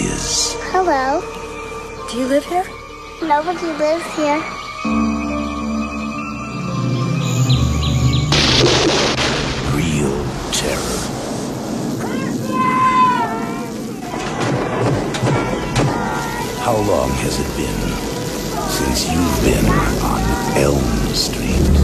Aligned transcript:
is. 0.00 0.54
Hello. 0.70 1.20
Do 2.10 2.18
you 2.18 2.26
live 2.26 2.44
here? 2.44 2.64
Nobody 3.22 3.66
lives 3.78 4.06
here. 4.14 4.40
Real 9.74 10.16
terror. 10.52 10.98
How 16.62 16.76
long 16.76 17.10
has 17.24 17.40
it 17.40 17.50
been 17.56 17.80
since 18.68 19.10
you've 19.10 19.40
been 19.42 19.66
on 20.04 20.22
Elm 20.58 21.14
Street? 21.14 21.76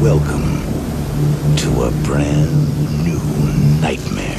Welcome 0.00 0.60
to 1.56 1.82
a 1.84 1.90
brand 2.04 3.04
new 3.04 3.20
nightmare. 3.80 4.29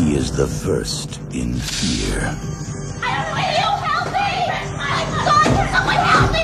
He 0.00 0.16
is 0.16 0.32
the 0.34 0.46
first 0.46 1.20
in 1.30 1.52
fear. 1.52 2.34
I 3.02 3.20
don't 3.20 3.36
need 3.36 3.52
you! 3.60 3.68
Help 3.84 4.08
me! 4.16 4.30
God, 5.26 5.48
someone 5.74 6.00
help 6.08 6.32
me, 6.32 6.42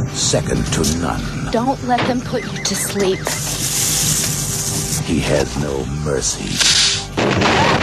please! 0.00 0.18
Second 0.18 0.64
to 0.72 0.82
none. 1.02 1.52
Don't 1.52 1.82
let 1.84 2.00
them 2.06 2.22
put 2.22 2.44
you 2.44 2.64
to 2.64 2.74
sleep. 2.74 3.18
He 5.06 5.20
has 5.20 5.54
no 5.58 5.84
mercy. 6.02 7.75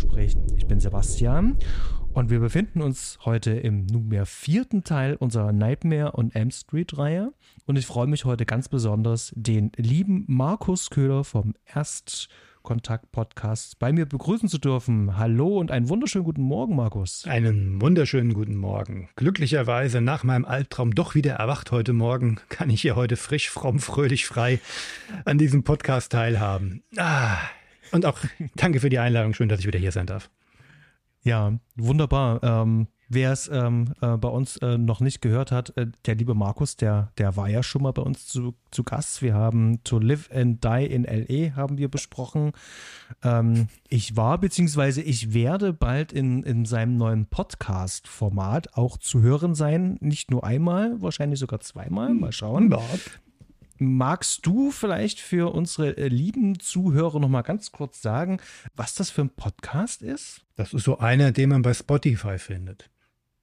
Nostromo-Gesprächen. 0.00 0.46
Ich 0.56 0.66
bin 0.66 0.80
Sebastian 0.80 1.58
und 2.12 2.30
wir 2.30 2.40
befinden 2.40 2.82
uns 2.82 3.18
heute 3.24 3.52
im 3.52 3.86
nunmehr 3.86 4.26
vierten 4.26 4.82
Teil 4.84 5.16
unserer 5.16 5.52
Nightmare 5.52 6.12
und 6.12 6.34
Elm 6.34 6.50
Street-Reihe. 6.50 7.32
Und 7.66 7.76
ich 7.76 7.86
freue 7.86 8.06
mich 8.06 8.24
heute 8.24 8.46
ganz 8.46 8.68
besonders, 8.68 9.32
den 9.36 9.72
lieben 9.76 10.24
Markus 10.26 10.88
Köhler 10.90 11.24
vom 11.24 11.54
Erstkontakt-Podcast 11.66 13.78
bei 13.78 13.92
mir 13.92 14.06
begrüßen 14.06 14.48
zu 14.48 14.58
dürfen. 14.58 15.18
Hallo 15.18 15.58
und 15.58 15.70
einen 15.70 15.88
wunderschönen 15.88 16.24
guten 16.24 16.42
Morgen, 16.42 16.74
Markus. 16.76 17.24
Einen 17.26 17.80
wunderschönen 17.80 18.34
guten 18.34 18.56
Morgen. 18.56 19.08
Glücklicherweise 19.16 20.00
nach 20.00 20.24
meinem 20.24 20.46
Albtraum 20.46 20.94
doch 20.94 21.14
wieder 21.14 21.34
erwacht 21.34 21.70
heute 21.72 21.92
Morgen, 21.92 22.40
kann 22.48 22.70
ich 22.70 22.82
hier 22.82 22.96
heute 22.96 23.16
frisch, 23.16 23.50
fromm, 23.50 23.78
fröhlich, 23.78 24.26
frei 24.26 24.58
an 25.24 25.38
diesem 25.38 25.62
Podcast 25.62 26.10
teilhaben. 26.12 26.82
Ah, 26.96 27.38
und 27.92 28.06
auch 28.06 28.18
danke 28.56 28.80
für 28.80 28.90
die 28.90 28.98
Einladung. 28.98 29.34
Schön, 29.34 29.48
dass 29.48 29.60
ich 29.60 29.66
wieder 29.66 29.78
hier 29.78 29.92
sein 29.92 30.06
darf. 30.06 30.30
Ja, 31.22 31.58
wunderbar. 31.76 32.42
Ähm, 32.42 32.88
Wer 33.12 33.32
es 33.32 33.48
ähm, 33.48 33.92
äh, 34.00 34.16
bei 34.16 34.28
uns 34.28 34.56
äh, 34.58 34.78
noch 34.78 35.00
nicht 35.00 35.20
gehört 35.20 35.50
hat, 35.50 35.76
äh, 35.76 35.88
der 36.06 36.14
liebe 36.14 36.34
Markus, 36.34 36.76
der, 36.76 37.10
der 37.18 37.36
war 37.36 37.48
ja 37.48 37.64
schon 37.64 37.82
mal 37.82 37.92
bei 37.92 38.02
uns 38.02 38.28
zu, 38.28 38.54
zu 38.70 38.84
Gast. 38.84 39.20
Wir 39.20 39.34
haben 39.34 39.82
To 39.82 39.98
Live 39.98 40.30
and 40.32 40.62
Die 40.62 40.86
in 40.86 41.02
LA 41.02 41.56
haben 41.56 41.76
wir 41.76 41.88
besprochen. 41.88 42.52
Ähm, 43.24 43.66
ich 43.88 44.16
war 44.16 44.38
beziehungsweise 44.38 45.02
ich 45.02 45.34
werde 45.34 45.72
bald 45.72 46.12
in, 46.12 46.44
in 46.44 46.64
seinem 46.66 46.96
neuen 46.96 47.26
Podcast-Format 47.26 48.74
auch 48.74 48.96
zu 48.96 49.20
hören 49.22 49.56
sein. 49.56 49.98
Nicht 50.00 50.30
nur 50.30 50.44
einmal, 50.44 51.02
wahrscheinlich 51.02 51.40
sogar 51.40 51.58
zweimal. 51.58 52.14
Mal 52.14 52.30
schauen. 52.30 52.70
Ja. 52.70 52.78
Magst 53.82 54.44
du 54.44 54.70
vielleicht 54.70 55.20
für 55.20 55.54
unsere 55.54 55.96
äh, 55.96 56.08
lieben 56.08 56.60
Zuhörer 56.60 57.18
noch 57.18 57.30
mal 57.30 57.40
ganz 57.40 57.72
kurz 57.72 58.02
sagen, 58.02 58.38
was 58.76 58.94
das 58.94 59.08
für 59.08 59.22
ein 59.22 59.30
Podcast 59.30 60.02
ist? 60.02 60.42
Das 60.54 60.74
ist 60.74 60.84
so 60.84 60.98
einer, 60.98 61.32
den 61.32 61.48
man 61.48 61.62
bei 61.62 61.72
Spotify 61.72 62.38
findet. 62.38 62.90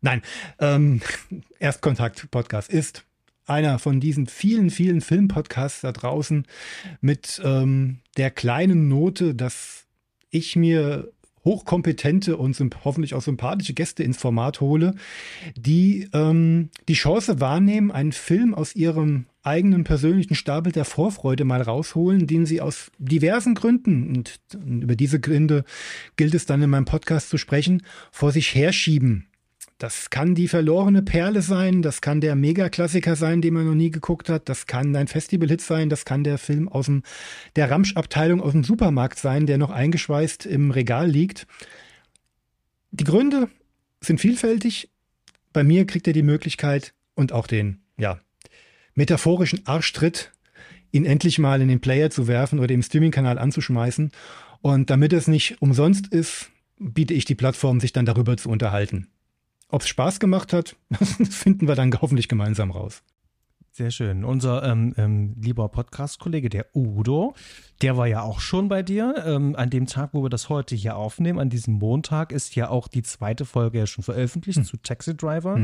Nein, 0.02 0.22
ähm, 0.60 1.02
Erstkontakt-Podcast 1.60 2.70
ist 2.70 3.04
einer 3.48 3.80
von 3.80 4.00
diesen 4.00 4.28
vielen, 4.28 4.70
vielen 4.70 5.02
Filmpodcasts 5.02 5.82
da 5.82 5.92
draußen 5.92 6.46
mit 7.02 7.42
ähm, 7.44 8.02
der 8.18 8.30
kleinen 8.30 8.90
Note, 8.90 9.34
dass 9.34 9.88
ich 10.30 10.56
mir 10.56 11.12
hochkompetente 11.44 12.38
und 12.38 12.60
hoffentlich 12.86 13.16
auch 13.16 13.24
sympathische 13.24 13.74
Gäste 13.74 14.04
ins 14.04 14.18
Format 14.18 14.62
hole, 14.62 14.94
die 15.56 16.10
ähm, 16.14 16.70
die 16.90 16.94
Chance 16.94 17.40
wahrnehmen, 17.40 17.90
einen 17.90 18.12
Film 18.12 18.54
aus 18.54 18.76
ihrem 18.76 19.26
eigenen 19.48 19.84
persönlichen 19.84 20.36
Stapel 20.36 20.72
der 20.72 20.86
Vorfreude 20.86 21.46
mal 21.46 21.62
rausholen, 21.62 22.28
den 22.28 22.46
sie 22.46 22.62
aus 22.62 22.92
diversen 23.00 23.56
Gründen, 23.56 24.16
und 24.16 24.40
über 24.54 24.96
diese 24.96 25.20
Gründe 25.20 25.64
gilt 26.18 26.36
es 26.36 26.46
dann 26.46 26.62
in 26.62 26.70
meinem 26.70 26.86
Podcast 26.86 27.30
zu 27.30 27.38
sprechen, 27.38 27.82
vor 28.12 28.32
sich 28.32 28.54
herschieben. 28.54 29.28
Das 29.78 30.10
kann 30.10 30.34
die 30.34 30.48
verlorene 30.48 31.04
Perle 31.04 31.44
sein, 31.44 31.84
das 31.84 32.02
kann 32.02 32.20
der 32.20 32.36
Megaklassiker 32.36 33.16
sein, 33.16 33.42
den 33.42 33.54
man 33.54 33.68
noch 33.68 33.76
nie 33.76 33.92
geguckt 33.92 34.28
hat, 34.28 34.50
das 34.50 34.66
kann 34.66 34.96
ein 34.96 35.08
Festivalhit 35.08 35.62
sein, 35.62 35.90
das 35.90 36.04
kann 36.04 36.24
der 36.24 36.40
Film 36.40 36.68
aus 36.68 36.88
dem, 36.88 37.04
der 37.56 37.70
Ramsch-Abteilung 37.70 38.42
aus 38.42 38.54
dem 38.54 38.64
Supermarkt 38.64 39.20
sein, 39.20 39.46
der 39.46 39.60
noch 39.60 39.70
eingeschweißt 39.70 40.48
im 40.48 40.72
Regal 40.72 41.08
liegt. 41.08 41.46
Die 42.92 43.04
Gründe 43.04 43.50
sind 44.02 44.20
vielfältig. 44.20 44.90
Bei 45.54 45.64
mir 45.64 45.86
kriegt 45.86 46.08
er 46.08 46.14
die 46.14 46.24
Möglichkeit 46.24 46.94
und 47.14 47.32
auch 47.32 47.46
den, 47.46 47.82
ja, 47.98 48.20
metaphorischen 48.98 49.66
Arschtritt, 49.66 50.32
ihn 50.92 51.06
endlich 51.06 51.40
mal 51.40 51.62
in 51.62 51.68
den 51.68 51.80
Player 51.80 52.10
zu 52.10 52.28
werfen 52.28 52.60
oder 52.60 52.74
im 52.74 52.82
Streaming-Kanal 52.82 53.38
anzuschmeißen. 53.38 54.12
Und 54.62 54.90
damit 54.90 55.14
es 55.14 55.28
nicht 55.28 55.62
umsonst 55.62 56.08
ist, 56.08 56.50
biete 56.80 57.14
ich 57.14 57.26
die 57.26 57.36
Plattform, 57.36 57.80
sich 57.80 57.94
dann 57.94 58.06
darüber 58.06 58.36
zu 58.38 58.50
unterhalten. 58.50 59.08
Ob 59.70 59.82
es 59.82 59.88
Spaß 59.88 60.20
gemacht 60.20 60.52
hat, 60.52 60.76
finden 61.30 61.68
wir 61.68 61.76
dann 61.76 61.94
hoffentlich 62.02 62.28
gemeinsam 62.28 62.72
raus. 62.72 63.04
Sehr 63.72 63.92
schön. 63.92 64.24
Unser 64.24 64.64
ähm, 64.64 64.96
ähm, 64.98 65.36
lieber 65.40 65.70
Podcast-Kollege, 65.70 66.50
der 66.50 66.66
Udo, 66.74 67.36
der 67.84 67.96
war 67.96 68.08
ja 68.08 68.24
auch 68.24 68.40
schon 68.40 68.70
bei 68.70 68.82
dir. 68.82 69.14
Ähm, 69.24 69.56
an 69.56 69.70
dem 69.70 69.86
Tag, 69.86 70.10
wo 70.14 70.24
wir 70.24 70.30
das 70.30 70.50
heute 70.50 70.76
hier 70.76 70.98
aufnehmen, 70.98 71.38
an 71.38 71.52
diesem 71.52 71.76
Montag, 71.76 72.32
ist 72.32 72.56
ja 72.56 72.70
auch 72.70 72.88
die 72.88 73.04
zweite 73.04 73.46
Folge 73.46 73.78
ja 73.78 73.86
schon 73.86 74.04
veröffentlicht 74.04 74.66
zu 74.66 74.78
Taxi 74.78 75.16
Driver. 75.16 75.58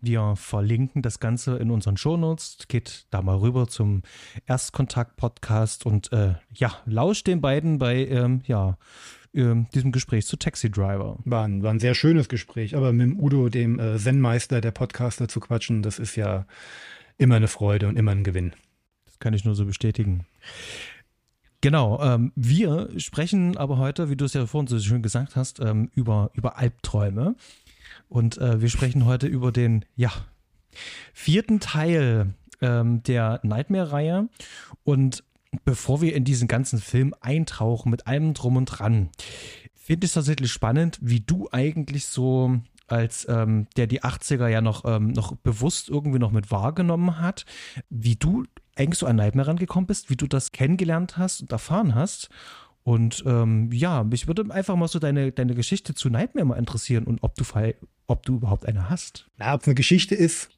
Wir 0.00 0.34
verlinken 0.36 1.02
das 1.02 1.18
Ganze 1.18 1.56
in 1.56 1.70
unseren 1.70 1.96
Shownotes. 1.96 2.58
Geht 2.68 3.06
da 3.10 3.20
mal 3.20 3.36
rüber 3.36 3.66
zum 3.66 4.02
Erstkontakt-Podcast 4.46 5.86
und 5.86 6.12
äh, 6.12 6.34
ja, 6.54 6.72
lauscht 6.86 7.26
den 7.26 7.40
beiden 7.40 7.78
bei 7.78 8.06
ähm, 8.06 8.42
ja, 8.46 8.78
ähm, 9.34 9.66
diesem 9.74 9.90
Gespräch 9.90 10.26
zu 10.26 10.36
Taxi 10.36 10.70
Driver. 10.70 11.18
War 11.24 11.44
ein, 11.44 11.62
war 11.62 11.70
ein 11.70 11.80
sehr 11.80 11.94
schönes 11.94 12.28
Gespräch, 12.28 12.76
aber 12.76 12.92
mit 12.92 13.06
dem 13.06 13.18
Udo, 13.18 13.48
dem 13.48 13.80
äh, 13.80 13.98
Zen-Meister 13.98 14.60
der 14.60 14.70
Podcaster, 14.70 15.26
zu 15.28 15.40
quatschen, 15.40 15.82
das 15.82 15.98
ist 15.98 16.14
ja 16.16 16.46
immer 17.16 17.34
eine 17.34 17.48
Freude 17.48 17.88
und 17.88 17.98
immer 17.98 18.12
ein 18.12 18.24
Gewinn. 18.24 18.52
Das 19.06 19.18
kann 19.18 19.34
ich 19.34 19.44
nur 19.44 19.56
so 19.56 19.66
bestätigen. 19.66 20.26
Genau, 21.60 22.00
ähm, 22.00 22.32
wir 22.36 22.88
sprechen 22.98 23.56
aber 23.56 23.78
heute, 23.78 24.10
wie 24.10 24.16
du 24.16 24.24
es 24.24 24.34
ja 24.34 24.46
vorhin 24.46 24.68
so 24.68 24.78
schön 24.78 25.02
gesagt 25.02 25.34
hast, 25.34 25.58
ähm, 25.58 25.90
über, 25.92 26.30
über 26.34 26.56
Albträume. 26.56 27.34
Und 28.08 28.38
äh, 28.38 28.60
wir 28.60 28.68
sprechen 28.68 29.04
heute 29.04 29.26
über 29.26 29.52
den, 29.52 29.84
ja, 29.96 30.10
vierten 31.12 31.60
Teil 31.60 32.34
ähm, 32.60 33.02
der 33.02 33.40
Nightmare-Reihe. 33.42 34.28
Und 34.84 35.24
bevor 35.64 36.00
wir 36.00 36.14
in 36.14 36.24
diesen 36.24 36.48
ganzen 36.48 36.78
Film 36.78 37.14
eintauchen 37.20 37.90
mit 37.90 38.06
allem 38.06 38.34
drum 38.34 38.56
und 38.56 38.66
dran, 38.66 39.10
finde 39.74 40.04
ich 40.04 40.10
es 40.10 40.14
tatsächlich 40.14 40.52
spannend, 40.52 40.98
wie 41.00 41.20
du 41.20 41.48
eigentlich 41.50 42.06
so 42.06 42.60
als 42.86 43.26
ähm, 43.28 43.66
der 43.76 43.86
die 43.86 44.02
80er 44.02 44.48
ja 44.48 44.60
noch, 44.60 44.84
ähm, 44.86 45.12
noch 45.12 45.36
bewusst 45.36 45.90
irgendwie 45.90 46.18
noch 46.18 46.30
mit 46.30 46.50
wahrgenommen 46.50 47.20
hat, 47.20 47.44
wie 47.90 48.16
du 48.16 48.44
eigentlich 48.76 48.98
so 48.98 49.06
an 49.06 49.16
Nightmare 49.16 49.48
rangekommen 49.48 49.86
bist, 49.86 50.08
wie 50.08 50.16
du 50.16 50.26
das 50.26 50.52
kennengelernt 50.52 51.18
hast 51.18 51.42
und 51.42 51.52
erfahren 51.52 51.94
hast. 51.94 52.30
Und 52.88 53.22
ähm, 53.26 53.70
ja, 53.70 54.02
mich 54.02 54.28
würde 54.28 54.50
einfach 54.50 54.74
mal 54.74 54.88
so 54.88 54.98
deine, 54.98 55.30
deine 55.30 55.54
Geschichte 55.54 55.92
zu 55.92 56.08
Nightmare 56.08 56.46
mal 56.46 56.54
interessieren 56.54 57.04
und 57.04 57.22
ob 57.22 57.34
du, 57.34 57.44
ob 58.06 58.24
du 58.24 58.36
überhaupt 58.36 58.64
eine 58.64 58.88
hast. 58.88 59.28
Na, 59.36 59.52
ob 59.52 59.60
es 59.60 59.66
eine 59.66 59.74
Geschichte 59.74 60.14
ist, 60.14 60.48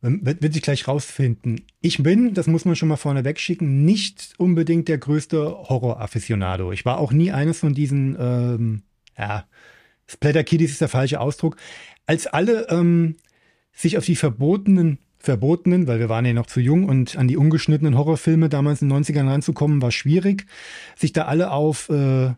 wird, 0.00 0.42
wird 0.42 0.54
sich 0.54 0.62
gleich 0.62 0.86
rausfinden. 0.86 1.62
Ich 1.80 2.00
bin, 2.00 2.34
das 2.34 2.46
muss 2.46 2.64
man 2.64 2.76
schon 2.76 2.86
mal 2.86 2.94
vorneweg 2.94 3.40
schicken, 3.40 3.84
nicht 3.84 4.34
unbedingt 4.38 4.86
der 4.86 4.98
größte 4.98 5.44
Horror-Afficionado. 5.44 6.70
Ich 6.70 6.84
war 6.84 6.98
auch 6.98 7.10
nie 7.10 7.32
eines 7.32 7.58
von 7.58 7.74
diesen, 7.74 8.16
ähm, 8.16 8.82
ja, 9.18 9.44
Splatter 10.06 10.44
Kiddies 10.44 10.70
ist 10.70 10.82
der 10.82 10.88
falsche 10.88 11.18
Ausdruck. 11.18 11.56
Als 12.06 12.28
alle 12.28 12.68
ähm, 12.68 13.16
sich 13.72 13.98
auf 13.98 14.04
die 14.04 14.14
verbotenen, 14.14 15.00
verbotenen, 15.24 15.86
weil 15.86 15.98
wir 15.98 16.08
waren 16.08 16.24
ja 16.24 16.32
noch 16.32 16.46
zu 16.46 16.60
jung 16.60 16.88
und 16.88 17.16
an 17.16 17.28
die 17.28 17.36
ungeschnittenen 17.36 17.96
Horrorfilme 17.96 18.48
damals 18.48 18.82
in 18.82 18.88
den 18.88 19.02
90ern 19.02 19.28
ranzukommen, 19.28 19.82
war 19.82 19.90
schwierig, 19.90 20.46
sich 20.96 21.12
da 21.12 21.22
alle 21.22 21.50
auf 21.50 21.88
äh, 21.88 22.32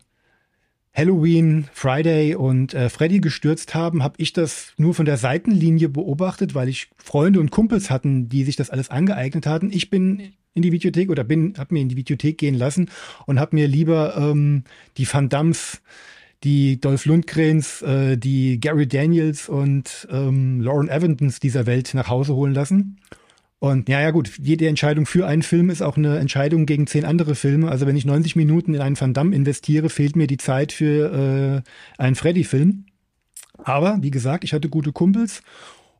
Halloween, 0.93 1.65
Friday 1.73 2.33
und 2.33 2.73
äh, 2.73 2.89
Freddy 2.89 3.19
gestürzt 3.19 3.75
haben, 3.75 4.01
habe 4.01 4.15
ich 4.17 4.33
das 4.33 4.73
nur 4.77 4.95
von 4.95 5.05
der 5.05 5.17
Seitenlinie 5.17 5.89
beobachtet, 5.89 6.55
weil 6.55 6.69
ich 6.69 6.89
Freunde 6.97 7.39
und 7.39 7.51
Kumpels 7.51 7.91
hatten, 7.91 8.29
die 8.29 8.43
sich 8.43 8.55
das 8.55 8.71
alles 8.71 8.89
angeeignet 8.89 9.45
hatten. 9.45 9.69
Ich 9.71 9.91
bin 9.91 10.33
in 10.55 10.63
die 10.63 10.71
Videothek 10.71 11.11
oder 11.11 11.23
bin, 11.23 11.53
habe 11.57 11.75
mir 11.75 11.81
in 11.81 11.89
die 11.89 11.97
Videothek 11.97 12.39
gehen 12.39 12.55
lassen 12.55 12.89
und 13.27 13.39
habe 13.39 13.55
mir 13.55 13.67
lieber 13.67 14.17
ähm, 14.17 14.63
die 14.97 15.07
Van 15.11 15.29
Dams, 15.29 15.83
die 16.43 16.79
Dolph 16.79 17.05
Lundgrens, 17.05 17.81
äh, 17.81 18.17
die 18.17 18.59
Gary 18.59 18.87
Daniels 18.87 19.49
und 19.49 20.07
ähm, 20.11 20.61
Lauren 20.61 20.89
Evans 20.89 21.39
dieser 21.39 21.65
Welt 21.65 21.93
nach 21.93 22.09
Hause 22.09 22.35
holen 22.35 22.53
lassen. 22.53 22.99
Und 23.59 23.89
ja, 23.89 23.99
ja 23.99 24.11
gut, 24.11 24.37
jede 24.39 24.67
Entscheidung 24.67 25.07
für 25.07 25.25
einen 25.25 25.41
Film 25.41 25.71
ist 25.71 25.81
auch 25.81 25.97
eine 25.97 26.19
Entscheidung 26.19 26.67
gegen 26.67 26.85
zehn 26.85 27.05
andere 27.05 27.33
Filme. 27.33 27.69
Also 27.69 27.87
wenn 27.87 27.95
ich 27.95 28.05
90 28.05 28.35
Minuten 28.35 28.75
in 28.75 28.81
einen 28.81 28.99
Van 28.99 29.15
Damme 29.15 29.35
investiere, 29.35 29.89
fehlt 29.89 30.15
mir 30.15 30.27
die 30.27 30.37
Zeit 30.37 30.71
für 30.71 31.63
äh, 31.97 32.01
einen 32.01 32.15
Freddy-Film. 32.15 32.85
Aber 33.57 33.97
wie 34.01 34.11
gesagt, 34.11 34.43
ich 34.43 34.53
hatte 34.53 34.69
gute 34.69 34.91
Kumpels 34.91 35.41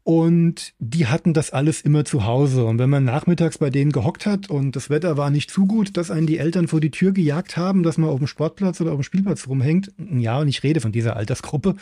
und 0.08 0.74
die 0.80 1.08
hatten 1.08 1.34
das 1.34 1.52
alles 1.52 1.82
immer 1.82 2.06
zu 2.06 2.24
Hause. 2.24 2.64
Und 2.64 2.80
wenn 2.80 2.90
man 2.90 3.04
nachmittags 3.04 3.58
bei 3.58 3.70
denen 3.70 3.92
gehockt 3.92 4.26
hat 4.26 4.50
und 4.50 4.74
das 4.78 4.90
Wetter 4.90 5.18
war 5.18 5.30
nicht 5.30 5.52
zu 5.52 5.68
gut, 5.68 5.98
dass 5.98 6.12
einen 6.12 6.28
die 6.28 6.38
Eltern 6.38 6.70
vor 6.70 6.80
die 6.80 6.92
Tür 6.92 7.12
gejagt 7.12 7.58
haben, 7.58 7.84
dass 7.84 7.98
man 7.98 8.10
auf 8.10 8.20
dem 8.20 8.28
Sportplatz 8.28 8.80
oder 8.80 8.92
auf 8.92 9.00
dem 9.00 9.04
Spielplatz 9.04 9.50
rumhängt, 9.50 9.92
ja, 9.98 10.40
und 10.40 10.48
ich 10.48 10.64
rede 10.64 10.80
von 10.80 10.94
dieser 10.94 11.18
Altersgruppe, 11.18 11.76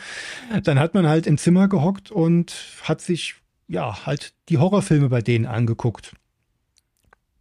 dann 0.64 0.80
hat 0.80 0.92
man 0.92 1.06
halt 1.06 1.28
im 1.28 1.38
Zimmer 1.38 1.68
gehockt 1.68 2.10
und 2.10 2.52
hat 2.82 3.00
sich 3.00 3.36
ja, 3.68 4.04
halt 4.06 4.34
die 4.48 4.58
Horrorfilme 4.58 5.08
bei 5.08 5.22
denen 5.22 5.46
angeguckt. 5.46 6.12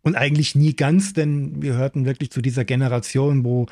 Und 0.03 0.15
eigentlich 0.15 0.53
nie 0.53 0.75
ganz, 0.75 1.13
denn 1.13 1.63
wir 1.63 1.73
hörten 1.73 2.05
wirklich 2.05 2.29
zu 2.29 2.43
dieser 2.43 2.63
Generation, 2.63 3.43
wo 3.43 3.65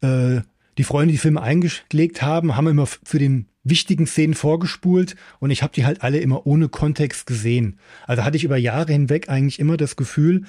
äh, 0.00 0.40
die 0.78 0.84
Freunde 0.84 1.12
die 1.12 1.18
Filme 1.18 1.42
eingelegt 1.42 2.22
haben, 2.22 2.56
haben 2.56 2.68
immer 2.68 2.88
zu 3.04 3.18
den 3.18 3.48
wichtigen 3.70 4.06
Szenen 4.06 4.34
vorgespult 4.34 5.16
und 5.40 5.50
ich 5.50 5.62
habe 5.62 5.72
die 5.72 5.84
halt 5.84 6.02
alle 6.02 6.18
immer 6.18 6.46
ohne 6.46 6.68
Kontext 6.68 7.26
gesehen. 7.26 7.78
Also 8.06 8.24
hatte 8.24 8.36
ich 8.36 8.44
über 8.44 8.56
Jahre 8.56 8.92
hinweg 8.92 9.28
eigentlich 9.28 9.58
immer 9.58 9.76
das 9.76 9.96
Gefühl, 9.96 10.44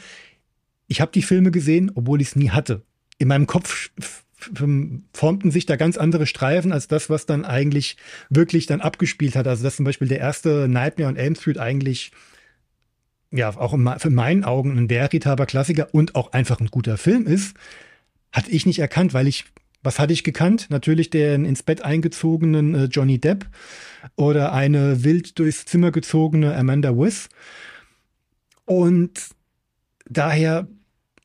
ich 0.88 1.02
habe 1.02 1.12
die 1.12 1.22
Filme 1.22 1.52
gesehen, 1.52 1.92
obwohl 1.96 2.22
ich 2.22 2.30
es 2.30 2.36
nie 2.36 2.50
hatte. 2.50 2.82
In 3.18 3.28
meinem 3.28 3.48
Kopf 3.48 3.92
formten 5.14 5.52
sich 5.52 5.66
da 5.66 5.76
ganz 5.76 5.98
andere 5.98 6.26
Streifen 6.26 6.72
als 6.72 6.88
das, 6.88 7.10
was 7.10 7.26
dann 7.26 7.46
eigentlich 7.46 7.98
wirklich 8.30 8.66
dann 8.66 8.82
abgespielt 8.82 9.36
hat. 9.36 9.48
Also 9.48 9.64
dass 9.64 9.76
zum 9.76 9.86
Beispiel 9.86 10.08
der 10.08 10.20
erste 10.20 10.68
Nightmare 10.68 11.10
on 11.10 11.18
Elm 11.18 11.36
Street 11.36 11.58
eigentlich 11.58 12.12
ja 13.32 13.56
auch 13.56 13.74
in 13.74 14.14
meinen 14.16 14.44
Augen 14.44 14.78
ein 14.78 14.90
veritaber 14.90 15.46
Klassiker 15.46 15.90
und 15.92 16.16
auch 16.16 16.32
einfach 16.32 16.60
ein 16.60 16.72
guter 16.72 16.98
Film 16.98 17.28
ist, 17.28 17.56
hatte 18.32 18.52
ich 18.52 18.66
nicht 18.66 18.80
erkannt, 18.80 19.14
weil 19.14 19.28
ich 19.28 19.46
was 19.82 20.00
hatte 20.00 20.14
ich 20.14 20.24
gekannt? 20.24 20.68
Natürlich 20.70 21.10
den 21.10 21.46
ins 21.46 21.64
Bett 21.64 21.82
eingezogenen 21.84 22.76
äh, 22.76 22.84
Johnny 22.86 23.20
Depp 23.20 23.48
oder 24.16 24.54
eine 24.54 25.04
wild 25.04 25.40
durchs 25.40 25.66
Zimmer 25.66 25.92
gezogene 25.92 26.56
Amanda 26.56 26.98
Wiss. 26.98 27.30
Und 28.66 29.30
daher 30.10 30.68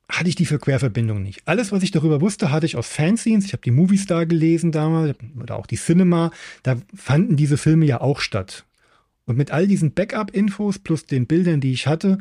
hatte 0.08 0.28
ich 0.28 0.36
die 0.36 0.46
für 0.46 0.58
Querverbindung 0.58 1.22
nicht. 1.22 1.42
Alles, 1.46 1.72
was 1.72 1.82
ich 1.82 1.90
darüber 1.90 2.20
wusste, 2.20 2.50
hatte 2.50 2.66
ich 2.66 2.76
aus 2.76 2.88
Fanzines. 2.88 3.46
Ich 3.46 3.52
habe 3.52 3.62
die 3.62 3.70
Moviestar 3.70 4.26
gelesen 4.26 4.70
damals 4.70 5.16
oder 5.40 5.56
auch 5.56 5.66
die 5.66 5.76
Cinema. 5.76 6.30
Da 6.62 6.76
fanden 6.94 7.36
diese 7.36 7.56
Filme 7.56 7.86
ja 7.86 8.00
auch 8.00 8.20
statt. 8.20 8.64
Und 9.26 9.36
mit 9.36 9.50
all 9.50 9.66
diesen 9.66 9.94
Backup-Infos 9.94 10.78
plus 10.78 11.06
den 11.06 11.26
Bildern, 11.26 11.60
die 11.60 11.72
ich 11.72 11.86
hatte, 11.86 12.18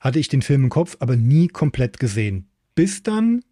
hatte 0.00 0.18
ich 0.18 0.28
den 0.28 0.42
Film 0.42 0.64
im 0.64 0.70
Kopf, 0.70 0.96
aber 1.00 1.16
nie 1.16 1.48
komplett 1.48 2.00
gesehen. 2.00 2.48
Bis 2.74 3.02
dann, 3.02 3.42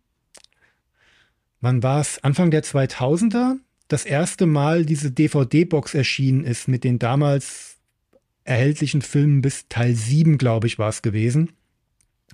wann 1.65 1.83
war 1.83 2.01
es? 2.01 2.23
Anfang 2.23 2.51
der 2.51 2.63
2000er, 2.63 3.57
das 3.89 4.05
erste 4.05 4.47
Mal 4.47 4.87
diese 4.87 5.11
DVD-Box 5.11 5.95
erschienen 5.95 6.45
ist 6.45 6.69
mit 6.69 6.85
den 6.85 6.99
damals 6.99 7.79
erhältlichen 8.45 9.03
Filmen 9.03 9.43
bis 9.43 9.69
Teil 9.69 9.95
7, 9.95 10.39
glaube 10.39 10.67
ich, 10.67 10.79
war 10.79 10.91
es 10.91 11.03
gewesen. 11.03 11.53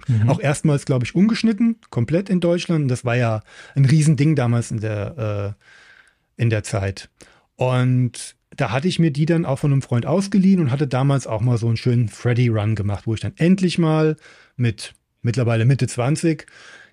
Mhm. 0.06 0.28
Auch 0.28 0.40
erstmals, 0.40 0.84
glaube 0.84 1.04
ich, 1.04 1.14
ungeschnitten, 1.14 1.76
komplett 1.90 2.28
in 2.28 2.40
Deutschland. 2.40 2.90
Das 2.90 3.04
war 3.04 3.16
ja 3.16 3.42
ein 3.74 3.84
Riesending 3.84 4.34
damals 4.34 4.70
in 4.70 4.80
der, 4.80 5.56
äh, 6.38 6.42
in 6.42 6.50
der 6.50 6.62
Zeit. 6.62 7.10
Und 7.56 8.36
da 8.56 8.70
hatte 8.70 8.88
ich 8.88 8.98
mir 8.98 9.10
die 9.10 9.26
dann 9.26 9.44
auch 9.44 9.58
von 9.58 9.72
einem 9.72 9.82
Freund 9.82 10.06
ausgeliehen 10.06 10.60
und 10.60 10.70
hatte 10.70 10.88
damals 10.88 11.26
auch 11.26 11.40
mal 11.40 11.58
so 11.58 11.68
einen 11.68 11.76
schönen 11.76 12.08
Freddy-Run 12.08 12.74
gemacht, 12.74 13.06
wo 13.06 13.14
ich 13.14 13.20
dann 13.20 13.34
endlich 13.36 13.78
mal 13.78 14.16
mit 14.56 14.94
mittlerweile 15.22 15.64
Mitte 15.64 15.86
20 15.86 16.46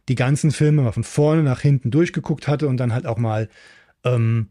die 0.08 0.16
ganzen 0.16 0.52
Filme 0.52 0.82
mal 0.84 0.92
von 0.92 1.04
vorne 1.04 1.44
nach 1.44 1.62
hinten 1.62 1.92
durchgeguckt 1.92 2.48
hatte 2.48 2.68
und 2.68 2.78
dann 2.78 2.94
halt 2.94 3.06
auch 3.06 3.18
mal 3.18 3.50
ähm, 4.04 4.50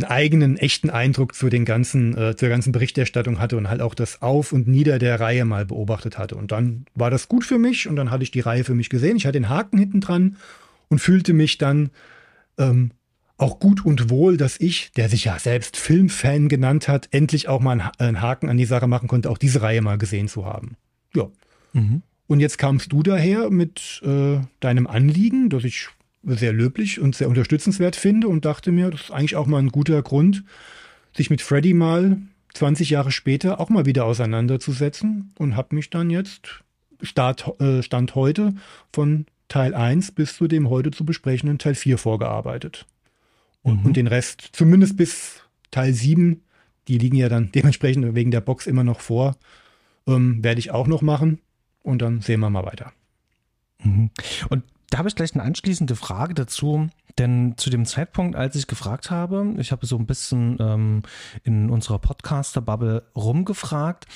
einen 0.00 0.10
eigenen, 0.10 0.56
echten 0.56 0.90
Eindruck 0.90 1.34
zu 1.34 1.48
den 1.48 1.64
ganzen, 1.64 2.16
äh, 2.16 2.36
zur 2.36 2.48
ganzen 2.48 2.72
Berichterstattung 2.72 3.40
hatte 3.40 3.56
und 3.56 3.68
halt 3.68 3.80
auch 3.80 3.94
das 3.94 4.22
Auf 4.22 4.52
und 4.52 4.68
Nieder 4.68 4.98
der 4.98 5.18
Reihe 5.18 5.44
mal 5.44 5.66
beobachtet 5.66 6.18
hatte. 6.18 6.36
Und 6.36 6.52
dann 6.52 6.86
war 6.94 7.10
das 7.10 7.28
gut 7.28 7.44
für 7.44 7.58
mich 7.58 7.88
und 7.88 7.96
dann 7.96 8.10
hatte 8.10 8.22
ich 8.22 8.30
die 8.30 8.40
Reihe 8.40 8.64
für 8.64 8.74
mich 8.74 8.90
gesehen. 8.90 9.16
Ich 9.16 9.26
hatte 9.26 9.40
den 9.40 9.48
Haken 9.48 9.78
hinten 9.78 10.00
dran 10.00 10.36
und 10.88 11.00
fühlte 11.00 11.32
mich 11.32 11.58
dann 11.58 11.90
ähm, 12.58 12.92
auch 13.38 13.58
gut 13.58 13.84
und 13.84 14.10
wohl, 14.10 14.36
dass 14.36 14.60
ich, 14.60 14.92
der 14.92 15.08
sich 15.08 15.24
ja 15.24 15.38
selbst 15.38 15.76
Filmfan 15.76 16.48
genannt 16.48 16.88
hat, 16.88 17.08
endlich 17.12 17.48
auch 17.48 17.60
mal 17.60 17.92
einen 17.98 18.20
Haken 18.20 18.48
an 18.48 18.56
die 18.56 18.64
Sache 18.64 18.86
machen 18.86 19.08
konnte, 19.08 19.30
auch 19.30 19.38
diese 19.38 19.62
Reihe 19.62 19.82
mal 19.82 19.98
gesehen 19.98 20.28
zu 20.28 20.44
haben. 20.44 20.76
Ja. 21.14 21.28
Mhm. 21.72 22.02
Und 22.28 22.40
jetzt 22.40 22.58
kamst 22.58 22.92
du 22.92 23.02
daher 23.02 23.50
mit 23.50 24.02
äh, 24.04 24.38
deinem 24.60 24.86
Anliegen, 24.86 25.48
dass 25.48 25.64
ich 25.64 25.88
sehr 26.22 26.52
löblich 26.52 27.00
und 27.00 27.16
sehr 27.16 27.28
unterstützenswert 27.28 27.96
finde 27.96 28.28
und 28.28 28.44
dachte 28.44 28.70
mir, 28.70 28.90
das 28.90 29.02
ist 29.02 29.10
eigentlich 29.10 29.34
auch 29.34 29.46
mal 29.46 29.58
ein 29.58 29.70
guter 29.70 30.02
Grund, 30.02 30.44
sich 31.16 31.30
mit 31.30 31.40
Freddy 31.40 31.72
mal 31.72 32.18
20 32.54 32.90
Jahre 32.90 33.12
später 33.12 33.60
auch 33.60 33.70
mal 33.70 33.86
wieder 33.86 34.04
auseinanderzusetzen 34.04 35.32
und 35.38 35.56
habe 35.56 35.74
mich 35.74 35.90
dann 35.90 36.10
jetzt 36.10 36.62
Start, 37.00 37.60
äh, 37.60 37.82
Stand 37.82 38.14
heute 38.14 38.54
von 38.92 39.24
Teil 39.48 39.74
1 39.74 40.12
bis 40.12 40.36
zu 40.36 40.48
dem 40.48 40.68
heute 40.68 40.90
zu 40.90 41.06
besprechenden 41.06 41.58
Teil 41.58 41.74
4 41.74 41.96
vorgearbeitet. 41.96 42.84
Und, 43.62 43.80
mhm. 43.80 43.86
und 43.86 43.96
den 43.96 44.06
Rest, 44.06 44.50
zumindest 44.52 44.98
bis 44.98 45.42
Teil 45.70 45.94
7, 45.94 46.42
die 46.88 46.98
liegen 46.98 47.16
ja 47.16 47.30
dann 47.30 47.52
dementsprechend 47.52 48.14
wegen 48.14 48.30
der 48.30 48.42
Box 48.42 48.66
immer 48.66 48.84
noch 48.84 49.00
vor, 49.00 49.36
ähm, 50.06 50.44
werde 50.44 50.58
ich 50.58 50.72
auch 50.72 50.86
noch 50.86 51.00
machen. 51.00 51.40
Und 51.82 52.02
dann 52.02 52.20
sehen 52.20 52.40
wir 52.40 52.50
mal 52.50 52.64
weiter. 52.64 52.92
Mhm. 53.82 54.10
Und 54.48 54.64
da 54.90 54.98
habe 54.98 55.08
ich 55.08 55.14
gleich 55.14 55.34
eine 55.34 55.44
anschließende 55.44 55.96
Frage 55.96 56.34
dazu, 56.34 56.88
denn 57.18 57.54
zu 57.56 57.68
dem 57.68 57.84
Zeitpunkt, 57.84 58.36
als 58.36 58.56
ich 58.56 58.66
gefragt 58.66 59.10
habe, 59.10 59.54
ich 59.58 59.72
habe 59.72 59.86
so 59.86 59.96
ein 59.96 60.06
bisschen 60.06 60.56
ähm, 60.60 61.02
in 61.44 61.68
unserer 61.68 61.98
Podcaster-Bubble 61.98 63.02
rumgefragt, 63.14 64.06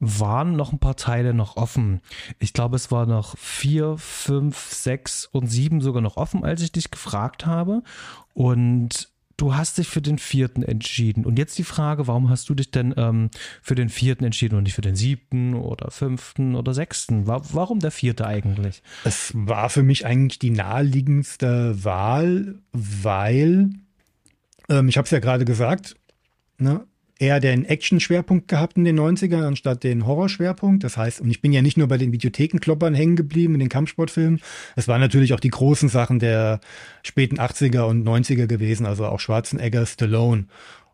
waren 0.00 0.54
noch 0.54 0.72
ein 0.72 0.78
paar 0.78 0.96
Teile 0.96 1.34
noch 1.34 1.56
offen. 1.56 2.00
Ich 2.38 2.52
glaube, 2.52 2.76
es 2.76 2.90
war 2.90 3.06
noch 3.06 3.36
vier, 3.36 3.96
fünf, 3.98 4.72
sechs 4.72 5.26
und 5.26 5.48
sieben 5.48 5.80
sogar 5.80 6.02
noch 6.02 6.16
offen, 6.16 6.44
als 6.44 6.62
ich 6.62 6.72
dich 6.72 6.90
gefragt 6.90 7.46
habe. 7.46 7.82
Und 8.34 9.10
du 9.38 9.54
hast 9.54 9.78
dich 9.78 9.88
für 9.88 10.02
den 10.02 10.18
vierten 10.18 10.62
entschieden. 10.62 11.24
Und 11.24 11.38
jetzt 11.38 11.56
die 11.56 11.64
Frage, 11.64 12.06
warum 12.06 12.28
hast 12.28 12.50
du 12.50 12.54
dich 12.54 12.70
denn 12.70 12.92
ähm, 12.98 13.30
für 13.62 13.74
den 13.74 13.88
vierten 13.88 14.24
entschieden 14.24 14.56
und 14.56 14.64
nicht 14.64 14.74
für 14.74 14.82
den 14.82 14.96
siebten 14.96 15.54
oder 15.54 15.90
fünften 15.90 16.54
oder 16.54 16.74
sechsten? 16.74 17.26
Warum 17.26 17.78
der 17.78 17.92
vierte 17.92 18.26
eigentlich? 18.26 18.82
Es 19.04 19.32
war 19.34 19.70
für 19.70 19.82
mich 19.82 20.04
eigentlich 20.04 20.38
die 20.38 20.50
naheliegendste 20.50 21.82
Wahl, 21.82 22.56
weil, 22.72 23.70
ähm, 24.68 24.88
ich 24.88 24.98
habe 24.98 25.06
es 25.06 25.12
ja 25.12 25.20
gerade 25.20 25.44
gesagt, 25.44 25.96
ne, 26.58 26.84
eher 27.18 27.40
den 27.40 27.64
Action-Schwerpunkt 27.64 28.48
gehabt 28.48 28.76
in 28.76 28.84
den 28.84 28.98
90ern 28.98 29.42
anstatt 29.44 29.82
den 29.82 30.06
Horror-Schwerpunkt. 30.06 30.84
Das 30.84 30.96
heißt, 30.96 31.20
und 31.20 31.30
ich 31.30 31.40
bin 31.40 31.52
ja 31.52 31.62
nicht 31.62 31.76
nur 31.76 31.88
bei 31.88 31.98
den 31.98 32.12
Videothekenkloppern 32.12 32.94
hängen 32.94 33.16
geblieben 33.16 33.54
in 33.54 33.60
den 33.60 33.68
Kampfsportfilmen. 33.68 34.40
Es 34.76 34.86
waren 34.86 35.00
natürlich 35.00 35.34
auch 35.34 35.40
die 35.40 35.50
großen 35.50 35.88
Sachen 35.88 36.20
der 36.20 36.60
späten 37.02 37.38
80er 37.38 37.82
und 37.82 38.06
90er 38.06 38.46
gewesen, 38.46 38.86
also 38.86 39.06
auch 39.06 39.20
Schwarzenegger, 39.20 39.84
Stallone. 39.84 40.46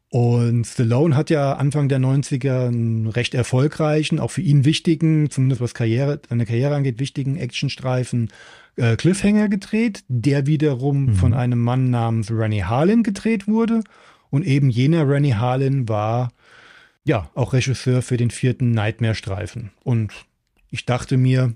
Und 0.09 0.65
Stallone 0.65 1.17
hat 1.17 1.29
ja 1.29 1.55
Anfang 1.55 1.89
der 1.89 1.99
90er 1.99 2.69
einen 2.69 3.09
recht 3.09 3.35
erfolgreichen, 3.35 4.21
auch 4.21 4.31
für 4.31 4.43
ihn 4.43 4.65
wichtigen, 4.65 5.29
zumindest 5.29 5.61
was 5.61 5.75
Karriere, 5.75 6.21
seine 6.29 6.47
Karriere 6.47 6.77
angeht, 6.77 7.01
wichtigen 7.01 7.37
Actionstreifen 7.37 8.31
äh, 8.77 8.95
Cliffhanger 8.95 9.49
gedreht, 9.49 10.05
der 10.09 10.47
wiederum 10.47 11.07
mhm. 11.07 11.15
von 11.17 11.35
einem 11.35 11.59
Mann 11.59 11.91
namens 11.91 12.31
Rennie 12.31 12.63
Harlin 12.63 13.03
gedreht 13.03 13.49
wurde. 13.49 13.83
Und 14.35 14.45
eben 14.45 14.69
jener 14.69 15.09
Rennie 15.09 15.35
Harlin 15.35 15.89
war 15.89 16.33
ja 17.05 17.31
auch 17.37 17.53
Regisseur 17.53 18.03
für 18.03 18.17
den 18.17 18.33
vierten 18.33 18.73
Nightmare-Streifen. 18.73 19.71
Und 19.85 20.13
ich 20.73 20.85
dachte 20.87 21.17
mir, 21.17 21.55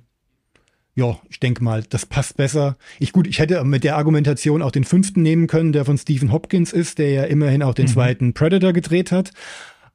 ja, 0.94 1.18
ich 1.28 1.40
denke 1.40 1.64
mal, 1.64 1.82
das 1.82 2.06
passt 2.06 2.37
besser. 2.37 2.76
Ich 3.00 3.11
gut, 3.11 3.26
ich 3.26 3.40
hätte 3.40 3.64
mit 3.64 3.82
der 3.82 3.97
Argumentation 3.97 4.62
auch 4.62 4.70
den 4.70 4.85
fünften 4.85 5.23
nehmen 5.23 5.49
können, 5.49 5.73
der 5.73 5.85
von 5.85 5.99
Stephen 5.99 6.30
Hopkins 6.30 6.73
ist, 6.73 7.00
der 7.00 7.11
ja 7.11 7.25
immerhin 7.25 7.64
auch 7.64 7.75
den 7.75 7.87
mhm. 7.87 7.90
zweiten 7.90 8.32
Predator 8.32 8.73
gedreht 8.73 9.11
hat. 9.11 9.32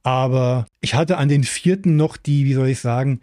Aber 0.04 0.66
ich 0.82 0.94
hatte 0.94 1.16
an 1.16 1.30
den 1.30 1.46
vierten 1.46 1.96
noch 1.96 2.18
die, 2.18 2.44
wie 2.44 2.54
soll 2.54 2.68
ich 2.68 2.80
sagen, 2.80 3.22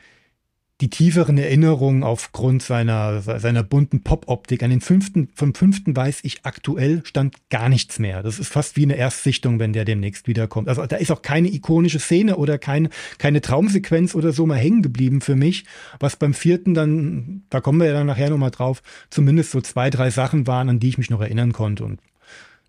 die 0.81 0.89
tieferen 0.89 1.37
Erinnerungen 1.37 2.03
aufgrund 2.03 2.63
seiner, 2.63 3.21
seiner 3.21 3.63
bunten 3.63 4.03
Pop-Optik. 4.03 4.63
An 4.63 4.71
den 4.71 4.81
fünften, 4.81 5.29
vom 5.35 5.55
fünften 5.55 5.95
weiß 5.95 6.21
ich 6.23 6.45
aktuell 6.45 7.03
stand 7.05 7.37
gar 7.51 7.69
nichts 7.69 7.99
mehr. 7.99 8.23
Das 8.23 8.39
ist 8.39 8.51
fast 8.51 8.77
wie 8.77 8.85
eine 8.85 8.97
Erstsichtung, 8.97 9.59
wenn 9.59 9.73
der 9.73 9.85
demnächst 9.85 10.27
wiederkommt. 10.27 10.69
Also 10.69 10.85
da 10.87 10.97
ist 10.97 11.11
auch 11.11 11.23
keine 11.23 11.49
ikonische 11.49 11.99
Szene 11.99 12.37
oder 12.37 12.57
kein, 12.57 12.89
keine 13.19 13.43
Traumsequenz 13.43 14.15
oder 14.15 14.33
so 14.33 14.47
mal 14.47 14.57
hängen 14.57 14.83
geblieben 14.83 15.21
für 15.21 15.37
mich. 15.37 15.65
Was 15.99 16.17
beim 16.17 16.33
vierten 16.33 16.73
dann, 16.73 17.43
da 17.51 17.61
kommen 17.61 17.81
wir 17.81 17.89
ja 17.89 17.93
dann 17.93 18.07
nachher 18.07 18.31
nochmal 18.31 18.51
drauf, 18.51 18.83
zumindest 19.11 19.51
so 19.51 19.61
zwei, 19.61 19.91
drei 19.91 20.11
Sachen 20.11 20.47
waren, 20.47 20.71
an 20.71 20.81
die 20.81 20.89
ich 20.89 20.99
mich 20.99 21.11
noch 21.11 21.21
erinnern 21.21 21.53
konnte. 21.53 21.85
Und 21.85 22.01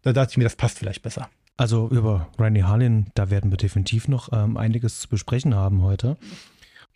da 0.02 0.12
dachte 0.12 0.32
ich 0.32 0.38
mir, 0.38 0.44
das 0.44 0.56
passt 0.56 0.80
vielleicht 0.80 1.02
besser. 1.02 1.30
Also 1.58 1.90
über 1.90 2.28
Randy 2.40 2.62
Harlin, 2.62 3.08
da 3.14 3.30
werden 3.30 3.52
wir 3.52 3.58
definitiv 3.58 4.08
noch 4.08 4.30
ähm, 4.34 4.58
einiges 4.58 5.00
zu 5.00 5.10
besprechen 5.10 5.54
haben 5.54 5.84
heute. 5.84 6.18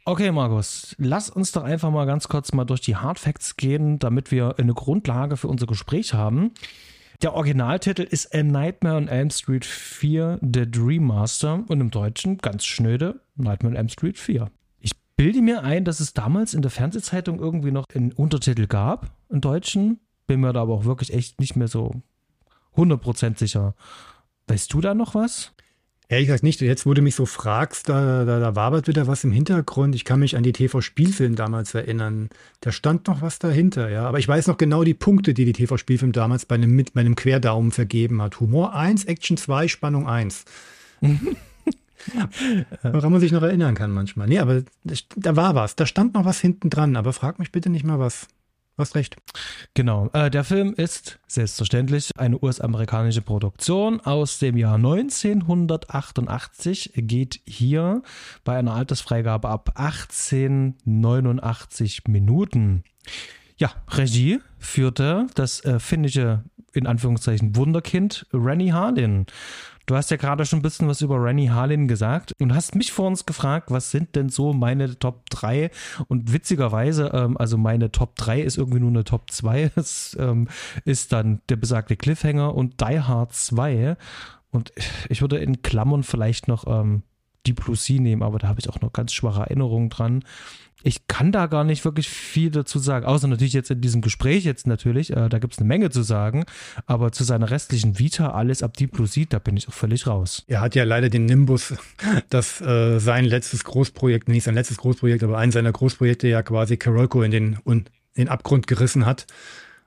Okay, 0.07 0.31
Markus, 0.31 0.95
lass 0.99 1.31
uns 1.31 1.51
doch 1.51 1.63
einfach 1.63 1.89
mal 1.89 2.05
ganz 2.05 2.27
kurz 2.27 2.53
mal 2.53 2.63
durch 2.63 2.81
die 2.81 2.95
Hard 2.95 3.17
Facts 3.17 3.57
gehen, 3.57 3.97
damit 3.97 4.29
wir 4.29 4.59
eine 4.59 4.75
Grundlage 4.75 5.35
für 5.35 5.47
unser 5.47 5.65
Gespräch 5.65 6.13
haben. 6.13 6.51
Der 7.23 7.33
Originaltitel 7.33 8.03
ist 8.03 8.31
A 8.35 8.43
Nightmare 8.43 8.97
on 8.97 9.07
Elm 9.07 9.31
Street 9.31 9.65
4, 9.65 10.37
The 10.43 10.69
Dream 10.69 11.07
Master 11.07 11.63
und 11.67 11.81
im 11.81 11.89
Deutschen 11.89 12.37
ganz 12.37 12.65
schnöde 12.65 13.19
Nightmare 13.35 13.71
on 13.71 13.77
Elm 13.77 13.89
Street 13.89 14.19
4. 14.19 14.51
Ich 14.79 14.91
bilde 15.15 15.41
mir 15.41 15.63
ein, 15.63 15.85
dass 15.85 15.99
es 15.99 16.13
damals 16.13 16.53
in 16.53 16.61
der 16.61 16.69
Fernsehzeitung 16.69 17.39
irgendwie 17.39 17.71
noch 17.71 17.85
einen 17.95 18.11
Untertitel 18.11 18.67
gab, 18.67 19.09
im 19.29 19.41
Deutschen. 19.41 20.01
Bin 20.27 20.39
mir 20.39 20.53
da 20.53 20.61
aber 20.61 20.75
auch 20.75 20.85
wirklich 20.85 21.15
echt 21.15 21.39
nicht 21.39 21.55
mehr 21.55 21.67
so 21.67 22.03
100% 22.75 23.39
sicher. 23.39 23.73
Weißt 24.45 24.71
du 24.71 24.81
da 24.81 24.93
noch 24.93 25.15
was? 25.15 25.54
Ehrlich 26.07 26.27
gesagt 26.27 26.43
nicht. 26.43 26.61
Jetzt, 26.61 26.85
wo 26.85 26.93
du 26.93 27.01
mich 27.01 27.15
so 27.15 27.25
fragst, 27.25 27.89
da, 27.89 28.25
da, 28.25 28.39
da 28.39 28.55
wabert 28.55 28.87
wieder 28.87 29.07
was 29.07 29.23
im 29.23 29.31
Hintergrund. 29.31 29.95
Ich 29.95 30.05
kann 30.05 30.19
mich 30.19 30.37
an 30.37 30.43
die 30.43 30.53
TV-Spielfilm 30.53 31.35
damals 31.35 31.73
erinnern. 31.73 32.29
Da 32.61 32.71
stand 32.71 33.07
noch 33.07 33.21
was 33.21 33.39
dahinter, 33.39 33.89
ja. 33.89 34.07
Aber 34.07 34.19
ich 34.19 34.27
weiß 34.27 34.47
noch 34.47 34.57
genau 34.57 34.83
die 34.83 34.93
Punkte, 34.93 35.33
die 35.33 35.45
die 35.45 35.53
TV-Spielfilm 35.53 36.11
damals 36.11 36.45
bei 36.45 36.55
einem, 36.55 36.71
mit 36.71 36.93
meinem 36.95 37.15
Querdaumen 37.15 37.71
vergeben 37.71 38.21
hat. 38.21 38.39
Humor 38.39 38.75
1, 38.75 39.05
Action 39.05 39.37
2, 39.37 39.67
Spannung 39.67 40.07
1. 40.07 40.45
Woran 42.83 43.11
man 43.11 43.19
sich 43.19 43.31
noch 43.31 43.41
erinnern 43.41 43.73
kann 43.73 43.91
manchmal. 43.91 44.27
Nee, 44.27 44.39
aber 44.39 44.61
da 45.15 45.35
war 45.35 45.55
was. 45.55 45.75
Da 45.75 45.87
stand 45.87 46.13
noch 46.13 46.25
was 46.25 46.39
hinten 46.39 46.69
dran. 46.69 46.95
Aber 46.95 47.13
frag 47.13 47.39
mich 47.39 47.51
bitte 47.51 47.71
nicht 47.71 47.83
mal 47.85 47.99
was. 47.99 48.27
Hast 48.77 48.95
recht. 48.95 49.15
Genau. 49.73 50.09
Äh, 50.11 50.29
der 50.29 50.43
Film 50.43 50.73
ist 50.73 51.17
selbstverständlich 51.27 52.11
eine 52.17 52.43
US-amerikanische 52.43 53.21
Produktion 53.21 54.01
aus 54.01 54.39
dem 54.39 54.57
Jahr 54.57 54.75
1988, 54.75 56.91
geht 56.95 57.39
hier 57.45 58.03
bei 58.43 58.57
einer 58.57 58.73
Altersfreigabe 58.73 59.47
ab 59.47 59.71
1889 59.75 62.01
Minuten. 62.09 62.83
Ja, 63.55 63.71
Regie 63.87 64.41
führte 64.59 65.27
das 65.35 65.63
äh, 65.63 65.79
finnische, 65.79 66.43
in 66.73 66.85
Anführungszeichen, 66.85 67.55
Wunderkind 67.55 68.27
Rennie 68.33 68.73
Harlin. 68.73 69.25
Du 69.85 69.95
hast 69.95 70.09
ja 70.09 70.17
gerade 70.17 70.45
schon 70.45 70.59
ein 70.59 70.63
bisschen 70.63 70.87
was 70.87 71.01
über 71.01 71.21
Rennie 71.21 71.49
Harlin 71.49 71.87
gesagt 71.87 72.33
und 72.39 72.55
hast 72.55 72.75
mich 72.75 72.91
vor 72.91 73.07
uns 73.07 73.25
gefragt, 73.25 73.69
was 73.69 73.91
sind 73.91 74.15
denn 74.15 74.29
so 74.29 74.51
meine 74.53 74.97
Top 74.97 75.29
3? 75.29 75.69
Und 76.07 76.33
witzigerweise, 76.33 77.11
ähm, 77.13 77.37
also 77.37 77.57
meine 77.57 77.91
Top 77.91 78.15
3 78.15 78.41
ist 78.41 78.57
irgendwie 78.57 78.79
nur 78.79 78.89
eine 78.89 79.03
Top 79.03 79.29
2. 79.29 79.71
Das 79.75 80.17
ähm, 80.19 80.47
ist 80.85 81.11
dann 81.11 81.41
der 81.49 81.57
besagte 81.57 81.95
Cliffhanger 81.95 82.55
und 82.55 82.81
Die 82.81 82.99
Hard 82.99 83.33
2. 83.33 83.95
Und 84.51 84.73
ich 85.09 85.21
würde 85.21 85.37
in 85.37 85.61
Klammern 85.61 86.03
vielleicht 86.03 86.47
noch 86.47 86.65
ähm, 86.67 87.03
Deep 87.45 87.63
Blue 87.63 87.75
Sea 87.75 88.01
nehmen, 88.01 88.23
aber 88.23 88.39
da 88.39 88.47
habe 88.47 88.59
ich 88.59 88.69
auch 88.69 88.81
noch 88.81 88.93
ganz 88.93 89.13
schwache 89.13 89.41
Erinnerungen 89.41 89.89
dran 89.89 90.23
ich 90.85 91.07
kann 91.07 91.31
da 91.31 91.47
gar 91.47 91.63
nicht 91.63 91.83
wirklich 91.83 92.07
viel 92.07 92.51
dazu 92.51 92.77
sagen, 92.77 93.07
außer 93.07 93.27
natürlich 93.27 93.53
jetzt 93.53 93.71
in 93.71 93.81
diesem 93.81 94.01
Gespräch 94.01 94.45
jetzt 94.45 94.67
natürlich, 94.67 95.11
äh, 95.11 95.29
da 95.29 95.39
gibt 95.39 95.53
es 95.53 95.59
eine 95.59 95.67
Menge 95.67 95.89
zu 95.89 96.03
sagen, 96.03 96.45
aber 96.85 97.11
zu 97.11 97.23
seiner 97.23 97.49
restlichen 97.49 97.97
Vita, 97.97 98.29
alles 98.31 98.61
ab 98.61 98.77
Deep 98.77 98.91
Blue 98.91 99.07
Sea, 99.07 99.25
da 99.27 99.39
bin 99.39 99.57
ich 99.57 99.67
auch 99.67 99.73
völlig 99.73 100.05
raus. 100.05 100.43
Er 100.47 100.61
hat 100.61 100.75
ja 100.75 100.83
leider 100.83 101.09
den 101.09 101.25
Nimbus, 101.25 101.73
dass 102.29 102.61
äh, 102.61 102.99
sein 102.99 103.25
letztes 103.25 103.63
Großprojekt, 103.63 104.29
nicht 104.29 104.43
sein 104.43 104.53
letztes 104.53 104.77
Großprojekt, 104.77 105.23
aber 105.23 105.39
ein 105.39 105.51
seiner 105.51 105.71
Großprojekte 105.71 106.27
ja 106.27 106.43
quasi 106.43 106.77
Karolko 106.77 107.23
in 107.23 107.31
den, 107.31 107.57
in 107.65 107.85
den 108.15 108.29
Abgrund 108.29 108.67
gerissen 108.67 109.07
hat, 109.07 109.25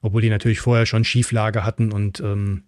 obwohl 0.03 0.23
die 0.23 0.31
natürlich 0.31 0.59
vorher 0.59 0.85
schon 0.85 1.05
Schieflage 1.05 1.65
hatten 1.65 1.93
und 1.93 2.19
ähm, 2.19 2.65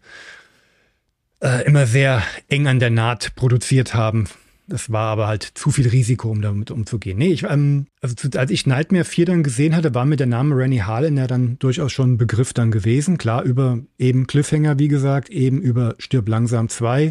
äh, 1.40 1.64
immer 1.66 1.86
sehr 1.86 2.22
eng 2.46 2.68
an 2.68 2.78
der 2.78 2.90
Naht 2.90 3.34
produziert 3.34 3.94
haben 3.94 4.28
das 4.70 4.90
war 4.90 5.10
aber 5.10 5.26
halt 5.26 5.42
zu 5.42 5.70
viel 5.70 5.88
Risiko, 5.88 6.30
um 6.30 6.40
damit 6.40 6.70
umzugehen. 6.70 7.18
Nee, 7.18 7.32
ich, 7.32 7.42
ähm, 7.42 7.86
also 8.00 8.14
zu, 8.14 8.30
als 8.38 8.50
ich 8.50 8.66
Nightmare 8.66 9.04
4 9.04 9.26
dann 9.26 9.42
gesehen 9.42 9.76
hatte, 9.76 9.94
war 9.94 10.06
mir 10.06 10.16
der 10.16 10.26
Name 10.26 10.56
Rennie 10.56 10.82
Harlan 10.82 11.16
ja 11.16 11.26
dann 11.26 11.58
durchaus 11.58 11.92
schon 11.92 12.12
ein 12.12 12.18
Begriff 12.18 12.52
dann 12.52 12.70
gewesen. 12.70 13.18
Klar, 13.18 13.42
über 13.42 13.80
eben 13.98 14.26
Cliffhanger, 14.26 14.78
wie 14.78 14.88
gesagt, 14.88 15.28
eben 15.28 15.60
über 15.60 15.96
Stirb 15.98 16.28
langsam 16.28 16.68
2 16.68 17.10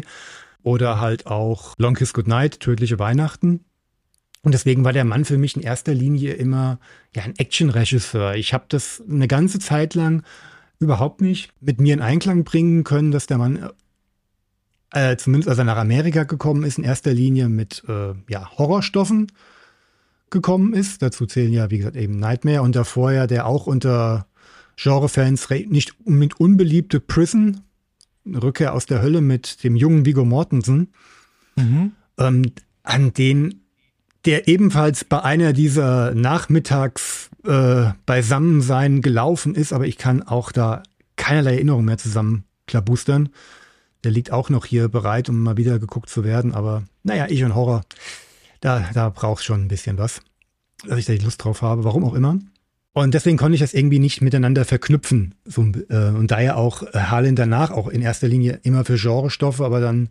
oder 0.62 1.00
halt 1.00 1.26
auch 1.26 1.74
Long 1.78 1.94
Kiss 1.94 2.12
Goodnight, 2.12 2.60
Tödliche 2.60 2.98
Weihnachten. 2.98 3.60
Und 4.42 4.52
deswegen 4.52 4.84
war 4.84 4.94
der 4.94 5.04
Mann 5.04 5.26
für 5.26 5.36
mich 5.36 5.54
in 5.54 5.62
erster 5.62 5.92
Linie 5.92 6.32
immer 6.32 6.80
ja 7.14 7.22
ein 7.22 7.36
Action-Regisseur. 7.36 8.36
Ich 8.36 8.54
habe 8.54 8.64
das 8.68 9.02
eine 9.08 9.28
ganze 9.28 9.58
Zeit 9.58 9.94
lang 9.94 10.22
überhaupt 10.78 11.20
nicht 11.20 11.52
mit 11.60 11.78
mir 11.78 11.92
in 11.92 12.00
Einklang 12.00 12.44
bringen 12.44 12.84
können, 12.84 13.10
dass 13.10 13.26
der 13.26 13.36
Mann 13.36 13.68
äh, 14.92 15.16
zumindest 15.16 15.48
als 15.48 15.58
er 15.58 15.64
nach 15.64 15.76
Amerika 15.76 16.24
gekommen 16.24 16.64
ist, 16.64 16.78
in 16.78 16.84
erster 16.84 17.12
Linie 17.12 17.48
mit 17.48 17.84
äh, 17.88 18.14
ja, 18.28 18.50
Horrorstoffen 18.58 19.30
gekommen 20.30 20.72
ist. 20.72 21.02
Dazu 21.02 21.26
zählen 21.26 21.52
ja, 21.52 21.70
wie 21.70 21.78
gesagt, 21.78 21.96
eben 21.96 22.18
Nightmare 22.18 22.62
und 22.62 22.76
davor 22.76 23.12
ja 23.12 23.26
der 23.26 23.46
auch 23.46 23.66
unter 23.66 24.26
Genrefans 24.76 25.48
nicht 25.50 25.94
unbedingt 26.04 26.40
unbeliebte 26.40 27.00
Prison, 27.00 27.60
Rückkehr 28.26 28.74
aus 28.74 28.86
der 28.86 29.02
Hölle 29.02 29.20
mit 29.20 29.62
dem 29.64 29.76
jungen 29.76 30.06
Vigo 30.06 30.24
Mortensen, 30.24 30.92
mhm. 31.56 31.92
ähm, 32.18 32.52
an 32.82 33.12
den 33.12 33.60
der 34.26 34.48
ebenfalls 34.48 35.04
bei 35.04 35.22
einer 35.22 35.54
dieser 35.54 36.14
Nachmittags 36.14 37.30
äh, 37.44 37.86
Beisammensein 38.04 39.00
gelaufen 39.00 39.54
ist, 39.54 39.72
aber 39.72 39.86
ich 39.86 39.96
kann 39.96 40.22
auch 40.22 40.52
da 40.52 40.82
keinerlei 41.16 41.54
Erinnerung 41.54 41.86
mehr 41.86 41.96
zusammenklabustern. 41.96 43.30
Der 44.04 44.10
liegt 44.10 44.32
auch 44.32 44.48
noch 44.48 44.64
hier 44.64 44.88
bereit, 44.88 45.28
um 45.28 45.42
mal 45.42 45.56
wieder 45.56 45.78
geguckt 45.78 46.08
zu 46.08 46.24
werden. 46.24 46.54
Aber 46.54 46.84
naja, 47.02 47.26
ich 47.28 47.44
und 47.44 47.54
Horror, 47.54 47.82
da, 48.60 48.88
da 48.94 49.08
braucht 49.10 49.44
schon 49.44 49.62
ein 49.62 49.68
bisschen 49.68 49.98
was, 49.98 50.20
dass 50.86 50.98
ich 50.98 51.06
da 51.06 51.12
die 51.12 51.24
Lust 51.24 51.42
drauf 51.44 51.62
habe, 51.62 51.84
warum 51.84 52.04
auch 52.04 52.14
immer. 52.14 52.38
Und 52.92 53.14
deswegen 53.14 53.36
konnte 53.36 53.54
ich 53.54 53.60
das 53.60 53.72
irgendwie 53.72 54.00
nicht 54.00 54.20
miteinander 54.20 54.64
verknüpfen. 54.64 55.34
So, 55.44 55.62
äh, 55.88 56.10
und 56.10 56.30
daher 56.30 56.56
auch 56.56 56.82
äh, 56.82 56.98
Harlan 56.98 57.36
danach 57.36 57.70
auch 57.70 57.88
in 57.88 58.02
erster 58.02 58.26
Linie 58.26 58.60
immer 58.62 58.84
für 58.84 58.96
Genrestoffe, 58.96 59.60
aber 59.60 59.80
dann 59.80 60.08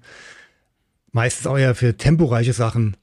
meistens 1.11 1.47
auch 1.47 1.57
ja 1.57 1.73
für 1.73 1.97
temporeiche 1.97 2.53
Sachen 2.53 2.95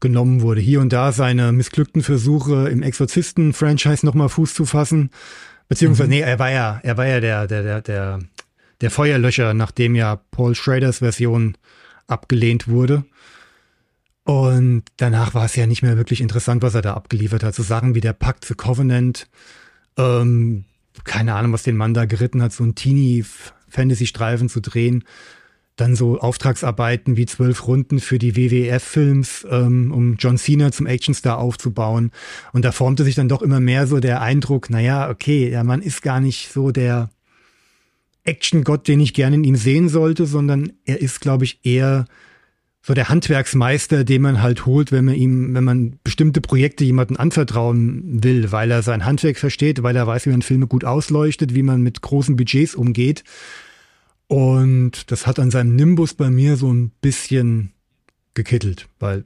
genommen 0.00 0.42
wurde. 0.42 0.60
Hier 0.60 0.80
und 0.80 0.92
da 0.92 1.12
seine 1.12 1.52
missglückten 1.52 2.02
Versuche 2.02 2.68
im 2.68 2.82
Exorzisten-Franchise 2.82 4.04
nochmal 4.04 4.28
Fuß 4.28 4.52
zu 4.52 4.66
fassen. 4.66 5.10
Beziehungsweise, 5.68 6.08
mhm. 6.08 6.14
nee, 6.16 6.20
er 6.20 6.38
war 6.38 6.50
ja, 6.50 6.80
er 6.82 6.96
war 6.98 7.06
ja 7.06 7.20
der, 7.20 7.46
der, 7.46 7.62
der, 7.62 7.80
der 7.80 8.18
der 8.80 8.90
Feuerlöscher, 8.90 9.54
nachdem 9.54 9.94
ja 9.94 10.16
Paul 10.30 10.54
Schraders 10.54 10.98
Version 10.98 11.56
abgelehnt 12.06 12.68
wurde. 12.68 13.04
Und 14.24 14.84
danach 14.96 15.34
war 15.34 15.44
es 15.44 15.54
ja 15.54 15.66
nicht 15.66 15.82
mehr 15.82 15.96
wirklich 15.96 16.20
interessant, 16.20 16.62
was 16.62 16.74
er 16.74 16.82
da 16.82 16.94
abgeliefert 16.94 17.44
hat. 17.44 17.54
So 17.54 17.62
Sachen 17.62 17.94
wie 17.94 18.00
der 18.00 18.14
Pakt 18.14 18.46
The 18.46 18.54
Covenant, 18.54 19.28
ähm, 19.98 20.64
keine 21.04 21.34
Ahnung, 21.34 21.52
was 21.52 21.62
den 21.62 21.76
Mann 21.76 21.92
da 21.94 22.06
geritten 22.06 22.42
hat, 22.42 22.52
so 22.52 22.64
ein 22.64 22.74
Teenie-Fantasy-Streifen 22.74 24.48
zu 24.48 24.60
drehen. 24.60 25.04
Dann 25.76 25.96
so 25.96 26.20
Auftragsarbeiten 26.20 27.16
wie 27.16 27.26
zwölf 27.26 27.66
Runden 27.66 27.98
für 27.98 28.18
die 28.18 28.36
WWF-Films, 28.36 29.46
ähm, 29.50 29.92
um 29.92 30.14
John 30.16 30.38
Cena 30.38 30.72
zum 30.72 30.86
Actionstar 30.86 31.36
aufzubauen. 31.38 32.10
Und 32.52 32.64
da 32.64 32.72
formte 32.72 33.04
sich 33.04 33.16
dann 33.16 33.28
doch 33.28 33.42
immer 33.42 33.60
mehr 33.60 33.86
so 33.86 33.98
der 33.98 34.22
Eindruck, 34.22 34.70
naja, 34.70 35.10
okay, 35.10 35.50
der 35.50 35.64
Mann 35.64 35.82
ist 35.82 36.00
gar 36.00 36.20
nicht 36.20 36.50
so 36.52 36.70
der 36.70 37.10
Action-Gott, 38.24 38.88
den 38.88 39.00
ich 39.00 39.14
gerne 39.14 39.36
in 39.36 39.44
ihm 39.44 39.56
sehen 39.56 39.88
sollte, 39.88 40.26
sondern 40.26 40.72
er 40.84 41.00
ist, 41.00 41.20
glaube 41.20 41.44
ich, 41.44 41.60
eher 41.64 42.06
so 42.86 42.92
der 42.92 43.08
Handwerksmeister, 43.08 44.04
den 44.04 44.20
man 44.20 44.42
halt 44.42 44.66
holt, 44.66 44.92
wenn 44.92 45.06
man 45.06 45.14
ihm, 45.14 45.54
wenn 45.54 45.64
man 45.64 45.98
bestimmte 46.04 46.42
Projekte 46.42 46.84
jemanden 46.84 47.16
anvertrauen 47.16 48.22
will, 48.22 48.52
weil 48.52 48.70
er 48.70 48.82
sein 48.82 49.06
Handwerk 49.06 49.38
versteht, 49.38 49.82
weil 49.82 49.96
er 49.96 50.06
weiß, 50.06 50.26
wie 50.26 50.30
man 50.30 50.42
Filme 50.42 50.66
gut 50.66 50.84
ausleuchtet, 50.84 51.54
wie 51.54 51.62
man 51.62 51.82
mit 51.82 52.02
großen 52.02 52.36
Budgets 52.36 52.74
umgeht. 52.74 53.24
Und 54.26 55.10
das 55.10 55.26
hat 55.26 55.38
an 55.38 55.50
seinem 55.50 55.76
Nimbus 55.76 56.12
bei 56.12 56.28
mir 56.28 56.56
so 56.56 56.72
ein 56.72 56.90
bisschen 57.00 57.72
gekittelt, 58.34 58.88
weil, 58.98 59.24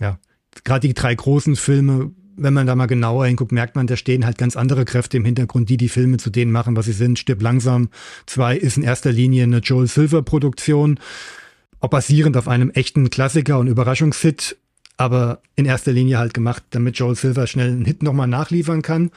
ja, 0.00 0.18
gerade 0.64 0.86
die 0.86 0.94
drei 0.94 1.14
großen 1.14 1.56
Filme 1.56 2.12
wenn 2.36 2.54
man 2.54 2.66
da 2.66 2.74
mal 2.74 2.86
genauer 2.86 3.26
hinguckt, 3.26 3.52
merkt 3.52 3.76
man, 3.76 3.86
da 3.86 3.96
stehen 3.96 4.26
halt 4.26 4.38
ganz 4.38 4.56
andere 4.56 4.84
Kräfte 4.84 5.16
im 5.16 5.24
Hintergrund, 5.24 5.68
die 5.68 5.76
die 5.76 5.88
Filme 5.88 6.18
zu 6.18 6.30
denen 6.30 6.52
machen, 6.52 6.76
was 6.76 6.86
sie 6.86 6.92
sind. 6.92 7.18
Stirb 7.18 7.42
langsam. 7.42 7.88
Zwei 8.26 8.56
ist 8.56 8.76
in 8.76 8.82
erster 8.82 9.12
Linie 9.12 9.44
eine 9.44 9.58
Joel 9.58 9.86
Silver 9.86 10.22
Produktion, 10.22 11.00
auch 11.80 11.88
basierend 11.88 12.36
auf 12.36 12.48
einem 12.48 12.70
echten 12.70 13.10
Klassiker 13.10 13.58
und 13.58 13.68
Überraschungshit, 13.68 14.56
aber 14.96 15.40
in 15.56 15.66
erster 15.66 15.92
Linie 15.92 16.18
halt 16.18 16.34
gemacht, 16.34 16.62
damit 16.70 16.98
Joel 16.98 17.16
Silver 17.16 17.46
schnell 17.46 17.70
einen 17.70 17.84
Hit 17.84 18.02
nochmal 18.02 18.28
nachliefern 18.28 18.82
kann. 18.82 19.10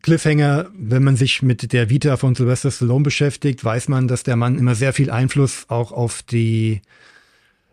Cliffhanger, 0.00 0.70
wenn 0.74 1.04
man 1.04 1.16
sich 1.16 1.42
mit 1.42 1.72
der 1.72 1.90
Vita 1.90 2.16
von 2.16 2.34
Sylvester 2.34 2.70
Stallone 2.70 3.02
beschäftigt, 3.02 3.62
weiß 3.62 3.88
man, 3.88 4.08
dass 4.08 4.22
der 4.22 4.36
Mann 4.36 4.58
immer 4.58 4.74
sehr 4.74 4.92
viel 4.92 5.10
Einfluss 5.10 5.66
auch 5.68 5.92
auf 5.92 6.22
die 6.22 6.80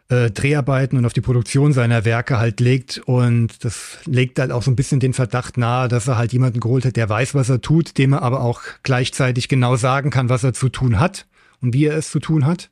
äh, 0.10 0.30
Dreharbeiten 0.32 0.98
und 0.98 1.06
auf 1.06 1.13
die 1.13 1.22
Produktion 1.22 1.72
seiner 1.74 2.06
Werke 2.06 2.38
halt 2.38 2.60
legt. 2.60 3.00
Und 3.06 3.63
das 3.63 4.00
legt 4.06 4.39
halt 4.39 4.51
auch 4.51 4.63
so 4.63 4.72
ein 4.72 4.75
bisschen 4.75 5.00
den 5.00 5.13
Verdacht 5.13 5.58
nahe, 5.58 5.88
dass 5.88 6.08
er 6.08 6.18
halt 6.18 6.34
jemanden 6.34 6.60
geholt 6.60 6.86
hat, 6.86 6.96
der 6.96 7.10
weiß, 7.10 7.36
was 7.36 7.50
er 7.50 7.62
tut, 7.62 7.98
dem 7.98 8.13
er 8.13 8.22
aber 8.22 8.42
auch 8.42 8.62
gleichzeitig 8.84 9.48
genau 9.48 9.75
sagen 9.75 10.10
kann, 10.10 10.30
was 10.30 10.44
er 10.44 10.54
zu 10.54 10.70
tun 10.70 11.00
hat 11.00 11.25
und 11.62 11.74
wie 11.74 11.86
er 11.86 11.96
es 11.96 12.12
zu 12.12 12.20
tun 12.20 12.46
hat. 12.46 12.70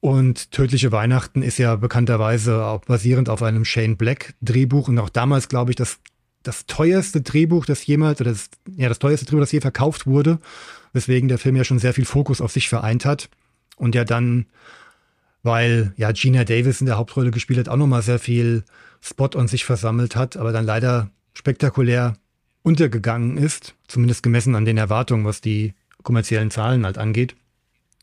Und 0.00 0.50
Tödliche 0.50 0.92
Weihnachten 0.92 1.42
ist 1.42 1.58
ja 1.58 1.76
bekannterweise 1.76 2.64
auch 2.64 2.84
basierend 2.84 3.30
auf 3.30 3.42
einem 3.42 3.64
Shane 3.64 3.96
Black 3.96 4.34
Drehbuch 4.42 4.88
und 4.88 4.98
auch 4.98 5.08
damals, 5.08 5.48
glaube 5.48 5.72
ich, 5.72 5.76
das 5.76 5.98
das 6.44 6.66
teuerste 6.66 7.22
Drehbuch, 7.22 7.66
das 7.66 7.84
jemals, 7.84 8.20
oder 8.20 8.30
das, 8.30 8.50
ja, 8.76 8.88
das 8.88 9.00
teuerste 9.00 9.26
Drehbuch, 9.26 9.40
das 9.40 9.52
je 9.52 9.60
verkauft 9.60 10.06
wurde, 10.06 10.38
weswegen 10.92 11.28
der 11.28 11.38
Film 11.38 11.56
ja 11.56 11.64
schon 11.64 11.78
sehr 11.80 11.94
viel 11.94 12.04
Fokus 12.04 12.40
auf 12.40 12.52
sich 12.52 12.68
vereint 12.68 13.04
hat. 13.04 13.28
Und 13.76 13.94
ja 13.94 14.04
dann, 14.04 14.46
weil 15.44 15.92
ja 15.96 16.10
Gina 16.10 16.42
Davis 16.42 16.80
in 16.80 16.86
der 16.86 16.96
Hauptrolle 16.96 17.30
gespielt 17.30 17.60
hat, 17.60 17.68
auch 17.68 17.76
nochmal 17.76 18.02
sehr 18.02 18.18
viel 18.18 18.64
Spot 19.00 19.30
on 19.36 19.46
sich 19.46 19.64
versammelt 19.64 20.16
hat, 20.16 20.36
aber 20.36 20.50
dann 20.50 20.64
leider 20.64 21.10
spektakulär 21.34 22.16
untergegangen 22.62 23.36
ist, 23.36 23.74
zumindest 23.86 24.22
gemessen 24.22 24.56
an 24.56 24.64
den 24.64 24.78
Erwartungen, 24.78 25.26
was 25.26 25.42
die 25.42 25.74
kommerziellen 26.02 26.50
Zahlen 26.50 26.84
halt 26.86 26.98
angeht. 26.98 27.36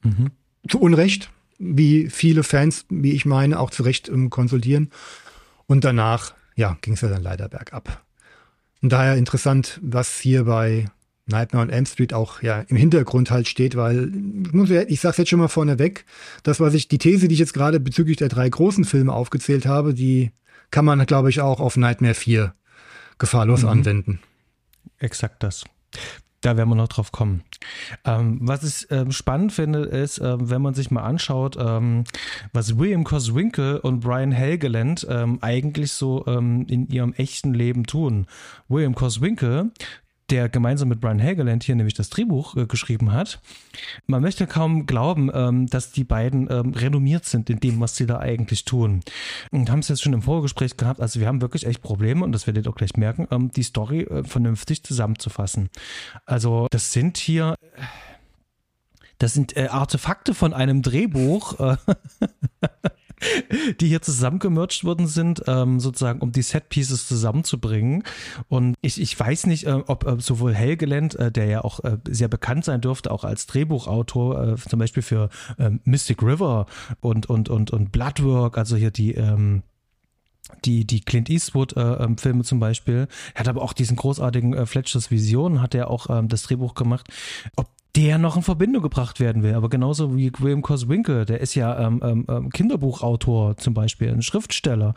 Mhm. 0.04 0.32
Zu 0.68 0.80
Unrecht, 0.80 1.32
wie 1.58 2.10
viele 2.10 2.44
Fans, 2.44 2.86
wie 2.90 3.14
ich 3.14 3.26
meine, 3.26 3.60
auch 3.60 3.72
zu 3.72 3.82
Recht 3.82 4.08
ähm, 4.08 4.30
konsultieren. 4.30 4.92
Und 5.66 5.84
danach, 5.84 6.36
ja, 6.56 6.78
ging 6.82 6.94
es 6.94 7.02
ja 7.02 7.10
dann 7.10 7.24
leider 7.24 7.50
bergab. 7.50 8.04
Und 8.84 8.92
daher 8.92 9.16
interessant, 9.16 9.80
was 9.82 10.20
hier 10.20 10.46
bei 10.46 10.86
Nightmare 11.32 11.64
on 11.64 11.70
Elm 11.70 11.86
Street 11.86 12.14
auch 12.14 12.42
ja 12.42 12.62
im 12.68 12.78
Hintergrund 12.78 13.32
halt 13.32 13.48
steht, 13.48 13.76
weil 13.76 14.12
ich 14.88 15.02
sage 15.02 15.18
jetzt 15.20 15.30
schon 15.30 15.40
mal 15.40 15.48
vorneweg, 15.48 16.06
das 16.44 16.60
was 16.60 16.74
ich 16.74 16.88
die 16.88 16.98
These, 16.98 17.28
die 17.28 17.34
ich 17.34 17.40
jetzt 17.40 17.54
gerade 17.54 17.80
bezüglich 17.80 18.18
der 18.18 18.30
drei 18.30 18.48
großen 18.48 18.86
Filme 18.86 19.14
aufgezählt 19.14 19.66
habe, 19.66 19.94
die 19.94 20.32
kann 20.70 20.86
man 20.86 21.06
glaube 21.06 21.30
ich 21.30 21.42
auch 21.42 21.60
auf 21.60 21.78
Nightmare 21.78 22.14
4 22.14 22.54
gefahrlos 23.18 23.64
mhm. 23.64 23.70
anwenden. 23.70 24.20
Exakt 25.00 25.44
das. 25.44 25.64
Da 26.42 26.58
werden 26.58 26.70
wir 26.70 26.76
noch 26.76 26.88
drauf 26.88 27.12
kommen. 27.12 27.44
Ähm, 28.04 28.40
was 28.42 28.64
ich 28.64 28.88
ähm, 28.90 29.12
spannend 29.12 29.54
finde, 29.54 29.82
ist, 29.82 30.18
ähm, 30.18 30.50
wenn 30.50 30.62
man 30.62 30.74
sich 30.74 30.90
mal 30.90 31.04
anschaut, 31.04 31.56
ähm, 31.60 32.04
was 32.52 32.80
William 32.80 33.04
Coswinkle 33.04 33.80
und 33.82 34.00
Brian 34.00 34.32
Helgeland 34.32 35.06
ähm, 35.08 35.38
eigentlich 35.42 35.92
so 35.92 36.26
ähm, 36.26 36.66
in 36.68 36.88
ihrem 36.88 37.14
echten 37.14 37.54
Leben 37.54 37.86
tun. 37.86 38.26
William 38.68 38.96
Coswinkle 38.96 39.70
der 40.32 40.50
gemeinsam 40.50 40.88
mit 40.88 41.02
Brian 41.02 41.20
Helgeland 41.20 41.64
hier 41.64 41.76
nämlich 41.76 41.94
das 41.94 42.10
Drehbuch 42.10 42.56
äh, 42.56 42.66
geschrieben 42.66 43.12
hat. 43.12 43.42
Man 44.08 44.22
möchte 44.22 44.48
kaum 44.48 44.86
glauben, 44.86 45.30
ähm, 45.34 45.68
dass 45.68 45.92
die 45.92 46.04
beiden 46.04 46.50
ähm, 46.50 46.74
renommiert 46.74 47.26
sind 47.26 47.50
in 47.50 47.60
dem, 47.60 47.80
was 47.80 47.96
sie 47.96 48.06
da 48.06 48.20
eigentlich 48.20 48.66
tun. 48.66 49.02
Und 49.52 49.70
haben 49.70 49.80
es 49.80 49.90
jetzt 49.90 50.02
schon 50.02 50.14
im 50.14 50.22
Vorgespräch 50.22 50.78
gehabt, 50.78 51.02
also 51.02 51.20
wir 51.20 51.28
haben 51.28 51.42
wirklich 51.42 51.66
echt 51.66 51.82
Probleme 51.82 52.24
und 52.24 52.32
das 52.32 52.48
werdet 52.48 52.66
ihr 52.66 52.72
auch 52.72 52.76
gleich 52.76 52.96
merken, 52.96 53.28
ähm, 53.32 53.52
die 53.52 53.64
Story 53.64 54.02
äh, 54.02 54.24
vernünftig 54.24 54.84
zusammenzufassen. 54.84 55.70
Also 56.26 56.68
das 56.72 56.92
sind 56.92 57.18
hier 57.18 57.56
das 59.18 59.34
sind 59.34 59.56
äh, 59.56 59.68
Artefakte 59.68 60.34
von 60.34 60.52
einem 60.52 60.82
Drehbuch. 60.82 61.54
Die 63.80 63.88
hier 63.88 64.02
zusammengemercht 64.02 64.84
worden 64.84 65.08
sind, 65.08 65.44
ähm, 65.48 65.80
sozusagen, 65.80 66.20
um 66.22 66.32
die 66.32 66.42
Set-Pieces 66.42 67.08
zusammenzubringen. 67.08 68.04
Und 68.50 68.76
ich, 68.82 69.02
ich 69.02 69.20
weiß 69.20 69.48
nicht, 69.48 69.66
äh, 69.68 69.72
ob 69.72 70.06
äh, 70.06 70.20
sowohl 70.20 70.54
Helgeland, 70.54 71.16
äh, 71.16 71.32
der 71.32 71.46
ja 71.46 71.64
auch 71.64 71.84
äh, 71.84 71.98
sehr 72.10 72.28
bekannt 72.28 72.66
sein 72.66 72.82
dürfte, 72.82 73.12
auch 73.12 73.24
als 73.24 73.48
Drehbuchautor, 73.48 74.54
äh, 74.54 74.56
zum 74.58 74.80
Beispiel 74.80 75.04
für 75.04 75.30
ähm, 75.58 75.82
Mystic 75.84 76.22
River 76.22 76.66
und, 77.00 77.30
und, 77.30 77.50
und, 77.50 77.72
und 77.72 77.92
Bloodwork, 77.92 78.58
also 78.58 78.76
hier 78.76 78.92
die, 78.92 79.14
ähm, 79.14 79.64
die, 80.66 80.86
die 80.86 81.02
Clint 81.02 81.30
Eastwood-Filme 81.30 82.42
äh, 82.42 82.44
zum 82.44 82.60
Beispiel. 82.60 83.08
Er 83.34 83.40
hat 83.40 83.48
aber 83.48 83.62
auch 83.62 83.74
diesen 83.74 83.96
großartigen 83.96 84.54
äh, 84.54 84.66
Fletchers 84.66 85.12
Vision, 85.12 85.62
hat 85.62 85.76
er 85.76 85.90
auch 85.90 86.10
ähm, 86.10 86.28
das 86.28 86.44
Drehbuch 86.44 86.74
gemacht. 86.74 87.08
Ob 87.56 87.68
der 87.96 88.18
noch 88.18 88.38
in 88.38 88.44
Verbindung 88.44 88.82
gebracht 88.82 89.20
werden 89.20 89.44
will. 89.44 89.54
Aber 89.54 89.70
genauso 89.70 90.16
wie 90.16 90.32
William 90.40 90.62
Coswinkel, 90.62 91.26
der 91.26 91.42
ist 91.42 91.56
ja 91.56 91.78
ähm, 91.80 92.02
ähm, 92.04 92.26
ähm, 92.30 92.50
Kinderbuchautor 92.50 93.58
zum 93.58 93.74
Beispiel, 93.74 94.10
ein 94.10 94.22
Schriftsteller. 94.22 94.94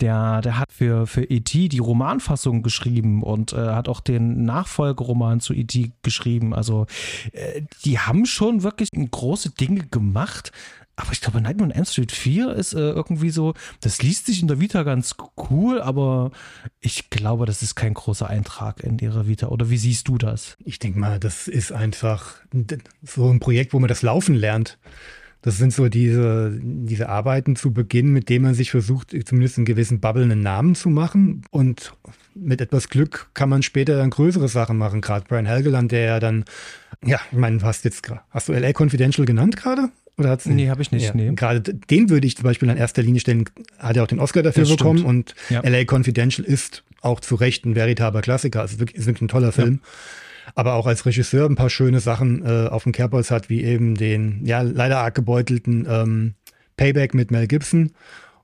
Der, 0.00 0.40
der 0.42 0.58
hat 0.58 0.72
für, 0.72 1.06
für 1.06 1.24
E.T. 1.24 1.68
die 1.68 1.78
Romanfassung 1.78 2.62
geschrieben 2.62 3.22
und 3.22 3.52
äh, 3.52 3.56
hat 3.56 3.88
auch 3.88 4.00
den 4.00 4.44
Nachfolgeroman 4.44 5.40
zu 5.40 5.54
E.T. 5.54 5.92
geschrieben. 6.02 6.54
Also 6.54 6.86
äh, 7.32 7.62
die 7.84 7.98
haben 7.98 8.26
schon 8.26 8.62
wirklich 8.62 8.90
große 8.92 9.50
Dinge 9.50 9.86
gemacht. 9.86 10.52
Aber 10.96 11.12
ich 11.12 11.20
glaube, 11.20 11.42
Nightmare 11.42 11.70
on 11.70 11.76
Elm 11.76 11.84
Street 11.84 12.10
4 12.10 12.54
ist 12.54 12.72
äh, 12.72 12.78
irgendwie 12.78 13.28
so, 13.28 13.52
das 13.82 14.02
liest 14.02 14.26
sich 14.26 14.40
in 14.40 14.48
der 14.48 14.60
Vita 14.60 14.82
ganz 14.82 15.14
cool, 15.50 15.80
aber 15.80 16.30
ich 16.80 17.10
glaube, 17.10 17.44
das 17.44 17.62
ist 17.62 17.74
kein 17.74 17.92
großer 17.92 18.28
Eintrag 18.28 18.82
in 18.82 18.98
ihrer 18.98 19.28
Vita. 19.28 19.48
Oder 19.48 19.68
wie 19.68 19.76
siehst 19.76 20.08
du 20.08 20.16
das? 20.16 20.56
Ich 20.64 20.78
denke 20.78 20.98
mal, 20.98 21.20
das 21.20 21.48
ist 21.48 21.70
einfach 21.70 22.36
so 23.02 23.30
ein 23.30 23.40
Projekt, 23.40 23.74
wo 23.74 23.78
man 23.78 23.88
das 23.88 24.00
Laufen 24.00 24.34
lernt. 24.34 24.78
Das 25.42 25.58
sind 25.58 25.72
so 25.72 25.88
diese, 25.88 26.58
diese 26.60 27.08
Arbeiten 27.08 27.56
zu 27.56 27.72
Beginn, 27.72 28.12
mit 28.12 28.30
denen 28.30 28.46
man 28.46 28.54
sich 28.54 28.70
versucht, 28.70 29.14
zumindest 29.26 29.58
einen 29.58 29.66
gewissen 29.66 30.00
Bubble 30.00 30.24
einen 30.24 30.42
Namen 30.42 30.74
zu 30.74 30.88
machen. 30.88 31.42
Und 31.50 31.92
mit 32.34 32.60
etwas 32.60 32.88
Glück 32.88 33.30
kann 33.34 33.50
man 33.50 33.62
später 33.62 33.98
dann 33.98 34.10
größere 34.10 34.48
Sachen 34.48 34.78
machen. 34.78 35.02
Gerade 35.02 35.26
Brian 35.28 35.46
Helgeland, 35.46 35.92
der 35.92 36.00
ja 36.00 36.20
dann, 36.20 36.46
ja, 37.04 37.20
ich 37.30 37.38
meine, 37.38 37.58
du 37.58 37.64
hast 37.66 37.84
jetzt, 37.84 38.10
hast 38.30 38.48
du 38.48 38.54
LA 38.54 38.72
Confidential 38.72 39.26
genannt 39.26 39.56
gerade? 39.56 39.90
Oder 40.18 40.30
hat's 40.30 40.46
nee, 40.46 40.68
habe 40.68 40.80
ich 40.80 40.92
nicht. 40.92 41.06
Ja. 41.06 41.14
Nee. 41.14 41.32
Gerade 41.34 41.60
den 41.60 42.08
würde 42.08 42.26
ich 42.26 42.36
zum 42.36 42.44
Beispiel 42.44 42.70
an 42.70 42.76
erster 42.76 43.02
Linie 43.02 43.20
stellen. 43.20 43.44
Hat 43.78 43.96
er 43.96 44.02
auch 44.02 44.08
den 44.08 44.18
Oscar 44.18 44.42
dafür 44.42 44.64
das 44.64 44.76
bekommen 44.76 44.98
stimmt. 44.98 45.08
und 45.08 45.34
ja. 45.50 45.60
LA 45.60 45.84
Confidential 45.84 46.46
ist 46.46 46.84
auch 47.02 47.20
zu 47.20 47.34
Recht 47.34 47.66
ein 47.66 47.74
veritabler 47.74 48.22
Klassiker. 48.22 48.62
Also 48.62 48.78
wirklich, 48.78 48.98
ist 48.98 49.06
wirklich 49.06 49.22
ein 49.22 49.28
toller 49.28 49.52
Film. 49.52 49.80
Ja. 49.82 50.52
Aber 50.54 50.74
auch 50.74 50.86
als 50.86 51.04
Regisseur 51.04 51.48
ein 51.48 51.56
paar 51.56 51.70
schöne 51.70 52.00
Sachen 52.00 52.44
äh, 52.46 52.68
auf 52.68 52.84
dem 52.84 52.92
Kerbholz 52.92 53.30
hat, 53.30 53.50
wie 53.50 53.62
eben 53.62 53.94
den, 53.94 54.46
ja, 54.46 54.62
leider 54.62 54.98
arg 54.98 55.14
gebeutelten 55.14 55.86
ähm, 55.88 56.34
Payback 56.76 57.14
mit 57.14 57.30
Mel 57.30 57.46
Gibson 57.46 57.92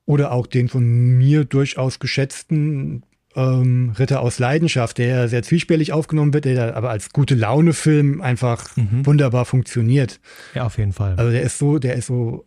oder 0.04 0.32
auch 0.32 0.46
den 0.46 0.68
von 0.68 0.84
mir 0.84 1.44
durchaus 1.44 2.00
geschätzten 2.00 3.04
ähm, 3.36 3.92
Ritter 3.98 4.20
aus 4.20 4.38
Leidenschaft, 4.38 4.98
der 4.98 5.28
sehr 5.28 5.42
zwiespältig 5.42 5.92
aufgenommen 5.92 6.34
wird, 6.34 6.44
der 6.44 6.76
aber 6.76 6.90
als 6.90 7.10
gute 7.10 7.34
Laune-Film 7.34 8.20
einfach 8.20 8.76
mhm. 8.76 9.06
wunderbar 9.06 9.44
funktioniert. 9.44 10.20
Ja, 10.54 10.64
auf 10.64 10.78
jeden 10.78 10.92
Fall. 10.92 11.14
Also 11.16 11.30
der 11.30 11.42
ist 11.42 11.58
so, 11.58 11.78
der 11.78 11.94
ist 11.94 12.06
so 12.06 12.44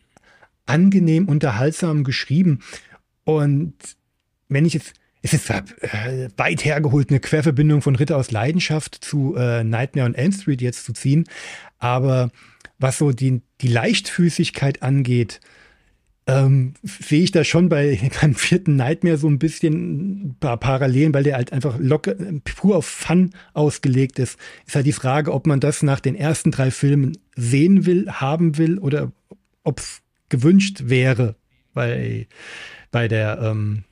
angenehm 0.66 1.28
unterhaltsam 1.28 2.04
geschrieben. 2.04 2.60
Und 3.24 3.74
wenn 4.48 4.66
ich 4.66 4.74
jetzt, 4.74 4.94
es 5.22 5.34
ist 5.34 5.50
äh, 5.50 6.30
weit 6.38 6.66
hergeholt, 6.66 7.10
eine 7.10 7.20
Querverbindung 7.20 7.82
von 7.82 7.96
Ritter 7.96 8.18
aus 8.18 8.32
Leidenschaft 8.32 8.96
zu 9.04 9.36
äh, 9.36 9.64
Nightmare 9.64 10.08
on 10.08 10.16
Elm 10.16 10.32
Street 10.32 10.62
jetzt 10.62 10.86
zu 10.86 10.94
ziehen. 10.94 11.26
Aber 11.80 12.32
was 12.78 12.98
so 12.98 13.12
die, 13.12 13.42
die 13.62 13.68
Leichtfüßigkeit 13.68 14.84
angeht, 14.84 15.40
ähm, 16.28 16.74
sehe 16.82 17.22
ich 17.22 17.32
da 17.32 17.44
schon 17.44 17.70
bei 17.70 18.00
beim 18.22 18.36
vierten 18.36 18.76
Nightmare 18.76 19.18
so 19.18 19.28
ein 19.28 19.40
bisschen 19.40 20.36
Parallelen, 20.40 21.14
weil 21.14 21.24
der 21.24 21.36
halt 21.36 21.54
einfach 21.54 21.78
locker, 21.80 22.16
pur 22.44 22.78
auf 22.78 22.86
Fun 22.86 23.32
ausgelegt 23.54 24.20
ist. 24.20 24.40
Ist 24.66 24.76
halt 24.76 24.86
die 24.86 24.92
Frage, 24.92 25.34
ob 25.34 25.46
man 25.48 25.60
das 25.60 25.84
nach 25.84 26.00
den 26.00 26.16
ersten 26.16 26.52
drei 26.52 26.72
Filmen 26.72 27.18
sehen 27.36 27.86
will, 27.86 28.10
haben 28.12 28.58
will 28.58 28.80
oder 28.80 29.12
ob 29.64 29.80
es 29.80 30.02
gewünscht 30.30 30.84
wäre 30.86 31.36
bei, 31.74 32.28
bei 32.92 33.08
der, 33.08 33.40
ähm, 33.42 33.84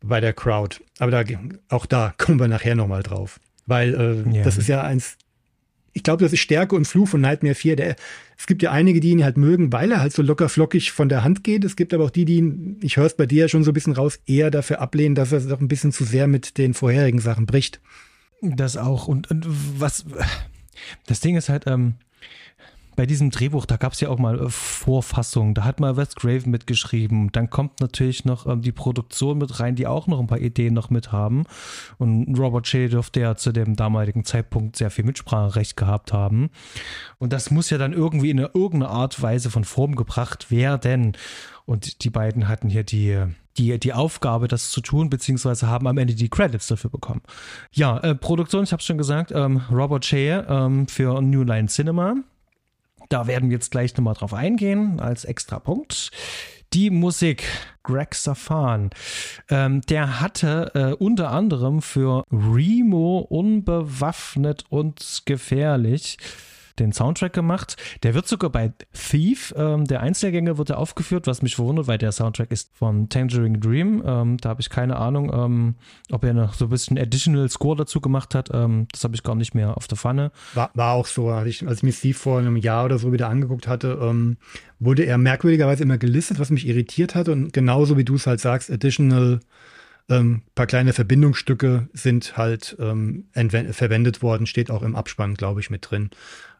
bei 0.00 0.20
der 0.20 0.32
Crowd. 0.32 0.78
Aber 0.98 1.10
da, 1.10 1.24
auch 1.68 1.86
da 1.86 2.14
kommen 2.16 2.40
wir 2.40 2.48
nachher 2.48 2.74
nochmal 2.74 3.02
drauf. 3.02 3.40
Weil 3.66 3.94
äh, 3.94 4.36
ja. 4.36 4.44
das 4.44 4.58
ist 4.58 4.68
ja 4.68 4.82
eins 4.82 5.16
ich 5.94 6.02
glaube, 6.02 6.22
das 6.24 6.32
ist 6.32 6.40
Stärke 6.40 6.74
und 6.74 6.86
Fluch 6.86 7.08
von 7.08 7.20
Nightmare 7.20 7.54
4. 7.54 7.76
Der, 7.76 7.96
es 8.36 8.46
gibt 8.46 8.62
ja 8.62 8.72
einige, 8.72 9.00
die 9.00 9.10
ihn 9.10 9.24
halt 9.24 9.36
mögen, 9.36 9.72
weil 9.72 9.92
er 9.92 10.00
halt 10.00 10.12
so 10.12 10.22
locker 10.22 10.48
flockig 10.48 10.90
von 10.90 11.08
der 11.08 11.22
Hand 11.22 11.44
geht. 11.44 11.64
Es 11.64 11.76
gibt 11.76 11.94
aber 11.94 12.04
auch 12.04 12.10
die, 12.10 12.24
die 12.24 12.36
ihn, 12.36 12.80
ich 12.82 12.96
höre 12.96 13.06
es 13.06 13.16
bei 13.16 13.26
dir 13.26 13.42
ja 13.42 13.48
schon 13.48 13.62
so 13.62 13.70
ein 13.70 13.74
bisschen 13.74 13.94
raus, 13.94 14.18
eher 14.26 14.50
dafür 14.50 14.80
ablehnen, 14.80 15.14
dass 15.14 15.32
er 15.32 15.40
doch 15.40 15.60
ein 15.60 15.68
bisschen 15.68 15.92
zu 15.92 16.04
sehr 16.04 16.26
mit 16.26 16.58
den 16.58 16.74
vorherigen 16.74 17.20
Sachen 17.20 17.46
bricht. 17.46 17.80
Das 18.42 18.76
auch. 18.76 19.06
Und, 19.06 19.30
und 19.30 19.46
was, 19.78 20.04
das 21.06 21.20
Ding 21.20 21.36
ist 21.36 21.48
halt, 21.48 21.66
ähm, 21.68 21.94
bei 22.96 23.06
diesem 23.06 23.30
Drehbuch, 23.30 23.66
da 23.66 23.76
gab 23.76 23.92
es 23.92 24.00
ja 24.00 24.08
auch 24.08 24.18
mal 24.18 24.40
äh, 24.40 24.48
Vorfassungen, 24.48 25.54
da 25.54 25.64
hat 25.64 25.80
mal 25.80 25.96
Wes 25.96 26.14
Craven 26.14 26.50
mitgeschrieben. 26.50 27.32
Dann 27.32 27.50
kommt 27.50 27.80
natürlich 27.80 28.24
noch 28.24 28.46
ähm, 28.46 28.62
die 28.62 28.72
Produktion 28.72 29.38
mit 29.38 29.60
rein, 29.60 29.74
die 29.74 29.86
auch 29.86 30.06
noch 30.06 30.20
ein 30.20 30.26
paar 30.26 30.40
Ideen 30.40 30.74
noch 30.74 30.90
mit 30.90 31.12
haben. 31.12 31.44
Und 31.98 32.38
Robert 32.38 32.66
Shea 32.66 32.88
dürfte 32.88 33.20
ja 33.20 33.36
zu 33.36 33.52
dem 33.52 33.76
damaligen 33.76 34.24
Zeitpunkt 34.24 34.76
sehr 34.76 34.90
viel 34.90 35.04
Mitspracherecht 35.04 35.76
gehabt 35.76 36.12
haben. 36.12 36.50
Und 37.18 37.32
das 37.32 37.50
muss 37.50 37.70
ja 37.70 37.78
dann 37.78 37.92
irgendwie 37.92 38.30
in 38.30 38.38
irgendeiner 38.38 38.90
Art 38.90 39.20
Weise 39.20 39.50
von 39.50 39.64
Form 39.64 39.96
gebracht 39.96 40.50
werden. 40.50 41.16
Und 41.66 42.04
die 42.04 42.10
beiden 42.10 42.48
hatten 42.48 42.68
hier 42.68 42.84
die, 42.84 43.24
die, 43.56 43.78
die 43.78 43.92
Aufgabe, 43.92 44.48
das 44.48 44.70
zu 44.70 44.80
tun, 44.80 45.08
beziehungsweise 45.10 45.68
haben 45.68 45.86
am 45.86 45.98
Ende 45.98 46.14
die 46.14 46.28
Credits 46.28 46.66
dafür 46.66 46.90
bekommen. 46.90 47.22
Ja, 47.72 47.98
äh, 47.98 48.14
Produktion, 48.14 48.64
ich 48.64 48.72
habe 48.72 48.82
schon 48.82 48.98
gesagt, 48.98 49.32
ähm, 49.32 49.62
Robert 49.70 50.04
Shea 50.04 50.44
ähm, 50.48 50.86
für 50.86 51.20
New 51.22 51.42
Line 51.42 51.68
Cinema. 51.68 52.16
Da 53.14 53.28
werden 53.28 53.48
wir 53.48 53.58
jetzt 53.58 53.70
gleich 53.70 53.96
nochmal 53.96 54.14
drauf 54.14 54.34
eingehen 54.34 54.98
als 54.98 55.24
extra 55.24 55.60
Punkt. 55.60 56.10
Die 56.72 56.90
Musik, 56.90 57.44
Greg 57.84 58.12
Safan, 58.12 58.90
ähm, 59.48 59.82
der 59.82 60.20
hatte 60.20 60.72
äh, 60.74 60.94
unter 61.00 61.30
anderem 61.30 61.80
für 61.80 62.24
Remo 62.32 63.18
unbewaffnet 63.20 64.64
und 64.68 65.22
gefährlich 65.26 66.18
den 66.78 66.92
Soundtrack 66.92 67.32
gemacht. 67.32 67.76
Der 68.02 68.14
wird 68.14 68.26
sogar 68.26 68.50
bei 68.50 68.72
Thief, 68.92 69.54
ähm, 69.56 69.84
der 69.84 70.00
Einzelgänge, 70.00 70.58
wird 70.58 70.70
er 70.70 70.78
aufgeführt, 70.78 71.26
was 71.26 71.42
mich 71.42 71.56
verwundert, 71.56 71.86
weil 71.86 71.98
der 71.98 72.12
Soundtrack 72.12 72.50
ist 72.50 72.76
von 72.76 73.08
Tangerine 73.08 73.58
Dream. 73.58 74.02
Ähm, 74.04 74.36
da 74.38 74.50
habe 74.50 74.60
ich 74.60 74.70
keine 74.70 74.96
Ahnung, 74.96 75.32
ähm, 75.32 75.74
ob 76.10 76.24
er 76.24 76.34
noch 76.34 76.54
so 76.54 76.66
ein 76.66 76.70
bisschen 76.70 76.98
Additional 76.98 77.48
Score 77.48 77.76
dazu 77.76 78.00
gemacht 78.00 78.34
hat. 78.34 78.50
Ähm, 78.52 78.88
das 78.92 79.04
habe 79.04 79.14
ich 79.14 79.22
gar 79.22 79.34
nicht 79.34 79.54
mehr 79.54 79.76
auf 79.76 79.86
der 79.86 79.98
Pfanne. 79.98 80.32
War, 80.54 80.70
war 80.74 80.92
auch 80.94 81.06
so, 81.06 81.28
als 81.28 81.48
ich, 81.48 81.66
als 81.66 81.78
ich 81.78 81.82
mir 81.84 81.92
Thief 81.92 82.18
vor 82.18 82.38
einem 82.38 82.56
Jahr 82.56 82.84
oder 82.84 82.98
so 82.98 83.12
wieder 83.12 83.28
angeguckt 83.28 83.68
hatte, 83.68 83.98
ähm, 84.00 84.36
wurde 84.78 85.04
er 85.04 85.18
merkwürdigerweise 85.18 85.82
immer 85.82 85.98
gelistet, 85.98 86.38
was 86.38 86.50
mich 86.50 86.66
irritiert 86.66 87.14
hat. 87.14 87.28
Und 87.28 87.52
genauso 87.52 87.96
wie 87.96 88.04
du 88.04 88.16
es 88.16 88.26
halt 88.26 88.40
sagst, 88.40 88.70
Additional 88.70 89.40
ähm, 90.08 90.42
paar 90.54 90.66
kleine 90.66 90.92
Verbindungsstücke 90.92 91.88
sind 91.92 92.36
halt 92.36 92.76
ähm, 92.78 93.26
verwendet 93.32 94.22
worden, 94.22 94.46
steht 94.46 94.70
auch 94.70 94.82
im 94.82 94.96
Abspann, 94.96 95.34
glaube 95.34 95.60
ich, 95.60 95.70
mit 95.70 95.90
drin. 95.90 96.10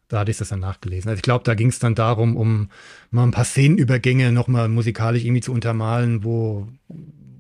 Da 0.09 0.21
hatte 0.21 0.31
ich 0.31 0.37
das 0.37 0.51
dann 0.51 0.61
nachgelesen. 0.61 1.09
Also 1.09 1.19
ich 1.19 1.23
glaube, 1.23 1.45
da 1.45 1.55
ging 1.55 1.69
es 1.69 1.79
dann 1.79 1.95
darum, 1.95 2.37
um 2.37 2.71
mal 3.11 3.25
ein 3.25 3.31
paar 3.31 3.45
Szenenübergänge 3.45 4.33
nochmal 4.33 4.69
musikalisch 4.69 5.25
irgendwie 5.25 5.41
zu 5.41 5.53
untermalen, 5.53 6.25
wo, 6.25 6.69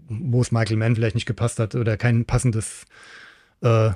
wo 0.08 0.40
es 0.40 0.50
Michael 0.50 0.76
Mann 0.76 0.94
vielleicht 0.94 1.14
nicht 1.14 1.26
gepasst 1.26 1.58
hat 1.58 1.74
oder 1.74 1.96
kein 1.96 2.24
passendes 2.24 2.86
äh, 3.60 3.90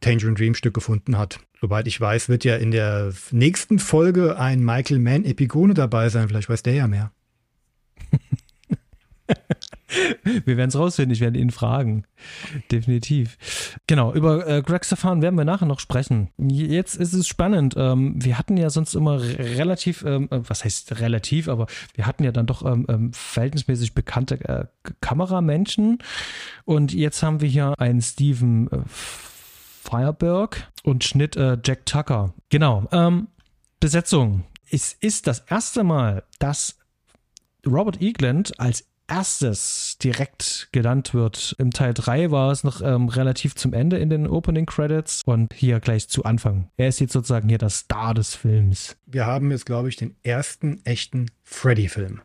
Tangerine 0.00 0.34
Dream 0.34 0.54
Stück 0.54 0.74
gefunden 0.74 1.18
hat. 1.18 1.40
Soweit 1.60 1.86
ich 1.86 2.00
weiß, 2.00 2.28
wird 2.28 2.44
ja 2.44 2.56
in 2.56 2.70
der 2.70 3.12
nächsten 3.30 3.78
Folge 3.78 4.38
ein 4.38 4.64
Michael 4.64 4.98
Mann 4.98 5.24
Epigone 5.24 5.74
dabei 5.74 6.08
sein. 6.08 6.28
Vielleicht 6.28 6.48
weiß 6.48 6.62
der 6.62 6.74
ja 6.74 6.88
mehr. 6.88 7.12
wir 10.22 10.56
werden 10.56 10.68
es 10.68 10.78
rausfinden, 10.78 11.12
ich 11.12 11.20
werde 11.20 11.38
ihn 11.38 11.50
fragen. 11.50 12.04
Definitiv. 12.70 13.78
Genau, 13.86 14.12
über 14.12 14.46
äh, 14.46 14.62
Greg 14.62 14.84
Stefan 14.84 15.22
werden 15.22 15.36
wir 15.36 15.44
nachher 15.44 15.66
noch 15.66 15.80
sprechen. 15.80 16.30
Jetzt 16.38 16.96
ist 16.96 17.12
es 17.12 17.26
spannend. 17.26 17.74
Ähm, 17.76 18.14
wir 18.16 18.38
hatten 18.38 18.56
ja 18.56 18.70
sonst 18.70 18.94
immer 18.94 19.20
relativ, 19.20 20.04
ähm, 20.04 20.28
äh, 20.30 20.40
was 20.48 20.64
heißt 20.64 21.00
relativ, 21.00 21.48
aber 21.48 21.66
wir 21.94 22.06
hatten 22.06 22.24
ja 22.24 22.32
dann 22.32 22.46
doch 22.46 22.64
ähm, 22.64 22.86
ähm, 22.88 23.12
verhältnismäßig 23.12 23.94
bekannte 23.94 24.40
äh, 24.48 24.64
Kameramenschen. 25.00 25.98
Und 26.64 26.92
jetzt 26.92 27.22
haben 27.22 27.40
wir 27.40 27.48
hier 27.48 27.74
einen 27.78 28.00
Steven 28.00 28.70
äh, 28.70 28.78
Fireberg 28.86 30.70
und 30.84 31.04
Schnitt 31.04 31.36
äh, 31.36 31.58
Jack 31.64 31.86
Tucker. 31.86 32.34
Genau. 32.48 32.86
Ähm, 32.92 33.28
Besetzung. 33.80 34.44
Es 34.70 34.92
ist 34.92 35.26
das 35.26 35.40
erste 35.40 35.82
Mal, 35.82 36.22
dass 36.38 36.78
Robert 37.66 38.00
Eagland 38.00 38.58
als 38.60 38.84
erstes 39.10 39.98
direkt 39.98 40.68
genannt 40.72 41.12
wird. 41.12 41.56
Im 41.58 41.72
Teil 41.72 41.92
3 41.94 42.30
war 42.30 42.50
es 42.52 42.64
noch 42.64 42.80
ähm, 42.80 43.08
relativ 43.08 43.54
zum 43.54 43.72
Ende 43.72 43.98
in 43.98 44.08
den 44.08 44.26
Opening 44.26 44.66
Credits 44.66 45.22
und 45.26 45.52
hier 45.52 45.80
gleich 45.80 46.08
zu 46.08 46.24
Anfang. 46.24 46.70
Er 46.76 46.88
ist 46.88 47.00
jetzt 47.00 47.12
sozusagen 47.12 47.48
hier 47.48 47.58
das 47.58 47.80
Star 47.80 48.14
des 48.14 48.34
Films. 48.34 48.96
Wir 49.06 49.26
haben 49.26 49.50
jetzt, 49.50 49.66
glaube 49.66 49.88
ich, 49.88 49.96
den 49.96 50.14
ersten 50.22 50.80
echten 50.84 51.26
Freddy-Film. 51.42 52.20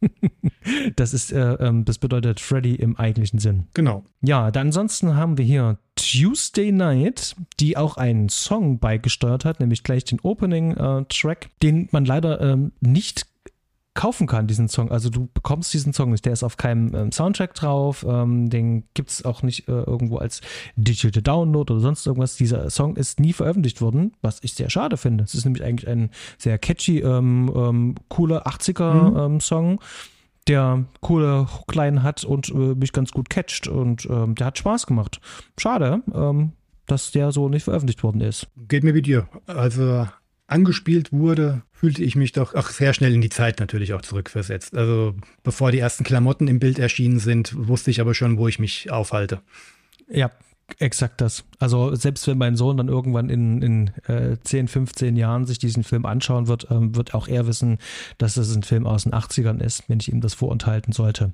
das 0.96 1.14
ist, 1.14 1.32
äh, 1.32 1.54
ähm, 1.54 1.84
das 1.84 1.98
bedeutet 1.98 2.40
Freddy 2.40 2.76
im 2.76 2.96
eigentlichen 2.96 3.38
Sinn. 3.38 3.66
Genau. 3.74 4.04
Ja, 4.20 4.50
dann 4.50 4.68
ansonsten 4.68 5.16
haben 5.16 5.38
wir 5.38 5.44
hier 5.44 5.78
Tuesday 5.96 6.70
Night, 6.70 7.34
die 7.58 7.76
auch 7.76 7.96
einen 7.96 8.28
Song 8.28 8.78
beigesteuert 8.78 9.44
hat, 9.44 9.60
nämlich 9.60 9.82
gleich 9.82 10.04
den 10.04 10.20
Opening-Track, 10.20 11.46
äh, 11.46 11.48
den 11.62 11.88
man 11.90 12.04
leider 12.04 12.40
ähm, 12.40 12.72
nicht 12.80 13.26
kaufen 13.98 14.28
kann, 14.28 14.46
diesen 14.46 14.68
Song. 14.68 14.92
Also 14.92 15.10
du 15.10 15.28
bekommst 15.34 15.74
diesen 15.74 15.92
Song 15.92 16.12
nicht. 16.12 16.24
Der 16.24 16.32
ist 16.32 16.44
auf 16.44 16.56
keinem 16.56 16.94
ähm, 16.94 17.10
Soundtrack 17.10 17.52
drauf. 17.54 18.06
Ähm, 18.08 18.48
den 18.48 18.84
gibt 18.94 19.10
es 19.10 19.24
auch 19.24 19.42
nicht 19.42 19.66
äh, 19.66 19.72
irgendwo 19.72 20.18
als 20.18 20.40
Digital 20.76 21.20
Download 21.20 21.72
oder 21.72 21.80
sonst 21.80 22.06
irgendwas. 22.06 22.36
Dieser 22.36 22.70
Song 22.70 22.94
ist 22.94 23.18
nie 23.18 23.32
veröffentlicht 23.32 23.80
worden, 23.80 24.12
was 24.22 24.38
ich 24.44 24.54
sehr 24.54 24.70
schade 24.70 24.96
finde. 24.96 25.24
Es 25.24 25.34
ist 25.34 25.44
nämlich 25.44 25.64
eigentlich 25.64 25.88
ein 25.88 26.10
sehr 26.38 26.58
catchy, 26.58 27.00
ähm, 27.00 27.52
ähm 27.56 27.94
cooler 28.08 28.46
80er-Song. 28.46 29.72
Mhm. 29.72 29.78
der 30.46 30.84
coole 31.00 31.48
Hookline 31.52 32.04
hat 32.04 32.22
und 32.22 32.50
äh, 32.50 32.76
mich 32.76 32.92
ganz 32.92 33.10
gut 33.10 33.28
catcht 33.28 33.66
und 33.66 34.06
ähm, 34.08 34.36
der 34.36 34.46
hat 34.46 34.58
Spaß 34.58 34.86
gemacht. 34.86 35.20
Schade, 35.58 36.02
ähm, 36.14 36.52
dass 36.86 37.10
der 37.10 37.32
so 37.32 37.48
nicht 37.48 37.64
veröffentlicht 37.64 38.04
worden 38.04 38.20
ist. 38.20 38.46
Geht 38.68 38.84
mir 38.84 38.94
wie 38.94 39.02
dir. 39.02 39.28
Also 39.46 40.06
angespielt 40.48 41.12
wurde, 41.12 41.62
fühlte 41.72 42.02
ich 42.02 42.16
mich 42.16 42.32
doch 42.32 42.54
auch 42.54 42.70
sehr 42.70 42.92
schnell 42.92 43.14
in 43.14 43.20
die 43.20 43.28
Zeit 43.28 43.60
natürlich 43.60 43.92
auch 43.92 44.02
zurückversetzt. 44.02 44.76
Also 44.76 45.14
bevor 45.44 45.70
die 45.70 45.78
ersten 45.78 46.02
Klamotten 46.02 46.48
im 46.48 46.58
Bild 46.58 46.78
erschienen 46.78 47.20
sind, 47.20 47.54
wusste 47.56 47.90
ich 47.90 48.00
aber 48.00 48.14
schon, 48.14 48.38
wo 48.38 48.48
ich 48.48 48.58
mich 48.58 48.90
aufhalte. 48.90 49.42
Ja, 50.10 50.32
exakt 50.78 51.20
das. 51.20 51.44
Also 51.58 51.94
selbst 51.94 52.26
wenn 52.26 52.38
mein 52.38 52.56
Sohn 52.56 52.78
dann 52.78 52.88
irgendwann 52.88 53.28
in, 53.28 53.62
in 53.62 53.88
äh, 54.06 54.36
10, 54.42 54.68
15 54.68 55.16
Jahren 55.16 55.46
sich 55.46 55.58
diesen 55.58 55.84
Film 55.84 56.06
anschauen 56.06 56.48
wird, 56.48 56.66
ähm, 56.70 56.96
wird 56.96 57.14
auch 57.14 57.28
er 57.28 57.46
wissen, 57.46 57.78
dass 58.16 58.36
es 58.36 58.54
ein 58.54 58.62
Film 58.62 58.86
aus 58.86 59.04
den 59.04 59.12
80ern 59.12 59.62
ist, 59.62 59.84
wenn 59.88 60.00
ich 60.00 60.10
ihm 60.10 60.20
das 60.20 60.34
vorenthalten 60.34 60.92
sollte. 60.92 61.32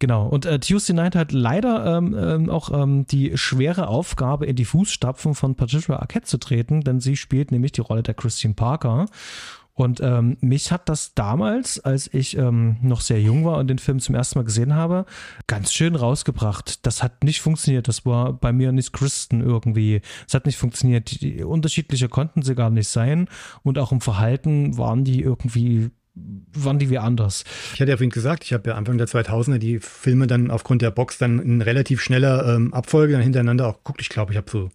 Genau. 0.00 0.28
Und 0.28 0.46
äh, 0.46 0.60
Tuesday 0.60 0.94
Night 0.94 1.16
hat 1.16 1.32
leider 1.32 1.98
ähm, 1.98 2.16
ähm, 2.16 2.50
auch 2.50 2.70
ähm, 2.72 3.06
die 3.06 3.36
schwere 3.36 3.88
Aufgabe, 3.88 4.46
in 4.46 4.54
die 4.54 4.64
Fußstapfen 4.64 5.34
von 5.34 5.56
Patricia 5.56 5.96
Arquette 5.96 6.26
zu 6.26 6.38
treten, 6.38 6.82
denn 6.82 7.00
sie 7.00 7.16
spielt 7.16 7.50
nämlich 7.50 7.72
die 7.72 7.80
Rolle 7.80 8.02
der 8.02 8.14
Christine 8.14 8.54
Parker. 8.54 9.06
Und 9.78 10.00
ähm, 10.00 10.36
mich 10.40 10.72
hat 10.72 10.88
das 10.88 11.14
damals, 11.14 11.78
als 11.78 12.12
ich 12.12 12.36
ähm, 12.36 12.78
noch 12.82 13.00
sehr 13.00 13.20
jung 13.20 13.44
war 13.44 13.58
und 13.58 13.68
den 13.68 13.78
Film 13.78 14.00
zum 14.00 14.16
ersten 14.16 14.40
Mal 14.40 14.44
gesehen 14.44 14.74
habe, 14.74 15.06
ganz 15.46 15.72
schön 15.72 15.94
rausgebracht. 15.94 16.84
Das 16.84 17.00
hat 17.00 17.22
nicht 17.22 17.40
funktioniert. 17.40 17.86
Das 17.86 18.04
war 18.04 18.32
bei 18.32 18.52
mir 18.52 18.72
nicht 18.72 18.92
Christen 18.92 19.40
irgendwie. 19.40 20.00
Es 20.26 20.34
hat 20.34 20.46
nicht 20.46 20.58
funktioniert. 20.58 21.20
Die, 21.20 21.44
unterschiedliche 21.44 22.08
konnten 22.08 22.42
sie 22.42 22.56
gar 22.56 22.70
nicht 22.70 22.88
sein. 22.88 23.28
Und 23.62 23.78
auch 23.78 23.92
im 23.92 24.00
Verhalten 24.00 24.76
waren 24.78 25.04
die 25.04 25.22
irgendwie 25.22 25.92
waren 26.54 26.78
die 26.78 26.90
wie 26.90 26.98
anders. 26.98 27.44
Ich 27.74 27.80
hatte 27.80 27.90
ja 27.90 27.96
vorhin 27.96 28.10
gesagt, 28.10 28.44
ich 28.44 28.52
habe 28.52 28.70
ja 28.70 28.76
Anfang 28.76 28.98
der 28.98 29.06
2000er 29.06 29.58
die 29.58 29.78
Filme 29.78 30.26
dann 30.26 30.50
aufgrund 30.50 30.82
der 30.82 30.90
Box 30.90 31.18
dann 31.18 31.38
in 31.38 31.62
relativ 31.62 32.00
schneller 32.00 32.54
ähm, 32.54 32.74
Abfolge 32.74 33.12
dann 33.12 33.22
hintereinander 33.22 33.66
auch 33.66 33.78
geguckt. 33.78 34.00
Ich 34.00 34.08
glaube, 34.08 34.32
ich 34.32 34.36
habe 34.36 34.50
so 34.50 34.70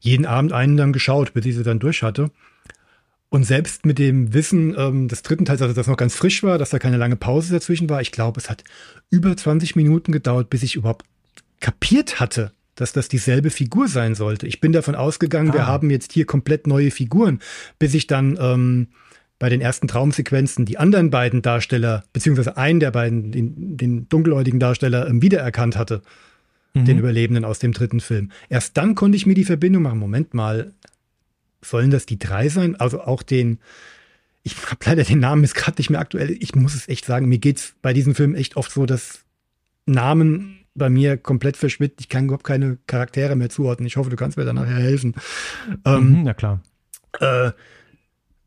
jeden 0.00 0.26
Abend 0.26 0.52
einen 0.52 0.76
dann 0.76 0.92
geschaut, 0.92 1.32
bis 1.32 1.46
ich 1.46 1.54
sie 1.54 1.62
dann 1.62 1.78
durch 1.78 2.02
hatte. 2.02 2.30
Und 3.28 3.44
selbst 3.44 3.86
mit 3.86 3.98
dem 3.98 4.34
Wissen 4.34 4.74
ähm, 4.76 5.08
des 5.08 5.22
dritten 5.22 5.46
Teils, 5.46 5.62
also 5.62 5.72
das 5.72 5.86
noch 5.86 5.96
ganz 5.96 6.14
frisch 6.14 6.42
war, 6.42 6.58
dass 6.58 6.70
da 6.70 6.78
keine 6.78 6.98
lange 6.98 7.16
Pause 7.16 7.52
dazwischen 7.52 7.88
war, 7.88 8.02
ich 8.02 8.12
glaube, 8.12 8.38
es 8.38 8.50
hat 8.50 8.62
über 9.08 9.34
20 9.34 9.74
Minuten 9.74 10.12
gedauert, 10.12 10.50
bis 10.50 10.62
ich 10.62 10.74
überhaupt 10.74 11.06
kapiert 11.60 12.20
hatte, 12.20 12.52
dass 12.74 12.92
das 12.92 13.08
dieselbe 13.08 13.50
Figur 13.50 13.88
sein 13.88 14.14
sollte. 14.14 14.46
Ich 14.46 14.60
bin 14.60 14.72
davon 14.72 14.94
ausgegangen, 14.94 15.50
ah. 15.52 15.54
wir 15.54 15.66
haben 15.66 15.88
jetzt 15.88 16.12
hier 16.12 16.26
komplett 16.26 16.66
neue 16.66 16.90
Figuren, 16.90 17.38
bis 17.78 17.94
ich 17.94 18.06
dann 18.06 18.36
ähm, 18.38 18.88
bei 19.42 19.48
den 19.48 19.60
ersten 19.60 19.88
Traumsequenzen 19.88 20.66
die 20.66 20.78
anderen 20.78 21.10
beiden 21.10 21.42
Darsteller, 21.42 22.04
beziehungsweise 22.12 22.56
einen 22.56 22.78
der 22.78 22.92
beiden, 22.92 23.32
den, 23.32 23.76
den 23.76 24.08
dunkelhäutigen 24.08 24.60
Darsteller, 24.60 25.08
ähm, 25.08 25.20
wiedererkannt 25.20 25.76
hatte. 25.76 26.00
Mhm. 26.74 26.84
Den 26.84 26.98
Überlebenden 27.00 27.44
aus 27.44 27.58
dem 27.58 27.72
dritten 27.72 27.98
Film. 27.98 28.30
Erst 28.48 28.76
dann 28.76 28.94
konnte 28.94 29.16
ich 29.16 29.26
mir 29.26 29.34
die 29.34 29.42
Verbindung 29.42 29.82
machen. 29.82 29.98
Moment 29.98 30.32
mal, 30.32 30.70
sollen 31.60 31.90
das 31.90 32.06
die 32.06 32.20
drei 32.20 32.50
sein? 32.50 32.76
Also 32.76 33.00
auch 33.00 33.24
den, 33.24 33.58
ich 34.44 34.54
habe 34.70 34.78
leider 34.84 35.02
den 35.02 35.18
Namen 35.18 35.42
ist 35.42 35.56
gerade 35.56 35.80
nicht 35.80 35.90
mehr 35.90 35.98
aktuell. 35.98 36.36
Ich 36.38 36.54
muss 36.54 36.76
es 36.76 36.88
echt 36.88 37.04
sagen, 37.04 37.28
mir 37.28 37.38
geht 37.38 37.56
es 37.56 37.74
bei 37.82 37.92
diesen 37.92 38.14
Filmen 38.14 38.36
echt 38.36 38.56
oft 38.56 38.70
so, 38.70 38.86
dass 38.86 39.24
Namen 39.86 40.60
bei 40.76 40.88
mir 40.88 41.16
komplett 41.16 41.56
verschwinden. 41.56 41.96
Ich 41.98 42.08
kann 42.08 42.26
überhaupt 42.26 42.44
keine 42.44 42.78
Charaktere 42.86 43.34
mehr 43.34 43.50
zuordnen. 43.50 43.88
Ich 43.88 43.96
hoffe, 43.96 44.08
du 44.08 44.14
kannst 44.14 44.36
mir 44.36 44.44
da 44.44 44.52
nachher 44.52 44.78
helfen. 44.78 45.16
Ähm, 45.84 46.10
mhm, 46.10 46.22
na 46.22 46.32
klar. 46.32 46.62
Äh, 47.18 47.50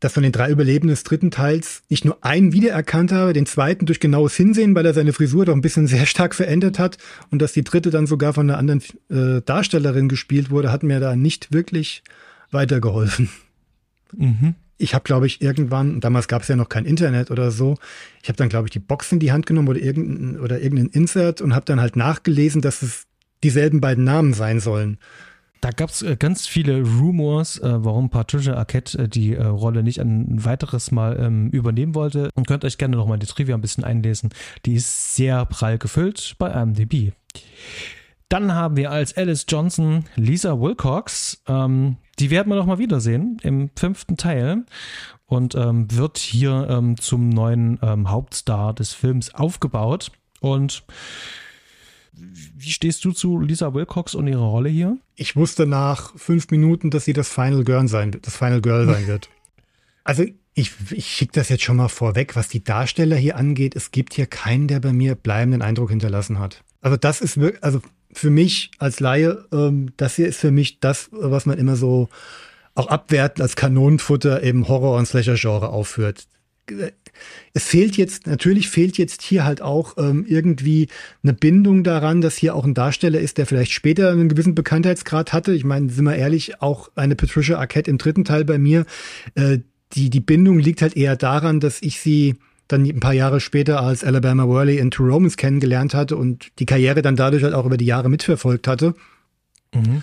dass 0.00 0.12
von 0.12 0.22
den 0.22 0.32
drei 0.32 0.50
Überlebenden 0.50 0.90
des 0.90 1.04
dritten 1.04 1.30
Teils 1.30 1.82
nicht 1.88 2.04
nur 2.04 2.18
einen 2.24 2.52
wiedererkannt 2.52 3.12
habe, 3.12 3.32
den 3.32 3.46
zweiten 3.46 3.86
durch 3.86 4.00
genaues 4.00 4.36
Hinsehen, 4.36 4.74
weil 4.74 4.84
er 4.84 4.94
seine 4.94 5.12
Frisur 5.12 5.46
doch 5.46 5.54
ein 5.54 5.62
bisschen 5.62 5.86
sehr 5.86 6.06
stark 6.06 6.34
verändert 6.34 6.78
hat 6.78 6.98
und 7.30 7.40
dass 7.40 7.52
die 7.52 7.64
dritte 7.64 7.90
dann 7.90 8.06
sogar 8.06 8.34
von 8.34 8.50
einer 8.50 8.58
anderen 8.58 8.82
äh, 9.10 9.42
Darstellerin 9.42 10.08
gespielt 10.08 10.50
wurde, 10.50 10.70
hat 10.70 10.82
mir 10.82 11.00
da 11.00 11.16
nicht 11.16 11.52
wirklich 11.52 12.02
weitergeholfen. 12.50 13.28
Mhm. 14.16 14.54
ich 14.78 14.94
habe, 14.94 15.04
glaube 15.04 15.26
ich, 15.26 15.42
irgendwann, 15.42 16.00
damals 16.00 16.28
gab 16.28 16.42
es 16.42 16.48
ja 16.48 16.56
noch 16.56 16.68
kein 16.68 16.84
Internet 16.84 17.30
oder 17.30 17.50
so, 17.50 17.76
ich 18.22 18.28
habe 18.28 18.36
dann, 18.36 18.48
glaube 18.48 18.68
ich, 18.68 18.70
die 18.70 18.78
Box 18.78 19.10
in 19.12 19.18
die 19.18 19.32
Hand 19.32 19.46
genommen 19.46 19.68
oder 19.68 19.80
irgendein, 19.80 20.40
oder 20.40 20.60
irgendein 20.60 20.88
Insert 20.88 21.40
und 21.40 21.54
habe 21.54 21.64
dann 21.64 21.80
halt 21.80 21.96
nachgelesen, 21.96 22.60
dass 22.60 22.82
es 22.82 23.06
dieselben 23.42 23.80
beiden 23.80 24.04
Namen 24.04 24.32
sein 24.32 24.60
sollen. 24.60 24.98
Da 25.66 25.72
gab 25.72 25.90
es 25.90 26.02
äh, 26.02 26.14
ganz 26.16 26.46
viele 26.46 26.80
Rumors, 26.80 27.58
äh, 27.58 27.84
warum 27.84 28.08
Patricia 28.08 28.54
Arquette 28.54 29.00
äh, 29.00 29.08
die 29.08 29.34
äh, 29.34 29.42
Rolle 29.42 29.82
nicht 29.82 30.00
ein 30.00 30.44
weiteres 30.44 30.92
Mal 30.92 31.18
ähm, 31.18 31.50
übernehmen 31.50 31.96
wollte. 31.96 32.30
Und 32.36 32.46
könnt 32.46 32.64
euch 32.64 32.78
gerne 32.78 32.96
nochmal 32.96 33.18
die 33.18 33.26
Trivia 33.26 33.56
ein 33.56 33.60
bisschen 33.60 33.82
einlesen. 33.82 34.30
Die 34.64 34.74
ist 34.74 35.16
sehr 35.16 35.44
prall 35.44 35.78
gefüllt 35.78 36.36
bei 36.38 36.52
IMDb. 36.52 37.14
Dann 38.28 38.54
haben 38.54 38.76
wir 38.76 38.92
als 38.92 39.16
Alice 39.16 39.44
Johnson 39.48 40.04
Lisa 40.14 40.60
Wilcox. 40.60 41.42
Ähm, 41.48 41.96
die 42.20 42.30
werden 42.30 42.48
wir 42.48 42.54
noch 42.54 42.66
mal 42.66 42.78
wiedersehen 42.78 43.38
im 43.42 43.70
fünften 43.74 44.16
Teil 44.16 44.66
und 45.26 45.56
ähm, 45.56 45.90
wird 45.90 46.18
hier 46.18 46.68
ähm, 46.70 46.96
zum 46.96 47.28
neuen 47.28 47.80
ähm, 47.82 48.08
Hauptstar 48.08 48.72
des 48.72 48.92
Films 48.92 49.34
aufgebaut. 49.34 50.12
Und 50.38 50.84
wie 52.16 52.70
stehst 52.70 53.04
du 53.04 53.12
zu 53.12 53.38
Lisa 53.40 53.74
Wilcox 53.74 54.14
und 54.14 54.26
ihrer 54.26 54.44
Rolle 54.44 54.68
hier? 54.68 54.96
Ich 55.14 55.36
wusste 55.36 55.66
nach 55.66 56.16
fünf 56.16 56.50
Minuten, 56.50 56.90
dass 56.90 57.04
sie 57.04 57.12
das 57.12 57.28
Final 57.28 57.64
Girl 57.64 57.88
sein, 57.88 58.16
das 58.22 58.36
Final 58.36 58.60
Girl 58.60 58.86
sein 58.86 59.06
wird. 59.06 59.28
Also 60.08 60.24
ich, 60.54 60.72
ich 60.92 61.06
schicke 61.08 61.32
das 61.32 61.48
jetzt 61.48 61.64
schon 61.64 61.78
mal 61.78 61.88
vorweg, 61.88 62.36
was 62.36 62.46
die 62.46 62.62
Darsteller 62.62 63.16
hier 63.16 63.36
angeht. 63.36 63.74
Es 63.74 63.90
gibt 63.90 64.14
hier 64.14 64.26
keinen, 64.26 64.68
der 64.68 64.78
bei 64.78 64.92
mir 64.92 65.16
bleibenden 65.16 65.62
Eindruck 65.62 65.90
hinterlassen 65.90 66.38
hat. 66.38 66.62
Also 66.80 66.96
das 66.96 67.20
ist 67.20 67.40
wirklich, 67.40 67.64
also 67.64 67.82
für 68.12 68.30
mich 68.30 68.70
als 68.78 69.00
Laie, 69.00 69.44
ähm, 69.52 69.90
das 69.96 70.14
hier 70.14 70.28
ist 70.28 70.38
für 70.38 70.52
mich 70.52 70.78
das, 70.78 71.08
was 71.10 71.44
man 71.44 71.58
immer 71.58 71.74
so 71.74 72.08
auch 72.76 72.86
abwertend 72.86 73.42
als 73.42 73.56
Kanonenfutter 73.56 74.42
im 74.42 74.68
Horror- 74.68 74.96
und 74.96 75.06
Slasher-Genre 75.06 75.70
aufführt. 75.70 76.26
Es 77.54 77.64
fehlt 77.64 77.96
jetzt, 77.96 78.26
natürlich 78.26 78.68
fehlt 78.68 78.98
jetzt 78.98 79.22
hier 79.22 79.44
halt 79.44 79.62
auch 79.62 79.96
ähm, 79.98 80.24
irgendwie 80.26 80.88
eine 81.22 81.32
Bindung 81.32 81.84
daran, 81.84 82.20
dass 82.20 82.36
hier 82.36 82.54
auch 82.54 82.64
ein 82.64 82.74
Darsteller 82.74 83.20
ist, 83.20 83.38
der 83.38 83.46
vielleicht 83.46 83.72
später 83.72 84.10
einen 84.10 84.28
gewissen 84.28 84.54
Bekanntheitsgrad 84.54 85.32
hatte. 85.32 85.54
Ich 85.54 85.64
meine, 85.64 85.90
sind 85.90 86.04
wir 86.04 86.16
ehrlich, 86.16 86.60
auch 86.60 86.90
eine 86.94 87.16
Patricia 87.16 87.58
Arquette 87.58 87.90
im 87.90 87.98
dritten 87.98 88.24
Teil 88.24 88.44
bei 88.44 88.58
mir, 88.58 88.86
äh, 89.34 89.58
die, 89.92 90.10
die 90.10 90.20
Bindung 90.20 90.58
liegt 90.58 90.82
halt 90.82 90.96
eher 90.96 91.16
daran, 91.16 91.60
dass 91.60 91.80
ich 91.80 92.00
sie 92.00 92.36
dann 92.68 92.84
ein 92.84 93.00
paar 93.00 93.12
Jahre 93.12 93.40
später 93.40 93.80
als 93.80 94.02
Alabama 94.02 94.46
Worley 94.46 94.78
in 94.78 94.90
Two 94.90 95.04
Romans 95.04 95.36
kennengelernt 95.36 95.94
hatte 95.94 96.16
und 96.16 96.48
die 96.58 96.66
Karriere 96.66 97.02
dann 97.02 97.16
dadurch 97.16 97.44
halt 97.44 97.54
auch 97.54 97.66
über 97.66 97.76
die 97.76 97.86
Jahre 97.86 98.08
mitverfolgt 98.08 98.66
hatte. 98.66 98.94
Mhm. 99.72 100.02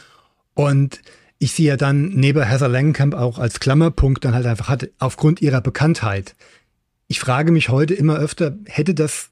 Und 0.54 1.02
ich 1.39 1.52
sie 1.52 1.65
ja 1.65 1.76
dann 1.76 2.10
neben 2.13 2.41
Heather 2.41 2.69
Langenkamp 2.69 3.13
auch 3.15 3.38
als 3.38 3.60
Klammerpunkt 3.60 4.23
dann 4.23 4.34
halt 4.34 4.45
einfach 4.45 4.69
hatte, 4.69 4.91
aufgrund 4.99 5.41
ihrer 5.41 5.62
Bekanntheit. 5.62 6.36
Ich 7.13 7.19
frage 7.19 7.52
mich 7.52 7.69
heute 7.69 7.93
immer 7.93 8.15
öfter, 8.15 8.58
hätte 8.65 8.95
das 8.95 9.30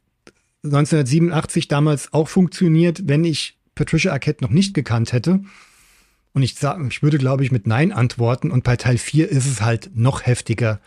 1987 0.63 1.67
damals 1.67 2.13
auch 2.13 2.27
funktioniert, 2.27 3.07
wenn 3.07 3.23
ich 3.23 3.57
Patricia 3.73 4.11
Arquette 4.11 4.43
noch 4.43 4.51
nicht 4.51 4.75
gekannt 4.75 5.13
hätte? 5.13 5.39
Und 6.33 6.43
ich 6.43 6.53
sage, 6.53 6.87
ich 6.87 7.01
würde, 7.01 7.17
glaube 7.17 7.43
ich, 7.43 7.51
mit 7.51 7.65
Nein 7.65 7.91
antworten. 7.91 8.51
Und 8.51 8.63
bei 8.63 8.75
Teil 8.75 8.99
4 8.99 9.29
ist 9.29 9.47
es 9.47 9.61
halt 9.61 9.89
noch 9.95 10.27
heftiger. 10.27 10.79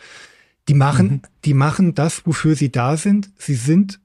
Die 0.69 0.73
machen, 0.73 1.07
mhm. 1.07 1.21
die 1.43 1.53
machen 1.53 1.95
das, 1.95 2.25
wofür 2.25 2.55
sie 2.55 2.71
da 2.71 2.95
sind. 2.95 3.29
Sie 3.37 3.55
sind, 3.55 3.99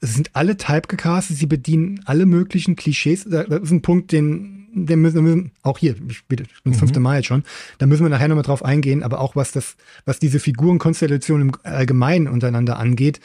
sie 0.00 0.12
sind 0.12 0.30
alle 0.34 0.56
typecastet, 0.56 1.36
sie 1.36 1.46
bedienen 1.46 2.02
alle 2.04 2.24
möglichen 2.24 2.76
Klischees. 2.76 3.24
Das 3.28 3.48
ist 3.48 3.72
ein 3.72 3.82
Punkt, 3.82 4.12
den, 4.12 4.55
den 4.84 5.00
müssen, 5.00 5.22
müssen 5.22 5.52
auch 5.62 5.78
hier, 5.78 5.96
ich 6.08 6.24
bin 6.26 6.46
mhm. 6.64 6.74
5. 6.74 6.98
Mai 6.98 7.16
jetzt 7.16 7.26
schon, 7.26 7.44
da 7.78 7.86
müssen 7.86 8.04
wir 8.04 8.10
nachher 8.10 8.28
nochmal 8.28 8.44
drauf 8.44 8.64
eingehen, 8.64 9.02
aber 9.02 9.20
auch 9.20 9.34
was 9.34 9.52
das, 9.52 9.76
was 10.04 10.18
diese 10.18 10.38
Figurenkonstellation 10.38 11.40
im 11.40 11.52
Allgemeinen 11.62 12.28
untereinander 12.28 12.78
angeht. 12.78 13.20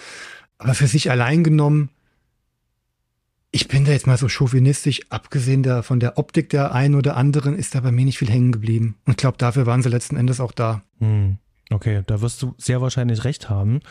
Aber 0.58 0.74
für 0.74 0.88
sich 0.88 1.12
allein 1.12 1.44
genommen, 1.44 1.90
ich 3.52 3.68
bin 3.68 3.84
da 3.84 3.92
jetzt 3.92 4.08
mal 4.08 4.18
so 4.18 4.30
chauvinistisch, 4.30 5.02
abgesehen 5.10 5.62
da 5.62 5.82
von 5.82 6.00
der 6.00 6.18
Optik 6.18 6.50
der 6.50 6.74
einen 6.74 6.96
oder 6.96 7.18
anderen, 7.18 7.58
ist 7.58 7.76
da 7.76 7.82
bei 7.82 7.92
mir 7.92 8.06
nicht 8.06 8.18
viel 8.18 8.30
hängen 8.30 8.54
geblieben. 8.54 8.96
Und 9.06 9.12
ich 9.12 9.18
glaube, 9.18 9.38
dafür 9.38 9.66
waren 9.66 9.84
sie 9.84 9.90
letzten 9.90 10.16
Endes 10.16 10.40
auch 10.40 10.54
da. 10.54 10.84
Mhm. 11.00 11.38
Okay, 11.70 12.04
da 12.06 12.22
wirst 12.22 12.42
du 12.42 12.54
sehr 12.58 12.82
wahrscheinlich 12.82 13.24
recht 13.24 13.50
haben. 13.50 13.82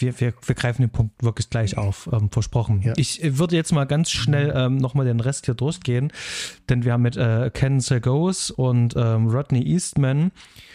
Wir, 0.00 0.18
wir, 0.20 0.32
wir 0.44 0.54
greifen 0.54 0.82
den 0.82 0.90
Punkt 0.90 1.22
wirklich 1.22 1.50
gleich 1.50 1.76
auf, 1.76 2.08
ähm, 2.12 2.30
versprochen. 2.30 2.82
Ja. 2.82 2.92
Ich 2.96 3.20
würde 3.38 3.56
jetzt 3.56 3.72
mal 3.72 3.84
ganz 3.84 4.10
schnell 4.10 4.52
ähm, 4.56 4.76
nochmal 4.76 5.06
den 5.06 5.20
Rest 5.20 5.46
hier 5.46 5.54
durchgehen, 5.54 6.12
denn 6.68 6.84
wir 6.84 6.92
haben 6.92 7.02
mit 7.02 7.16
äh, 7.16 7.50
Ken 7.52 7.80
Sagos 7.80 8.50
und 8.50 8.94
ähm, 8.96 9.28
Rodney 9.28 9.62
Eastman 9.62 10.32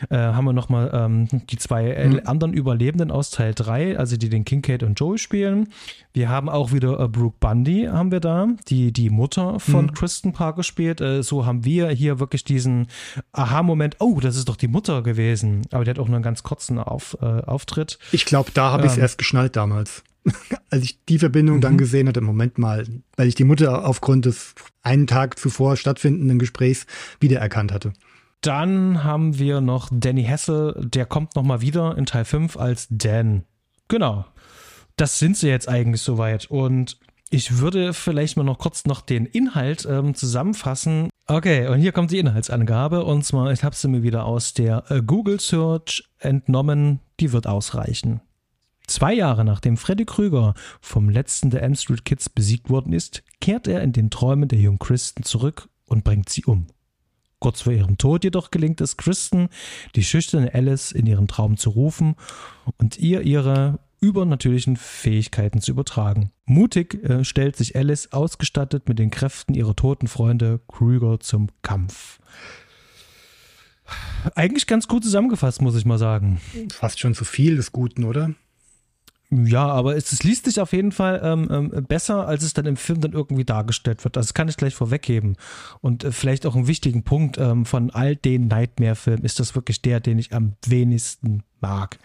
äh, 0.09 0.17
haben 0.17 0.45
wir 0.45 0.53
nochmal 0.53 0.91
ähm, 0.93 1.27
die 1.49 1.57
zwei 1.57 2.07
mhm. 2.07 2.21
anderen 2.25 2.53
Überlebenden 2.53 3.11
aus 3.11 3.31
Teil 3.31 3.53
3, 3.53 3.97
also 3.97 4.17
die 4.17 4.29
den 4.29 4.45
Kincaid 4.45 4.83
und 4.83 4.99
Joey 4.99 5.17
spielen. 5.17 5.69
Wir 6.15 6.29
haben 6.29 6.47
auch 6.47 6.71
wieder 6.71 6.99
äh, 6.99 7.07
Brooke 7.09 7.35
Bundy 7.39 7.89
haben 7.91 8.11
wir 8.11 8.21
da, 8.21 8.47
die 8.69 8.93
die 8.93 9.09
Mutter 9.09 9.59
von 9.59 9.87
mhm. 9.87 9.93
Kristen 9.93 10.31
Parker 10.31 10.63
spielt. 10.63 11.01
Äh, 11.01 11.23
so 11.23 11.45
haben 11.45 11.65
wir 11.65 11.89
hier 11.89 12.19
wirklich 12.19 12.45
diesen 12.45 12.87
Aha-Moment, 13.33 13.97
oh, 13.99 14.19
das 14.21 14.37
ist 14.37 14.47
doch 14.47 14.55
die 14.55 14.69
Mutter 14.69 15.01
gewesen. 15.01 15.63
Aber 15.71 15.83
die 15.83 15.89
hat 15.89 15.99
auch 15.99 16.07
nur 16.07 16.15
einen 16.15 16.23
ganz 16.23 16.43
kurzen 16.43 16.79
Auf, 16.79 17.17
äh, 17.21 17.25
Auftritt. 17.25 17.99
Ich 18.13 18.25
glaube, 18.25 18.51
da 18.53 18.71
habe 18.71 18.85
ich 18.85 18.97
es 18.97 19.11
ähm, 19.13 19.14
erst 19.15 19.17
geschnallt 19.17 19.55
damals. 19.55 20.03
Als 20.69 20.83
ich 20.83 21.03
die 21.05 21.19
Verbindung 21.19 21.57
mhm. 21.57 21.61
dann 21.61 21.77
gesehen 21.77 22.07
hatte, 22.07 22.21
Moment 22.21 22.57
mal, 22.57 22.85
weil 23.15 23.27
ich 23.27 23.35
die 23.35 23.43
Mutter 23.43 23.87
aufgrund 23.87 24.25
des 24.25 24.55
einen 24.81 25.07
Tag 25.07 25.39
zuvor 25.39 25.77
stattfindenden 25.77 26.39
Gesprächs 26.39 26.85
wiedererkannt 27.19 27.71
hatte. 27.71 27.93
Dann 28.41 29.03
haben 29.03 29.39
wir 29.39 29.61
noch 29.61 29.89
Danny 29.91 30.23
Hessel, 30.23 30.75
der 30.83 31.05
kommt 31.05 31.35
nochmal 31.35 31.61
wieder 31.61 31.97
in 31.97 32.05
Teil 32.05 32.25
5 32.25 32.57
als 32.57 32.87
Dan. 32.89 33.43
Genau. 33.87 34.25
Das 34.97 35.19
sind 35.19 35.37
sie 35.37 35.47
jetzt 35.47 35.67
eigentlich 35.67 36.01
soweit. 36.01 36.49
Und 36.49 36.97
ich 37.29 37.57
würde 37.57 37.93
vielleicht 37.93 38.37
mal 38.37 38.43
noch 38.43 38.59
kurz 38.59 38.85
noch 38.85 39.01
den 39.01 39.25
Inhalt 39.25 39.87
ähm, 39.89 40.13
zusammenfassen. 40.13 41.09
Okay, 41.27 41.67
und 41.67 41.79
hier 41.79 41.91
kommt 41.91 42.11
die 42.11 42.19
Inhaltsangabe. 42.19 43.03
Und 43.03 43.25
zwar, 43.25 43.51
ich 43.51 43.63
habe 43.63 43.75
sie 43.75 43.87
mir 43.87 44.03
wieder 44.03 44.25
aus 44.25 44.53
der 44.53 44.83
äh, 44.89 45.01
Google 45.01 45.39
Search 45.39 46.03
entnommen. 46.19 46.99
Die 47.19 47.31
wird 47.31 47.47
ausreichen. 47.47 48.21
Zwei 48.87 49.13
Jahre 49.13 49.45
nachdem 49.45 49.77
Freddy 49.77 50.05
Krüger 50.05 50.53
vom 50.81 51.09
letzten 51.09 51.49
der 51.49 51.63
M 51.63 51.75
Street 51.75 52.05
Kids 52.05 52.29
besiegt 52.29 52.69
worden 52.69 52.93
ist, 52.93 53.23
kehrt 53.41 53.67
er 53.67 53.81
in 53.81 53.93
den 53.93 54.09
Träumen 54.09 54.47
der 54.47 54.59
jungen 54.59 54.79
Kristen 54.79 55.23
zurück 55.23 55.69
und 55.85 56.03
bringt 56.03 56.29
sie 56.29 56.45
um. 56.45 56.67
Kurz 57.39 57.61
vor 57.61 57.73
ihrem 57.73 57.97
Tod 57.97 58.23
jedoch 58.23 58.49
gelingt 58.49 58.81
es 58.81 58.97
Kristen, 58.97 59.49
die 59.95 60.03
schüchterne 60.03 60.53
Alice 60.53 60.91
in 60.91 61.05
ihren 61.05 61.27
Traum 61.27 61.57
zu 61.57 61.69
rufen 61.71 62.15
und 62.77 62.97
ihr 62.97 63.21
ihre 63.21 63.79
übernatürlichen 63.99 64.77
Fähigkeiten 64.77 65.61
zu 65.61 65.71
übertragen. 65.71 66.31
Mutig 66.45 67.03
äh, 67.03 67.23
stellt 67.23 67.55
sich 67.55 67.75
Alice 67.75 68.11
ausgestattet 68.11 68.87
mit 68.87 68.99
den 68.99 69.09
Kräften 69.09 69.53
ihrer 69.53 69.75
toten 69.75 70.07
Freunde 70.07 70.59
Krüger 70.67 71.19
zum 71.19 71.47
Kampf. 71.61 72.19
Eigentlich 74.33 74.67
ganz 74.67 74.87
gut 74.87 75.03
zusammengefasst, 75.03 75.61
muss 75.61 75.75
ich 75.75 75.85
mal 75.85 75.99
sagen. 75.99 76.41
Fast 76.71 76.99
schon 76.99 77.13
zu 77.13 77.25
viel 77.25 77.55
des 77.55 77.71
Guten, 77.71 78.03
oder? 78.03 78.31
Ja, 79.31 79.65
aber 79.67 79.95
es, 79.95 80.11
es, 80.11 80.23
liest 80.23 80.45
sich 80.45 80.61
auf 80.61 80.71
jeden 80.71 80.91
Fall 80.91 81.19
ähm, 81.23 81.47
ähm, 81.51 81.71
besser, 81.87 82.27
als 82.27 82.43
es 82.43 82.53
dann 82.53 82.67
im 82.67 82.77
Film 82.77 83.01
dann 83.01 83.13
irgendwie 83.13 83.43
dargestellt 83.43 84.03
wird. 84.03 84.15
Das 84.15 84.35
kann 84.35 84.47
ich 84.47 84.57
gleich 84.57 84.75
vorweggeben. 84.75 85.35
Und 85.81 86.03
äh, 86.03 86.11
vielleicht 86.11 86.45
auch 86.45 86.55
einen 86.55 86.67
wichtigen 86.67 87.01
Punkt 87.03 87.39
ähm, 87.39 87.65
von 87.65 87.89
all 87.89 88.15
den 88.15 88.47
Nightmare-Filmen 88.47 89.23
ist 89.23 89.39
das 89.39 89.55
wirklich 89.55 89.81
der, 89.81 89.99
den 89.99 90.19
ich 90.19 90.31
am 90.33 90.53
wenigsten 90.65 91.41
mag. 91.59 91.97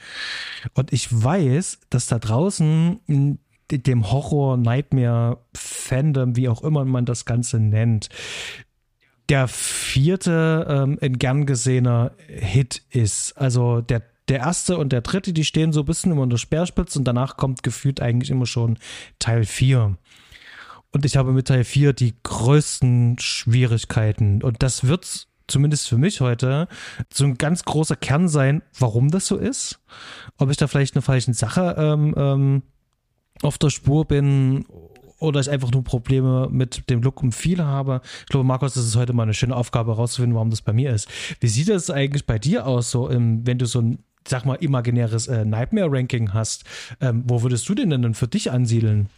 Und 0.74 0.94
ich 0.94 1.08
weiß, 1.10 1.80
dass 1.90 2.06
da 2.06 2.18
draußen 2.18 3.00
in 3.06 3.38
dem 3.70 4.10
Horror-Nightmare-Fandom, 4.10 6.36
wie 6.36 6.48
auch 6.48 6.62
immer 6.62 6.86
man 6.86 7.04
das 7.04 7.26
Ganze 7.26 7.60
nennt, 7.60 8.08
der 9.28 9.46
vierte 9.46 10.66
ähm, 10.68 10.98
ein 11.00 11.18
gern 11.18 11.46
gesehener 11.46 12.10
Hit 12.26 12.82
ist. 12.90 13.38
Also 13.38 13.80
der 13.80 14.02
der 14.30 14.38
erste 14.38 14.78
und 14.78 14.92
der 14.92 15.00
dritte, 15.00 15.32
die 15.32 15.44
stehen 15.44 15.72
so 15.72 15.80
ein 15.80 15.86
bisschen 15.86 16.12
immer 16.12 16.22
unter 16.22 16.38
Speerspitze 16.38 16.98
und 16.98 17.04
danach 17.04 17.36
kommt 17.36 17.62
gefühlt 17.62 18.00
eigentlich 18.00 18.30
immer 18.30 18.46
schon 18.46 18.78
Teil 19.18 19.44
4. 19.44 19.96
Und 20.92 21.04
ich 21.04 21.16
habe 21.16 21.32
mit 21.32 21.48
Teil 21.48 21.64
4 21.64 21.92
die 21.92 22.14
größten 22.22 23.16
Schwierigkeiten. 23.18 24.42
Und 24.42 24.62
das 24.62 24.84
wird 24.86 25.26
zumindest 25.46 25.88
für 25.88 25.98
mich 25.98 26.20
heute 26.20 26.68
so 27.12 27.24
ein 27.24 27.38
ganz 27.38 27.64
großer 27.64 27.96
Kern 27.96 28.28
sein, 28.28 28.62
warum 28.78 29.10
das 29.10 29.26
so 29.26 29.36
ist. 29.36 29.80
Ob 30.38 30.50
ich 30.50 30.56
da 30.56 30.68
vielleicht 30.68 30.94
eine 30.94 31.02
falsche 31.02 31.34
Sache 31.34 31.74
ähm, 31.76 32.14
ähm, 32.16 32.62
auf 33.42 33.58
der 33.58 33.70
Spur 33.70 34.04
bin 34.04 34.64
oder 35.18 35.40
ich 35.40 35.50
einfach 35.50 35.70
nur 35.70 35.84
Probleme 35.84 36.48
mit 36.50 36.88
dem 36.88 37.02
Look 37.02 37.22
und 37.22 37.34
viel 37.34 37.62
habe. 37.62 38.00
Ich 38.20 38.26
glaube, 38.26 38.46
Markus, 38.46 38.74
das 38.74 38.84
ist 38.84 38.96
heute 38.96 39.12
mal 39.12 39.24
eine 39.24 39.34
schöne 39.34 39.56
Aufgabe 39.56 39.92
herauszufinden, 39.92 40.34
warum 40.34 40.50
das 40.50 40.62
bei 40.62 40.72
mir 40.72 40.92
ist. 40.92 41.08
Wie 41.40 41.48
sieht 41.48 41.68
das 41.68 41.90
eigentlich 41.90 42.26
bei 42.26 42.38
dir 42.38 42.66
aus, 42.66 42.90
so 42.90 43.08
im, 43.08 43.46
wenn 43.46 43.58
du 43.58 43.66
so 43.66 43.80
ein 43.80 43.98
sag 44.28 44.44
mal, 44.44 44.56
imaginäres 44.56 45.28
äh, 45.28 45.44
Nightmare-Ranking 45.44 46.32
hast, 46.34 46.64
ähm, 47.00 47.24
wo 47.26 47.42
würdest 47.42 47.68
du 47.68 47.74
den 47.74 47.90
denn 47.90 48.14
für 48.14 48.28
dich 48.28 48.50
ansiedeln? 48.50 49.08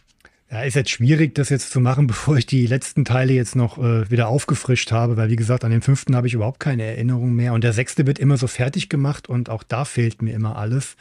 Ja, 0.51 0.61
ist 0.61 0.75
jetzt 0.75 0.91
schwierig, 0.91 1.33
das 1.33 1.49
jetzt 1.49 1.71
zu 1.71 1.79
machen, 1.79 2.05
bevor 2.13 2.37
ich 2.37 2.45
die 2.45 2.67
letzten 2.67 3.05
Teile 3.05 3.33
jetzt 3.33 3.55
noch 3.55 3.77
äh, 3.77 4.09
wieder 4.11 4.27
aufgefrischt 4.27 4.91
habe, 4.91 5.17
weil 5.17 5.29
wie 5.29 5.35
gesagt, 5.35 5.63
an 5.63 5.71
den 5.71 5.81
fünften 5.81 6.15
habe 6.15 6.27
ich 6.27 6.33
überhaupt 6.33 6.59
keine 6.59 6.83
Erinnerung 6.83 7.33
mehr. 7.33 7.53
Und 7.53 7.63
der 7.63 7.73
sechste 7.73 8.05
wird 8.05 8.19
immer 8.19 8.37
so 8.37 8.47
fertig 8.47 8.89
gemacht 8.89 9.27
und 9.27 9.49
auch 9.49 9.63
da 9.63 9.85
fehlt 9.85 10.21
mir 10.21 10.33
immer 10.33 10.55
alles. 10.57 10.95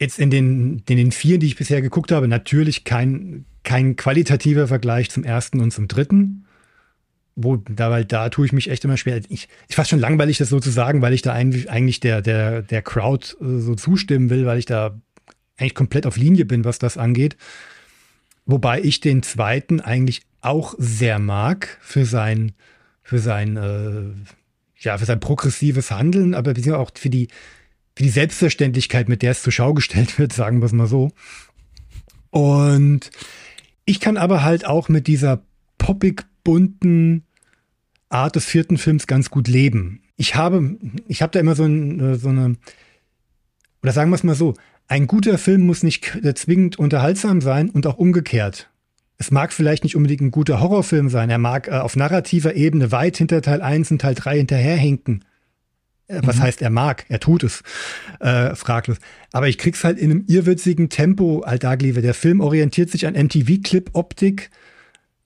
Jetzt 0.00 0.20
in 0.20 0.30
den, 0.30 0.82
in 0.88 0.96
den 0.96 1.10
vier, 1.10 1.38
die 1.38 1.46
ich 1.46 1.56
bisher 1.56 1.82
geguckt 1.82 2.12
habe, 2.12 2.28
natürlich 2.28 2.84
kein, 2.84 3.46
kein 3.64 3.96
qualitativer 3.96 4.68
Vergleich 4.68 5.10
zum 5.10 5.24
ersten 5.24 5.60
und 5.60 5.72
zum 5.72 5.88
dritten. 5.88 6.44
Wo, 7.40 7.56
da, 7.56 7.90
weil 7.90 8.04
da 8.04 8.30
tue 8.30 8.46
ich 8.46 8.52
mich 8.52 8.68
echt 8.68 8.84
immer 8.84 8.96
schwer. 8.96 9.20
Ich, 9.28 9.48
ich 9.68 9.76
fast 9.76 9.90
schon 9.90 10.00
langweilig, 10.00 10.38
das 10.38 10.48
so 10.48 10.58
zu 10.58 10.70
sagen, 10.70 11.02
weil 11.02 11.12
ich 11.12 11.22
da 11.22 11.32
eigentlich, 11.32 11.70
eigentlich 11.70 12.00
der, 12.00 12.20
der, 12.20 12.62
der 12.62 12.82
Crowd 12.82 13.36
äh, 13.40 13.60
so 13.60 13.76
zustimmen 13.76 14.28
will, 14.28 14.44
weil 14.44 14.58
ich 14.58 14.66
da 14.66 14.98
eigentlich 15.56 15.76
komplett 15.76 16.04
auf 16.04 16.16
Linie 16.16 16.44
bin, 16.44 16.64
was 16.64 16.80
das 16.80 16.98
angeht. 16.98 17.36
Wobei 18.44 18.80
ich 18.80 19.00
den 19.00 19.22
zweiten 19.22 19.80
eigentlich 19.80 20.22
auch 20.40 20.74
sehr 20.78 21.20
mag 21.20 21.78
für 21.80 22.04
sein, 22.04 22.52
für 23.02 23.20
sein, 23.20 23.56
äh, 23.56 24.82
ja, 24.82 24.98
für 24.98 25.04
sein 25.04 25.20
progressives 25.20 25.92
Handeln, 25.92 26.34
aber 26.34 26.54
auch 26.76 26.90
für 26.94 27.10
die, 27.10 27.28
für 27.94 28.02
die 28.02 28.08
Selbstverständlichkeit, 28.08 29.08
mit 29.08 29.22
der 29.22 29.30
es 29.32 29.42
zur 29.42 29.52
Schau 29.52 29.74
gestellt 29.74 30.18
wird, 30.18 30.32
sagen 30.32 30.60
wir 30.60 30.66
es 30.66 30.72
mal 30.72 30.88
so. 30.88 31.12
Und 32.30 33.10
ich 33.84 34.00
kann 34.00 34.16
aber 34.16 34.42
halt 34.42 34.66
auch 34.66 34.88
mit 34.88 35.06
dieser 35.06 35.42
poppig 35.78 36.24
bunten 36.42 37.24
Art 38.08 38.36
des 38.36 38.44
vierten 38.44 38.78
Films 38.78 39.06
ganz 39.06 39.30
gut 39.30 39.48
leben. 39.48 40.02
Ich 40.16 40.34
habe, 40.34 40.76
ich 41.06 41.22
habe 41.22 41.32
da 41.32 41.40
immer 41.40 41.54
so, 41.54 41.64
ein, 41.64 42.18
so 42.18 42.28
eine, 42.28 42.56
oder 43.82 43.92
sagen 43.92 44.10
wir 44.10 44.16
es 44.16 44.24
mal 44.24 44.34
so, 44.34 44.54
ein 44.88 45.06
guter 45.06 45.36
Film 45.36 45.66
muss 45.66 45.82
nicht 45.82 46.18
zwingend 46.34 46.78
unterhaltsam 46.78 47.40
sein 47.40 47.68
und 47.70 47.86
auch 47.86 47.98
umgekehrt. 47.98 48.70
Es 49.18 49.30
mag 49.30 49.52
vielleicht 49.52 49.82
nicht 49.82 49.96
unbedingt 49.96 50.20
ein 50.22 50.30
guter 50.30 50.60
Horrorfilm 50.60 51.10
sein. 51.10 51.28
Er 51.28 51.38
mag 51.38 51.68
äh, 51.68 51.72
auf 51.72 51.96
narrativer 51.96 52.54
Ebene 52.54 52.92
weit 52.92 53.16
hinter 53.16 53.42
Teil 53.42 53.60
1 53.60 53.90
und 53.90 54.00
Teil 54.00 54.14
3 54.14 54.38
hinterherhinken. 54.38 55.24
Äh, 56.06 56.20
was 56.22 56.36
mhm. 56.36 56.42
heißt, 56.42 56.62
er 56.62 56.70
mag? 56.70 57.04
Er 57.08 57.18
tut 57.18 57.42
es. 57.42 57.62
Äh, 58.20 58.54
fraglos. 58.54 58.98
Aber 59.32 59.48
ich 59.48 59.58
krieg's 59.58 59.82
halt 59.82 59.98
in 59.98 60.10
einem 60.12 60.24
irrwitzigen 60.28 60.88
Tempo 60.88 61.44
dargeliefert. 61.58 62.04
Der 62.04 62.14
Film 62.14 62.40
orientiert 62.40 62.90
sich 62.90 63.06
an 63.06 63.14
MTV-Clip-Optik 63.14 64.50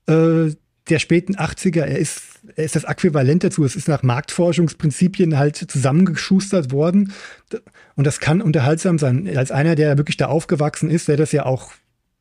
äh, 0.08 0.54
der 0.92 0.98
späten 0.98 1.36
80er. 1.36 1.80
Er 1.80 1.98
ist, 1.98 2.22
er 2.54 2.64
ist 2.64 2.76
das 2.76 2.84
Äquivalent 2.84 3.42
dazu. 3.42 3.64
Es 3.64 3.76
ist 3.76 3.88
nach 3.88 4.02
Marktforschungsprinzipien 4.02 5.38
halt 5.38 5.56
zusammengeschustert 5.56 6.70
worden. 6.70 7.12
Und 7.96 8.06
das 8.06 8.20
kann 8.20 8.42
unterhaltsam 8.42 8.98
sein. 8.98 9.28
Als 9.36 9.50
einer, 9.50 9.74
der 9.74 9.98
wirklich 9.98 10.18
da 10.18 10.26
aufgewachsen 10.26 10.90
ist, 10.90 11.08
der 11.08 11.16
das 11.16 11.32
ja 11.32 11.46
auch, 11.46 11.72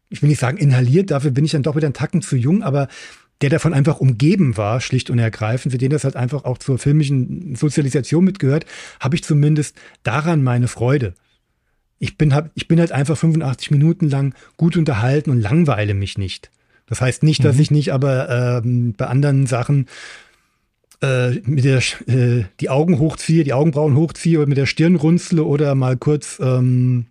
ich 0.10 0.22
will 0.22 0.30
nicht 0.30 0.40
sagen 0.40 0.58
inhaliert, 0.58 1.12
dafür 1.12 1.32
bin 1.32 1.46
ich 1.46 1.52
dann 1.52 1.64
doch 1.64 1.76
wieder 1.76 1.88
einen 1.88 1.94
Tacken 1.94 2.22
zu 2.22 2.36
jung, 2.36 2.64
aber 2.64 2.88
der 3.42 3.50
davon 3.50 3.74
einfach 3.74 4.00
umgeben 4.00 4.56
war, 4.56 4.80
schlicht 4.82 5.10
und 5.10 5.20
ergreifend, 5.20 5.72
für 5.72 5.78
den 5.78 5.90
das 5.90 6.04
halt 6.04 6.16
einfach 6.16 6.46
auch 6.46 6.60
zur 6.60 6.78
filmischen 6.78 7.56
Sozialisation 7.56 8.24
mitgehört, 8.24 8.66
habe 9.00 9.16
ich 9.16 9.24
zumindest 9.24 9.76
daran 10.04 10.44
meine 10.44 10.68
Freude. 10.68 11.14
Ich 11.98 12.18
bin, 12.18 12.34
hab, 12.34 12.52
ich 12.56 12.68
bin 12.68 12.80
halt 12.80 12.92
einfach 12.92 13.18
85 13.18 13.72
Minuten 13.72 14.10
lang 14.10 14.34
gut 14.58 14.78
unterhalten 14.78 15.30
und 15.30 15.42
langweile 15.42 15.94
mich 15.94 16.18
nicht. 16.18 16.52
Das 16.92 17.00
heißt 17.00 17.24
nicht, 17.24 17.46
dass 17.46 17.56
mhm. 17.56 17.62
ich 17.62 17.72
nicht 17.72 17.94
aber 17.94 18.62
ähm, 18.66 18.94
bei 18.98 19.08
anderen 19.08 19.48
Sachen 19.48 19.86
äh, 21.02 21.36
mit 21.46 21.64
der 21.64 21.78
äh, 22.08 22.44
die 22.60 22.70
Augen 22.70 23.00
hochziehe, 23.00 23.46
die 23.46 23.54
Augenbrauen 23.54 23.96
hochziehe 23.96 24.40
oder 24.40 24.50
mit 24.50 24.58
der 24.58 24.66
Stirn 24.66 24.98
runzle 24.98 25.46
oder 25.46 25.74
mal 25.74 25.96
kurz 25.96 26.38
ähm, 26.44 27.06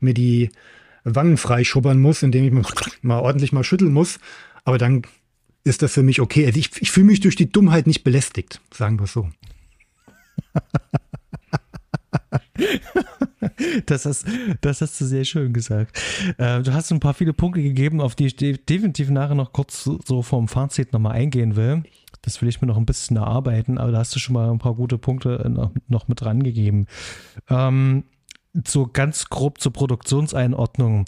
mir 0.00 0.12
die 0.12 0.50
Wangen 1.04 1.38
freischubbern 1.38 1.98
muss, 1.98 2.22
indem 2.22 2.44
ich 2.44 2.52
mal 3.00 3.20
ordentlich 3.20 3.52
mal 3.52 3.64
schütteln 3.64 3.94
muss. 3.94 4.20
Aber 4.64 4.76
dann 4.76 5.00
ist 5.64 5.80
das 5.80 5.94
für 5.94 6.02
mich 6.02 6.20
okay. 6.20 6.44
Also 6.44 6.58
ich, 6.58 6.82
ich 6.82 6.90
fühle 6.90 7.06
mich 7.06 7.20
durch 7.20 7.36
die 7.36 7.50
Dummheit 7.50 7.86
nicht 7.86 8.04
belästigt, 8.04 8.60
sagen 8.70 9.00
wir 9.00 9.06
so. 9.06 9.30
Das 13.86 14.06
hast, 14.06 14.26
das 14.60 14.80
hast 14.80 15.00
du 15.00 15.04
sehr 15.04 15.24
schön 15.24 15.52
gesagt. 15.52 15.98
Äh, 16.38 16.62
du 16.62 16.72
hast 16.72 16.92
ein 16.92 17.00
paar 17.00 17.14
viele 17.14 17.32
Punkte 17.32 17.62
gegeben, 17.62 18.00
auf 18.00 18.14
die 18.14 18.26
ich 18.26 18.36
definitiv 18.36 19.10
nachher 19.10 19.34
noch 19.34 19.52
kurz 19.52 19.84
so 19.84 20.22
vom 20.22 20.48
Fazit 20.48 20.92
nochmal 20.92 21.12
eingehen 21.12 21.56
will. 21.56 21.82
Das 22.22 22.40
will 22.40 22.48
ich 22.48 22.60
mir 22.60 22.68
noch 22.68 22.76
ein 22.76 22.86
bisschen 22.86 23.16
erarbeiten, 23.16 23.78
aber 23.78 23.92
da 23.92 23.98
hast 23.98 24.14
du 24.14 24.18
schon 24.18 24.34
mal 24.34 24.50
ein 24.50 24.58
paar 24.58 24.74
gute 24.74 24.98
Punkte 24.98 25.44
noch, 25.48 25.72
noch 25.88 26.08
mit 26.08 26.24
rangegeben. 26.24 26.86
Ähm, 27.48 28.04
so 28.66 28.86
ganz 28.86 29.28
grob 29.28 29.60
zur 29.60 29.72
Produktionseinordnung. 29.72 31.06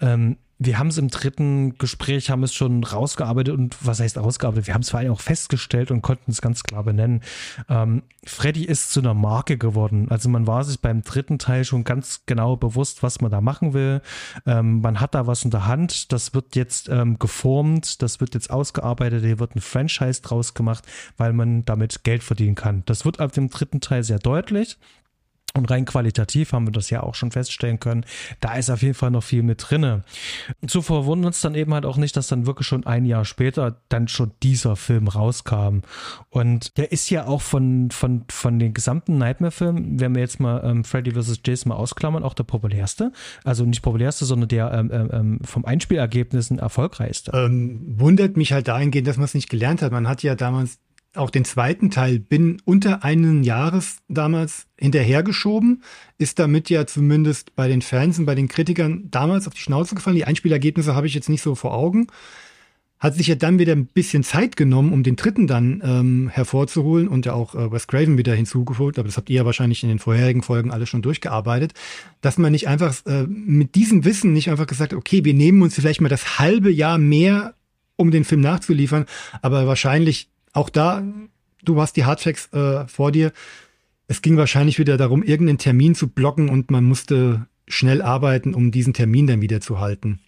Ähm, 0.00 0.38
wir 0.58 0.78
haben 0.78 0.88
es 0.88 0.96
im 0.96 1.08
dritten 1.08 1.76
Gespräch, 1.76 2.30
haben 2.30 2.42
es 2.42 2.54
schon 2.54 2.82
rausgearbeitet 2.82 3.54
und 3.54 3.76
was 3.82 4.00
heißt 4.00 4.16
rausgearbeitet? 4.16 4.66
Wir 4.66 4.74
haben 4.74 4.82
es 4.82 4.90
vor 4.90 5.00
allem 5.00 5.12
auch 5.12 5.20
festgestellt 5.20 5.90
und 5.90 6.00
konnten 6.00 6.30
es 6.30 6.40
ganz 6.40 6.62
klar 6.62 6.82
benennen. 6.82 7.20
Ähm, 7.68 8.02
Freddy 8.24 8.64
ist 8.64 8.90
zu 8.90 9.00
einer 9.00 9.12
Marke 9.12 9.58
geworden. 9.58 10.06
Also 10.10 10.30
man 10.30 10.46
war 10.46 10.64
sich 10.64 10.80
beim 10.80 11.02
dritten 11.02 11.38
Teil 11.38 11.64
schon 11.64 11.84
ganz 11.84 12.22
genau 12.24 12.56
bewusst, 12.56 13.02
was 13.02 13.20
man 13.20 13.30
da 13.30 13.42
machen 13.42 13.74
will. 13.74 14.00
Ähm, 14.46 14.80
man 14.80 15.00
hat 15.00 15.14
da 15.14 15.26
was 15.26 15.44
in 15.44 15.50
der 15.50 15.66
Hand. 15.66 16.10
Das 16.12 16.32
wird 16.32 16.56
jetzt 16.56 16.88
ähm, 16.88 17.18
geformt, 17.18 18.00
das 18.00 18.20
wird 18.20 18.32
jetzt 18.32 18.50
ausgearbeitet. 18.50 19.24
Hier 19.24 19.38
wird 19.38 19.56
ein 19.56 19.60
Franchise 19.60 20.22
draus 20.22 20.54
gemacht, 20.54 20.84
weil 21.18 21.34
man 21.34 21.66
damit 21.66 22.02
Geld 22.02 22.22
verdienen 22.22 22.54
kann. 22.54 22.82
Das 22.86 23.04
wird 23.04 23.20
ab 23.20 23.32
dem 23.32 23.50
dritten 23.50 23.80
Teil 23.80 24.02
sehr 24.02 24.18
deutlich. 24.18 24.78
Und 25.56 25.70
rein 25.70 25.84
qualitativ 25.84 26.52
haben 26.52 26.66
wir 26.66 26.72
das 26.72 26.90
ja 26.90 27.02
auch 27.02 27.14
schon 27.14 27.30
feststellen 27.30 27.80
können. 27.80 28.04
Da 28.40 28.54
ist 28.54 28.70
auf 28.70 28.82
jeden 28.82 28.94
Fall 28.94 29.10
noch 29.10 29.22
viel 29.22 29.42
mit 29.42 29.64
drinne. 29.68 30.04
So 30.66 30.82
verwundert 30.82 31.26
uns 31.26 31.40
dann 31.40 31.54
eben 31.54 31.72
halt 31.72 31.86
auch 31.86 31.96
nicht, 31.96 32.16
dass 32.16 32.28
dann 32.28 32.46
wirklich 32.46 32.66
schon 32.66 32.86
ein 32.86 33.04
Jahr 33.04 33.24
später 33.24 33.80
dann 33.88 34.08
schon 34.08 34.32
dieser 34.42 34.76
Film 34.76 35.08
rauskam. 35.08 35.80
Und 36.30 36.76
der 36.76 36.92
ist 36.92 37.10
ja 37.10 37.26
auch 37.26 37.42
von, 37.42 37.90
von, 37.90 38.24
von 38.30 38.58
den 38.58 38.74
gesamten 38.74 39.18
Nightmare-Filmen, 39.18 40.00
wenn 40.00 40.14
wir 40.14 40.20
jetzt 40.20 40.40
mal 40.40 40.62
ähm, 40.64 40.84
Freddy 40.84 41.12
vs. 41.12 41.40
Jason 41.44 41.70
mal 41.70 41.76
ausklammern, 41.76 42.22
auch 42.22 42.34
der 42.34 42.44
populärste. 42.44 43.12
Also 43.44 43.64
nicht 43.64 43.82
populärste, 43.82 44.24
sondern 44.24 44.48
der 44.48 44.72
ähm, 44.72 44.90
ähm, 44.92 45.10
ähm 45.12 45.38
vom 45.42 45.64
Einspielergebnissen 45.64 46.58
erfolgreichste. 46.58 47.32
Ähm, 47.34 47.80
wundert 47.98 48.36
mich 48.36 48.52
halt 48.52 48.68
dahingehend, 48.68 49.08
dass 49.08 49.16
man 49.16 49.24
es 49.24 49.34
nicht 49.34 49.48
gelernt 49.48 49.82
hat. 49.82 49.92
Man 49.92 50.08
hat 50.08 50.22
ja 50.22 50.34
damals 50.34 50.78
auch 51.16 51.30
den 51.30 51.44
zweiten 51.44 51.90
Teil 51.90 52.18
binnen 52.18 52.60
unter 52.64 53.04
einen 53.04 53.42
Jahres 53.42 53.98
damals 54.08 54.66
hinterhergeschoben, 54.78 55.82
ist 56.18 56.38
damit 56.38 56.70
ja 56.70 56.86
zumindest 56.86 57.54
bei 57.56 57.68
den 57.68 57.82
Fans 57.82 58.18
und 58.18 58.26
bei 58.26 58.34
den 58.34 58.48
Kritikern 58.48 59.08
damals 59.10 59.46
auf 59.46 59.54
die 59.54 59.60
Schnauze 59.60 59.94
gefallen. 59.94 60.16
Die 60.16 60.24
Einspielergebnisse 60.24 60.94
habe 60.94 61.06
ich 61.06 61.14
jetzt 61.14 61.28
nicht 61.28 61.42
so 61.42 61.54
vor 61.54 61.74
Augen. 61.74 62.06
Hat 62.98 63.14
sich 63.14 63.26
ja 63.26 63.34
dann 63.34 63.58
wieder 63.58 63.74
ein 63.74 63.86
bisschen 63.86 64.22
Zeit 64.22 64.56
genommen, 64.56 64.92
um 64.92 65.02
den 65.02 65.16
dritten 65.16 65.46
dann 65.46 65.82
ähm, 65.84 66.30
hervorzuholen 66.32 67.08
und 67.08 67.26
ja 67.26 67.34
auch 67.34 67.54
äh, 67.54 67.70
Wes 67.70 67.86
Craven 67.86 68.16
wieder 68.16 68.34
hinzugefügt, 68.34 68.98
aber 68.98 69.06
das 69.06 69.18
habt 69.18 69.28
ihr 69.28 69.36
ja 69.36 69.44
wahrscheinlich 69.44 69.82
in 69.82 69.90
den 69.90 69.98
vorherigen 69.98 70.42
Folgen 70.42 70.70
alle 70.70 70.86
schon 70.86 71.02
durchgearbeitet, 71.02 71.74
dass 72.22 72.38
man 72.38 72.52
nicht 72.52 72.68
einfach 72.68 72.94
äh, 73.04 73.24
mit 73.26 73.74
diesem 73.74 74.06
Wissen 74.06 74.32
nicht 74.32 74.50
einfach 74.50 74.66
gesagt, 74.66 74.94
okay, 74.94 75.26
wir 75.26 75.34
nehmen 75.34 75.60
uns 75.60 75.74
vielleicht 75.74 76.00
mal 76.00 76.08
das 76.08 76.38
halbe 76.38 76.70
Jahr 76.70 76.96
mehr, 76.96 77.54
um 77.96 78.10
den 78.10 78.24
Film 78.24 78.40
nachzuliefern, 78.40 79.04
aber 79.42 79.66
wahrscheinlich 79.66 80.30
auch 80.56 80.70
da, 80.70 81.04
du 81.62 81.80
hast 81.80 81.96
die 81.96 82.04
Hardfacts 82.04 82.52
äh, 82.52 82.86
vor 82.88 83.12
dir. 83.12 83.32
Es 84.08 84.22
ging 84.22 84.36
wahrscheinlich 84.36 84.78
wieder 84.78 84.96
darum, 84.96 85.22
irgendeinen 85.22 85.58
Termin 85.58 85.94
zu 85.94 86.08
blocken 86.08 86.48
und 86.48 86.70
man 86.70 86.84
musste 86.84 87.46
schnell 87.68 88.00
arbeiten, 88.00 88.54
um 88.54 88.70
diesen 88.70 88.94
Termin 88.94 89.26
dann 89.26 89.40
wieder 89.40 89.60
zu 89.60 89.80
halten. 89.80 90.20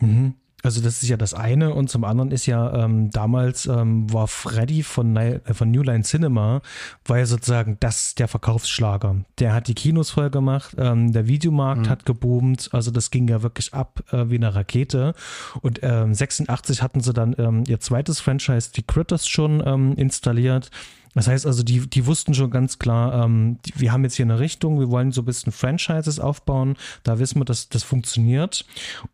Mhm. 0.00 0.34
Also 0.64 0.80
das 0.80 1.02
ist 1.02 1.08
ja 1.08 1.16
das 1.16 1.34
eine 1.34 1.72
und 1.72 1.88
zum 1.88 2.02
anderen 2.02 2.32
ist 2.32 2.46
ja 2.46 2.84
ähm, 2.84 3.10
damals 3.10 3.66
ähm, 3.66 4.12
war 4.12 4.26
Freddy 4.26 4.82
von, 4.82 5.16
äh, 5.16 5.40
von 5.54 5.70
New 5.70 5.82
Line 5.82 6.02
Cinema 6.02 6.62
war 7.04 7.18
ja 7.18 7.26
sozusagen 7.26 7.76
das 7.78 8.16
der 8.16 8.26
Verkaufsschlager. 8.26 9.16
Der 9.38 9.54
hat 9.54 9.68
die 9.68 9.74
Kinos 9.74 10.10
voll 10.10 10.30
gemacht, 10.30 10.74
ähm, 10.76 11.12
der 11.12 11.28
Videomarkt 11.28 11.82
mhm. 11.82 11.88
hat 11.88 12.06
geboomt, 12.06 12.70
also 12.72 12.90
das 12.90 13.12
ging 13.12 13.28
ja 13.28 13.42
wirklich 13.42 13.72
ab 13.72 14.02
äh, 14.10 14.30
wie 14.30 14.36
eine 14.36 14.54
Rakete 14.54 15.14
und 15.60 15.80
ähm, 15.82 16.12
86 16.12 16.82
hatten 16.82 17.00
sie 17.00 17.12
dann 17.12 17.36
ähm, 17.38 17.62
ihr 17.68 17.78
zweites 17.78 18.18
Franchise, 18.18 18.70
die 18.74 18.82
Critters 18.82 19.28
schon 19.28 19.62
ähm, 19.64 19.94
installiert 19.94 20.70
das 21.14 21.28
heißt 21.28 21.46
also, 21.46 21.62
die, 21.62 21.88
die 21.88 22.06
wussten 22.06 22.34
schon 22.34 22.50
ganz 22.50 22.78
klar, 22.78 23.24
ähm, 23.24 23.58
die, 23.64 23.72
wir 23.76 23.92
haben 23.92 24.04
jetzt 24.04 24.16
hier 24.16 24.26
eine 24.26 24.38
Richtung, 24.38 24.78
wir 24.78 24.90
wollen 24.90 25.12
so 25.12 25.22
ein 25.22 25.26
bisschen 25.26 25.52
Franchises 25.52 26.20
aufbauen, 26.20 26.76
da 27.02 27.18
wissen 27.18 27.40
wir, 27.40 27.44
dass 27.44 27.68
das 27.68 27.82
funktioniert. 27.82 28.64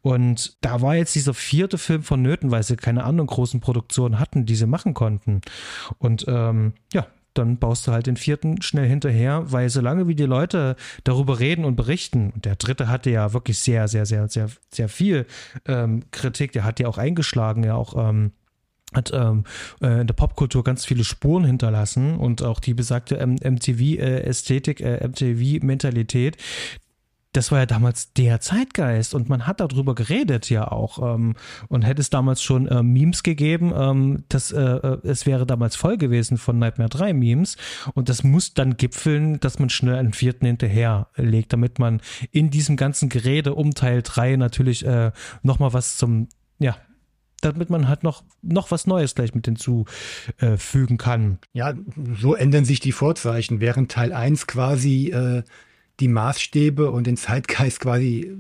Und 0.03 0.57
da 0.61 0.81
war 0.81 0.97
jetzt 0.97 1.15
dieser 1.15 1.35
vierte 1.35 1.79
Film 1.79 2.03
vonnöten, 2.03 2.51
weil 2.51 2.63
sie 2.63 2.77
keine 2.77 3.05
anderen 3.05 3.27
großen 3.27 3.61
Produktionen 3.61 4.19
hatten, 4.19 4.47
die 4.47 4.57
sie 4.57 4.67
machen 4.67 4.95
konnten. 4.95 5.41
Und 5.99 6.25
ähm, 6.29 6.75
ja, 6.93 7.07
dann 7.35 7.59
baust 7.59 7.87
du 7.87 7.93
halt 7.93 8.07
den 8.07 8.17
vierten 8.17 8.63
schnell 8.63 8.89
hinterher, 8.89 9.51
weil 9.53 9.69
solange 9.69 10.09
wie 10.09 10.15
die 10.15 10.25
Leute 10.25 10.77
darüber 11.03 11.41
reden 11.41 11.65
und 11.65 11.77
berichten, 11.77 12.31
und 12.31 12.45
der 12.45 12.57
dritte 12.57 12.89
hatte 12.89 13.11
ja 13.11 13.33
wirklich 13.33 13.59
sehr, 13.59 13.89
sehr, 13.89 14.07
sehr, 14.07 14.29
sehr, 14.29 14.49
sehr 14.73 14.89
viel 14.89 15.27
ähm, 15.67 16.05
Kritik, 16.13 16.53
der 16.53 16.65
hat 16.65 16.81
ja 16.81 16.89
auch 16.89 16.99
eingeschlagen, 16.99 17.65
ja 17.65 17.75
auch 17.75 18.09
ähm, 18.09 18.33
hat 18.95 19.13
ähm, 19.13 19.45
äh, 19.83 20.01
in 20.01 20.07
der 20.07 20.15
Popkultur 20.15 20.65
ganz 20.65 20.85
viele 20.85 21.05
Spuren 21.05 21.45
hinterlassen 21.45 22.17
und 22.17 22.43
auch 22.43 22.61
die 22.61 22.75
besagte 22.75 23.17
MTV-Ästhetik, 23.17 24.81
äh, 24.81 25.07
MTV-Mentalität, 25.07 26.39
das 27.35 27.51
war 27.51 27.59
ja 27.59 27.67
damals 27.67 28.13
der 28.13 28.41
Zeitgeist 28.41 29.15
und 29.15 29.29
man 29.29 29.47
hat 29.47 29.61
darüber 29.61 29.95
geredet 29.95 30.49
ja 30.51 30.71
auch 30.71 31.15
ähm, 31.15 31.35
und 31.69 31.83
hätte 31.83 32.01
es 32.01 32.09
damals 32.09 32.43
schon 32.43 32.69
äh, 32.69 32.83
Memes 32.83 33.23
gegeben, 33.23 33.73
ähm, 33.77 34.25
das, 34.29 34.53
äh, 34.53 34.61
äh 34.61 34.99
es 35.03 35.27
wäre 35.27 35.45
damals 35.45 35.77
voll 35.77 35.99
gewesen 35.99 36.39
von 36.39 36.59
Nightmare 36.59 36.89
3 36.89 37.13
Memes 37.13 37.57
und 37.95 38.09
das 38.09 38.23
muss 38.23 38.55
dann 38.55 38.77
gipfeln, 38.77 39.41
dass 39.41 39.59
man 39.59 39.69
schnell 39.69 39.97
einen 39.97 40.13
vierten 40.13 40.47
hinterherlegt, 40.47 41.53
damit 41.53 41.79
man 41.79 42.01
in 42.31 42.51
diesem 42.51 42.77
ganzen 42.77 43.09
Gerede 43.09 43.55
um 43.55 43.75
Teil 43.75 44.03
3 44.03 44.37
natürlich 44.37 44.87
äh, 44.87 45.11
nochmal 45.43 45.73
was 45.73 45.97
zum, 45.97 46.29
ja, 46.61 46.77
damit 47.45 47.71
man 47.71 47.89
halt 47.89 48.03
noch, 48.03 48.25
noch 48.43 48.71
was 48.71 48.87
Neues 48.87 49.15
gleich 49.15 49.35
mit 49.35 49.47
hinzufügen 49.47 50.99
kann. 50.99 51.39
Ja, 51.53 51.75
so 52.19 52.35
ändern 52.35 52.65
sich 52.65 52.81
die 52.81 52.93
Vorzeichen, 52.93 53.61
während 53.61 53.91
Teil 53.91 54.13
1 54.13 54.47
quasi 54.47 55.11
äh, 55.11 55.43
die 56.01 56.09
Maßstäbe 56.09 56.91
und 56.91 57.07
den 57.07 57.17
Zeitgeist 57.17 57.81
quasi 57.81 58.37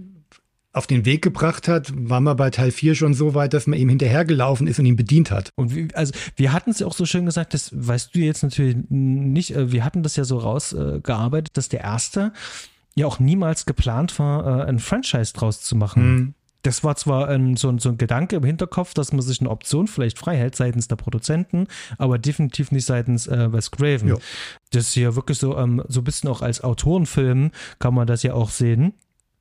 auf 0.72 0.88
den 0.88 1.04
Weg 1.04 1.22
gebracht 1.22 1.68
hat, 1.68 1.92
war 1.94 2.20
man 2.20 2.36
bei 2.36 2.50
Teil 2.50 2.72
4 2.72 2.96
schon 2.96 3.14
so 3.14 3.34
weit, 3.34 3.54
dass 3.54 3.68
man 3.68 3.78
ihm 3.78 3.88
hinterhergelaufen 3.88 4.66
ist 4.66 4.80
und 4.80 4.86
ihn 4.86 4.96
bedient 4.96 5.30
hat. 5.30 5.50
Und 5.54 5.74
wie, 5.74 5.88
also 5.94 6.12
wir 6.34 6.52
hatten 6.52 6.70
es 6.70 6.80
ja 6.80 6.86
auch 6.88 6.94
so 6.94 7.06
schön 7.06 7.26
gesagt, 7.26 7.54
das 7.54 7.70
weißt 7.72 8.14
du 8.14 8.18
jetzt 8.18 8.42
natürlich 8.42 8.76
nicht, 8.88 9.54
äh, 9.54 9.70
wir 9.70 9.84
hatten 9.84 10.02
das 10.02 10.16
ja 10.16 10.24
so 10.24 10.38
rausgearbeitet, 10.38 11.56
dass 11.56 11.68
der 11.68 11.82
erste 11.82 12.32
ja 12.96 13.06
auch 13.06 13.20
niemals 13.20 13.66
geplant 13.66 14.18
war, 14.18 14.62
äh, 14.62 14.68
ein 14.68 14.80
Franchise 14.80 15.32
draus 15.32 15.60
zu 15.60 15.76
machen. 15.76 16.14
Mhm 16.14 16.34
das 16.64 16.82
war 16.82 16.96
zwar 16.96 17.28
ein, 17.28 17.56
so, 17.56 17.78
so, 17.78 17.90
ein 17.90 17.98
Gedanke 17.98 18.36
im 18.36 18.44
Hinterkopf, 18.44 18.94
dass 18.94 19.12
man 19.12 19.20
sich 19.20 19.40
eine 19.40 19.50
Option 19.50 19.86
vielleicht 19.86 20.18
frei 20.18 20.36
hält 20.36 20.56
seitens 20.56 20.88
der 20.88 20.96
Produzenten, 20.96 21.68
aber 21.98 22.18
definitiv 22.18 22.72
nicht 22.72 22.86
seitens 22.86 23.26
äh, 23.26 23.52
Wes 23.52 23.70
Craven. 23.70 24.08
Ja. 24.08 24.16
Das 24.72 24.88
ist 24.88 24.96
ja 24.96 25.14
wirklich 25.14 25.38
so, 25.38 25.56
ähm, 25.58 25.82
so 25.88 26.00
ein 26.00 26.04
bisschen 26.04 26.30
auch 26.30 26.42
als 26.42 26.64
Autorenfilm 26.64 27.50
kann 27.78 27.94
man 27.94 28.06
das 28.06 28.22
ja 28.22 28.32
auch 28.32 28.50
sehen. 28.50 28.94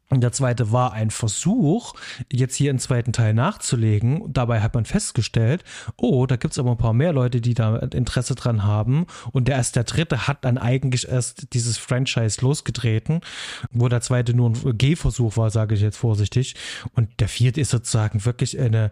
Und 0.10 0.22
der 0.22 0.32
zweite 0.32 0.72
war 0.72 0.94
ein 0.94 1.10
Versuch, 1.10 1.96
jetzt 2.32 2.56
hier 2.56 2.70
einen 2.70 2.80
zweiten 2.80 3.14
Teil 3.14 3.34
nachzulegen. 3.34 4.32
Dabei 4.32 4.62
hat 4.62 4.76
man 4.76 4.86
festgestellt, 4.86 5.64
oh, 5.98 6.28
da 6.28 6.36
gibt 6.36 6.54
es 6.54 6.60
aber 6.60 6.72
ein 6.72 6.78
paar 6.78 6.94
mehr 6.94 7.14
Leute, 7.14 7.42
die 7.42 7.56
da 7.56 7.78
Interesse 7.78 8.36
dran 8.36 8.64
haben. 8.64 9.08
Und 9.32 9.48
der 9.48 9.56
erst 9.56 9.76
der 9.76 9.86
dritte 9.86 10.28
hat 10.28 10.46
dann 10.46 10.58
eigentlich 10.58 11.08
erst 11.08 11.54
dieses 11.54 11.78
Franchise 11.78 12.42
losgetreten, 12.42 13.22
wo 13.72 13.88
der 13.88 14.02
zweite 14.02 14.36
nur 14.36 14.52
ein 14.52 14.78
Gehversuch 14.78 15.38
war, 15.38 15.50
sage 15.50 15.76
ich 15.76 15.82
jetzt 15.82 15.98
vorsichtig. 15.98 16.56
Und 16.94 17.10
der 17.20 17.28
vierte 17.28 17.62
ist 17.62 17.72
sozusagen 17.72 18.24
wirklich 18.26 18.60
eine, 18.60 18.92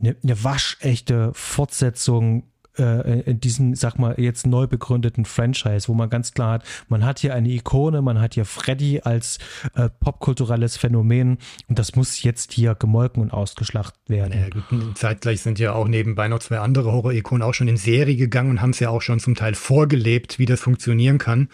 eine, 0.00 0.16
eine 0.22 0.44
waschechte 0.44 1.30
Fortsetzung 1.34 2.44
äh, 2.78 3.20
in 3.20 3.40
diesem, 3.40 3.74
sag 3.74 3.98
mal, 3.98 4.14
jetzt 4.18 4.46
neu 4.46 4.66
begründeten 4.66 5.24
Franchise, 5.24 5.88
wo 5.88 5.94
man 5.94 6.10
ganz 6.10 6.32
klar 6.32 6.54
hat, 6.54 6.64
man 6.88 7.04
hat 7.04 7.18
hier 7.18 7.34
eine 7.34 7.48
Ikone, 7.48 8.02
man 8.02 8.20
hat 8.20 8.34
hier 8.34 8.44
Freddy 8.44 9.00
als 9.02 9.38
äh, 9.74 9.88
popkulturelles 10.00 10.76
Phänomen 10.76 11.38
und 11.68 11.78
das 11.78 11.94
muss 11.96 12.22
jetzt 12.22 12.52
hier 12.52 12.74
gemolken 12.74 13.22
und 13.22 13.32
ausgeschlachtet 13.32 14.00
werden. 14.08 14.32
Ja, 14.38 14.48
gut, 14.48 14.98
zeitgleich 14.98 15.42
sind 15.42 15.58
ja 15.58 15.72
auch 15.72 15.88
nebenbei 15.88 16.28
noch 16.28 16.40
zwei 16.40 16.58
andere 16.58 16.92
Horror-Ikonen 16.92 17.42
auch 17.42 17.54
schon 17.54 17.68
in 17.68 17.76
Serie 17.76 18.16
gegangen 18.16 18.50
und 18.50 18.62
haben 18.62 18.70
es 18.70 18.80
ja 18.80 18.90
auch 18.90 19.02
schon 19.02 19.20
zum 19.20 19.34
Teil 19.34 19.54
vorgelebt, 19.54 20.38
wie 20.38 20.46
das 20.46 20.60
funktionieren 20.60 21.18
kann. 21.18 21.48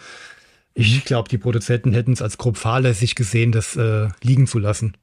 Ich 0.75 1.05
glaube, 1.05 1.29
die 1.29 1.37
Produzenten 1.37 1.93
hätten 1.93 2.13
es 2.13 2.21
als 2.21 2.37
grob 2.37 2.57
fahrlässig 2.57 3.13
gesehen, 3.15 3.51
das 3.51 3.75
äh, 3.75 4.07
liegen 4.23 4.47
zu 4.47 4.57
lassen. 4.57 4.97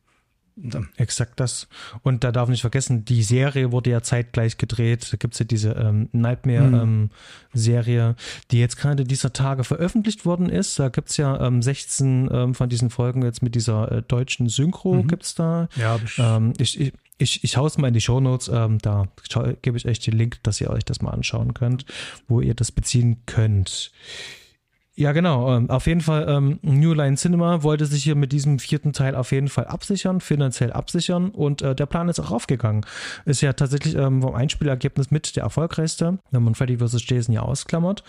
Exakt 0.97 1.41
das. 1.41 1.69
Und 2.03 2.25
da 2.25 2.33
darf 2.33 2.49
nicht 2.49 2.61
vergessen, 2.61 3.05
die 3.05 3.23
Serie 3.23 3.73
wurde 3.73 3.91
ja 3.91 4.03
zeitgleich 4.03 4.59
gedreht. 4.59 5.13
Da 5.13 5.17
gibt 5.17 5.35
es 5.35 5.41
ja 5.41 5.47
diese 5.47 5.73
ähm, 5.73 6.09
Nightmare-Serie, 6.13 8.03
mhm. 8.03 8.11
ähm, 8.11 8.15
die 8.51 8.59
jetzt 8.59 8.77
gerade 8.77 9.05
dieser 9.05 9.33
Tage 9.33 9.65
veröffentlicht 9.65 10.27
worden 10.27 10.49
ist. 10.49 10.79
Da 10.79 10.89
gibt 10.89 11.11
es 11.11 11.17
ja 11.17 11.41
ähm, 11.47 11.63
16 11.63 12.29
ähm, 12.33 12.55
von 12.55 12.69
diesen 12.69 12.91
Folgen 12.91 13.23
jetzt 13.23 13.43
mit 13.43 13.55
dieser 13.55 13.91
äh, 13.91 14.03
deutschen 14.03 14.49
Synchro 14.49 14.95
mhm. 14.95 15.09
gibt 15.09 15.25
es 15.25 15.35
da. 15.35 15.69
Ja, 15.77 15.99
ich, 16.05 16.19
ähm, 16.19 16.53
ich, 16.59 16.81
ich 16.81 16.93
ich, 17.21 17.45
ich 17.45 17.57
hau 17.57 17.67
es 17.67 17.77
mal 17.77 17.89
in 17.89 17.95
die 17.95 18.01
Shownotes, 18.01 18.49
ähm, 18.49 18.79
da 18.79 19.07
gebe 19.61 19.77
ich 19.77 19.87
euch 19.87 19.99
den 20.01 20.17
Link, 20.17 20.43
dass 20.43 20.61
ihr 20.61 20.71
euch 20.71 20.87
das 20.87 21.03
mal 21.03 21.11
anschauen 21.11 21.53
könnt, 21.53 21.85
wo 22.29 22.41
ihr 22.41 22.55
das 22.55 22.73
beziehen 22.73 23.19
könnt. 23.27 23.93
Ja, 25.01 25.13
genau. 25.13 25.57
Ähm, 25.57 25.71
auf 25.71 25.87
jeden 25.87 26.03
Fall, 26.03 26.27
ähm, 26.29 26.59
New 26.61 26.93
Line 26.93 27.17
Cinema 27.17 27.63
wollte 27.63 27.87
sich 27.87 28.05
hier 28.05 28.17
mit 28.17 28.33
diesem 28.33 28.59
vierten 28.59 28.93
Teil 28.93 29.15
auf 29.15 29.33
jeden 29.33 29.49
Fall 29.49 29.65
absichern, 29.65 30.21
finanziell 30.21 30.75
absichern 30.75 31.31
und 31.31 31.63
äh, 31.63 31.75
der 31.75 31.87
Plan 31.87 32.11
ist 32.11 32.21
auch 32.21 32.31
aufgegangen. 32.31 32.85
Ist 33.25 33.41
ja 33.41 33.55
tatsächlich 33.55 33.95
ähm, 33.95 34.21
vom 34.21 34.35
Einspielergebnis 34.35 35.11
mit 35.11 35.37
der 35.37 35.45
erfolgreichste, 35.45 36.19
wenn 36.33 36.43
man 36.43 36.55
Freddy 36.55 36.77
vs. 36.77 37.09
Jason 37.09 37.35
ja 37.35 37.41
ausklammert. 37.41 38.05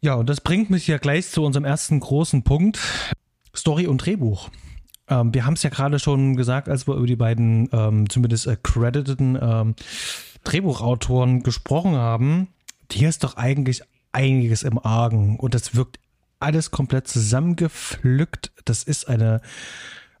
Ja, 0.00 0.14
und 0.14 0.30
das 0.30 0.40
bringt 0.40 0.70
mich 0.70 0.86
ja 0.86 0.96
gleich 0.96 1.28
zu 1.28 1.44
unserem 1.44 1.66
ersten 1.66 2.00
großen 2.00 2.44
Punkt: 2.44 2.78
Story 3.54 3.86
und 3.86 3.98
Drehbuch. 3.98 4.48
Ähm, 5.08 5.34
wir 5.34 5.44
haben 5.44 5.52
es 5.52 5.62
ja 5.62 5.68
gerade 5.68 5.98
schon 5.98 6.34
gesagt, 6.36 6.70
als 6.70 6.88
wir 6.88 6.94
über 6.94 7.06
die 7.06 7.16
beiden 7.16 7.68
ähm, 7.74 8.08
zumindest 8.08 8.48
accrediteden 8.48 9.38
ähm, 9.38 9.74
Drehbuchautoren 10.44 11.42
gesprochen 11.42 11.96
haben. 11.96 12.48
Hier 12.90 13.10
ist 13.10 13.22
doch 13.22 13.36
eigentlich 13.36 13.82
einiges 14.12 14.62
im 14.62 14.78
Argen 14.78 15.38
und 15.38 15.52
das 15.52 15.74
wirkt 15.74 15.98
alles 16.42 16.70
komplett 16.70 17.08
zusammengepflückt. 17.08 18.52
Das 18.64 18.82
ist 18.82 19.08
eine, 19.08 19.40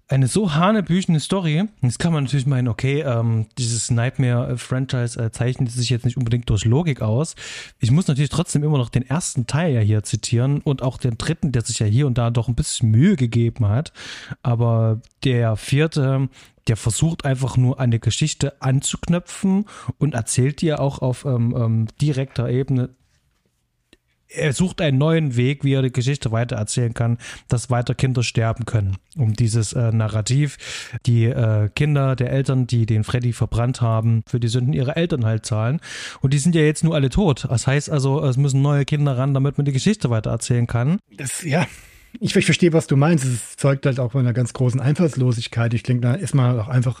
eine 0.08 0.26
so 0.26 0.54
hanebüchene 0.54 1.20
Story. 1.20 1.64
Jetzt 1.80 1.98
kann 1.98 2.12
man 2.12 2.24
natürlich 2.24 2.46
meinen, 2.46 2.68
okay, 2.68 3.00
ähm, 3.00 3.46
dieses 3.56 3.90
Nightmare-Franchise 3.90 5.18
äh, 5.18 5.32
zeichnet 5.32 5.70
sich 5.70 5.90
jetzt 5.90 6.04
nicht 6.04 6.16
unbedingt 6.16 6.50
durch 6.50 6.64
Logik 6.64 7.00
aus. 7.00 7.34
Ich 7.78 7.90
muss 7.90 8.08
natürlich 8.08 8.30
trotzdem 8.30 8.62
immer 8.62 8.78
noch 8.78 8.90
den 8.90 9.08
ersten 9.08 9.46
Teil 9.46 9.72
ja 9.72 9.80
hier 9.80 10.02
zitieren 10.02 10.60
und 10.60 10.82
auch 10.82 10.98
den 10.98 11.16
dritten, 11.16 11.52
der 11.52 11.62
sich 11.62 11.78
ja 11.78 11.86
hier 11.86 12.06
und 12.06 12.18
da 12.18 12.30
doch 12.30 12.48
ein 12.48 12.54
bisschen 12.54 12.90
Mühe 12.90 13.16
gegeben 13.16 13.68
hat. 13.68 13.92
Aber 14.42 15.00
der 15.24 15.56
vierte, 15.56 16.28
der 16.68 16.76
versucht 16.76 17.24
einfach 17.24 17.56
nur 17.56 17.80
eine 17.80 17.98
Geschichte 17.98 18.60
anzuknöpfen 18.60 19.64
und 19.98 20.14
erzählt 20.14 20.60
dir 20.60 20.80
auch 20.80 21.00
auf 21.00 21.24
ähm, 21.24 21.54
ähm, 21.56 21.86
direkter 22.00 22.48
Ebene 22.50 22.90
er 24.34 24.52
sucht 24.52 24.80
einen 24.80 24.98
neuen 24.98 25.36
Weg, 25.36 25.64
wie 25.64 25.74
er 25.74 25.82
die 25.82 25.92
Geschichte 25.92 26.32
weitererzählen 26.32 26.94
kann, 26.94 27.18
dass 27.48 27.70
weiter 27.70 27.94
Kinder 27.94 28.22
sterben 28.22 28.64
können. 28.64 28.96
Um 29.16 29.34
dieses 29.34 29.72
äh, 29.72 29.92
Narrativ, 29.92 30.56
die 31.06 31.24
äh, 31.24 31.68
Kinder 31.74 32.16
der 32.16 32.30
Eltern, 32.30 32.66
die 32.66 32.86
den 32.86 33.04
Freddy 33.04 33.32
verbrannt 33.32 33.80
haben, 33.80 34.22
für 34.26 34.40
die 34.40 34.48
Sünden 34.48 34.72
ihrer 34.72 34.96
Eltern 34.96 35.24
halt 35.24 35.46
zahlen. 35.46 35.80
Und 36.20 36.32
die 36.32 36.38
sind 36.38 36.54
ja 36.54 36.62
jetzt 36.62 36.84
nur 36.84 36.94
alle 36.94 37.10
tot. 37.10 37.46
Das 37.48 37.66
heißt 37.66 37.90
also, 37.90 38.24
es 38.24 38.36
müssen 38.36 38.62
neue 38.62 38.84
Kinder 38.84 39.16
ran, 39.18 39.34
damit 39.34 39.58
man 39.58 39.64
die 39.64 39.72
Geschichte 39.72 40.10
weitererzählen 40.10 40.66
kann. 40.66 40.98
Das, 41.16 41.42
ja, 41.42 41.66
ich, 42.20 42.36
ich 42.36 42.44
verstehe, 42.44 42.72
was 42.72 42.86
du 42.86 42.96
meinst. 42.96 43.24
Es 43.24 43.56
zeugt 43.56 43.86
halt 43.86 43.98
auch 43.98 44.12
von 44.12 44.20
einer 44.20 44.32
ganz 44.32 44.52
großen 44.52 44.80
Einfallslosigkeit. 44.80 45.74
Ich 45.74 45.82
denke, 45.82 46.02
da 46.02 46.14
ist 46.14 46.34
man 46.34 46.58
auch 46.58 46.68
einfach 46.68 47.00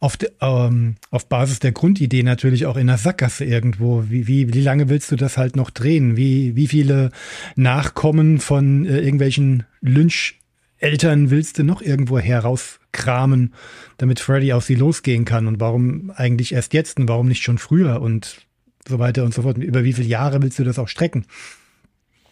auf, 0.00 0.16
de, 0.16 0.30
ähm, 0.40 0.96
auf 1.10 1.28
Basis 1.28 1.60
der 1.60 1.72
Grundidee 1.72 2.22
natürlich 2.22 2.66
auch 2.66 2.76
in 2.76 2.86
der 2.86 2.98
Sackgasse 2.98 3.44
irgendwo. 3.44 4.04
Wie, 4.08 4.26
wie, 4.26 4.52
wie 4.52 4.62
lange 4.62 4.88
willst 4.88 5.10
du 5.10 5.16
das 5.16 5.38
halt 5.38 5.56
noch 5.56 5.70
drehen? 5.70 6.16
Wie, 6.16 6.56
wie 6.56 6.66
viele 6.66 7.10
Nachkommen 7.56 8.38
von 8.38 8.86
äh, 8.86 9.00
irgendwelchen 9.00 9.64
Lynch-Eltern 9.80 11.30
willst 11.30 11.58
du 11.58 11.64
noch 11.64 11.80
irgendwo 11.80 12.18
herauskramen, 12.18 13.54
damit 13.96 14.20
Freddy 14.20 14.52
auf 14.52 14.64
sie 14.64 14.74
losgehen 14.74 15.24
kann? 15.24 15.46
Und 15.46 15.60
warum 15.60 16.12
eigentlich 16.14 16.52
erst 16.52 16.74
jetzt 16.74 16.98
und 16.98 17.08
warum 17.08 17.28
nicht 17.28 17.42
schon 17.42 17.58
früher 17.58 18.02
und 18.02 18.46
so 18.86 18.98
weiter 18.98 19.24
und 19.24 19.32
so 19.32 19.42
fort? 19.42 19.56
Über 19.56 19.84
wie 19.84 19.94
viele 19.94 20.08
Jahre 20.08 20.42
willst 20.42 20.58
du 20.58 20.64
das 20.64 20.78
auch 20.78 20.88
strecken? 20.88 21.24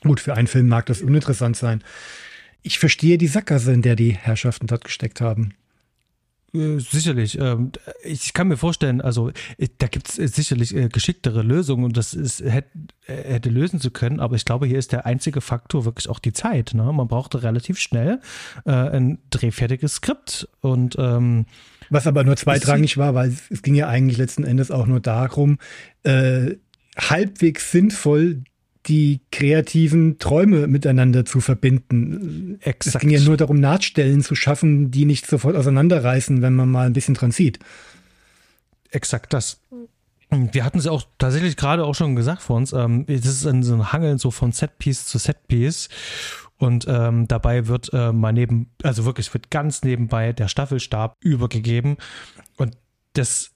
Gut, 0.03 0.21
für 0.21 0.35
einen 0.35 0.47
Film 0.47 0.69
mag 0.69 0.87
das 0.87 1.03
uninteressant 1.03 1.57
sein. 1.57 1.83
Ich 2.63 2.79
verstehe 2.79 3.19
die 3.19 3.27
Sackgasse, 3.27 3.73
in 3.73 3.83
der 3.83 3.97
die 3.97 4.13
Herrschaften 4.13 4.67
dort 4.67 4.85
gesteckt 4.85 5.21
haben. 5.21 5.55
Äh, 6.55 6.79
sicherlich. 6.79 7.39
Ähm, 7.39 7.73
ich 8.03 8.33
kann 8.33 8.49
mir 8.49 8.57
vorstellen, 8.57 9.01
also 9.01 9.31
äh, 9.59 9.69
da 9.79 9.87
gibt 9.87 10.09
es 10.09 10.19
äh, 10.19 10.29
sicherlich 10.29 10.75
geschicktere 10.93 11.43
Lösungen 11.43 11.85
und 11.85 11.97
das 11.97 12.15
ist, 12.15 12.43
hätte, 12.43 13.51
lösen 13.51 13.81
zu 13.81 13.91
können, 13.91 14.21
aber 14.21 14.37
ich 14.37 14.45
glaube, 14.45 14.67
hier 14.67 14.79
ist 14.79 14.93
der 14.93 15.07
einzige 15.07 15.41
Faktor 15.41 15.85
wirklich 15.85 16.09
auch 16.09 16.19
die 16.19 16.33
Zeit. 16.33 16.73
Ne? 16.75 16.91
Man 16.93 17.09
brauchte 17.09 17.43
relativ 17.43 17.79
schnell 17.79 18.21
ein 18.65 19.19
drehfertiges 19.31 19.95
Skript 19.95 20.49
und 20.61 20.97
ähm, 20.99 21.47
was 21.91 22.07
aber 22.07 22.25
nur 22.25 22.37
zweitrangig 22.37 22.99
war, 22.99 23.15
weil 23.15 23.31
es, 23.31 23.51
es, 23.51 23.63
ging 23.63 23.75
ja 23.75 23.89
eigentlich 23.89 24.19
letzten 24.19 24.45
Endes 24.45 24.71
auch 24.71 24.87
nur 24.87 25.01
darum, 25.01 25.59
äh, 26.03 26.57
halbwegs 26.99 27.71
sinnvoll 27.71 28.43
die 28.89 29.21
kreativen 29.31 30.19
Träume 30.19 30.67
miteinander 30.67 31.25
zu 31.25 31.41
verbinden. 31.41 32.59
Exakt. 32.63 32.97
Es 32.97 33.01
ging 33.01 33.11
ja 33.11 33.21
nur 33.21 33.37
darum, 33.37 33.61
Nahtstellen 33.61 34.23
zu 34.23 34.35
schaffen, 34.35 34.91
die 34.91 35.05
nicht 35.05 35.27
sofort 35.27 35.57
auseinanderreißen, 35.57 36.43
wenn 36.43 36.55
man 36.55 36.71
mal 36.71 36.87
ein 36.87 36.95
bisschen 36.95 37.15
dran 37.15 37.31
sieht. 37.31 37.59
Exakt 38.91 39.33
das. 39.33 39.61
Wir 40.31 40.65
hatten 40.65 40.79
es 40.79 40.87
auch 40.87 41.05
tatsächlich 41.19 41.57
gerade 41.57 41.85
auch 41.85 41.95
schon 41.95 42.17
gesagt 42.17 42.43
vor 42.43 42.57
uns. 42.57 42.73
Ähm, 42.73 43.05
das 43.07 43.25
ist 43.25 43.47
ein, 43.47 43.63
so 43.63 43.75
ein 43.75 43.93
Hangeln 43.93 44.19
so 44.19 44.31
von 44.31 44.53
Setpiece 44.53 45.07
zu 45.07 45.19
Setpiece. 45.19 45.89
Und 46.59 46.87
ähm, 46.89 47.29
dabei 47.29 47.69
wird 47.69 47.91
äh, 47.93 48.13
mal 48.13 48.33
neben, 48.33 48.71
also 48.83 49.05
wirklich 49.05 49.33
wird 49.33 49.51
ganz 49.51 49.83
nebenbei 49.83 50.33
der 50.33 50.49
Staffelstab 50.49 51.15
übergegeben. 51.21 51.97
Und 52.57 52.77
das 53.13 53.53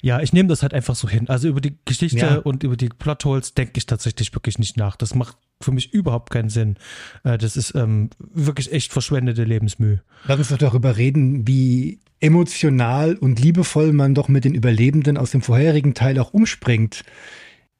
ja, 0.00 0.20
ich 0.20 0.32
nehme 0.32 0.48
das 0.48 0.62
halt 0.62 0.74
einfach 0.74 0.94
so 0.94 1.08
hin. 1.08 1.28
Also 1.28 1.48
über 1.48 1.60
die 1.60 1.76
Geschichte 1.84 2.18
ja. 2.18 2.36
und 2.36 2.62
über 2.62 2.76
die 2.76 2.88
Plotholes 2.88 3.54
denke 3.54 3.72
ich 3.76 3.86
tatsächlich 3.86 4.34
wirklich 4.34 4.58
nicht 4.58 4.76
nach. 4.76 4.96
Das 4.96 5.14
macht 5.14 5.36
für 5.60 5.72
mich 5.72 5.92
überhaupt 5.92 6.30
keinen 6.30 6.48
Sinn. 6.48 6.76
Äh, 7.24 7.38
das 7.38 7.56
ist 7.56 7.74
ähm, 7.74 8.10
wirklich 8.18 8.72
echt 8.72 8.92
verschwendete 8.92 9.44
Lebensmühe. 9.44 10.02
Lass 10.26 10.38
uns 10.38 10.48
doch 10.48 10.58
darüber 10.58 10.96
reden, 10.96 11.46
wie 11.46 12.00
emotional 12.20 13.16
und 13.16 13.40
liebevoll 13.40 13.92
man 13.92 14.14
doch 14.14 14.28
mit 14.28 14.44
den 14.44 14.54
Überlebenden 14.54 15.16
aus 15.16 15.32
dem 15.32 15.42
vorherigen 15.42 15.94
Teil 15.94 16.18
auch 16.18 16.32
umspringt. 16.32 17.04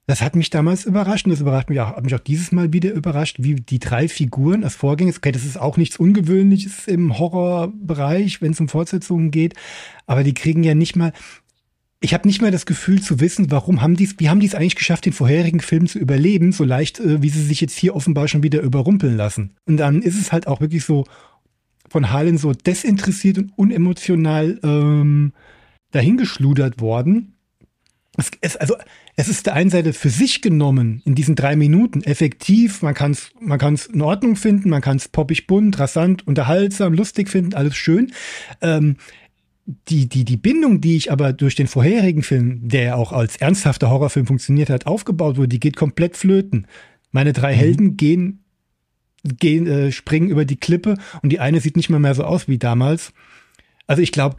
Das 0.07 0.20
hat 0.20 0.34
mich 0.34 0.51
damals 0.51 0.84
überrascht 0.84 1.26
und 1.26 1.30
das 1.30 1.40
überrascht 1.40 1.70
mich 1.70 1.78
auch, 1.78 1.97
hat 1.97 2.03
mich 2.03 2.14
auch 2.16 2.20
dieses 2.20 2.51
Mal 2.51 2.72
wieder 2.72 2.93
überrascht, 2.93 3.36
wie 3.38 3.55
die 3.55 3.78
drei 3.78 4.09
Figuren 4.09 4.64
als 4.64 4.74
Vorgänger, 4.74 5.12
okay, 5.16 5.30
das 5.30 5.45
ist 5.45 5.61
auch 5.61 5.76
nichts 5.76 5.97
Ungewöhnliches 5.97 6.88
im 6.88 7.18
Horrorbereich, 7.18 8.43
wenn 8.43 8.51
es 8.51 8.59
um 8.59 8.68
Fortsetzungen 8.68 9.30
geht, 9.30 9.55
aber 10.07 10.24
die 10.24 10.34
kriegen 10.34 10.64
ja 10.64 10.74
nicht 10.74 10.97
mal, 10.97 11.12
ich 12.03 12.14
habe 12.14 12.26
nicht 12.28 12.42
mehr 12.42 12.50
das 12.50 12.66
Gefühl 12.66 13.00
zu 13.00 13.20
wissen, 13.20 13.50
warum 13.50 13.80
haben 13.80 13.96
die 13.96 14.11
wie 14.18 14.28
haben 14.28 14.40
die 14.40 14.46
es 14.46 14.55
eigentlich 14.55 14.76
geschafft, 14.76 15.07
den 15.07 15.12
vorherigen 15.12 15.61
Film 15.61 15.86
zu 15.86 15.98
überleben, 15.98 16.53
so 16.53 16.64
leicht, 16.64 17.00
äh, 17.00 17.22
wie 17.22 17.28
sie 17.28 17.42
sich 17.42 17.61
jetzt 17.61 17.78
hier 17.78 17.94
offenbar 17.94 18.28
schon 18.28 18.42
wieder 18.42 18.61
überrumpeln 18.61 19.16
lassen. 19.16 19.55
Und 19.66 19.76
dann 19.76 20.03
ist 20.03 20.20
es 20.20 20.32
halt 20.32 20.46
auch 20.46 20.61
wirklich 20.61 20.84
so 20.84 21.05
von 21.88 22.11
Harlan 22.11 22.38
so 22.38 22.53
desinteressiert 22.53 23.38
und 23.38 23.53
unemotional 23.57 24.59
ähm, 24.62 25.32
dahingeschludert 25.92 26.80
worden. 26.80 27.34
Es, 28.16 28.30
es, 28.40 28.57
also 28.57 28.76
es 29.16 29.28
ist 29.28 29.46
der 29.46 29.55
einen 29.55 29.70
Seite 29.70 29.92
für 29.92 30.11
sich 30.11 30.42
genommen 30.42 31.03
in 31.05 31.14
diesen 31.14 31.34
drei 31.34 31.55
Minuten 31.55 32.03
effektiv. 32.03 32.82
Man 32.82 32.94
kann 32.94 33.12
es 33.12 33.30
man 33.40 33.59
kann's 33.59 33.86
in 33.86 34.03
Ordnung 34.03 34.36
finden, 34.36 34.70
man 34.70 34.82
kann 34.82 34.96
es 34.96 35.09
poppig, 35.09 35.46
bunt, 35.46 35.78
rasant, 35.78 36.26
unterhaltsam, 36.26 36.94
lustig 36.94 37.28
finden, 37.28 37.55
alles 37.55 37.76
schön. 37.76 38.12
Ähm, 38.61 38.96
die, 39.66 40.08
die, 40.08 40.24
die 40.24 40.36
Bindung, 40.36 40.80
die 40.80 40.96
ich 40.96 41.12
aber 41.12 41.32
durch 41.32 41.54
den 41.54 41.68
vorherigen 41.68 42.22
Film, 42.22 42.68
der 42.68 42.82
ja 42.82 42.94
auch 42.96 43.12
als 43.12 43.36
ernsthafter 43.36 43.90
Horrorfilm 43.90 44.26
funktioniert 44.26 44.70
hat, 44.70 44.86
aufgebaut 44.86 45.36
wurde, 45.36 45.48
die 45.48 45.60
geht 45.60 45.76
komplett 45.76 46.16
flöten. 46.16 46.66
Meine 47.12 47.32
drei 47.32 47.52
mhm. 47.52 47.58
Helden 47.58 47.96
gehen 47.96 48.38
gehen, 49.24 49.66
äh, 49.66 49.92
springen 49.92 50.30
über 50.30 50.44
die 50.44 50.56
Klippe 50.56 50.96
und 51.22 51.30
die 51.30 51.40
eine 51.40 51.60
sieht 51.60 51.76
nicht 51.76 51.90
mal 51.90 52.00
mehr 52.00 52.14
so 52.14 52.24
aus 52.24 52.48
wie 52.48 52.58
damals. 52.58 53.12
Also 53.86 54.02
ich 54.02 54.12
glaube, 54.12 54.36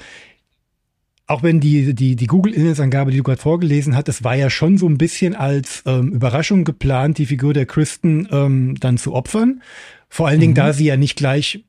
auch 1.25 1.41
wenn 1.41 1.59
die, 1.59 1.95
die, 1.95 2.15
die 2.15 2.27
Google-Inhaltsangabe, 2.27 3.11
die 3.11 3.17
du 3.17 3.23
gerade 3.23 3.41
vorgelesen 3.41 3.95
hast, 3.95 4.07
das 4.07 4.23
war 4.23 4.35
ja 4.35 4.49
schon 4.49 4.77
so 4.77 4.87
ein 4.87 4.97
bisschen 4.97 5.35
als 5.35 5.83
ähm, 5.85 6.11
Überraschung 6.11 6.65
geplant, 6.65 7.17
die 7.17 7.25
Figur 7.25 7.53
der 7.53 7.65
Kristen 7.65 8.27
ähm, 8.31 8.75
dann 8.79 8.97
zu 8.97 9.13
opfern. 9.13 9.61
Vor 10.09 10.27
allen 10.27 10.37
mhm. 10.37 10.41
Dingen, 10.41 10.55
da 10.55 10.73
sie 10.73 10.85
ja 10.85 10.97
nicht 10.97 11.15
gleich, 11.15 11.63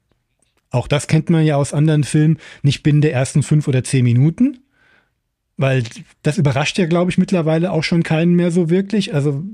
auch 0.74 0.88
das 0.88 1.06
kennt 1.06 1.30
man 1.30 1.44
ja 1.44 1.56
aus 1.56 1.72
anderen 1.72 2.04
Filmen, 2.04 2.38
nicht 2.62 2.82
binnen 2.82 3.00
der 3.00 3.12
ersten 3.12 3.42
fünf 3.42 3.68
oder 3.68 3.84
zehn 3.84 4.04
Minuten. 4.04 4.58
Weil 5.56 5.84
das 6.22 6.36
überrascht 6.36 6.78
ja, 6.78 6.86
glaube 6.86 7.12
ich, 7.12 7.18
mittlerweile 7.18 7.70
auch 7.70 7.84
schon 7.84 8.02
keinen 8.02 8.34
mehr 8.34 8.50
so 8.50 8.70
wirklich. 8.70 9.14
Also 9.14 9.44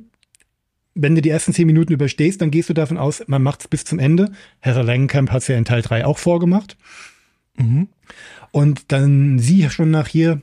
wenn 0.95 1.15
du 1.15 1.21
die 1.21 1.29
ersten 1.29 1.53
zehn 1.53 1.67
Minuten 1.67 1.93
überstehst, 1.93 2.41
dann 2.41 2.51
gehst 2.51 2.71
du 2.71 2.75
davon 2.75 2.97
aus, 2.97 3.23
man 3.27 3.43
macht 3.43 3.61
es 3.61 3.69
bis 3.69 3.85
zum 3.85 3.99
Ende. 3.99 4.33
Herr 4.61 4.83
Langenkamp 4.83 5.31
hat 5.31 5.43
es 5.43 5.49
ja 5.49 5.59
in 5.59 5.67
Teil 5.67 5.83
3 5.83 6.07
auch 6.07 6.17
vorgemacht. 6.17 6.79
Mhm. 7.57 7.89
Und 8.51 8.91
dann 8.91 9.39
sie 9.39 9.69
schon 9.69 9.91
nach 9.91 10.09
hier, 10.09 10.41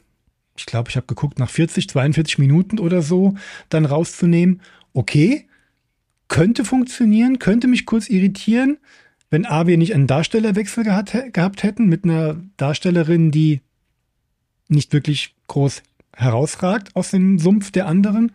ich 0.56 0.68
glaube, 0.68 0.92
ich 0.92 0.96
habe 0.96 1.08
geguckt, 1.08 1.40
nach 1.40 1.50
40, 1.50 1.90
42 1.90 2.38
Minuten 2.38 2.78
oder 2.78 3.02
so, 3.02 3.34
dann 3.70 3.86
rauszunehmen, 3.86 4.62
okay, 4.94 5.48
könnte 6.28 6.64
funktionieren, 6.66 7.40
könnte 7.40 7.68
mich 7.68 7.88
kurz 7.88 8.10
irritieren, 8.10 8.78
wenn 9.30 9.46
A, 9.46 9.68
wir 9.68 9.78
nicht 9.78 9.94
einen 9.94 10.08
Darstellerwechsel 10.08 10.84
gehabt, 10.84 11.16
gehabt 11.34 11.64
hätten 11.64 11.88
mit 11.88 12.04
einer 12.04 12.38
Darstellerin, 12.58 13.32
die 13.32 13.62
nicht 14.70 14.94
wirklich 14.94 15.36
groß 15.48 15.84
herausragt 16.14 16.96
aus 16.96 17.12
dem 17.12 17.40
Sumpf 17.40 17.72
der 17.72 17.88
anderen. 17.88 18.32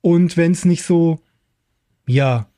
Und 0.00 0.36
wenn 0.36 0.52
es 0.52 0.64
nicht 0.64 0.82
so 0.82 1.20
ja, 2.06 2.48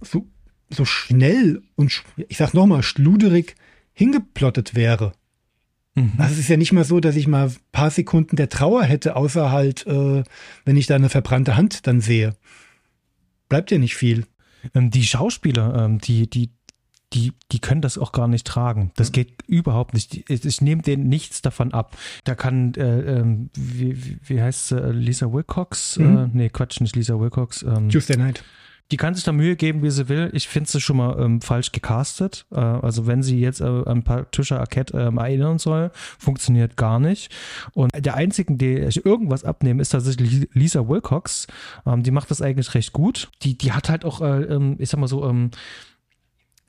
so, 0.00 0.26
so 0.68 0.84
schnell 0.84 1.62
und 1.76 2.02
ich 2.28 2.36
sag 2.36 2.54
nochmal, 2.54 2.82
schluderig 2.82 3.54
hingeplottet 3.92 4.74
wäre. 4.74 5.12
Mhm. 5.94 6.12
Also 6.18 6.34
es 6.34 6.40
ist 6.40 6.48
ja 6.48 6.56
nicht 6.56 6.72
mal 6.72 6.84
so, 6.84 7.00
dass 7.00 7.16
ich 7.16 7.26
mal 7.26 7.48
ein 7.48 7.56
paar 7.70 7.90
Sekunden 7.90 8.36
der 8.36 8.48
Trauer 8.48 8.82
hätte, 8.84 9.16
außer 9.16 9.50
halt, 9.50 9.86
äh, 9.86 10.24
wenn 10.64 10.76
ich 10.76 10.86
da 10.86 10.96
eine 10.96 11.08
verbrannte 11.08 11.56
Hand 11.56 11.86
dann 11.86 12.00
sehe. 12.00 12.36
Bleibt 13.48 13.70
ja 13.70 13.78
nicht 13.78 13.94
viel. 13.94 14.26
Ähm, 14.74 14.90
die 14.90 15.04
Schauspieler, 15.04 15.84
ähm, 15.84 15.98
die, 15.98 16.28
die, 16.28 16.50
die, 17.12 17.32
die 17.50 17.58
können 17.58 17.82
das 17.82 17.98
auch 17.98 18.12
gar 18.12 18.28
nicht 18.28 18.46
tragen. 18.46 18.90
Das 18.96 19.08
mhm. 19.08 19.12
geht 19.12 19.42
überhaupt 19.46 19.94
nicht. 19.94 20.30
Ich, 20.30 20.44
ich 20.44 20.60
nehme 20.60 20.82
denen 20.82 21.08
nichts 21.08 21.42
davon 21.42 21.72
ab. 21.72 21.96
Da 22.24 22.34
kann, 22.34 22.74
äh, 22.74 23.18
ähm, 23.18 23.50
wie, 23.54 24.18
wie 24.24 24.42
heißt 24.42 24.68
sie, 24.68 24.92
Lisa 24.92 25.32
Wilcox? 25.32 25.98
Mhm. 25.98 26.16
Äh, 26.16 26.28
nee, 26.32 26.48
Quatsch, 26.48 26.80
nicht 26.80 26.96
Lisa 26.96 27.18
Wilcox. 27.18 27.62
Ähm, 27.62 27.88
Tuesday 27.88 28.16
Night. 28.16 28.42
Die 28.90 28.98
kann 28.98 29.14
sich 29.14 29.24
da 29.24 29.32
Mühe 29.32 29.56
geben, 29.56 29.82
wie 29.82 29.90
sie 29.90 30.10
will. 30.10 30.28
Ich 30.34 30.48
finde 30.48 30.68
sie 30.68 30.80
schon 30.80 30.98
mal 30.98 31.18
ähm, 31.18 31.40
falsch 31.40 31.72
gecastet. 31.72 32.44
Äh, 32.50 32.60
also 32.60 33.06
wenn 33.06 33.22
sie 33.22 33.40
jetzt 33.40 33.62
äh, 33.62 33.64
an 33.64 34.02
Patricia 34.02 34.58
Arquette 34.58 34.98
ähm, 34.98 35.16
erinnern 35.16 35.58
soll, 35.58 35.90
funktioniert 35.94 36.76
gar 36.76 37.00
nicht. 37.00 37.32
Und 37.72 37.92
der 37.96 38.16
einzigen, 38.16 38.58
der 38.58 38.88
ich 38.88 39.06
irgendwas 39.06 39.44
abnehme, 39.44 39.80
ist 39.80 39.90
tatsächlich 39.90 40.46
Lisa 40.52 40.86
Wilcox. 40.88 41.46
Ähm, 41.86 42.02
die 42.02 42.10
macht 42.10 42.30
das 42.30 42.42
eigentlich 42.42 42.74
recht 42.74 42.92
gut. 42.92 43.30
Die, 43.42 43.56
die 43.56 43.72
hat 43.72 43.88
halt 43.88 44.04
auch, 44.04 44.20
äh, 44.20 44.42
ähm, 44.42 44.76
ich 44.78 44.90
sag 44.90 45.00
mal 45.00 45.06
so, 45.06 45.26
ähm, 45.26 45.52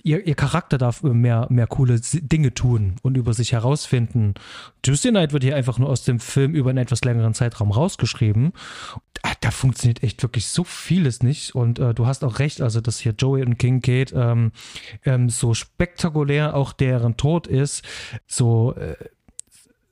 ihr, 0.04 0.28
ihr 0.28 0.36
Charakter 0.36 0.78
darf 0.78 1.02
mehr, 1.02 1.48
mehr 1.50 1.68
coole 1.68 2.00
Dinge 2.00 2.54
tun 2.54 2.98
und 3.02 3.18
über 3.18 3.34
sich 3.34 3.54
herausfinden. 3.54 4.34
Tuesday 4.82 5.12
Night 5.12 5.34
wird 5.34 5.44
hier 5.44 5.56
einfach 5.56 5.80
nur 5.80 5.90
aus 5.90 6.04
dem 6.04 6.20
Film 6.20 6.54
über 6.54 6.70
einen 6.70 6.80
etwas 6.80 7.04
längeren 7.04 7.34
Zeitraum 7.34 7.72
rausgeschrieben. 7.72 8.52
Da, 9.14 9.32
da 9.40 9.52
funktioniert 9.52 10.04
echt 10.04 10.22
wirklich 10.22 10.48
so 10.48 10.64
vieles 10.64 11.24
nicht. 11.24 11.56
Und 11.56 11.80
äh, 11.80 11.94
du 11.94 12.06
hast 12.06 12.24
auch 12.24 12.40
recht, 12.40 12.62
also 12.62 12.82
dass 12.82 13.00
hier 13.00 13.14
Joey 13.18 13.44
und 13.44 13.58
King 13.58 13.82
Kate 13.82 14.14
ähm, 14.16 14.52
ähm, 15.06 15.30
so 15.30 15.54
spektakulär 15.54 16.56
auch 16.56 16.74
deren 16.74 17.16
Tod 17.18 17.48
ist, 17.48 17.84
so 18.28 18.76
äh, 18.76 18.96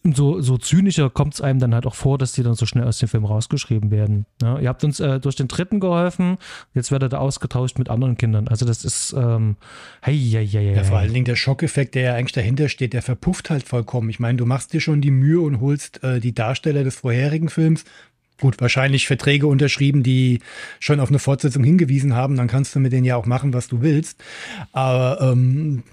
so, 0.04 0.42
so 0.42 0.58
zynischer 0.58 1.10
kommt 1.10 1.36
es 1.36 1.42
einem 1.42 1.60
dann 1.60 1.76
halt 1.76 1.86
auch 1.86 1.94
vor, 1.94 2.18
dass 2.18 2.32
die 2.32 2.42
dann 2.42 2.56
so 2.56 2.66
schnell 2.66 2.86
aus 2.86 2.98
dem 2.98 3.08
Film 3.08 3.26
rausgeschrieben 3.26 3.92
werden. 3.92 4.26
Ja, 4.42 4.58
ihr 4.60 4.68
habt 4.68 4.84
uns 4.84 5.00
äh, 5.00 5.20
durch 5.20 5.36
den 5.36 5.48
dritten 5.48 5.80
geholfen, 5.80 6.38
jetzt 6.74 6.92
werdet 6.92 7.14
ihr 7.14 7.22
ausgetauscht 7.22 7.78
mit 7.78 7.90
anderen 7.90 8.18
Kindern. 8.18 8.48
Also 8.48 8.66
das 8.66 8.84
ist, 8.84 9.14
ähm, 9.14 9.58
hey, 10.02 10.18
hey, 10.18 10.48
hey. 10.48 10.76
Ja, 10.76 10.84
vor 10.84 10.98
allen 10.98 11.14
Dingen 11.14 11.26
der 11.26 11.36
Schockeffekt, 11.36 11.94
der 11.94 12.02
ja 12.02 12.16
eigentlich 12.16 12.32
dahinter 12.32 12.68
steht, 12.68 12.94
der 12.94 13.04
verpufft 13.04 13.50
halt 13.52 13.64
vollkommen. 13.64 14.10
Ich 14.10 14.20
meine, 14.20 14.38
du 14.38 14.46
machst 14.46 14.74
dir 14.74 14.82
schon 14.82 15.02
die 15.02 15.12
Mühe 15.12 15.42
und 15.42 15.60
holst 15.60 16.04
äh, 16.04 16.20
die 16.20 16.34
Darsteller 16.34 16.84
des 16.84 16.96
vorherigen 16.96 17.50
Films. 17.50 17.86
Gut, 18.40 18.60
wahrscheinlich 18.60 19.06
Verträge 19.06 19.46
unterschrieben, 19.46 20.02
die 20.02 20.40
schon 20.80 21.00
auf 21.00 21.10
eine 21.10 21.20
Fortsetzung 21.20 21.64
hingewiesen 21.64 22.16
haben, 22.16 22.38
dann 22.38 22.48
kannst 22.48 22.74
du 22.74 22.80
mit 22.80 22.92
denen 22.92 23.06
ja 23.06 23.16
auch 23.16 23.28
machen, 23.28 23.54
was 23.54 23.68
du 23.68 23.82
willst. 23.82 24.24
Aber 24.72 25.32
ähm, 25.32 25.84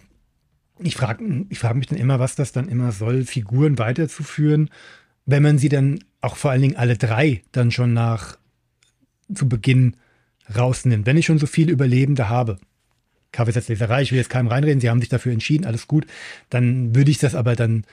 ich 0.81 0.97
frage 0.97 1.47
ich 1.49 1.59
frag 1.59 1.77
mich 1.77 1.87
dann 1.87 1.99
immer, 1.99 2.19
was 2.19 2.35
das 2.35 2.53
dann 2.53 2.69
immer 2.69 2.93
soll, 2.93 3.25
Figuren 3.25 3.79
weiterzuführen, 3.79 4.71
wenn 5.27 5.43
man 5.43 5.59
sie 5.59 5.69
dann 5.69 6.01
auch 6.21 6.37
vor 6.37 6.51
allen 6.51 6.63
Dingen 6.63 6.77
alle 6.77 6.97
drei 6.97 7.43
dann 7.53 7.71
schon 7.71 7.93
nach 7.93 8.39
zu 9.33 9.49
Beginn 9.49 9.97
rausnimmt. 10.55 11.07
Wenn 11.07 11.17
ich 11.17 11.27
schon 11.27 11.39
so 11.39 11.47
viele 11.47 11.73
Überlebende 11.73 12.29
habe, 12.29 12.59
Kaffeesatzleserei, 13.33 14.03
ich 14.03 14.13
will 14.13 14.19
jetzt 14.19 14.31
keinem 14.31 14.49
reinreden, 14.49 14.81
sie 14.81 14.89
haben 14.89 15.01
sich 15.01 15.11
dafür 15.11 15.33
entschieden, 15.33 15.67
alles 15.67 15.87
gut, 15.87 16.07
dann 16.49 16.95
würde 16.95 17.11
ich 17.11 17.19
das 17.19 17.35
aber 17.35 17.57
dann 17.57 17.85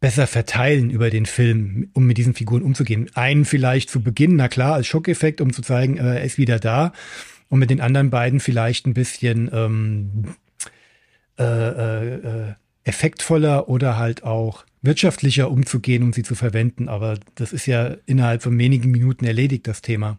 besser 0.00 0.26
verteilen 0.26 0.90
über 0.90 1.10
den 1.10 1.26
Film, 1.26 1.90
um 1.92 2.06
mit 2.06 2.18
diesen 2.18 2.34
Figuren 2.34 2.62
umzugehen. 2.62 3.10
Einen 3.14 3.44
vielleicht 3.44 3.90
zu 3.90 4.02
Beginn, 4.02 4.36
na 4.36 4.48
klar, 4.48 4.74
als 4.74 4.86
Schockeffekt, 4.86 5.40
um 5.40 5.52
zu 5.52 5.62
zeigen, 5.62 5.98
äh, 5.98 6.16
er 6.16 6.24
ist 6.24 6.38
wieder 6.38 6.58
da. 6.58 6.92
Und 7.48 7.58
mit 7.58 7.70
den 7.70 7.80
anderen 7.80 8.10
beiden 8.10 8.40
vielleicht 8.40 8.86
ein 8.86 8.94
bisschen 8.94 9.50
ähm, 9.52 10.34
äh, 11.44 12.14
äh, 12.14 12.54
effektvoller 12.84 13.68
oder 13.68 13.98
halt 13.98 14.24
auch 14.24 14.64
wirtschaftlicher 14.82 15.50
umzugehen, 15.50 16.02
um 16.02 16.12
sie 16.12 16.22
zu 16.22 16.34
verwenden. 16.34 16.88
Aber 16.88 17.18
das 17.34 17.52
ist 17.52 17.66
ja 17.66 17.96
innerhalb 18.06 18.42
von 18.42 18.58
wenigen 18.58 18.90
Minuten 18.90 19.24
erledigt, 19.24 19.66
das 19.66 19.82
Thema. 19.82 20.18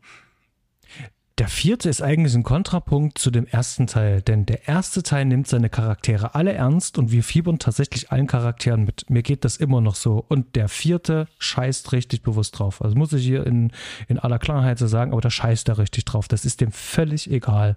Der 1.38 1.48
vierte 1.48 1.90
ist 1.90 2.04
eigentlich 2.04 2.36
ein 2.36 2.44
Kontrapunkt 2.44 3.18
zu 3.18 3.32
dem 3.32 3.48
ersten 3.48 3.88
Teil, 3.88 4.22
denn 4.22 4.46
der 4.46 4.68
erste 4.68 5.02
Teil 5.02 5.26
nimmt 5.26 5.48
seine 5.48 5.70
Charaktere 5.70 6.36
alle 6.36 6.54
ernst 6.54 7.00
und 7.00 7.12
wir 7.12 7.24
fiebern 7.24 7.58
tatsächlich 7.58 8.12
allen 8.12 8.28
Charakteren 8.28 8.84
mit. 8.84 9.10
Mir 9.10 9.24
geht 9.24 9.44
das 9.44 9.58
immer 9.58 9.82
noch 9.82 9.96
so. 9.96 10.24
Und 10.28 10.56
der 10.56 10.70
vierte 10.70 11.28
scheißt 11.40 11.94
richtig 11.94 12.22
bewusst 12.22 12.60
drauf. 12.60 12.84
Also 12.84 12.96
muss 12.96 13.14
ich 13.14 13.24
hier 13.24 13.48
in, 13.48 13.72
in 14.08 14.20
aller 14.20 14.38
Klarheit 14.38 14.78
so 14.78 14.86
sagen, 14.86 15.14
aber 15.14 15.22
da 15.22 15.32
scheißt 15.32 15.68
er 15.70 15.80
richtig 15.80 16.06
drauf. 16.06 16.28
Das 16.28 16.46
ist 16.46 16.62
dem 16.62 16.72
völlig 16.72 17.32
egal. 17.32 17.76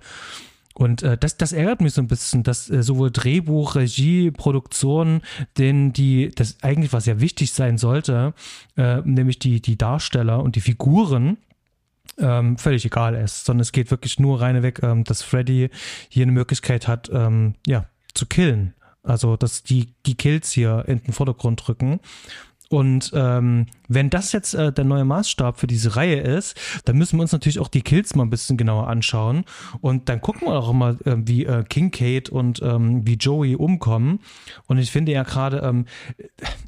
Und 0.75 1.03
äh, 1.03 1.17
das, 1.17 1.37
das 1.37 1.53
ärgert 1.53 1.81
mich 1.81 1.95
so 1.95 2.03
ein 2.03 2.09
bisschen, 2.09 2.43
dass 2.43 2.69
äh, 2.69 2.83
sowohl 2.83 3.11
Drehbuch, 3.13 3.77
Regie, 3.77 4.33
Produktion, 4.33 5.23
denn 5.57 5.93
die, 5.93 6.31
das 6.35 6.57
eigentlich 6.63 6.93
was 6.93 7.07
ja 7.07 7.21
wichtig 7.21 7.53
sein 7.53 7.79
sollte, 7.79 8.35
äh, 8.77 9.01
nämlich 9.05 9.39
die, 9.39 9.63
die 9.63 9.79
Darsteller 9.79 10.43
und 10.43 10.57
die 10.57 10.61
Figuren, 10.61 11.39
ähm, 12.19 12.59
völlig 12.59 12.85
egal 12.85 13.15
ist, 13.15 13.45
sondern 13.45 13.63
es 13.63 13.73
geht 13.73 13.91
wirklich 13.91 14.19
nur 14.19 14.41
reineweg, 14.41 14.83
ähm, 14.83 15.05
dass 15.05 15.23
Freddy 15.23 15.71
hier 16.09 16.25
eine 16.25 16.33
Möglichkeit 16.33 16.89
hat, 16.89 17.11
ähm, 17.13 17.55
ja, 17.67 17.87
zu 18.15 18.27
killen. 18.27 18.75
Also, 19.03 19.37
dass 19.37 19.63
die, 19.63 19.95
die 20.07 20.15
Kills 20.15 20.51
hier 20.51 20.85
in 20.87 21.03
den 21.03 21.13
Vordergrund 21.13 21.69
rücken. 21.69 22.01
Und 22.71 23.13
ähm, 23.15 23.67
wenn 23.89 24.11
das 24.11 24.33
jetzt 24.33 24.55
äh, 24.55 24.73
der 24.73 24.85
neue 24.85 25.05
Maßstab 25.05 25.59
für 25.61 25.67
diese 25.67 25.97
Reihe 25.97 26.21
ist, 26.21 26.59
dann 26.85 26.97
müssen 26.97 27.19
wir 27.19 27.23
uns 27.23 27.33
natürlich 27.33 27.59
auch 27.59 27.69
die 27.69 27.83
Kills 27.83 28.15
mal 28.15 28.25
ein 28.25 28.31
bisschen 28.31 28.57
genauer 28.57 28.89
anschauen. 28.89 29.45
Und 29.81 30.09
dann 30.09 30.21
gucken 30.21 30.49
wir 30.49 30.55
auch 30.55 30.73
mal, 30.73 30.99
äh, 31.05 31.17
wie 31.19 31.45
äh, 31.45 31.63
Kincaid 31.65 32.31
und 32.31 32.63
ähm, 32.63 33.07
wie 33.07 33.15
Joey 33.15 33.55
umkommen. 33.57 34.21
Und 34.67 34.79
ich 34.79 34.91
finde 34.91 35.13
ja 35.13 35.23
gerade, 35.23 35.59
ähm, 35.59 35.87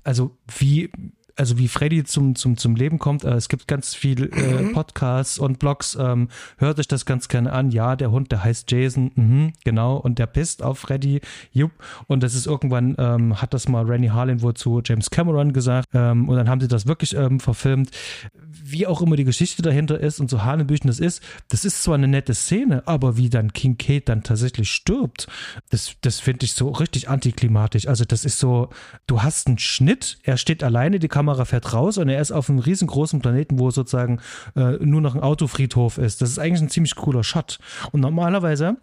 also 0.05 0.37
wie 0.59 0.91
also 1.37 1.59
wie 1.59 1.69
Freddy 1.69 2.05
zum, 2.05 2.35
zum, 2.35 2.57
zum 2.57 2.75
Leben 2.75 2.99
kommt. 2.99 3.25
Äh, 3.25 3.35
es 3.35 3.49
gibt 3.49 3.69
ganz 3.69 3.95
viele 3.95 4.27
äh, 4.27 4.63
mhm. 4.63 4.73
Podcasts 4.73 5.39
und 5.39 5.59
Blogs. 5.59 5.97
Ähm, 6.01 6.29
hört 6.57 6.79
euch 6.79 6.89
das 6.89 7.05
ganz 7.05 7.29
gerne 7.29 7.53
an. 7.53 7.71
Ja, 7.71 7.95
der 7.95 8.11
Hund, 8.11 8.33
der 8.33 8.43
heißt 8.43 8.71
Jason. 8.71 9.13
Mhm, 9.15 9.53
genau. 9.65 9.97
Und 9.97 10.19
der 10.19 10.27
pisst 10.27 10.63
auf 10.63 10.79
Freddy. 10.79 11.21
Jupp. 11.53 11.73
Und 12.07 12.23
das 12.23 12.35
ist 12.35 12.47
irgendwann, 12.47 12.97
ähm, 12.99 13.41
hat 13.41 13.55
das 13.55 13.69
mal 13.69 13.85
Rennie 13.85 14.11
Harlan 14.11 14.43
wohl 14.43 14.55
zu 14.55 14.81
James 14.85 15.11
Cameron 15.11 15.53
gesagt. 15.53 15.89
Ähm, 15.93 16.29
und 16.29 16.37
dann 16.37 16.49
haben 16.49 16.61
sie 16.61 16.69
das 16.69 16.87
wirklich 16.87 17.15
ähm, 17.15 17.39
verfilmt. 17.39 17.91
Wie 18.33 18.87
auch 18.87 19.03
immer 19.03 19.17
die 19.17 19.25
Geschichte 19.25 19.63
dahinter 19.63 20.01
ist 20.01 20.19
und 20.21 20.31
so 20.31 20.43
Hanebüchen 20.43 20.89
das 20.89 20.99
ist, 20.99 21.23
das 21.49 21.65
ist 21.65 21.83
zwar 21.83 21.97
eine 21.97 22.09
nette 22.09 22.35
Szene, 22.35 22.83
aber 22.87 23.17
wie 23.17 23.29
dann 23.29 23.53
King 23.53 23.77
Kate 23.79 24.07
dann 24.07 24.23
tatsächlich 24.23 24.71
stirbt, 24.71 25.27
das, 25.71 25.97
das 26.01 26.21
finde 26.21 26.47
ich 26.47 26.55
so 26.55 26.71
richtig 26.71 27.09
antiklimatisch. 27.09 27.87
Also 27.87 28.05
das 28.05 28.25
ist 28.25 28.39
so, 28.39 28.71
du 29.07 29.23
hast 29.23 29.47
einen 29.47 29.59
Schnitt, 29.59 30.19
er 30.23 30.37
steht 30.37 30.65
alleine, 30.65 30.99
die 30.99 31.09
Kamera 31.09 31.26
Kamera 31.27 31.45
fährt 31.45 31.73
raus 31.73 31.99
und 31.99 32.09
er 32.09 32.21
ist 32.21 32.31
auf 32.31 32.49
einem 32.49 32.61
riesengroßen 32.61 33.21
Planeten, 33.21 33.59
wo 33.59 33.71
sozusagen 33.73 34.21
äh, 34.55 34.77
nur 34.85 35.01
noch 35.01 35.17
ein 35.17 35.23
Autofriedhof 35.23 35.99
ist. 35.99 36.23
Das 36.23 36.31
ist 36.31 36.39
eigentlich 36.39 36.63
ein 36.63 36.71
ziemlich 36.71 36.95
cooler 36.95 37.25
Shot. 37.25 37.59
Und 37.91 38.01
normalerweise 38.01 38.77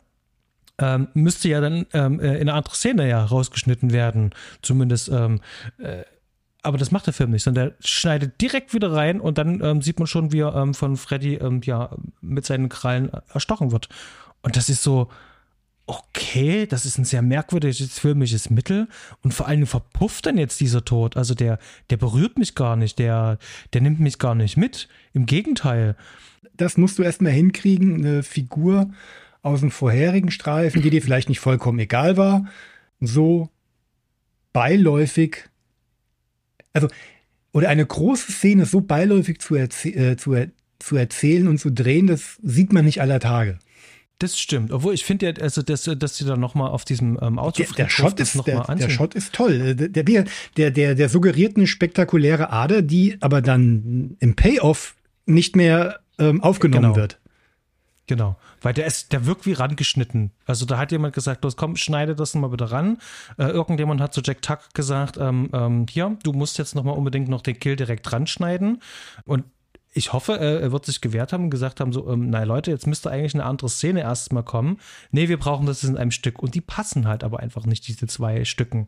ähm, 0.78 1.08
müsste 1.14 1.48
ja 1.48 1.62
dann 1.62 1.86
ähm, 1.94 2.20
äh, 2.20 2.34
in 2.36 2.50
eine 2.50 2.54
andere 2.54 2.76
Szene 2.76 3.08
ja 3.08 3.24
rausgeschnitten 3.24 3.94
werden. 3.94 4.32
Zumindest 4.62 5.08
ähm, 5.10 5.39
äh, 5.78 6.04
aber 6.66 6.78
das 6.78 6.91
macht 6.91 7.08
der 7.08 7.14
Film 7.14 7.32
nicht, 7.32 7.44
sondern 7.44 7.70
der 7.70 7.76
schneidet 7.86 8.39
direkt 8.39 8.74
wieder 8.74 8.94
rein 8.94 9.20
und 9.20 9.38
dann 9.38 9.62
ähm, 9.62 9.82
sieht 9.82 10.00
man 10.00 10.08
schon, 10.08 10.32
wie 10.32 10.39
er 10.39 10.56
ähm, 10.56 10.74
von 10.74 10.96
Freddy 10.96 11.36
ähm, 11.36 11.60
ja 11.66 11.89
mit 12.22 12.46
seinen 12.46 12.70
Krallen 12.70 13.12
erstochen 13.34 13.74
wird. 13.74 13.89
Und 14.44 14.56
das 14.56 14.70
ist 14.70 14.82
so, 14.82 15.10
okay, 15.86 16.65
das 16.65 16.86
ist 16.86 16.97
ein 16.97 17.05
sehr 17.05 17.21
merkwürdiges 17.21 17.99
filmisches 17.99 18.49
Mittel 18.49 18.88
und 19.21 19.34
vor 19.34 19.47
allem 19.47 19.67
verpufft 19.67 20.25
dann 20.25 20.38
jetzt 20.38 20.61
dieser 20.61 20.86
Tod. 20.86 21.17
Also 21.17 21.36
der, 21.36 21.59
der 21.89 21.97
berührt 21.97 22.38
mich 22.38 22.55
gar 22.55 22.75
nicht, 22.75 22.99
der, 22.99 23.38
der 23.73 23.81
nimmt 23.81 23.99
mich 23.99 24.17
gar 24.17 24.36
nicht 24.36 24.55
mit. 24.55 24.88
Im 25.13 25.25
Gegenteil. 25.25 25.95
Das 26.55 26.77
musst 26.77 26.99
du 26.99 27.03
erstmal 27.03 27.34
hinkriegen, 27.34 27.95
eine 27.97 28.23
Figur 28.23 28.91
aus 29.41 29.59
dem 29.59 29.71
vorherigen 29.71 30.31
Streifen, 30.31 30.81
die 30.81 30.89
dir 30.89 31.01
vielleicht 31.01 31.27
nicht 31.27 31.41
vollkommen 31.41 31.79
egal 31.79 32.15
war, 32.15 32.45
so 33.01 33.49
beiläufig, 34.53 35.49
also, 36.71 36.88
oder 37.51 37.69
eine 37.69 37.86
große 37.86 38.31
Szene 38.31 38.65
so 38.65 38.81
beiläufig 38.81 39.39
zu, 39.39 39.55
äh, 39.55 39.67
zu, 39.69 40.34
er 40.34 40.49
zu 40.79 40.95
erzählen 40.95 41.47
und 41.47 41.59
zu 41.59 41.71
drehen, 41.71 42.07
das 42.07 42.38
sieht 42.41 42.73
man 42.73 42.86
nicht 42.86 43.01
aller 43.01 43.19
Tage. 43.19 43.59
Das 44.20 44.39
stimmt. 44.39 44.72
Obwohl 44.72 44.93
ich 44.93 45.03
finde 45.03 45.26
ja, 45.26 45.34
also 45.41 45.61
dass, 45.61 45.84
dass 45.84 46.18
sie 46.18 46.26
da 46.26 46.38
nochmal 46.38 46.70
auf 46.70 46.86
diesem 46.86 47.20
ähm, 47.22 47.39
Auto 47.39 47.64
der, 47.64 47.74
der 47.74 47.89
Shot 47.89 48.20
ist 48.20 48.36
noch 48.36 48.45
der, 48.45 48.59
mal 48.59 48.76
der 48.76 48.89
Shot 48.89 49.16
ist 49.16 49.34
toll. 49.34 49.76
Der, 49.76 50.03
der, 50.03 50.72
der, 50.72 50.95
der 50.95 51.09
suggeriert 51.09 51.57
eine 51.57 51.68
spektakuläre 51.68 52.51
Ader, 52.51 52.82
die 52.82 53.18
aber 53.22 53.41
dann 53.41 54.16
im 54.20 54.36
Payoff 54.36 54.95
nicht 55.26 55.55
mehr 55.55 55.99
ähm, 56.20 56.41
aufgenommen 56.41 56.84
genau. 56.84 56.95
wird. 56.95 57.20
Genau, 58.05 58.36
weil 58.61 58.74
der 58.74 58.86
ist, 58.86 59.14
der 59.14 59.26
wirkt 59.26 59.45
wie 59.45 59.53
rangeschnitten. 59.53 60.32
Also 60.45 60.66
da 60.66 60.78
hat 60.78 60.91
jemand 60.91 61.16
gesagt, 61.16 61.43
los 61.43 61.55
komm, 61.55 61.78
schneide 61.78 62.16
das 62.16 62.36
mal 62.36 62.49
bitte 62.49 62.70
ran. 62.70 62.97
Äh, 63.38 63.45
irgendjemand 63.45 64.01
hat 64.01 64.14
zu 64.14 64.22
Jack 64.22 64.41
Tuck 64.41 64.74
gesagt, 64.74 65.18
ähm, 65.18 65.49
ähm, 65.53 65.86
hier, 65.89 66.18
du 66.24 66.34
musst 66.34 66.57
jetzt 66.57 66.76
noch 66.76 66.84
mal 66.84 66.91
unbedingt 66.91 67.30
noch 67.30 67.41
den 67.41 67.57
Kill 67.59 67.78
direkt 67.78 68.11
ranschneiden. 68.11 68.82
Und 69.24 69.45
ich 69.94 70.14
hoffe, 70.14 70.39
er 70.39 70.72
wird 70.72 70.86
sich 70.86 71.02
gewehrt 71.02 71.34
haben 71.34 71.46
und 71.46 71.50
gesagt 71.50 71.80
haben, 71.80 71.94
so, 71.94 72.10
ähm, 72.12 72.30
na 72.30 72.44
Leute, 72.44 72.72
jetzt 72.72 72.88
müsste 72.88 73.12
eigentlich 73.12 73.36
eine 73.36 73.46
andere 73.46 73.70
Szene 73.70 74.02
erstmal 74.02 74.44
kommen. 74.44 74.80
Nee, 75.12 75.30
wir 75.30 75.38
brauchen 75.38 75.66
das 75.66 75.84
in 75.84 75.98
einem 75.98 76.12
Stück. 76.12 76.41
Und 76.41 76.56
die 76.56 76.62
passen 76.62 77.08
halt 77.08 77.24
aber 77.24 77.39
einfach 77.39 77.66
nicht, 77.66 77.88
diese 77.88 78.08
zwei 78.08 78.44
Stücken. 78.44 78.88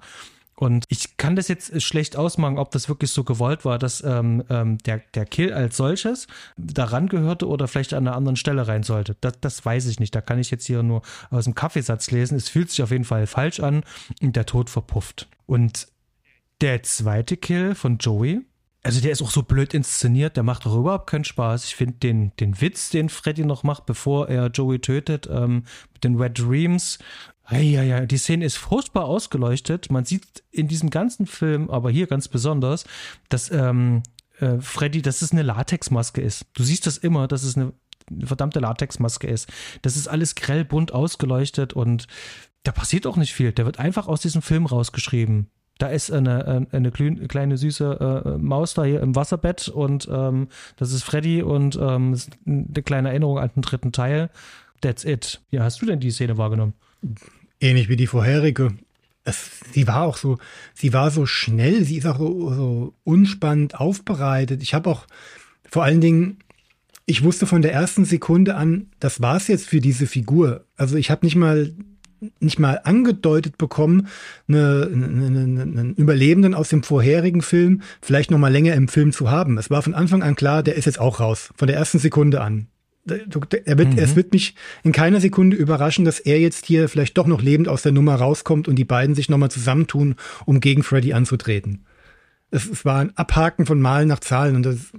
Und 0.57 0.85
ich 0.87 1.17
kann 1.17 1.35
das 1.35 1.49
jetzt 1.49 1.81
schlecht 1.81 2.15
ausmachen, 2.15 2.57
ob 2.57 2.71
das 2.71 2.87
wirklich 2.87 3.11
so 3.11 3.25
gewollt 3.25 3.65
war, 3.65 3.77
dass 3.77 4.01
ähm, 4.03 4.43
ähm, 4.49 4.77
der, 4.79 5.01
der 5.13 5.25
Kill 5.25 5.53
als 5.53 5.75
solches 5.75 6.27
daran 6.55 7.09
gehörte 7.09 7.47
oder 7.47 7.67
vielleicht 7.67 7.93
an 7.93 8.07
einer 8.07 8.15
anderen 8.15 8.37
Stelle 8.37 8.65
rein 8.67 8.83
sollte. 8.83 9.17
Das, 9.19 9.33
das 9.41 9.65
weiß 9.65 9.87
ich 9.87 9.99
nicht. 9.99 10.15
Da 10.15 10.21
kann 10.21 10.39
ich 10.39 10.51
jetzt 10.51 10.65
hier 10.65 10.81
nur 10.81 11.01
aus 11.29 11.43
dem 11.43 11.55
Kaffeesatz 11.55 12.09
lesen. 12.11 12.37
Es 12.37 12.47
fühlt 12.47 12.69
sich 12.69 12.81
auf 12.81 12.91
jeden 12.91 13.03
Fall 13.03 13.27
falsch 13.27 13.59
an 13.59 13.83
und 14.21 14.35
der 14.35 14.45
Tod 14.45 14.69
verpufft. 14.69 15.27
Und 15.45 15.89
der 16.61 16.83
zweite 16.83 17.35
Kill 17.35 17.75
von 17.75 17.97
Joey, 17.97 18.41
also 18.85 19.01
der 19.01 19.11
ist 19.11 19.23
auch 19.23 19.31
so 19.31 19.41
blöd 19.41 19.73
inszeniert, 19.73 20.37
der 20.37 20.43
macht 20.43 20.67
doch 20.67 20.77
überhaupt 20.77 21.09
keinen 21.09 21.23
Spaß. 21.23 21.65
Ich 21.65 21.75
finde 21.75 21.95
den, 21.95 22.31
den 22.39 22.61
Witz, 22.61 22.91
den 22.91 23.09
Freddy 23.09 23.43
noch 23.43 23.63
macht, 23.63 23.87
bevor 23.87 24.29
er 24.29 24.45
Joey 24.49 24.77
tötet, 24.77 25.27
ähm, 25.27 25.63
mit 25.91 26.03
den 26.03 26.21
Red 26.21 26.37
Dreams. 26.37 26.99
Ja, 27.49 28.05
die 28.05 28.17
Szene 28.17 28.45
ist 28.45 28.57
furchtbar 28.57 29.05
ausgeleuchtet. 29.05 29.89
Man 29.89 30.05
sieht 30.05 30.43
in 30.51 30.67
diesem 30.67 30.91
ganzen 30.91 31.25
Film, 31.25 31.71
aber 31.71 31.89
hier 31.89 32.05
ganz 32.05 32.27
besonders, 32.27 32.85
dass 33.29 33.49
ähm, 33.49 34.03
äh, 34.39 34.59
Freddy, 34.59 35.01
dass 35.01 35.23
es 35.23 35.31
eine 35.31 35.41
Latexmaske 35.41 36.21
ist. 36.21 36.45
Du 36.53 36.63
siehst 36.63 36.85
das 36.85 36.99
immer, 36.99 37.27
dass 37.27 37.41
es 37.41 37.57
eine 37.57 37.73
verdammte 38.23 38.59
Latexmaske 38.59 39.25
ist. 39.25 39.49
Das 39.81 39.97
ist 39.97 40.07
alles 40.07 40.35
grell 40.35 40.63
bunt 40.63 40.91
ausgeleuchtet 40.91 41.73
und 41.73 42.05
da 42.61 42.71
passiert 42.71 43.07
auch 43.07 43.17
nicht 43.17 43.33
viel. 43.33 43.51
Der 43.51 43.65
wird 43.65 43.79
einfach 43.79 44.07
aus 44.07 44.21
diesem 44.21 44.43
Film 44.43 44.67
rausgeschrieben 44.67 45.49
da 45.77 45.87
ist 45.87 46.11
eine, 46.11 46.67
eine 46.71 46.91
kleine 46.91 47.57
süße 47.57 48.23
äh, 48.25 48.37
Maus 48.37 48.73
da 48.73 48.85
hier 48.85 49.01
im 49.01 49.15
Wasserbett 49.15 49.67
und 49.67 50.07
ähm, 50.11 50.47
das 50.77 50.93
ist 50.93 51.03
Freddy 51.03 51.41
und 51.41 51.77
ähm, 51.81 52.13
ist 52.13 52.31
eine 52.45 52.83
kleine 52.83 53.09
Erinnerung 53.09 53.39
an 53.39 53.51
den 53.55 53.61
dritten 53.61 53.91
Teil. 53.91 54.29
That's 54.81 55.03
it. 55.03 55.41
Ja, 55.51 55.63
hast 55.63 55.81
du 55.81 55.85
denn 55.85 55.99
die 55.99 56.11
Szene 56.11 56.37
wahrgenommen? 56.37 56.73
Ähnlich 57.59 57.89
wie 57.89 57.97
die 57.97 58.07
vorherige. 58.07 58.73
Es, 59.25 59.49
sie 59.71 59.87
war 59.87 60.03
auch 60.03 60.17
so, 60.17 60.37
sie 60.73 60.93
war 60.93 61.11
so 61.11 61.25
schnell, 61.25 61.83
sie 61.83 61.97
ist 61.97 62.05
auch 62.05 62.19
so, 62.19 62.53
so 62.53 62.93
unspannend 63.03 63.79
aufbereitet. 63.79 64.61
Ich 64.63 64.73
habe 64.73 64.89
auch 64.89 65.07
vor 65.69 65.83
allen 65.83 65.99
Dingen, 65.99 66.37
ich 67.05 67.23
wusste 67.23 67.47
von 67.47 67.61
der 67.61 67.73
ersten 67.73 68.05
Sekunde 68.05 68.55
an, 68.55 68.87
das 68.99 69.21
war's 69.21 69.47
jetzt 69.47 69.67
für 69.67 69.81
diese 69.81 70.07
Figur. 70.07 70.65
Also 70.77 70.95
ich 70.95 71.11
habe 71.11 71.25
nicht 71.25 71.35
mal 71.35 71.73
nicht 72.39 72.59
mal 72.59 72.81
angedeutet 72.83 73.57
bekommen, 73.57 74.07
eine, 74.47 74.89
eine, 74.91 75.05
eine, 75.05 75.61
einen 75.61 75.95
Überlebenden 75.95 76.53
aus 76.53 76.69
dem 76.69 76.83
vorherigen 76.83 77.41
Film 77.41 77.81
vielleicht 78.01 78.31
noch 78.31 78.37
mal 78.37 78.51
länger 78.51 78.73
im 78.73 78.87
Film 78.87 79.11
zu 79.11 79.29
haben. 79.29 79.57
Es 79.57 79.69
war 79.69 79.81
von 79.81 79.93
Anfang 79.93 80.23
an 80.23 80.35
klar, 80.35 80.63
der 80.63 80.75
ist 80.75 80.85
jetzt 80.85 80.99
auch 80.99 81.19
raus, 81.19 81.51
von 81.55 81.67
der 81.67 81.77
ersten 81.77 81.99
Sekunde 81.99 82.41
an. 82.41 82.67
Er 83.07 83.77
wird, 83.77 83.93
mhm. 83.93 83.99
Es 83.99 84.15
wird 84.15 84.33
mich 84.33 84.55
in 84.83 84.91
keiner 84.91 85.21
Sekunde 85.21 85.55
überraschen, 85.55 86.05
dass 86.05 86.19
er 86.19 86.39
jetzt 86.39 86.65
hier 86.65 86.89
vielleicht 86.89 87.17
doch 87.17 87.27
noch 87.27 87.41
lebend 87.41 87.67
aus 87.67 87.83
der 87.83 87.91
Nummer 87.91 88.15
rauskommt 88.15 88.67
und 88.67 88.77
die 88.77 88.85
beiden 88.85 89.13
sich 89.13 89.29
nochmal 89.29 89.51
zusammentun, 89.51 90.15
um 90.45 90.59
gegen 90.59 90.81
Freddy 90.81 91.13
anzutreten. 91.13 91.85
Es, 92.49 92.67
es 92.67 92.83
war 92.83 92.99
ein 92.99 93.15
Abhaken 93.15 93.67
von 93.67 93.79
Malen 93.79 94.07
nach 94.07 94.21
Zahlen 94.21 94.55
und 94.55 94.63
das, 94.63 94.91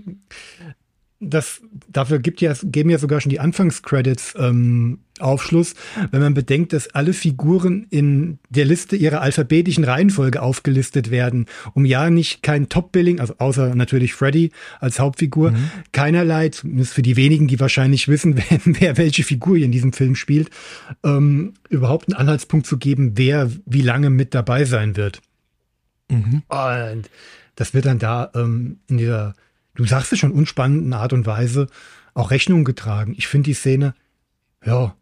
das 1.19 1.63
dafür 1.89 2.19
gibt 2.19 2.41
ja, 2.41 2.53
geben 2.63 2.91
ja 2.91 2.99
sogar 2.99 3.21
schon 3.21 3.31
die 3.31 3.41
Anfangscredits 3.41 4.35
ähm, 4.39 4.99
Aufschluss, 5.19 5.75
wenn 6.11 6.21
man 6.21 6.35
bedenkt, 6.35 6.75
dass 6.75 6.89
alle 6.89 7.15
Figuren 7.15 7.87
in 7.89 8.39
der 8.51 8.67
Liste 8.67 8.97
ihrer 8.97 9.23
alphabetischen 9.23 9.85
Reihenfolge 9.85 10.43
aufgelistet 10.43 11.11
werden, 11.11 11.47
um 11.73 11.87
ja 11.87 12.11
nicht 12.11 12.43
kein 12.43 12.69
Top-Billing, 12.69 13.19
also 13.19 13.35
außer 13.39 13.75
natürlich 13.75 14.13
Freddy 14.13 14.51
als 14.79 14.99
Hauptfigur, 14.99 15.53
mhm. 15.53 15.71
keinerlei, 15.93 16.51
zumindest 16.51 16.93
für 16.93 17.03
die 17.03 17.17
wenigen, 17.17 17.49
die 17.49 17.61
wahrscheinlich 17.61 18.09
wissen, 18.09 18.37
wer, 18.51 18.61
wer 18.65 18.97
welche 18.99 19.25
Figur 19.25 19.57
hier 19.57 19.67
in 19.67 19.73
diesem 19.73 19.95
Film 19.95 20.17
spielt, 20.17 20.51
ähm, 21.03 21.55
überhaupt 21.71 22.09
einen 22.09 22.21
Anhaltspunkt 22.21 22.67
zu 22.67 22.77
geben, 22.77 23.13
wer 23.17 23.51
wie 23.65 23.83
lange 23.83 24.11
mit 24.11 24.35
dabei 24.35 24.67
sein 24.67 24.97
wird. 24.97 25.23
Mhm. 26.11 26.43
Und 26.49 27.11
das 27.55 27.73
wird 27.73 27.87
dann 27.87 27.99
da 27.99 28.31
ähm, 28.35 28.81
in 28.87 28.99
dieser 28.99 29.35
du 29.77 29.85
sagst 29.85 30.13
es 30.13 30.19
schon, 30.19 30.33
unspannenden 30.33 30.93
Art 30.93 31.13
und 31.13 31.27
Weise 31.27 31.69
auch 32.15 32.31
Rechnung 32.31 32.65
getragen. 32.65 33.15
Ich 33.17 33.27
finde 33.29 33.51
die 33.51 33.55
Szene, 33.55 33.95
ja, 34.65 34.97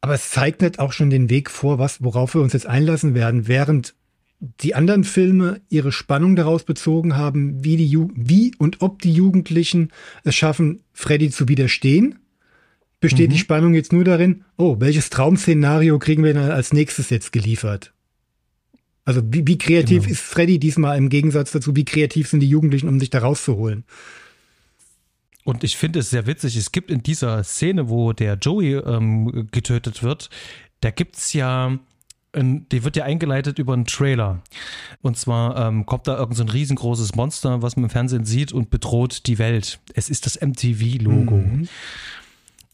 aber 0.00 0.14
es 0.14 0.30
zeichnet 0.30 0.78
auch 0.78 0.92
schon 0.92 1.10
den 1.10 1.28
Weg 1.28 1.50
vor, 1.50 1.78
was, 1.78 2.02
worauf 2.02 2.34
wir 2.34 2.40
uns 2.40 2.52
jetzt 2.52 2.66
einlassen 2.66 3.14
werden, 3.14 3.48
während 3.48 3.94
die 4.40 4.74
anderen 4.74 5.04
Filme 5.04 5.60
ihre 5.68 5.92
Spannung 5.92 6.34
daraus 6.34 6.64
bezogen 6.64 7.16
haben, 7.16 7.62
wie 7.62 7.76
die 7.76 7.86
Ju 7.86 8.08
wie 8.14 8.54
und 8.56 8.80
ob 8.80 9.02
die 9.02 9.12
Jugendlichen 9.12 9.90
es 10.24 10.34
schaffen, 10.34 10.82
Freddy 10.92 11.30
zu 11.30 11.48
widerstehen, 11.48 12.18
besteht 13.00 13.28
mhm. 13.28 13.32
die 13.34 13.38
Spannung 13.38 13.74
jetzt 13.74 13.92
nur 13.92 14.04
darin, 14.04 14.44
oh, 14.56 14.76
welches 14.78 15.10
Traumszenario 15.10 15.98
kriegen 15.98 16.24
wir 16.24 16.32
dann 16.32 16.50
als 16.50 16.72
nächstes 16.72 17.10
jetzt 17.10 17.32
geliefert? 17.32 17.92
Also 19.04 19.22
wie, 19.24 19.46
wie 19.46 19.58
kreativ 19.58 20.02
genau. 20.02 20.12
ist 20.12 20.20
Freddy 20.20 20.58
diesmal 20.58 20.98
im 20.98 21.08
Gegensatz 21.08 21.52
dazu, 21.52 21.74
wie 21.74 21.84
kreativ 21.84 22.28
sind 22.28 22.40
die 22.40 22.48
Jugendlichen, 22.48 22.88
um 22.88 23.00
sich 23.00 23.10
da 23.10 23.20
rauszuholen? 23.20 23.84
Und 25.44 25.64
ich 25.64 25.76
finde 25.76 26.00
es 26.00 26.10
sehr 26.10 26.26
witzig, 26.26 26.56
es 26.56 26.70
gibt 26.70 26.90
in 26.90 27.02
dieser 27.02 27.42
Szene, 27.42 27.88
wo 27.88 28.12
der 28.12 28.34
Joey 28.34 28.74
ähm, 28.74 29.48
getötet 29.50 30.02
wird, 30.02 30.28
da 30.80 30.90
gibt 30.90 31.16
es 31.16 31.32
ja 31.32 31.78
die 32.34 32.84
wird 32.84 32.96
ja 32.96 33.04
eingeleitet 33.04 33.58
über 33.58 33.72
einen 33.72 33.86
Trailer. 33.86 34.40
Und 35.02 35.16
zwar 35.16 35.66
ähm, 35.66 35.84
kommt 35.84 36.06
da 36.06 36.16
irgend 36.16 36.36
so 36.36 36.44
ein 36.44 36.48
riesengroßes 36.48 37.16
Monster, 37.16 37.62
was 37.62 37.76
man 37.76 37.84
im 37.84 37.90
Fernsehen 37.90 38.24
sieht 38.24 38.52
und 38.52 38.70
bedroht 38.70 39.26
die 39.26 39.38
Welt. 39.38 39.80
Es 39.94 40.08
ist 40.08 40.26
das 40.26 40.40
MTV-Logo. 40.40 41.38
Mhm. 41.38 41.68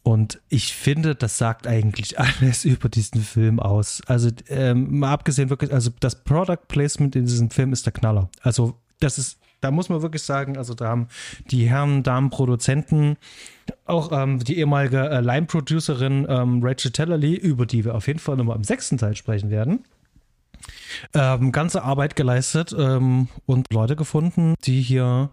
Und 0.07 0.39
ich 0.47 0.73
finde, 0.73 1.15
das 1.15 1.37
sagt 1.37 1.67
eigentlich 1.67 2.17
alles 2.19 2.63
über 2.63 2.87
diesen 2.87 3.21
Film 3.21 3.59
aus. 3.59 4.01
Also 4.07 4.29
ähm, 4.47 4.99
mal 4.99 5.11
abgesehen 5.11 5.49
wirklich, 5.49 5.73
also 5.73 5.91
das 5.99 6.23
Product 6.23 6.65
Placement 6.69 7.17
in 7.17 7.25
diesem 7.25 7.49
Film 7.49 7.73
ist 7.73 7.85
der 7.85 7.91
Knaller. 7.91 8.29
Also 8.41 8.75
das 9.01 9.17
ist, 9.17 9.37
da 9.59 9.69
muss 9.69 9.89
man 9.89 10.01
wirklich 10.01 10.21
sagen, 10.21 10.57
also 10.57 10.75
da 10.75 10.87
haben 10.87 11.09
die 11.51 11.67
Herren, 11.67 12.03
Damen, 12.03 12.29
Produzenten, 12.29 13.17
auch 13.83 14.13
ähm, 14.13 14.39
die 14.39 14.57
ehemalige 14.59 15.09
äh, 15.09 15.19
Line-Producerin 15.19 16.25
ähm, 16.29 16.61
Rachel 16.63 16.91
Tellerly, 16.91 17.35
über 17.35 17.65
die 17.65 17.83
wir 17.83 17.93
auf 17.93 18.07
jeden 18.07 18.19
Fall 18.19 18.37
nochmal 18.37 18.55
im 18.55 18.63
sechsten 18.63 18.97
Teil 18.97 19.17
sprechen 19.17 19.49
werden, 19.49 19.83
ähm, 21.13 21.51
ganze 21.51 21.83
Arbeit 21.83 22.15
geleistet 22.15 22.75
ähm, 22.77 23.27
und 23.45 23.71
Leute 23.71 23.95
gefunden, 23.95 24.55
die 24.63 24.81
hier 24.81 25.29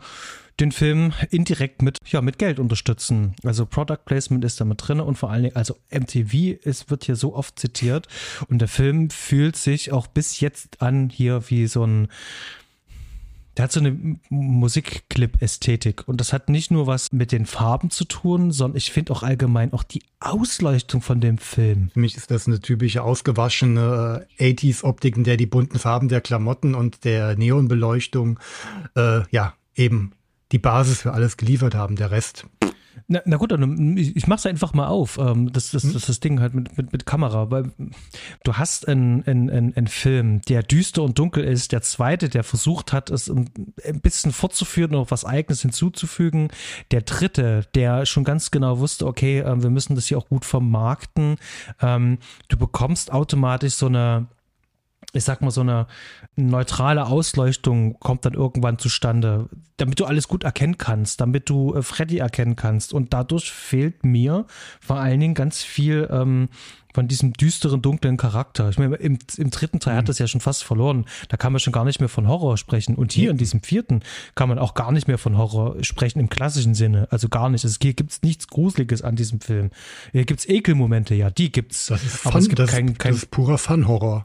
den 0.61 0.73
Film 0.73 1.13
indirekt 1.31 1.83
mit, 1.83 1.99
ja, 2.07 2.21
mit 2.21 2.39
Geld 2.39 2.59
unterstützen. 2.59 3.35
Also 3.45 3.67
Product 3.67 4.05
Placement 4.05 4.45
ist 4.45 4.61
da 4.61 4.65
drin 4.65 5.01
und 5.01 5.17
vor 5.17 5.31
allen 5.31 5.45
Dingen, 5.45 5.57
also 5.57 5.77
MTV 5.91 6.59
ist, 6.63 6.91
wird 6.91 7.05
hier 7.05 7.17
so 7.17 7.35
oft 7.35 7.59
zitiert 7.59 8.07
und 8.49 8.61
der 8.61 8.69
Film 8.69 9.11
fühlt 9.11 9.57
sich 9.57 9.91
auch 9.91 10.07
bis 10.07 10.41
jetzt 10.41 10.81
an 10.81 11.11
hier 11.11 11.51
wie 11.51 11.67
so 11.67 11.85
ein, 11.85 12.09
der 13.57 13.65
hat 13.65 13.73
so 13.73 13.81
eine 13.81 14.19
Musikclip-Ästhetik 14.31 16.07
und 16.07 16.21
das 16.21 16.33
hat 16.33 16.49
nicht 16.49 16.71
nur 16.71 16.87
was 16.87 17.13
mit 17.13 17.33
den 17.33 17.47
Farben 17.47 17.91
zu 17.91 18.05
tun, 18.05 18.51
sondern 18.51 18.77
ich 18.77 18.91
finde 18.91 19.13
auch 19.13 19.23
allgemein 19.23 19.73
auch 19.73 19.83
die 19.83 20.03
Ausleuchtung 20.21 21.03
von 21.03 21.21
dem 21.21 21.39
Film. 21.39 21.91
Für 21.93 22.01
mich 22.01 22.17
ist 22.17 22.31
das 22.31 22.47
eine 22.47 22.61
typische 22.61 23.03
ausgewaschene 23.03 24.27
80s-Optik, 24.39 25.17
in 25.17 25.25
der 25.25 25.37
die 25.37 25.47
bunten 25.47 25.79
Farben 25.79 26.09
der 26.09 26.21
Klamotten 26.21 26.75
und 26.75 27.05
der 27.05 27.37
Neonbeleuchtung 27.37 28.41
äh, 28.97 29.23
ja 29.31 29.55
eben 29.77 30.13
die 30.53 30.59
Basis 30.59 31.03
für 31.03 31.13
alles 31.13 31.37
geliefert 31.37 31.75
haben. 31.75 31.97
Der 31.97 32.11
Rest 32.11 32.47
na, 33.07 33.21
na 33.25 33.37
gut, 33.37 33.53
dann, 33.53 33.97
ich 33.97 34.27
mach's 34.27 34.47
einfach 34.47 34.75
mal 34.75 34.87
auf. 34.87 35.19
Ähm, 35.19 35.53
das, 35.53 35.71
das, 35.71 35.85
hm? 35.85 35.93
das, 35.93 36.07
das 36.07 36.21
Ding 36.21 36.41
halt 36.41 36.55
mit, 36.55 36.77
mit, 36.77 36.93
mit 36.93 37.07
Kamera. 37.07 37.51
Weil 37.51 37.73
du 38.45 38.55
hast 38.55 38.89
einen, 38.89 39.25
einen, 39.25 39.51
einen 39.51 39.87
Film, 39.87 40.41
der 40.43 40.63
düster 40.63 41.03
und 41.03 41.19
dunkel 41.19 41.45
ist. 41.45 41.73
Der 41.73 41.83
zweite, 41.83 42.29
der 42.29 42.45
versucht 42.45 42.93
hat, 42.93 43.11
es 43.11 43.31
ein 43.31 43.51
bisschen 44.03 44.33
fortzuführen 44.33 44.95
und 44.95 45.03
noch 45.03 45.11
was 45.11 45.25
Eigenes 45.25 45.63
hinzuzufügen. 45.63 46.49
Der 46.91 47.03
dritte, 47.03 47.67
der 47.75 48.07
schon 48.07 48.25
ganz 48.25 48.51
genau 48.51 48.79
wusste, 48.79 49.07
okay, 49.07 49.41
ähm, 49.41 49.63
wir 49.63 49.71
müssen 49.71 49.95
das 49.95 50.07
hier 50.07 50.19
auch 50.19 50.29
gut 50.29 50.45
vermarkten. 50.45 51.37
Ähm, 51.81 52.19
du 52.49 52.57
bekommst 52.57 53.13
automatisch 53.13 53.75
so 53.75 53.87
eine 53.87 54.27
ich 55.13 55.25
sag 55.25 55.43
mal, 55.43 55.51
so 55.51 55.61
eine 55.61 55.87
neutrale 56.37 57.07
Ausleuchtung 57.07 57.99
kommt 58.01 58.25
dann 58.25 58.35
irgendwann 58.35 58.79
zustande, 58.79 59.49
damit 59.77 60.01
du 60.01 60.05
alles 60.05 60.29
gut 60.29 60.45
erkennen 60.45 60.79
kannst, 60.79 61.21
damit 61.21 61.49
du 61.49 61.75
äh, 61.75 61.83
Freddy 61.83 62.19
erkennen 62.19 62.57
kannst. 62.57 62.93
Und 62.93 63.13
dadurch 63.13 63.51
fehlt 63.51 64.05
mir 64.05 64.47
vor 64.81 64.97
allen 64.97 65.21
Dingen 65.21 65.35
ganz 65.35 65.63
viel 65.63 66.09
ähm, 66.11 66.49
von 66.95 67.09
diesem 67.09 67.33
düsteren, 67.33 67.83
dunklen 67.83 68.17
Charakter. 68.17 68.69
Ich 68.69 68.79
meine, 68.79 68.95
im, 68.97 69.19
im 69.37 69.51
dritten 69.51 69.81
Teil 69.81 69.95
mhm. 69.95 69.99
hat 69.99 70.09
das 70.09 70.21
ja 70.21 70.29
schon 70.29 70.41
fast 70.41 70.63
verloren. 70.63 71.07
Da 71.29 71.37
kann 71.37 71.53
man 71.53 71.59
schon 71.59 71.73
gar 71.73 71.85
nicht 71.85 71.99
mehr 71.99 72.09
von 72.09 72.29
Horror 72.29 72.57
sprechen. 72.57 72.95
Und 72.95 73.13
hier 73.13 73.25
mhm. 73.25 73.33
in 73.33 73.39
diesem 73.39 73.63
vierten 73.63 74.01
kann 74.37 74.49
man 74.49 74.59
auch 74.59 74.75
gar 74.75 74.93
nicht 74.93 75.09
mehr 75.09 75.19
von 75.19 75.37
Horror 75.37 75.83
sprechen 75.83 76.21
im 76.21 76.29
klassischen 76.29 76.75
Sinne. 76.75 77.09
Also 77.11 77.29
gar 77.29 77.51
nicht. 77.51 77.65
Es 77.65 77.81
gibt 77.81 78.23
nichts 78.23 78.47
Gruseliges 78.47 79.03
an 79.03 79.17
diesem 79.17 79.41
Film. 79.41 79.71
Hier 80.13 80.25
gibt 80.25 80.41
es 80.41 80.49
Ekelmomente, 80.49 81.15
ja, 81.17 81.31
die 81.31 81.51
gibt's. 81.51 81.87
Das 81.87 82.05
ist, 82.05 82.17
Fun, 82.17 82.31
aber 82.31 82.39
es 82.39 82.49
gibt 82.49 82.61
das, 82.61 82.71
kein, 82.71 82.97
kein, 82.97 83.13
das 83.13 83.25
ist 83.25 83.31
purer 83.31 83.59
Fun-Horror. 83.59 84.23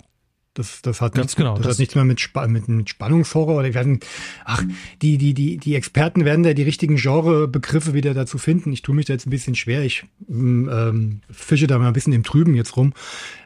Das, 0.60 0.82
das 0.82 1.00
hat, 1.00 1.16
nichts, 1.16 1.38
genau, 1.38 1.56
das, 1.56 1.64
das 1.64 1.72
hat 1.76 1.80
nichts 1.80 1.96
mehr 1.96 2.04
mit, 2.04 2.20
Sp 2.20 2.36
mit, 2.50 2.68
mit 2.68 2.90
Spannungshorror 2.90 3.60
oder 3.60 3.74
werden, 3.74 4.02
ach, 4.44 4.62
die, 5.02 5.18
die, 5.18 5.34
die, 5.34 5.56
die 5.56 5.74
Experten 5.74 6.26
werden 6.26 6.44
da 6.44 6.54
die 6.54 6.64
richtigen 6.64 6.98
Genrebegriffe 6.98 7.94
wieder 7.94 8.14
dazu 8.14 8.38
finden. 8.38 8.74
Ich 8.74 8.82
tue 8.82 8.94
mich 8.94 9.06
da 9.06 9.14
jetzt 9.14 9.26
ein 9.26 9.30
bisschen 9.30 9.56
schwer. 9.56 9.84
Ich 9.84 10.04
mm, 10.28 10.68
ähm, 10.68 11.22
fische 11.32 11.66
da 11.66 11.80
mal 11.80 11.88
ein 11.88 11.94
bisschen 11.94 12.12
im 12.12 12.26
Trüben 12.26 12.56
jetzt 12.56 12.76
rum. 12.76 12.92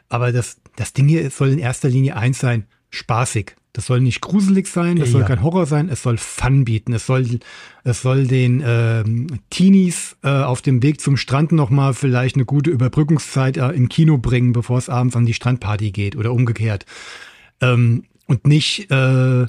Aber 0.08 0.32
das, 0.32 0.56
das 0.74 0.92
Ding 0.92 1.06
hier 1.06 1.30
soll 1.30 1.50
in 1.50 1.60
erster 1.60 1.88
Linie 1.88 2.16
eins 2.16 2.40
sein, 2.40 2.66
spaßig. 2.90 3.54
Das 3.74 3.86
soll 3.86 4.00
nicht 4.00 4.20
gruselig 4.20 4.68
sein, 4.68 4.96
das 4.96 5.08
ja. 5.08 5.14
soll 5.14 5.24
kein 5.24 5.42
Horror 5.42 5.66
sein, 5.66 5.88
es 5.88 6.00
soll 6.00 6.16
Fun 6.16 6.64
bieten. 6.64 6.92
Es 6.92 7.06
soll, 7.06 7.40
es 7.82 8.02
soll 8.02 8.28
den 8.28 8.62
ähm, 8.64 9.26
Teenies 9.50 10.16
äh, 10.22 10.28
auf 10.28 10.62
dem 10.62 10.80
Weg 10.80 11.00
zum 11.00 11.16
Strand 11.16 11.50
nochmal 11.50 11.92
vielleicht 11.92 12.36
eine 12.36 12.44
gute 12.44 12.70
Überbrückungszeit 12.70 13.56
äh, 13.56 13.70
im 13.70 13.88
Kino 13.88 14.16
bringen, 14.16 14.52
bevor 14.52 14.78
es 14.78 14.88
abends 14.88 15.16
an 15.16 15.26
die 15.26 15.34
Strandparty 15.34 15.90
geht 15.90 16.14
oder 16.14 16.32
umgekehrt. 16.32 16.86
Ähm, 17.60 18.04
und 18.26 18.46
nicht 18.46 18.92
äh, 18.92 19.46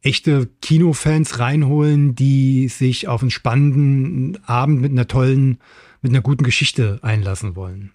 echte 0.00 0.48
Kinofans 0.62 1.40
reinholen, 1.40 2.14
die 2.14 2.68
sich 2.68 3.08
auf 3.08 3.20
einen 3.20 3.32
spannenden 3.32 4.38
Abend 4.44 4.80
mit 4.80 4.92
einer 4.92 5.08
tollen, 5.08 5.58
mit 6.02 6.12
einer 6.12 6.22
guten 6.22 6.44
Geschichte 6.44 7.00
einlassen 7.02 7.56
wollen. 7.56 7.90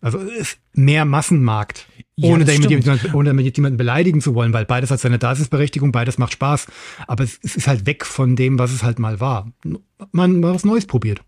Also 0.00 0.18
ist 0.18 0.58
mehr 0.74 1.04
Massenmarkt, 1.04 1.88
ohne, 2.20 2.44
ja, 2.44 2.54
damit 2.54 2.70
jemanden, 2.70 3.14
ohne 3.14 3.30
damit 3.30 3.56
jemanden 3.56 3.76
beleidigen 3.76 4.20
zu 4.20 4.34
wollen, 4.34 4.52
weil 4.52 4.64
beides 4.64 4.90
hat 4.90 5.00
seine 5.00 5.18
Daseinsberechtigung, 5.18 5.92
beides 5.92 6.18
macht 6.18 6.32
Spaß. 6.32 6.66
Aber 7.06 7.24
es, 7.24 7.38
es 7.42 7.56
ist 7.56 7.66
halt 7.66 7.86
weg 7.86 8.04
von 8.04 8.36
dem, 8.36 8.58
was 8.58 8.72
es 8.72 8.82
halt 8.82 8.98
mal 8.98 9.20
war. 9.20 9.50
Man 10.12 10.40
mal 10.40 10.54
was 10.54 10.64
Neues 10.64 10.86
probiert. 10.86 11.22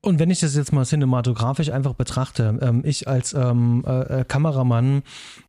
Und 0.00 0.20
wenn 0.20 0.30
ich 0.30 0.40
das 0.40 0.54
jetzt 0.54 0.72
mal 0.72 0.84
cinematografisch 0.84 1.70
einfach 1.70 1.94
betrachte, 1.94 2.58
ähm, 2.62 2.82
ich 2.84 3.08
als 3.08 3.34
ähm, 3.34 3.82
äh, 3.84 4.20
äh 4.20 4.24
Kameramann, 4.24 5.02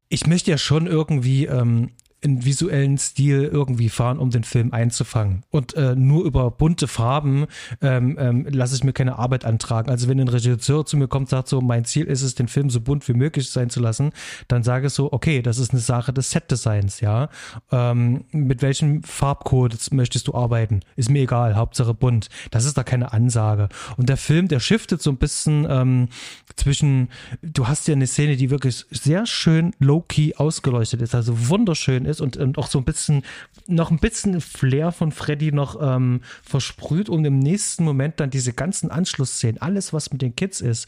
ich 0.10 0.26
möchte 0.26 0.50
ja 0.50 0.58
schon 0.58 0.88
irgendwie 0.88 1.46
ähm, 1.46 1.91
einen 2.24 2.45
visuellen 2.45 2.97
Stil 2.97 3.49
irgendwie 3.51 3.89
fahren, 3.89 4.17
um 4.17 4.30
den 4.30 4.43
Film 4.43 4.74
einzufangen. 4.74 5.43
Und 5.49 5.76
äh, 5.76 5.95
nur 5.95 6.26
über 6.26 6.51
bunte 6.51 6.88
Farben 6.88 7.45
ähm, 7.82 8.17
ähm, 8.19 8.47
lasse 8.49 8.76
ich 8.76 8.84
mir 8.84 8.93
keine 8.93 9.17
Arbeit 9.17 9.45
antragen. 9.45 9.89
Also 9.89 10.07
wenn 10.07 10.19
ein 10.19 10.28
Regisseur 10.28 10.86
zu 10.86 10.97
mir 10.97 11.07
kommt 11.07 11.24
und 11.24 11.30
sagt 11.30 11.47
so, 11.47 11.61
mein 11.61 11.86
Ziel 11.86 12.05
ist 12.05 12.21
es, 12.21 12.36
den 12.36 12.47
Film 12.47 12.69
so 12.69 12.82
bunt 12.82 13.07
wie 13.07 13.13
möglich 13.13 13.49
sein 13.49 13.69
zu 13.69 13.80
lassen, 13.80 14.11
dann 14.47 14.63
sage 14.63 14.88
ich 14.88 14.93
so, 14.93 15.11
okay, 15.11 15.41
das 15.41 15.57
ist 15.57 15.71
eine 15.71 15.80
Sache 15.80 16.13
des 16.13 16.32
Set-Designs, 16.32 16.99
ja. 17.01 17.30
Ähm, 17.71 18.26
mit 18.32 18.61
welchem 18.61 19.03
Farbcode 19.03 19.91
möchtest 19.91 20.28
du 20.28 20.34
arbeiten? 20.34 20.82
Ist 20.95 21.09
mir 21.09 21.24
egal, 21.24 21.55
Hauptsache 21.55 21.93
bunt. 21.93 22.30
Das 22.51 22.65
ist 22.65 22.78
da 22.78 22.84
keine 22.84 23.13
Ansage. 23.13 23.69
Und 23.97 24.09
der 24.09 24.17
Film, 24.17 24.47
der 24.47 24.59
shiftet 24.59 25.01
so 25.01 25.11
ein 25.11 25.17
bisschen 25.17 25.65
ähm, 25.69 26.09
zwischen, 26.55 27.09
du 27.41 27.67
hast 27.67 27.88
ja 27.88 27.93
eine 27.93 28.07
Szene, 28.07 28.36
die 28.38 28.49
wirklich 28.49 28.86
sehr 28.91 29.26
schön 29.26 29.74
low-key 29.80 30.36
ausgeleuchtet 30.36 31.01
ist, 31.01 31.15
also 31.15 31.49
wunderschön 31.49 32.05
ist 32.05 32.12
ist 32.14 32.22
und, 32.22 32.38
und 32.38 32.57
auch 32.57 32.68
so 32.68 32.80
ein 32.80 32.86
bisschen, 32.86 33.24
noch 33.68 33.91
ein 33.91 33.99
bisschen 33.99 34.39
Flair 34.41 34.91
von 34.91 35.11
Freddy 35.11 35.51
noch 35.51 35.78
ähm, 35.82 36.22
versprüht, 36.43 37.09
um 37.09 37.26
im 37.26 37.39
nächsten 37.39 37.84
Moment 37.84 38.20
dann 38.20 38.30
diese 38.30 38.53
ganzen 38.53 38.91
Anschlussszenen, 38.91 39.61
alles, 39.61 39.93
was 39.93 40.11
mit 40.11 40.22
den 40.22 40.36
Kids 40.36 40.61
ist, 40.61 40.88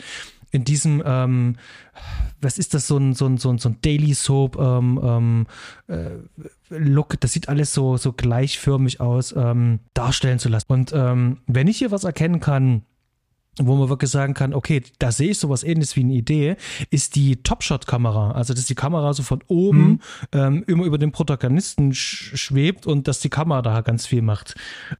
in 0.52 0.64
diesem, 0.64 1.04
ähm, 1.06 1.58
was 2.42 2.58
ist 2.58 2.74
das, 2.74 2.88
so 2.88 2.98
ein, 2.98 3.14
so 3.14 3.26
ein, 3.26 3.38
so 3.38 3.50
ein, 3.50 3.58
so 3.58 3.70
ein 3.70 3.78
Daily 3.82 4.14
Soap 4.14 4.58
ähm, 4.58 5.00
ähm, 5.04 5.48
äh, 5.88 6.12
Look, 6.70 7.20
das 7.20 7.34
sieht 7.34 7.50
alles 7.50 7.74
so, 7.74 7.98
so 7.98 8.14
gleichförmig 8.14 9.02
aus, 9.02 9.34
ähm, 9.36 9.80
darstellen 9.94 10.40
zu 10.40 10.50
lassen. 10.50 10.72
Und 10.72 10.94
ähm, 10.94 11.38
wenn 11.46 11.68
ich 11.68 11.78
hier 11.78 11.92
was 11.92 12.06
erkennen 12.06 12.40
kann, 12.40 12.84
wo 13.62 13.76
man 13.76 13.90
wirklich 13.90 14.12
sagen 14.12 14.34
kann, 14.34 14.54
okay, 14.54 14.84
da 15.00 15.12
sehe 15.12 15.32
ich 15.32 15.40
sowas 15.40 15.64
ähnliches 15.64 15.96
wie 15.96 16.02
eine 16.02 16.14
Idee, 16.14 16.58
ist 16.90 17.16
die 17.16 17.38
Top-Shot-Kamera. 17.38 18.32
Also, 18.32 18.54
dass 18.54 18.66
die 18.66 18.76
Kamera 18.76 19.14
so 19.14 19.24
von 19.24 19.42
oben 19.48 19.88
mhm. 19.88 20.00
ähm, 20.34 20.64
immer 20.68 20.84
über 20.84 20.98
den 20.98 21.12
Protagonisten 21.12 21.94
sch 21.94 22.36
schwebt 22.36 22.86
und 22.86 23.08
dass 23.08 23.20
die 23.20 23.30
Kamera 23.30 23.62
da 23.62 23.82
ganz 23.82 24.06
viel 24.06 24.22
macht. 24.22 24.56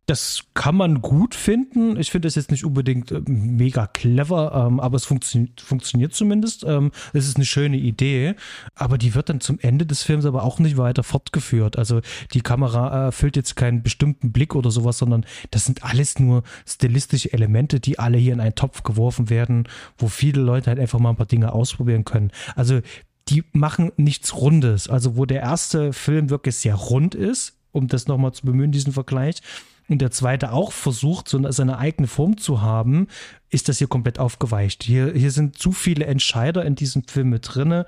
Das 0.06 0.44
kann 0.54 0.76
man 0.76 1.02
gut 1.02 1.36
finden. 1.36 1.98
Ich 2.00 2.12
finde 2.12 2.28
das 2.28 2.36
jetzt 2.36 2.52
nicht 2.52 2.64
unbedingt 2.64 3.12
äh, 3.12 3.22
mega 3.26 3.88
clever, 3.88 4.68
ähm, 4.68 4.80
aber 4.80 4.96
es 4.96 5.06
funktio 5.06 5.48
funktioniert 5.58 6.14
zumindest. 6.14 6.64
Ähm, 6.64 6.92
es 7.14 7.28
ist 7.28 7.36
eine 7.36 7.46
schöne 7.46 7.78
Idee, 7.78 8.36
aber 8.76 8.98
die 8.98 9.16
wird 9.16 9.30
dann 9.30 9.42
zum 9.42 9.60
Ende 9.60 9.86
des 9.86 10.04
Films 10.04 10.26
aber 10.26 10.44
auch 10.44 10.60
nicht 10.60 10.78
weiter 10.78 11.04
fortgeführt. 11.04 11.78
Also, 11.78 12.02
die 12.34 12.42
Kamera 12.42 13.06
erfüllt 13.06 13.36
jetzt 13.36 13.56
keinen 13.56 13.84
bestimmten 13.84 14.32
Blick 14.32 14.56
oder 14.56 14.72
sowas, 14.72 14.98
sondern 14.98 15.26
das 15.52 15.66
sind 15.66 15.84
alles 15.84 16.20
nur 16.20 16.44
stilistische 16.66 17.34
Elemente, 17.34 17.80
die 17.80 18.00
alle 18.00 18.18
hier 18.18 18.34
in 18.34 18.45
einen 18.46 18.56
Topf 18.56 18.84
geworfen 18.84 19.30
werden, 19.30 19.68
wo 19.98 20.08
viele 20.08 20.42
Leute 20.42 20.68
halt 20.68 20.80
einfach 20.80 21.00
mal 21.00 21.12
ein 21.12 21.16
paar 21.16 21.26
Dinge 21.26 21.54
ausprobieren 21.54 22.06
können. 22.06 22.32
Also 22.56 22.82
die 23.28 23.44
machen 23.54 23.92
nichts 23.98 24.36
Rundes. 24.36 24.90
Also 24.90 25.18
wo 25.18 25.26
der 25.26 25.42
erste 25.42 25.94
Film 25.94 26.30
wirklich 26.30 26.56
sehr 26.58 26.76
rund 26.76 27.16
ist, 27.16 27.58
um 27.72 27.88
das 27.88 28.08
nochmal 28.08 28.34
zu 28.34 28.46
bemühen, 28.46 28.72
diesen 28.72 28.94
Vergleich, 28.94 29.42
und 29.88 30.02
der 30.02 30.12
zweite 30.12 30.52
auch 30.52 30.72
versucht, 30.72 31.30
so 31.30 31.52
seine 31.52 31.78
eigene 31.78 32.08
Form 32.08 32.38
zu 32.38 32.62
haben, 32.62 33.08
ist 33.50 33.70
das 33.70 33.78
hier 33.78 33.88
komplett 33.88 34.20
aufgeweicht. 34.20 34.84
Hier, 34.84 35.14
hier 35.14 35.32
sind 35.32 35.58
zu 35.58 35.72
viele 35.72 36.06
Entscheider 36.06 36.66
in 36.66 36.76
diesem 36.76 37.04
Film 37.04 37.30
mit 37.30 37.48
drinne, 37.54 37.86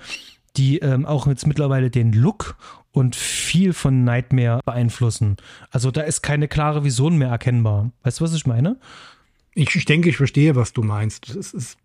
die 0.58 0.80
ähm, 0.80 1.05
auch 1.05 1.28
jetzt 1.28 1.47
mittlerweile 1.47 1.89
den 1.89 2.14
Look 2.14 2.55
und 2.91 3.16
viel 3.16 3.74
von 3.74 4.03
Nightmare 4.03 4.60
beeinflussen. 4.66 5.38
Also 5.72 5.91
da 5.91 6.01
ist 6.01 6.22
keine 6.22 6.47
klare 6.47 6.84
Vision 6.84 7.18
mehr 7.18 7.30
erkennbar. 7.30 7.91
Weißt 8.03 8.20
du, 8.20 8.24
was 8.24 8.34
ich 8.34 8.45
meine? 8.45 8.78
Ich, 9.58 9.76
ich 9.76 9.86
denke, 9.86 10.10
ich 10.10 10.18
verstehe, 10.18 10.55
was 10.55 10.72
du 10.72 10.84
meinst. 10.84 11.36
Es 11.36 11.51
ist, 11.51 11.78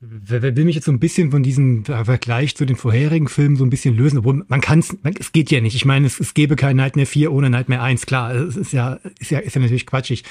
wer, 0.00 0.42
will 0.42 0.64
mich 0.64 0.76
jetzt 0.76 0.84
so 0.84 0.92
ein 0.92 1.00
bisschen 1.00 1.32
von 1.32 1.42
diesem 1.42 1.84
Vergleich 1.84 2.56
zu 2.56 2.64
den 2.64 2.76
vorherigen 2.76 3.26
Filmen 3.26 3.56
so 3.56 3.64
ein 3.64 3.70
bisschen 3.70 3.96
lösen, 3.96 4.18
obwohl 4.18 4.44
man 4.46 4.60
kann 4.60 4.78
es, 4.78 4.96
es 5.18 5.32
geht 5.32 5.50
ja 5.50 5.60
nicht. 5.60 5.74
Ich 5.74 5.84
meine, 5.84 6.06
es, 6.06 6.20
es 6.20 6.32
gäbe 6.32 6.54
kein 6.54 6.76
Nightmare 6.76 7.06
4 7.06 7.32
ohne 7.32 7.50
Nightmare 7.50 7.82
1, 7.82 8.06
klar, 8.06 8.32
es 8.34 8.56
ist 8.56 8.72
ja, 8.72 9.00
ist 9.18 9.32
ja, 9.32 9.40
ist 9.40 9.56
ja 9.56 9.60
natürlich 9.60 9.86
quatschig. 9.86 10.22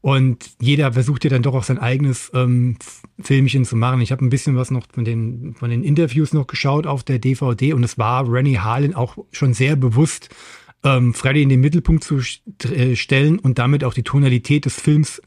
Und 0.00 0.50
jeder 0.60 0.92
versucht 0.92 1.24
ja 1.24 1.30
dann 1.30 1.42
doch 1.42 1.54
auch 1.54 1.64
sein 1.64 1.78
eigenes 1.78 2.30
ähm, 2.34 2.76
Filmchen 3.20 3.64
zu 3.64 3.74
machen. 3.76 4.00
Ich 4.00 4.12
habe 4.12 4.24
ein 4.24 4.30
bisschen 4.30 4.56
was 4.56 4.70
noch 4.70 4.86
von 4.92 5.04
den, 5.04 5.54
von 5.54 5.70
den 5.70 5.82
Interviews 5.82 6.32
noch 6.32 6.46
geschaut 6.46 6.86
auf 6.86 7.02
der 7.04 7.18
DVD 7.18 7.72
und 7.74 7.84
es 7.84 7.98
war 7.98 8.30
Rennie 8.30 8.58
Harlan 8.58 8.94
auch 8.94 9.18
schon 9.32 9.54
sehr 9.54 9.76
bewusst, 9.76 10.30
ähm, 10.84 11.14
Freddy 11.14 11.42
in 11.42 11.48
den 11.48 11.60
Mittelpunkt 11.60 12.02
zu 12.04 12.20
äh, 12.64 12.96
stellen 12.96 13.38
und 13.38 13.58
damit 13.58 13.84
auch 13.84 13.94
die 13.94 14.04
Tonalität 14.04 14.64
des 14.64 14.74
Films 14.74 15.20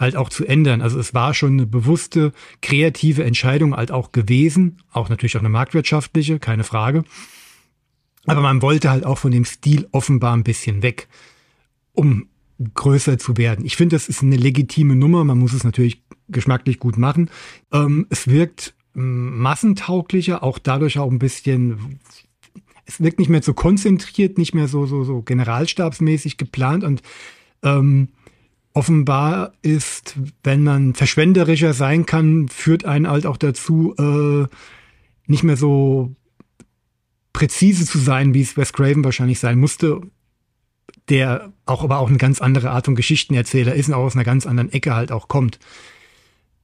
halt 0.00 0.16
auch 0.16 0.30
zu 0.30 0.46
ändern. 0.46 0.80
Also 0.80 0.98
es 0.98 1.14
war 1.14 1.34
schon 1.34 1.52
eine 1.52 1.66
bewusste, 1.66 2.32
kreative 2.62 3.22
Entscheidung 3.22 3.76
halt 3.76 3.92
auch 3.92 4.10
gewesen, 4.10 4.78
auch 4.92 5.08
natürlich 5.08 5.36
auch 5.36 5.40
eine 5.40 5.50
marktwirtschaftliche, 5.50 6.40
keine 6.40 6.64
Frage. 6.64 7.04
Aber 8.26 8.40
man 8.40 8.62
wollte 8.62 8.90
halt 8.90 9.04
auch 9.04 9.18
von 9.18 9.30
dem 9.30 9.44
Stil 9.44 9.86
offenbar 9.92 10.36
ein 10.36 10.42
bisschen 10.42 10.82
weg, 10.82 11.08
um 11.92 12.26
größer 12.74 13.18
zu 13.18 13.36
werden. 13.36 13.64
Ich 13.64 13.76
finde, 13.76 13.96
das 13.96 14.08
ist 14.08 14.22
eine 14.22 14.36
legitime 14.36 14.96
Nummer. 14.96 15.22
Man 15.24 15.38
muss 15.38 15.52
es 15.52 15.64
natürlich 15.64 16.02
geschmacklich 16.28 16.78
gut 16.78 16.98
machen. 16.98 17.30
Ähm, 17.72 18.06
es 18.10 18.26
wirkt 18.26 18.74
massentauglicher, 18.94 20.42
auch 20.42 20.58
dadurch 20.58 20.98
auch 20.98 21.10
ein 21.10 21.18
bisschen 21.18 22.00
es 22.90 23.00
wirkt 23.00 23.20
nicht 23.20 23.28
mehr 23.28 23.42
so 23.42 23.54
konzentriert, 23.54 24.36
nicht 24.36 24.52
mehr 24.52 24.66
so, 24.66 24.84
so, 24.84 25.04
so 25.04 25.22
generalstabsmäßig 25.22 26.38
geplant 26.38 26.82
und 26.82 27.02
ähm, 27.62 28.08
offenbar 28.72 29.52
ist, 29.62 30.16
wenn 30.44 30.62
man 30.62 30.94
verschwenderischer 30.94 31.72
sein 31.72 32.06
kann, 32.06 32.48
führt 32.48 32.84
einen 32.84 33.08
halt 33.08 33.26
auch 33.26 33.36
dazu, 33.36 33.94
äh, 33.98 34.46
nicht 35.26 35.42
mehr 35.42 35.56
so 35.56 36.14
präzise 37.32 37.84
zu 37.84 37.98
sein, 37.98 38.34
wie 38.34 38.42
es 38.42 38.56
Wes 38.56 38.72
Craven 38.72 39.04
wahrscheinlich 39.04 39.38
sein 39.38 39.58
musste, 39.58 40.00
der 41.08 41.52
auch 41.66 41.82
aber 41.82 41.98
auch 41.98 42.08
eine 42.08 42.18
ganz 42.18 42.40
andere 42.40 42.70
Art 42.70 42.86
von 42.86 42.94
Geschichtenerzähler 42.94 43.74
ist 43.74 43.88
und 43.88 43.94
auch 43.94 44.04
aus 44.04 44.14
einer 44.14 44.24
ganz 44.24 44.46
anderen 44.46 44.72
Ecke 44.72 44.94
halt 44.94 45.12
auch 45.12 45.28
kommt. 45.28 45.58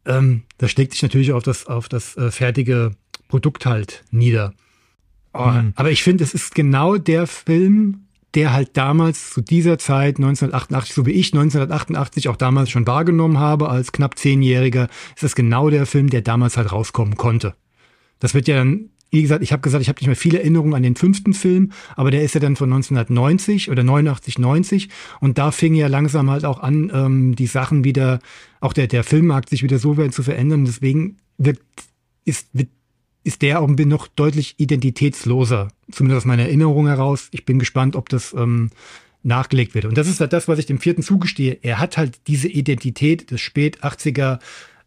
Ähm, 0.04 0.42
das 0.58 0.70
schlägt 0.70 0.92
sich 0.92 1.02
natürlich 1.02 1.32
auf 1.32 1.42
das, 1.42 1.66
auf 1.66 1.88
das 1.88 2.16
äh, 2.16 2.30
fertige 2.30 2.92
Produkt 3.28 3.66
halt 3.66 4.04
nieder. 4.10 4.54
Oh, 5.32 5.46
mhm. 5.46 5.72
Aber 5.76 5.90
ich 5.90 6.02
finde, 6.02 6.24
es 6.24 6.34
ist 6.34 6.54
genau 6.54 6.96
der 6.96 7.26
Film, 7.26 8.05
der 8.36 8.52
halt 8.52 8.76
damals 8.76 9.30
zu 9.30 9.40
dieser 9.40 9.78
Zeit 9.78 10.16
1988, 10.16 10.94
so 10.94 11.06
wie 11.06 11.12
ich 11.12 11.32
1988 11.32 12.28
auch 12.28 12.36
damals 12.36 12.70
schon 12.70 12.86
wahrgenommen 12.86 13.38
habe, 13.38 13.70
als 13.70 13.92
knapp 13.92 14.18
Zehnjähriger, 14.18 14.88
ist 15.14 15.22
das 15.22 15.34
genau 15.34 15.70
der 15.70 15.86
Film, 15.86 16.10
der 16.10 16.20
damals 16.20 16.58
halt 16.58 16.70
rauskommen 16.70 17.16
konnte. 17.16 17.54
Das 18.18 18.34
wird 18.34 18.46
ja 18.46 18.56
dann, 18.56 18.90
wie 19.10 19.22
gesagt, 19.22 19.42
ich 19.42 19.52
habe 19.52 19.62
gesagt, 19.62 19.80
ich 19.80 19.88
habe 19.88 19.98
nicht 19.98 20.06
mehr 20.06 20.16
viele 20.16 20.38
Erinnerungen 20.40 20.74
an 20.74 20.82
den 20.82 20.96
fünften 20.96 21.32
Film, 21.32 21.72
aber 21.96 22.10
der 22.10 22.22
ist 22.22 22.34
ja 22.34 22.40
dann 22.40 22.56
von 22.56 22.70
1990 22.70 23.70
oder 23.70 23.82
89, 23.82 24.38
90 24.38 24.88
und 25.20 25.38
da 25.38 25.50
fing 25.50 25.74
ja 25.74 25.86
langsam 25.86 26.30
halt 26.30 26.44
auch 26.44 26.60
an, 26.60 26.92
ähm, 26.94 27.34
die 27.36 27.46
Sachen 27.46 27.84
wieder, 27.84 28.18
auch 28.60 28.74
der, 28.74 28.86
der 28.86 29.02
Filmmarkt 29.02 29.48
sich 29.48 29.62
wieder 29.62 29.78
so 29.78 29.94
zu 30.08 30.22
verändern. 30.22 30.66
Deswegen 30.66 31.16
wird, 31.38 31.58
ist, 32.26 32.48
wird 32.52 32.68
ist 33.26 33.42
der 33.42 33.60
auch 33.60 33.68
noch 33.68 34.06
deutlich 34.06 34.54
identitätsloser, 34.58 35.68
zumindest 35.90 36.18
aus 36.18 36.24
meiner 36.26 36.44
Erinnerung 36.44 36.86
heraus. 36.86 37.28
Ich 37.32 37.44
bin 37.44 37.58
gespannt, 37.58 37.96
ob 37.96 38.08
das 38.08 38.32
ähm, 38.32 38.70
nachgelegt 39.24 39.74
wird. 39.74 39.84
Und 39.84 39.98
das 39.98 40.06
ist 40.06 40.20
halt 40.20 40.32
das, 40.32 40.46
was 40.46 40.58
ich 40.58 40.66
dem 40.66 40.78
vierten 40.78 41.02
zugestehe. 41.02 41.58
Er 41.62 41.80
hat 41.80 41.96
halt 41.98 42.20
diese 42.28 42.48
Identität 42.48 43.30
des 43.32 43.40
spät 43.40 43.82
80er 43.82 44.38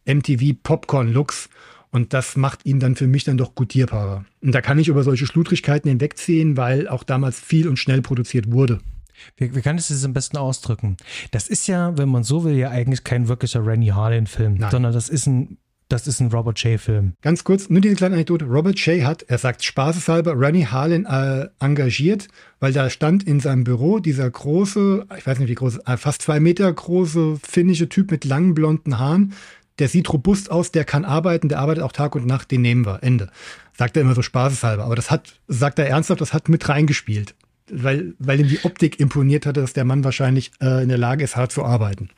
MTV 0.06 0.56
Popcorn 0.64 1.12
Looks 1.12 1.50
und 1.92 2.14
das 2.14 2.38
macht 2.38 2.66
ihn 2.66 2.80
dann 2.80 2.96
für 2.96 3.08
mich 3.08 3.26
dann 3.26 3.38
doch 3.38 3.56
gutierbarer. 3.56 4.26
Und 4.42 4.56
da 4.56 4.62
kann 4.62 4.80
ich 4.80 4.88
über 4.88 5.04
solche 5.04 5.26
Schludrigkeiten 5.26 5.90
hinwegziehen, 5.90 6.56
weil 6.56 6.88
auch 6.88 7.04
damals 7.04 7.40
viel 7.40 7.68
und 7.68 7.78
schnell 7.78 8.02
produziert 8.02 8.52
wurde. 8.52 8.80
Wie, 9.36 9.54
wie 9.54 9.62
kann 9.62 9.78
ich 9.78 9.88
das 9.88 10.06
am 10.06 10.14
besten 10.14 10.38
ausdrücken? 10.38 10.96
Das 11.32 11.50
ist 11.50 11.68
ja, 11.68 11.98
wenn 11.98 12.08
man 12.08 12.24
so 12.24 12.46
will, 12.46 12.56
ja 12.56 12.70
eigentlich 12.70 13.04
kein 13.04 13.28
wirklicher 13.28 13.66
Rennie 13.66 13.92
Harlan-Film, 13.92 14.60
sondern 14.72 14.94
das 14.94 15.10
ist 15.10 15.28
ein 15.28 15.58
das 15.90 16.08
ist 16.08 16.20
ein 16.20 16.32
Robert 16.32 16.60
Shea-Film. 16.60 17.14
Ganz 17.22 17.44
kurz, 17.44 17.70
nur 17.70 17.82
diese 17.82 17.96
kleine 17.96 18.16
Anekdote. 18.16 18.46
Robert 18.46 18.78
Shea 18.78 19.06
hat, 19.06 19.24
er 19.24 19.40
sagt 19.40 19.64
spaßeshalber, 19.64 20.40
Rennie 20.40 20.68
Harlan 20.68 21.06
äh, 21.06 21.50
engagiert, 21.60 22.28
weil 22.60 22.72
da 22.72 22.90
stand 22.92 23.24
in 23.24 23.40
seinem 23.40 23.64
Büro 23.64 24.00
dieser 24.00 24.30
große, 24.30 25.08
ich 25.18 25.26
weiß 25.26 25.40
nicht 25.40 25.50
wie 25.50 25.56
groß, 25.56 25.80
äh, 25.88 25.98
fast 25.98 26.22
zwei 26.22 26.40
Meter 26.40 26.72
große 26.72 27.40
finnische 27.42 27.90
Typ 27.90 28.12
mit 28.12 28.24
langen 28.24 28.54
blonden 28.54 29.00
Haaren. 29.00 29.34
Der 29.80 29.88
sieht 29.88 30.12
robust 30.14 30.52
aus, 30.52 30.72
der 30.72 30.86
kann 30.86 31.06
arbeiten, 31.06 31.50
der 31.50 31.60
arbeitet 31.60 31.84
auch 31.84 31.92
Tag 31.92 32.16
und 32.16 32.28
Nacht, 32.28 32.52
den 32.52 32.62
nehmen 32.62 32.86
wir. 32.86 33.02
Ende. 33.02 33.32
Sagt 33.76 33.98
er 33.98 34.04
immer 34.04 34.14
so 34.14 34.22
spaßeshalber. 34.22 34.84
Aber 34.84 34.96
das 34.96 35.10
hat, 35.10 35.40
sagt 35.48 35.80
er 35.80 35.88
ernsthaft, 35.88 36.22
das 36.22 36.34
hat 36.34 36.50
mit 36.50 36.70
reingespielt. 36.70 37.34
Weil, 37.72 38.14
weil 38.20 38.40
ihm 38.40 38.48
die 38.48 38.64
Optik 38.64 39.00
imponiert 39.00 39.46
hatte, 39.46 39.62
dass 39.62 39.74
der 39.74 39.86
Mann 39.86 40.04
wahrscheinlich 40.04 40.52
äh, 40.62 40.84
in 40.84 40.90
der 40.90 40.98
Lage 40.98 41.24
ist, 41.24 41.36
hart 41.36 41.52
zu 41.52 41.64
arbeiten. 41.64 42.10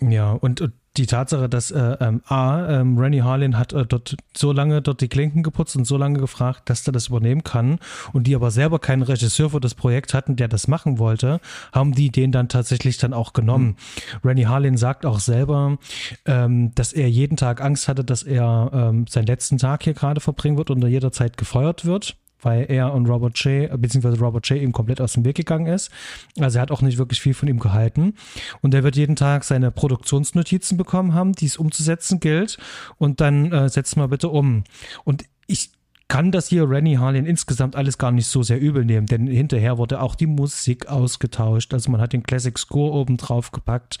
Ja, 0.00 0.32
und, 0.32 0.60
und 0.60 0.72
die 0.96 1.06
Tatsache, 1.06 1.48
dass 1.48 1.72
äh, 1.72 1.96
ähm, 2.00 2.22
A, 2.26 2.68
ähm, 2.68 2.98
Rennie 2.98 3.22
Harlin 3.22 3.58
hat 3.58 3.72
äh, 3.72 3.84
dort 3.84 4.16
so 4.36 4.52
lange 4.52 4.80
dort 4.80 5.00
die 5.00 5.08
Klinken 5.08 5.42
geputzt 5.42 5.74
und 5.76 5.86
so 5.86 5.96
lange 5.96 6.20
gefragt, 6.20 6.70
dass 6.70 6.84
der 6.84 6.92
das 6.92 7.08
übernehmen 7.08 7.42
kann 7.42 7.80
und 8.12 8.28
die 8.28 8.34
aber 8.36 8.52
selber 8.52 8.78
keinen 8.78 9.02
Regisseur 9.02 9.50
für 9.50 9.60
das 9.60 9.74
Projekt 9.74 10.14
hatten, 10.14 10.36
der 10.36 10.46
das 10.46 10.68
machen 10.68 10.98
wollte, 11.00 11.40
haben 11.72 11.92
die 11.92 12.10
den 12.10 12.30
dann 12.30 12.48
tatsächlich 12.48 12.96
dann 12.98 13.12
auch 13.12 13.32
genommen. 13.32 13.76
Mhm. 14.22 14.28
Rennie 14.28 14.46
Harlin 14.46 14.76
sagt 14.76 15.04
auch 15.04 15.18
selber, 15.18 15.78
ähm, 16.26 16.72
dass 16.76 16.92
er 16.92 17.10
jeden 17.10 17.36
Tag 17.36 17.60
Angst 17.60 17.88
hatte, 17.88 18.04
dass 18.04 18.22
er 18.22 18.70
ähm, 18.72 19.06
seinen 19.08 19.26
letzten 19.26 19.58
Tag 19.58 19.82
hier 19.82 19.94
gerade 19.94 20.20
verbringen 20.20 20.56
wird 20.56 20.70
und 20.70 20.82
er 20.82 20.88
jederzeit 20.88 21.36
gefeuert 21.36 21.84
wird 21.84 22.16
weil 22.44 22.66
er 22.70 22.92
und 22.92 23.06
Robert 23.06 23.38
Shea, 23.38 23.74
beziehungsweise 23.76 24.18
Robert 24.18 24.46
Shea 24.46 24.56
ihm 24.56 24.72
komplett 24.72 25.00
aus 25.00 25.14
dem 25.14 25.24
Weg 25.24 25.36
gegangen 25.36 25.66
ist. 25.66 25.90
Also 26.38 26.58
er 26.58 26.62
hat 26.62 26.70
auch 26.70 26.82
nicht 26.82 26.98
wirklich 26.98 27.20
viel 27.20 27.34
von 27.34 27.48
ihm 27.48 27.58
gehalten. 27.58 28.14
Und 28.60 28.74
er 28.74 28.82
wird 28.82 28.96
jeden 28.96 29.16
Tag 29.16 29.44
seine 29.44 29.70
Produktionsnotizen 29.70 30.76
bekommen 30.76 31.14
haben, 31.14 31.32
die 31.32 31.46
es 31.46 31.56
umzusetzen 31.56 32.20
gilt. 32.20 32.58
Und 32.98 33.20
dann 33.20 33.52
äh, 33.52 33.68
setzt 33.68 33.96
mal 33.96 34.08
bitte 34.08 34.28
um. 34.28 34.64
Und 35.04 35.24
ich 35.46 35.70
kann 36.08 36.30
das 36.30 36.48
hier 36.48 36.68
Rennie 36.68 36.98
Harlan 36.98 37.26
insgesamt 37.26 37.76
alles 37.76 37.98
gar 37.98 38.12
nicht 38.12 38.26
so 38.26 38.42
sehr 38.42 38.60
übel 38.60 38.84
nehmen, 38.84 39.06
denn 39.06 39.26
hinterher 39.26 39.78
wurde 39.78 40.00
auch 40.00 40.14
die 40.14 40.26
Musik 40.26 40.86
ausgetauscht. 40.86 41.72
Also 41.72 41.90
man 41.90 42.00
hat 42.00 42.12
den 42.12 42.22
Classic 42.22 42.56
Score 42.58 42.92
oben 42.92 43.16
drauf 43.16 43.52
gepackt. 43.52 43.98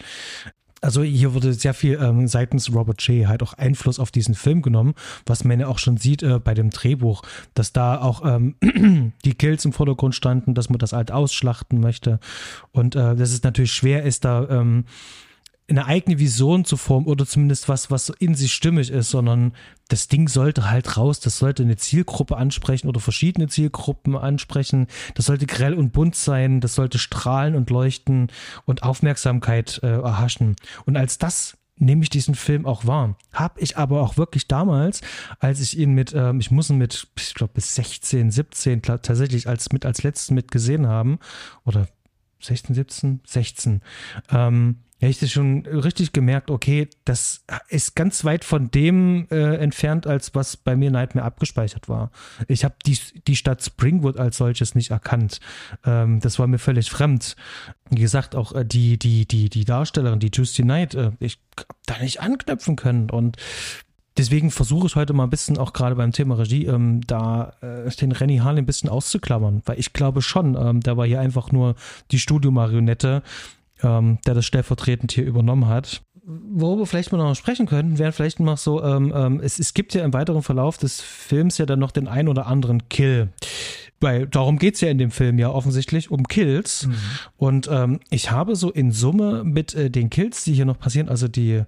Also 0.84 1.02
hier 1.02 1.32
wurde 1.32 1.54
sehr 1.54 1.72
viel 1.72 1.98
ähm, 1.98 2.28
seitens 2.28 2.74
Robert 2.74 3.00
Shea 3.00 3.26
halt 3.26 3.42
auch 3.42 3.54
Einfluss 3.54 3.98
auf 3.98 4.10
diesen 4.10 4.34
Film 4.34 4.60
genommen, 4.60 4.94
was 5.24 5.42
man 5.42 5.58
ja 5.58 5.66
auch 5.66 5.78
schon 5.78 5.96
sieht 5.96 6.22
äh, 6.22 6.38
bei 6.38 6.52
dem 6.52 6.68
Drehbuch, 6.68 7.22
dass 7.54 7.72
da 7.72 8.02
auch 8.02 8.22
ähm, 8.22 8.56
die 9.24 9.34
Kills 9.34 9.64
im 9.64 9.72
Vordergrund 9.72 10.14
standen, 10.14 10.52
dass 10.52 10.68
man 10.68 10.78
das 10.78 10.92
halt 10.92 11.10
ausschlachten 11.10 11.80
möchte. 11.80 12.20
Und 12.72 12.96
äh, 12.96 13.16
dass 13.16 13.32
es 13.32 13.42
natürlich 13.42 13.72
schwer 13.72 14.02
ist, 14.02 14.26
da 14.26 14.46
ähm, 14.50 14.84
eine 15.68 15.86
eigene 15.86 16.18
Vision 16.18 16.64
zu 16.64 16.76
formen 16.76 17.06
oder 17.06 17.26
zumindest 17.26 17.68
was, 17.68 17.90
was 17.90 18.10
in 18.10 18.34
sich 18.34 18.52
stimmig 18.52 18.90
ist, 18.90 19.10
sondern 19.10 19.52
das 19.88 20.08
Ding 20.08 20.28
sollte 20.28 20.70
halt 20.70 20.96
raus, 20.96 21.20
das 21.20 21.38
sollte 21.38 21.62
eine 21.62 21.76
Zielgruppe 21.76 22.36
ansprechen 22.36 22.88
oder 22.88 23.00
verschiedene 23.00 23.48
Zielgruppen 23.48 24.16
ansprechen, 24.16 24.88
das 25.14 25.26
sollte 25.26 25.46
grell 25.46 25.74
und 25.74 25.92
bunt 25.92 26.16
sein, 26.16 26.60
das 26.60 26.74
sollte 26.74 26.98
strahlen 26.98 27.54
und 27.54 27.70
leuchten 27.70 28.28
und 28.66 28.82
Aufmerksamkeit 28.82 29.80
äh, 29.82 30.00
erhaschen. 30.00 30.56
Und 30.84 30.96
als 30.96 31.16
das 31.18 31.56
nehme 31.76 32.02
ich 32.02 32.10
diesen 32.10 32.34
Film 32.34 32.66
auch 32.66 32.86
wahr. 32.86 33.16
Hab 33.32 33.60
ich 33.60 33.76
aber 33.76 34.02
auch 34.02 34.16
wirklich 34.16 34.46
damals, 34.46 35.00
als 35.40 35.60
ich 35.60 35.78
ihn 35.78 35.92
mit, 35.92 36.12
ähm, 36.14 36.40
ich 36.40 36.50
muss 36.50 36.70
ihn 36.70 36.78
mit, 36.78 37.08
ich 37.18 37.34
glaube 37.34 37.54
bis 37.54 37.74
16, 37.74 38.30
17 38.30 38.82
tatsächlich 38.82 39.48
als 39.48 39.72
mit 39.72 39.84
als 39.84 40.02
letzten 40.02 40.34
mit 40.34 40.50
gesehen 40.50 40.86
haben 40.86 41.18
oder 41.64 41.88
16, 42.40 42.74
17, 42.74 43.20
16. 43.26 43.80
Ähm, 44.30 44.83
ja, 45.04 45.10
ich 45.10 45.32
schon 45.32 45.66
richtig 45.66 46.12
gemerkt, 46.12 46.50
okay, 46.50 46.88
das 47.04 47.44
ist 47.68 47.94
ganz 47.94 48.24
weit 48.24 48.44
von 48.44 48.70
dem 48.70 49.26
äh, 49.30 49.56
entfernt, 49.56 50.06
als 50.06 50.34
was 50.34 50.56
bei 50.56 50.76
mir 50.76 50.90
Nightmare 50.90 51.26
abgespeichert 51.26 51.90
war. 51.90 52.10
Ich 52.48 52.64
habe 52.64 52.74
die, 52.86 52.98
die 53.26 53.36
Stadt 53.36 53.62
Springwood 53.62 54.18
als 54.18 54.38
solches 54.38 54.74
nicht 54.74 54.90
erkannt. 54.90 55.40
Ähm, 55.84 56.20
das 56.20 56.38
war 56.38 56.46
mir 56.46 56.58
völlig 56.58 56.90
fremd. 56.90 57.36
Wie 57.90 58.00
gesagt, 58.00 58.34
auch 58.34 58.54
äh, 58.54 58.64
die, 58.64 58.98
die, 58.98 59.26
die, 59.26 59.50
die 59.50 59.64
Darstellerin, 59.66 60.20
die 60.20 60.30
Tuesday 60.30 60.64
Knight, 60.64 60.94
äh, 60.94 61.10
ich 61.20 61.38
hab 61.58 61.76
da 61.84 61.98
nicht 61.98 62.20
anknüpfen 62.20 62.76
können. 62.76 63.10
Und 63.10 63.36
Deswegen 64.16 64.52
versuche 64.52 64.86
ich 64.86 64.94
heute 64.94 65.12
mal 65.12 65.24
ein 65.24 65.30
bisschen 65.30 65.58
auch 65.58 65.72
gerade 65.72 65.96
beim 65.96 66.12
Thema 66.12 66.38
Regie 66.38 66.66
ähm, 66.66 67.00
da 67.04 67.54
äh, 67.60 67.90
den 67.96 68.12
Renny 68.12 68.36
Harlin 68.36 68.62
ein 68.62 68.66
bisschen 68.66 68.88
auszuklammern, 68.88 69.62
weil 69.64 69.80
ich 69.80 69.92
glaube 69.92 70.22
schon, 70.22 70.54
ähm, 70.54 70.80
der 70.82 70.96
war 70.96 71.04
hier 71.04 71.18
einfach 71.18 71.50
nur 71.50 71.74
die 72.12 72.20
Studiomarionette, 72.20 73.24
ähm, 73.82 74.18
der 74.26 74.34
das 74.34 74.46
stellvertretend 74.46 75.12
hier 75.12 75.24
übernommen 75.24 75.68
hat. 75.68 76.02
Worüber 76.26 76.86
vielleicht 76.86 77.12
mal 77.12 77.18
noch 77.18 77.36
sprechen 77.36 77.66
können, 77.66 77.98
wäre 77.98 78.12
vielleicht 78.12 78.40
noch 78.40 78.56
so, 78.56 78.82
ähm, 78.82 79.12
ähm, 79.14 79.40
es, 79.42 79.58
es 79.58 79.74
gibt 79.74 79.92
ja 79.92 80.04
im 80.04 80.14
weiteren 80.14 80.42
Verlauf 80.42 80.78
des 80.78 81.00
Films 81.00 81.58
ja 81.58 81.66
dann 81.66 81.80
noch 81.80 81.90
den 81.90 82.08
ein 82.08 82.28
oder 82.28 82.46
anderen 82.46 82.88
Kill. 82.88 83.28
Weil 84.00 84.26
darum 84.26 84.58
geht 84.58 84.74
es 84.74 84.80
ja 84.80 84.88
in 84.88 84.98
dem 84.98 85.10
Film 85.10 85.38
ja 85.38 85.50
offensichtlich 85.50 86.10
um 86.10 86.24
Kills. 86.24 86.86
Mhm. 86.86 86.94
Und 87.36 87.68
ähm, 87.70 88.00
ich 88.10 88.30
habe 88.30 88.56
so 88.56 88.70
in 88.70 88.90
Summe 88.90 89.44
mit 89.44 89.74
äh, 89.74 89.90
den 89.90 90.10
Kills, 90.10 90.44
die 90.44 90.54
hier 90.54 90.64
noch 90.64 90.78
passieren, 90.78 91.08
also 91.08 91.28
die 91.28 91.62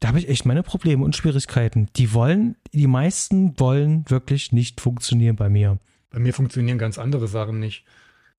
da 0.00 0.08
habe 0.08 0.18
ich 0.18 0.28
echt 0.28 0.46
meine 0.46 0.62
Probleme 0.62 1.04
und 1.04 1.14
Schwierigkeiten. 1.14 1.88
Die 1.96 2.14
wollen, 2.14 2.56
die 2.72 2.86
meisten 2.86 3.60
wollen 3.60 4.04
wirklich 4.08 4.50
nicht 4.50 4.80
funktionieren 4.80 5.36
bei 5.36 5.50
mir. 5.50 5.78
Bei 6.10 6.18
mir 6.18 6.32
funktionieren 6.32 6.78
ganz 6.78 6.98
andere 6.98 7.28
Sachen 7.28 7.60
nicht. 7.60 7.84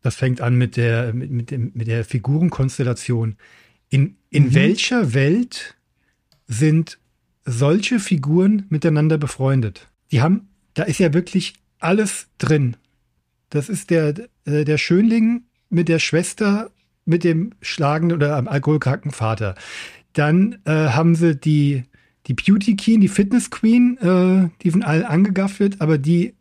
Das 0.02 0.16
fängt 0.16 0.42
an 0.42 0.56
mit 0.56 0.78
der, 0.78 1.14
mit, 1.14 1.32
mit, 1.32 1.52
dem, 1.52 1.72
mit 1.74 1.88
der 1.88 2.04
Figurenkonstellation. 2.04 3.38
In, 3.90 4.16
in 4.30 4.46
mhm. 4.46 4.54
welcher 4.56 5.14
Welt 5.14 5.76
sind 6.48 6.98
solche 7.46 8.00
Figuren 8.00 8.66
miteinander 8.70 9.18
befreundet? 9.18 9.90
Die 10.12 10.22
haben, 10.22 10.50
da 10.74 10.84
ist 10.84 11.00
ja 11.00 11.14
wirklich 11.14 11.54
alles 11.80 12.28
drin. 12.38 12.78
Das 13.50 13.70
ist 13.70 13.90
der, 13.90 14.16
äh, 14.46 14.64
der 14.66 14.78
Schönling 14.78 15.44
mit 15.70 15.88
der 15.88 16.00
Schwester, 16.00 16.72
mit 17.06 17.24
dem 17.24 17.52
schlagenden 17.62 18.18
oder 18.18 18.36
alkoholkranken 18.50 19.12
Vater. 19.12 19.56
Dann 20.14 20.60
äh, 20.66 20.72
haben 20.72 21.16
sie 21.16 21.36
die, 21.36 21.84
die 22.28 22.34
Beauty 22.34 22.76
Queen, 22.76 23.02
die 23.02 23.08
Fitness 23.08 23.50
Queen, 23.50 23.98
äh, 23.98 24.50
die 24.62 24.72
von 24.72 24.84
allen 24.84 25.04
angegafft 25.04 25.60
wird, 25.60 25.82
aber 25.82 25.98
die 25.98 26.34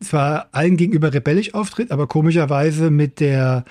zwar 0.00 0.48
allen 0.52 0.76
gegenüber 0.76 1.12
rebellisch 1.12 1.54
auftritt, 1.54 1.90
aber 1.90 2.06
komischerweise 2.06 2.90
mit 2.90 3.20
der 3.20 3.64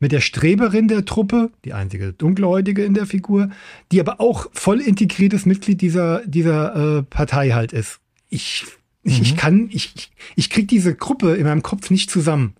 mit 0.00 0.12
der 0.12 0.20
Streberin 0.20 0.86
der 0.86 1.04
Truppe, 1.06 1.50
die 1.64 1.72
einzige 1.72 2.12
Dunkelhäutige 2.12 2.84
in 2.84 2.92
der 2.92 3.06
Figur, 3.06 3.48
die 3.90 4.00
aber 4.00 4.20
auch 4.20 4.50
voll 4.52 4.80
integriertes 4.80 5.46
Mitglied 5.46 5.80
dieser, 5.80 6.26
dieser 6.26 6.98
äh, 6.98 7.02
Partei 7.04 7.50
halt 7.50 7.72
ist. 7.72 8.00
Ich, 8.28 8.66
mhm. 9.02 9.12
ich, 9.12 9.22
ich 9.22 9.36
kann, 9.36 9.68
ich, 9.72 10.10
ich 10.36 10.50
krieg 10.50 10.68
diese 10.68 10.94
Gruppe 10.94 11.36
in 11.36 11.44
meinem 11.44 11.62
Kopf 11.62 11.88
nicht 11.90 12.10
zusammen. 12.10 12.54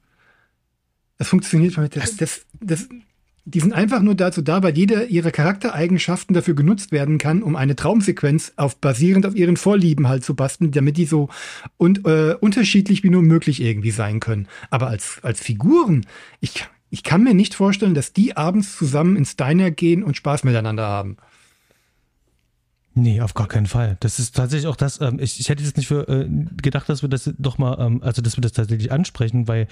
Das 1.19 1.29
funktioniert 1.29 1.77
nicht. 1.77 1.97
Das, 1.97 2.17
das, 2.17 2.47
das, 2.61 2.89
die 3.47 3.61
sind 3.61 3.75
einfach 3.75 4.01
nur 4.01 4.15
dazu 4.15 4.41
da, 4.41 4.63
weil 4.63 4.77
jeder 4.77 5.07
ihrer 5.07 5.31
Charaktereigenschaften 5.31 6.35
dafür 6.35 6.55
genutzt 6.55 6.93
werden 6.93 7.19
kann, 7.19 7.43
um 7.43 7.57
eine 7.57 7.77
Traumsequenz 7.77 8.55
auf 8.57 8.77
basierend 8.77 9.27
auf 9.27 9.35
ihren 9.35 9.57
Vorlieben 9.57 10.09
halt 10.09 10.25
zu 10.25 10.35
basteln, 10.35 10.71
damit 10.71 10.97
die 10.97 11.05
so 11.05 11.29
und, 11.77 12.07
äh, 12.07 12.37
unterschiedlich 12.41 13.03
wie 13.03 13.11
nur 13.11 13.23
möglich 13.23 13.61
irgendwie 13.61 13.91
sein 13.91 14.21
können. 14.21 14.49
Aber 14.71 14.87
als, 14.87 15.19
als 15.23 15.41
Figuren, 15.41 16.07
ich, 16.41 16.67
ich 16.89 17.03
kann 17.03 17.23
mir 17.23 17.35
nicht 17.35 17.55
vorstellen, 17.55 17.95
dass 17.95 18.15
die 18.15 18.37
abends 18.37 18.77
zusammen 18.77 19.17
ins 19.17 19.37
Diner 19.37 19.71
gehen 19.71 20.03
und 20.03 20.17
Spaß 20.17 20.45
miteinander 20.45 20.85
haben. 20.85 21.19
Nee, 22.97 23.21
auf 23.21 23.35
gar 23.35 23.49
keinen 23.49 23.67
Fall. 23.67 23.97
Das 24.01 24.21
ist 24.21 24.37
tatsächlich 24.37 24.69
auch 24.69 24.77
das, 24.77 25.01
ähm, 25.01 25.19
ich, 25.21 25.41
ich 25.41 25.49
hätte 25.49 25.65
jetzt 25.65 25.77
nicht 25.77 25.89
für 25.89 26.09
äh, 26.09 26.29
gedacht, 26.63 26.89
dass 26.89 27.03
wir 27.03 27.09
das 27.09 27.29
doch 27.39 27.59
mal, 27.59 27.77
ähm, 27.81 28.03
also 28.03 28.23
dass 28.23 28.37
wir 28.37 28.43
das 28.43 28.53
tatsächlich 28.53 28.93
ansprechen, 28.93 29.49
weil 29.49 29.67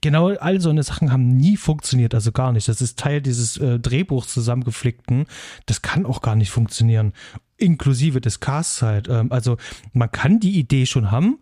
genau 0.00 0.28
all 0.28 0.60
so 0.60 0.70
eine 0.70 0.82
Sachen 0.82 1.12
haben 1.12 1.28
nie 1.36 1.56
funktioniert, 1.56 2.14
also 2.14 2.32
gar 2.32 2.52
nicht. 2.52 2.68
Das 2.68 2.80
ist 2.80 2.98
Teil 2.98 3.20
dieses 3.20 3.56
äh, 3.56 3.78
Drehbuchs 3.78 4.32
zusammengeflickten. 4.32 5.26
Das 5.66 5.82
kann 5.82 6.06
auch 6.06 6.22
gar 6.22 6.36
nicht 6.36 6.50
funktionieren. 6.50 7.12
Inklusive 7.56 8.20
des 8.20 8.40
Casts 8.40 8.82
halt. 8.82 9.08
Ähm, 9.08 9.30
also 9.32 9.56
man 9.92 10.10
kann 10.10 10.40
die 10.40 10.58
Idee 10.58 10.86
schon 10.86 11.10
haben, 11.10 11.38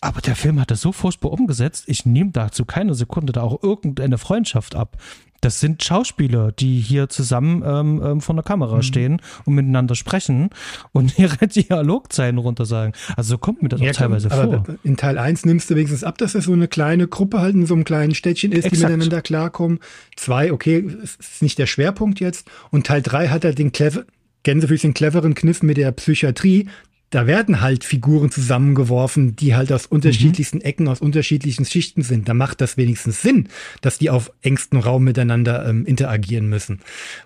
aber 0.00 0.20
der 0.20 0.36
Film 0.36 0.60
hat 0.60 0.70
das 0.70 0.80
so 0.80 0.92
furchtbar 0.92 1.32
umgesetzt. 1.32 1.84
Ich 1.88 2.06
nehme 2.06 2.30
dazu 2.30 2.64
keine 2.64 2.94
Sekunde 2.94 3.32
da 3.32 3.42
auch 3.42 3.62
irgendeine 3.62 4.18
Freundschaft 4.18 4.74
ab. 4.74 4.96
Das 5.40 5.60
sind 5.60 5.82
Schauspieler, 5.82 6.52
die 6.52 6.80
hier 6.80 7.08
zusammen 7.08 7.62
ähm, 7.64 8.02
ähm, 8.04 8.20
vor 8.20 8.34
der 8.34 8.44
Kamera 8.44 8.76
mhm. 8.76 8.82
stehen 8.82 9.22
und 9.44 9.54
miteinander 9.54 9.94
sprechen 9.94 10.50
und 10.92 11.18
ihre 11.18 11.46
Dialogzeilen 11.46 12.38
runtersagen. 12.38 12.92
Also 13.16 13.30
so 13.30 13.38
kommt 13.38 13.62
mir 13.62 13.68
das 13.68 13.80
ja, 13.80 13.90
auch 13.90 13.96
teilweise 13.96 14.30
vor. 14.30 14.64
In 14.82 14.96
Teil 14.96 15.18
1 15.18 15.44
nimmst 15.44 15.70
du 15.70 15.76
wenigstens 15.76 16.04
ab, 16.04 16.18
dass 16.18 16.32
das 16.32 16.44
so 16.44 16.52
eine 16.52 16.68
kleine 16.68 17.06
Gruppe 17.08 17.40
halt 17.40 17.54
in 17.54 17.66
so 17.66 17.74
einem 17.74 17.84
kleinen 17.84 18.14
Städtchen 18.14 18.52
ist, 18.52 18.64
Exakt. 18.64 18.76
die 18.76 18.86
miteinander 18.86 19.22
klarkommen. 19.22 19.78
Zwei, 20.16 20.52
okay, 20.52 20.84
ist 21.02 21.42
nicht 21.42 21.58
der 21.58 21.66
Schwerpunkt 21.66 22.20
jetzt. 22.20 22.48
Und 22.70 22.86
Teil 22.86 23.02
3 23.02 23.28
hat 23.28 23.44
halt 23.44 23.58
den 23.58 23.72
clever, 23.72 24.04
Gänsefüßchen 24.42 24.94
cleveren 24.94 25.34
Kniff 25.34 25.62
mit 25.62 25.76
der 25.76 25.92
Psychiatrie, 25.92 26.68
da 27.10 27.26
werden 27.26 27.60
halt 27.62 27.84
Figuren 27.84 28.30
zusammengeworfen, 28.30 29.34
die 29.34 29.54
halt 29.54 29.72
aus 29.72 29.86
unterschiedlichsten 29.86 30.60
Ecken, 30.60 30.88
aus 30.88 31.00
unterschiedlichen 31.00 31.64
Schichten 31.64 32.02
sind. 32.02 32.28
Da 32.28 32.34
macht 32.34 32.60
das 32.60 32.76
wenigstens 32.76 33.22
Sinn, 33.22 33.48
dass 33.80 33.98
die 33.98 34.10
auf 34.10 34.30
engstem 34.42 34.80
Raum 34.80 35.04
miteinander 35.04 35.66
ähm, 35.66 35.86
interagieren 35.86 36.48
müssen. 36.48 36.80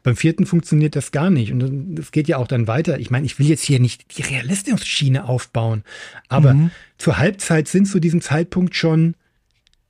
Beim 0.04 0.14
vierten 0.14 0.46
funktioniert 0.46 0.94
das 0.94 1.10
gar 1.10 1.30
nicht. 1.30 1.52
Und 1.52 1.98
es 1.98 2.12
geht 2.12 2.28
ja 2.28 2.36
auch 2.36 2.46
dann 2.46 2.68
weiter. 2.68 3.00
Ich 3.00 3.10
meine, 3.10 3.26
ich 3.26 3.38
will 3.38 3.48
jetzt 3.48 3.64
hier 3.64 3.80
nicht 3.80 4.16
die 4.16 4.22
Realismusschiene 4.22 5.24
aufbauen, 5.24 5.82
aber 6.28 6.54
mhm. 6.54 6.70
zur 6.98 7.18
Halbzeit 7.18 7.66
sind 7.66 7.86
zu 7.86 7.98
diesem 7.98 8.20
Zeitpunkt 8.20 8.76
schon 8.76 9.14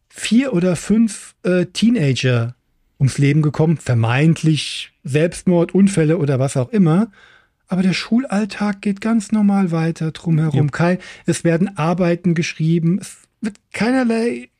vier 0.08 0.54
oder 0.54 0.76
fünf 0.76 1.34
äh, 1.42 1.66
Teenager 1.66 2.54
ums 2.98 3.18
Leben 3.18 3.42
gekommen, 3.42 3.76
vermeintlich 3.76 4.92
Selbstmord, 5.04 5.74
Unfälle 5.74 6.18
oder 6.18 6.38
was 6.38 6.56
auch 6.56 6.70
immer. 6.70 7.10
Aber 7.72 7.82
der 7.82 7.94
Schulalltag 7.94 8.82
geht 8.82 9.00
ganz 9.00 9.32
normal 9.32 9.70
weiter 9.70 10.10
drumherum. 10.10 10.70
Ja. 10.78 10.98
es 11.24 11.42
werden 11.42 11.74
Arbeiten 11.78 12.34
geschrieben, 12.34 12.98
es 13.00 13.16
wird 13.40 13.56
keinerlei 13.72 14.50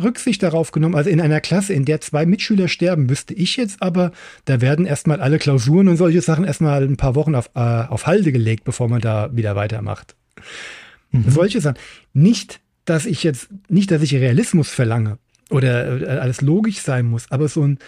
Rücksicht 0.00 0.40
darauf 0.40 0.70
genommen. 0.70 0.94
Also 0.94 1.10
in 1.10 1.20
einer 1.20 1.40
Klasse, 1.40 1.72
in 1.72 1.84
der 1.84 2.00
zwei 2.00 2.26
Mitschüler 2.26 2.68
sterben, 2.68 3.10
wüsste 3.10 3.34
ich 3.34 3.56
jetzt 3.56 3.82
aber, 3.82 4.12
da 4.44 4.60
werden 4.60 4.86
erstmal 4.86 5.20
alle 5.20 5.40
Klausuren 5.40 5.88
und 5.88 5.96
solche 5.96 6.22
Sachen 6.22 6.44
erstmal 6.44 6.84
ein 6.84 6.96
paar 6.96 7.16
Wochen 7.16 7.34
auf, 7.34 7.50
äh, 7.56 7.58
auf 7.58 8.06
Halde 8.06 8.30
gelegt, 8.30 8.62
bevor 8.62 8.88
man 8.88 9.00
da 9.00 9.34
wieder 9.34 9.56
weitermacht. 9.56 10.14
Mhm. 11.10 11.24
Solche 11.26 11.60
Sachen. 11.60 11.78
Nicht, 12.12 12.60
dass 12.84 13.04
ich 13.04 13.24
jetzt, 13.24 13.48
nicht, 13.68 13.90
dass 13.90 14.00
ich 14.00 14.14
Realismus 14.14 14.70
verlange 14.70 15.18
oder 15.50 16.02
äh, 16.02 16.20
alles 16.20 16.40
logisch 16.40 16.78
sein 16.82 17.06
muss, 17.06 17.32
aber 17.32 17.48
so 17.48 17.66
ein, 17.66 17.80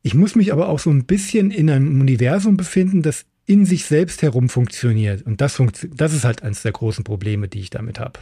ich 0.00 0.14
muss 0.14 0.36
mich 0.36 0.54
aber 0.54 0.70
auch 0.70 0.78
so 0.78 0.88
ein 0.88 1.04
bisschen 1.04 1.50
in 1.50 1.68
einem 1.68 2.00
Universum 2.00 2.56
befinden, 2.56 3.02
das 3.02 3.26
in 3.46 3.64
sich 3.64 3.84
selbst 3.84 4.22
herum 4.22 4.48
funktioniert. 4.48 5.22
Und 5.22 5.40
das, 5.40 5.56
funkt, 5.56 5.88
das 5.94 6.12
ist 6.12 6.24
halt 6.24 6.42
eines 6.42 6.62
der 6.62 6.72
großen 6.72 7.04
Probleme, 7.04 7.48
die 7.48 7.60
ich 7.60 7.70
damit 7.70 7.98
habe. 7.98 8.20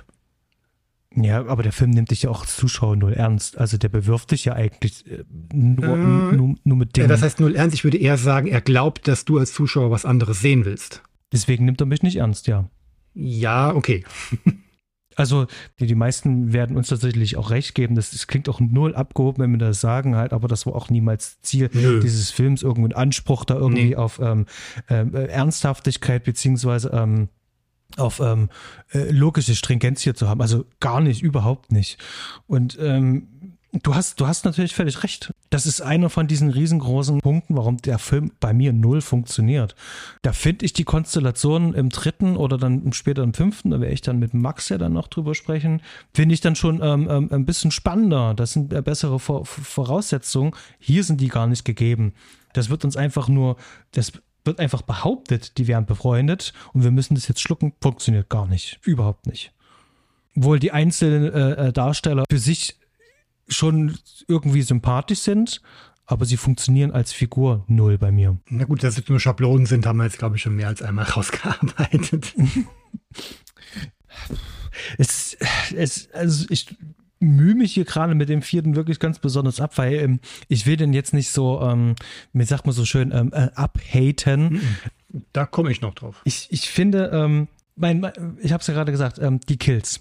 Ja, 1.17 1.45
aber 1.47 1.63
der 1.65 1.73
Film 1.73 1.91
nimmt 1.91 2.13
dich 2.13 2.23
ja 2.23 2.31
auch 2.31 2.43
als 2.43 2.57
Zuschauer 2.57 2.95
null 2.95 3.13
ernst. 3.13 3.59
Also 3.59 3.79
der 3.79 3.89
bewirft 3.89 4.31
dich 4.31 4.45
ja 4.45 4.53
eigentlich 4.55 5.05
äh, 5.11 5.25
nur, 5.53 5.97
äh, 5.97 6.37
nur, 6.37 6.55
nur, 6.63 6.77
mit 6.77 6.97
Dingen. 6.97 7.09
Ja, 7.09 7.09
das 7.09 7.23
heißt 7.23 7.41
null 7.41 7.57
ernst. 7.57 7.75
Ich 7.75 7.83
würde 7.83 7.99
eher 7.99 8.17
sagen, 8.17 8.47
er 8.47 8.61
glaubt, 8.61 9.09
dass 9.09 9.25
du 9.25 9.39
als 9.39 9.53
Zuschauer 9.53 9.91
was 9.91 10.05
anderes 10.05 10.41
sehen 10.41 10.65
willst. 10.65 11.03
Deswegen 11.33 11.65
nimmt 11.65 11.81
er 11.81 11.87
mich 11.87 12.03
nicht 12.03 12.17
ernst, 12.17 12.47
ja. 12.47 12.71
Ja, 13.15 13.75
okay. 13.75 14.05
Also 15.21 15.47
die, 15.79 15.87
die 15.87 15.95
meisten 15.95 16.53
werden 16.53 16.77
uns 16.77 16.89
tatsächlich 16.89 17.37
auch 17.37 17.51
recht 17.51 17.75
geben. 17.75 17.95
Das, 17.95 18.11
das 18.11 18.27
klingt 18.27 18.49
auch 18.49 18.61
null 18.61 18.95
abgehoben, 18.95 19.43
wenn 19.43 19.51
wir 19.53 19.59
das 19.59 19.81
sagen 19.81 20.17
halt, 20.17 20.33
aber 20.33 20.49
das 20.49 20.67
war 20.67 20.75
auch 20.75 20.91
niemals 20.91 21.41
Ziel 21.43 21.71
Nö. 21.73 22.01
dieses 22.01 22.31
Films, 22.31 22.63
irgendein 22.63 22.97
Anspruch 22.97 23.45
da 23.45 23.55
irgendwie 23.55 23.91
nee. 23.91 23.97
auf 23.97 24.19
ähm, 24.19 24.47
ähm, 24.89 25.15
äh, 25.15 25.27
Ernsthaftigkeit 25.27 26.25
beziehungsweise 26.25 26.91
ähm, 26.91 27.29
auf 27.97 28.21
ähm, 28.21 28.49
äh, 28.93 29.11
logische 29.11 29.55
Stringenz 29.55 30.01
hier 30.03 30.15
zu 30.15 30.29
haben. 30.29 30.41
Also 30.41 30.65
gar 30.79 31.01
nicht, 31.01 31.23
überhaupt 31.23 31.73
nicht. 31.73 31.99
Und 32.47 32.79
ähm, 32.81 33.29
Du 33.73 33.95
hast, 33.95 34.21
du 34.21 34.27
hast 34.27 34.45
natürlich 34.45 34.75
völlig 34.75 35.05
recht. 35.05 35.33
Das 35.49 35.65
ist 35.65 35.81
einer 35.81 36.11
von 36.11 36.27
diesen 36.27 36.51
riesengroßen 36.51 37.21
Punkten, 37.21 37.57
warum 37.57 37.77
der 37.77 38.01
Film 38.01 38.33
bei 38.41 38.53
mir 38.53 38.73
null 38.73 39.01
funktioniert. 39.01 39.77
Da 40.23 40.33
finde 40.33 40.65
ich 40.65 40.73
die 40.73 40.83
Konstellation 40.83 41.75
im 41.75 41.89
dritten 41.89 42.37
oder 42.37 42.59
dann 42.59 42.93
später 42.93 43.23
im 43.23 43.33
fünften, 43.33 43.71
da 43.71 43.81
werde 43.81 43.95
ich 43.95 44.01
dann 44.01 44.19
mit 44.19 44.35
Max 44.35 44.71
ja 44.71 44.79
dann 44.79 44.93
noch 44.93 45.07
drüber 45.07 45.37
sprechen, 45.37 45.83
finde 46.13 46.35
ich 46.35 46.41
dann 46.41 46.57
schon 46.57 46.81
ähm, 46.83 47.09
ähm, 47.09 47.29
ein 47.31 47.47
bisschen 47.47 47.71
spannender. 47.71 48.35
Das 48.35 48.55
sind 48.55 48.73
äh, 48.73 48.83
bessere 48.83 49.21
Voraussetzungen. 49.21 50.53
Hier 50.81 51.05
sind 51.05 51.21
die 51.21 51.29
gar 51.29 51.47
nicht 51.47 51.65
gegeben. 51.65 52.15
Das 52.55 52.71
wird 52.71 52.85
uns 52.85 52.97
einfach 52.97 53.29
nur, 53.29 53.57
das 53.93 54.13
wird 54.45 54.59
einfach 54.59 54.83
behauptet, 54.83 55.59
die 55.59 55.69
wären 55.69 55.87
befreundet 55.87 56.55
und 56.73 56.83
wir 56.83 56.91
müssen 56.91 57.15
das 57.15 57.29
jetzt 57.29 57.41
schlucken. 57.41 57.73
Funktioniert 57.81 58.29
gar 58.31 58.47
nicht. 58.47 58.81
Überhaupt 58.83 59.27
nicht. 59.27 59.53
Wohl 60.35 60.59
die 60.59 60.73
einzelnen 60.73 61.33
äh, 61.33 61.69
äh 61.69 61.73
Darsteller 61.73 62.25
für 62.29 62.39
sich 62.39 62.80
schon 63.51 63.97
irgendwie 64.29 64.63
sympathisch 64.63 65.21
sind, 65.21 65.61
aber 66.07 66.25
sie 66.25 66.37
funktionieren 66.37 66.91
als 66.91 67.13
Figur 67.13 67.65
null 67.69 67.99
bei 67.99 68.11
mir. 68.11 68.39
Na 68.49 68.65
gut, 68.65 68.83
dass 68.83 68.99
es 68.99 69.09
nur 69.09 69.21
Schablonen 69.21 69.67
sind, 69.67 69.87
haben 69.87 69.99
wir 69.99 70.05
jetzt, 70.05 70.19
glaube 70.19 70.37
ich, 70.37 70.43
schon 70.43 70.57
mehr 70.57 70.69
als 70.69 70.83
einmal 70.83 71.05
rausgearbeitet. 71.17 72.35
es, 74.99 75.37
es, 75.75 76.11
also 76.13 76.47
ich 76.51 76.77
mühe 77.21 77.55
mich 77.55 77.75
hier 77.75 77.85
gerade 77.85 78.15
mit 78.15 78.29
dem 78.29 78.43
vierten 78.43 78.77
wirklich 78.77 78.99
ganz 78.99 79.19
besonders 79.19 79.61
ab, 79.61 79.77
weil 79.77 79.95
ähm, 79.95 80.21
ich 80.49 80.67
will 80.67 80.77
den 80.77 80.93
jetzt 80.93 81.13
nicht 81.13 81.31
so, 81.31 81.61
ähm, 81.61 81.95
mir 82.33 82.47
sagt 82.47 82.67
man 82.67 82.75
so 82.75 82.85
schön, 82.85 83.13
ähm, 83.13 83.31
äh, 83.33 83.51
abhaten. 83.55 84.61
Da 85.33 85.45
komme 85.45 85.71
ich 85.71 85.81
noch 85.81 85.95
drauf. 85.95 86.23
Ich, 86.25 86.49
ich 86.51 86.71
finde, 86.71 87.11
ähm, 87.13 87.49
mein, 87.77 88.11
ich 88.41 88.53
habe 88.53 88.61
es 88.61 88.67
ja 88.67 88.75
gerade 88.75 88.93
gesagt, 88.93 89.19
ähm, 89.19 89.41
die 89.41 89.59
Kills. 89.59 90.01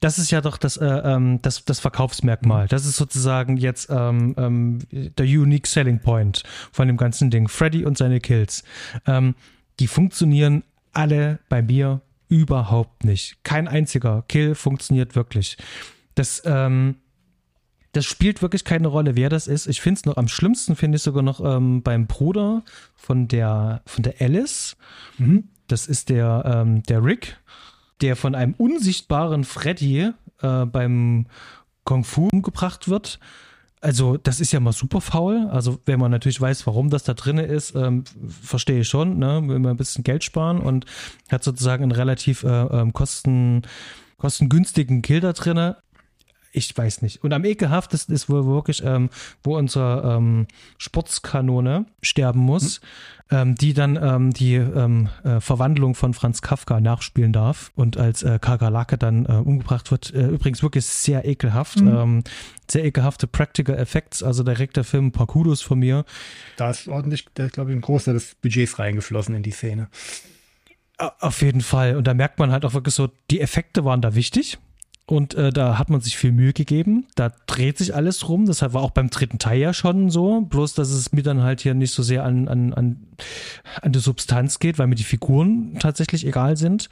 Das 0.00 0.18
ist 0.18 0.30
ja 0.30 0.40
doch 0.40 0.56
das, 0.56 0.76
äh, 0.76 0.84
ähm, 0.84 1.40
das, 1.42 1.64
das 1.64 1.80
Verkaufsmerkmal. 1.80 2.64
Mhm. 2.64 2.68
Das 2.68 2.86
ist 2.86 2.96
sozusagen 2.96 3.56
jetzt 3.56 3.88
ähm, 3.90 4.34
ähm, 4.36 4.78
der 4.90 5.26
Unique 5.26 5.66
Selling 5.66 6.00
Point 6.00 6.42
von 6.72 6.86
dem 6.86 6.96
ganzen 6.96 7.30
Ding. 7.30 7.48
Freddy 7.48 7.84
und 7.84 7.98
seine 7.98 8.20
Kills. 8.20 8.64
Ähm, 9.06 9.34
die 9.80 9.86
funktionieren 9.86 10.64
alle 10.92 11.38
bei 11.48 11.62
mir 11.62 12.00
überhaupt 12.28 13.04
nicht. 13.04 13.42
Kein 13.44 13.68
einziger 13.68 14.24
Kill 14.28 14.54
funktioniert 14.54 15.14
wirklich. 15.14 15.56
Das, 16.14 16.42
ähm, 16.44 16.96
das 17.92 18.04
spielt 18.04 18.42
wirklich 18.42 18.64
keine 18.64 18.88
Rolle, 18.88 19.16
wer 19.16 19.28
das 19.28 19.46
ist. 19.46 19.66
Ich 19.66 19.80
finde 19.80 19.98
es 19.98 20.04
noch 20.06 20.16
am 20.16 20.28
schlimmsten, 20.28 20.76
finde 20.76 20.96
ich 20.96 21.02
sogar 21.02 21.22
noch 21.22 21.40
ähm, 21.40 21.82
beim 21.82 22.06
Bruder 22.06 22.62
von 22.94 23.28
der, 23.28 23.82
von 23.86 24.02
der 24.02 24.14
Alice. 24.20 24.76
Mhm. 25.18 25.48
Das 25.68 25.86
ist 25.88 26.10
der, 26.10 26.64
der 26.64 27.02
Rick, 27.02 27.38
der 28.00 28.16
von 28.16 28.34
einem 28.34 28.54
unsichtbaren 28.56 29.44
Freddy 29.44 30.10
äh, 30.42 30.64
beim 30.66 31.26
Kung 31.84 32.04
Fu 32.04 32.28
umgebracht 32.32 32.88
wird. 32.88 33.18
Also, 33.80 34.16
das 34.16 34.40
ist 34.40 34.52
ja 34.52 34.60
mal 34.60 34.72
super 34.72 35.00
faul. 35.00 35.48
Also, 35.50 35.78
wenn 35.84 36.00
man 36.00 36.10
natürlich 36.10 36.40
weiß, 36.40 36.66
warum 36.66 36.90
das 36.90 37.04
da 37.04 37.14
drin 37.14 37.38
ist, 37.38 37.74
ähm, 37.74 38.04
verstehe 38.28 38.80
ich 38.80 38.88
schon, 38.88 39.18
ne? 39.18 39.42
Will 39.46 39.58
man 39.58 39.72
ein 39.72 39.76
bisschen 39.76 40.02
Geld 40.02 40.24
sparen 40.24 40.58
und 40.58 40.86
hat 41.30 41.44
sozusagen 41.44 41.84
einen 41.84 41.92
relativ 41.92 42.42
äh, 42.42 42.48
ähm, 42.48 42.92
kosten, 42.92 43.62
kostengünstigen 44.16 45.02
Kill 45.02 45.20
da 45.20 45.32
drin 45.32 45.74
ich 46.56 46.76
weiß 46.76 47.02
nicht. 47.02 47.22
Und 47.22 47.32
am 47.32 47.44
ekelhaftesten 47.44 48.14
ist 48.14 48.30
wohl 48.30 48.46
wirklich, 48.46 48.82
ähm, 48.82 49.10
wo 49.42 49.58
unsere 49.58 50.16
ähm, 50.16 50.46
Sportskanone 50.78 51.84
sterben 52.00 52.40
muss, 52.40 52.80
mhm. 53.30 53.36
ähm, 53.36 53.54
die 53.56 53.74
dann 53.74 53.98
ähm, 54.00 54.32
die 54.32 54.54
ähm, 54.54 55.10
äh, 55.22 55.40
Verwandlung 55.40 55.94
von 55.94 56.14
Franz 56.14 56.40
Kafka 56.40 56.80
nachspielen 56.80 57.32
darf 57.32 57.72
und 57.74 57.98
als 57.98 58.22
äh, 58.22 58.38
Kakerlake 58.40 58.96
dann 58.96 59.26
äh, 59.26 59.32
umgebracht 59.32 59.90
wird. 59.90 60.14
Äh, 60.14 60.28
übrigens 60.28 60.62
wirklich 60.62 60.86
sehr 60.86 61.26
ekelhaft. 61.26 61.78
Ähm, 61.80 62.24
sehr 62.68 62.84
ekelhafte 62.84 63.26
Practical 63.26 63.76
Effects, 63.78 64.22
also 64.22 64.42
direkt 64.42 64.76
der 64.76 64.84
Film 64.84 65.08
ein 65.08 65.12
paar 65.12 65.26
Kudos 65.26 65.62
von 65.62 65.78
mir. 65.78 66.04
Da 66.56 66.70
ist 66.70 66.88
ordentlich, 66.88 67.26
glaube 67.34 67.70
ich, 67.70 67.76
ein 67.76 67.80
Großteil 67.80 68.14
des 68.14 68.34
Budgets 68.34 68.78
reingeflossen 68.78 69.34
in 69.34 69.42
die 69.42 69.52
Szene. 69.52 69.88
Auf 70.98 71.42
jeden 71.42 71.60
Fall. 71.60 71.96
Und 71.96 72.06
da 72.06 72.14
merkt 72.14 72.38
man 72.38 72.50
halt 72.50 72.64
auch 72.64 72.72
wirklich 72.72 72.94
so, 72.94 73.10
die 73.30 73.40
Effekte 73.40 73.84
waren 73.84 74.00
da 74.00 74.14
wichtig. 74.14 74.58
Und 75.08 75.34
äh, 75.34 75.50
da 75.50 75.78
hat 75.78 75.88
man 75.88 76.00
sich 76.00 76.16
viel 76.16 76.32
Mühe 76.32 76.52
gegeben. 76.52 77.06
Da 77.14 77.30
dreht 77.46 77.78
sich 77.78 77.94
alles 77.94 78.28
rum. 78.28 78.46
Das 78.46 78.60
war 78.60 78.82
auch 78.82 78.90
beim 78.90 79.08
dritten 79.08 79.38
Teil 79.38 79.60
ja 79.60 79.72
schon 79.72 80.10
so. 80.10 80.40
Bloß, 80.40 80.74
dass 80.74 80.90
es 80.90 81.12
mir 81.12 81.22
dann 81.22 81.42
halt 81.42 81.60
hier 81.60 81.74
nicht 81.74 81.92
so 81.92 82.02
sehr 82.02 82.24
an, 82.24 82.48
an, 82.48 82.74
an, 82.74 83.06
an 83.82 83.92
die 83.92 84.00
Substanz 84.00 84.58
geht, 84.58 84.80
weil 84.80 84.88
mir 84.88 84.96
die 84.96 85.04
Figuren 85.04 85.78
tatsächlich 85.78 86.26
egal 86.26 86.56
sind. 86.56 86.88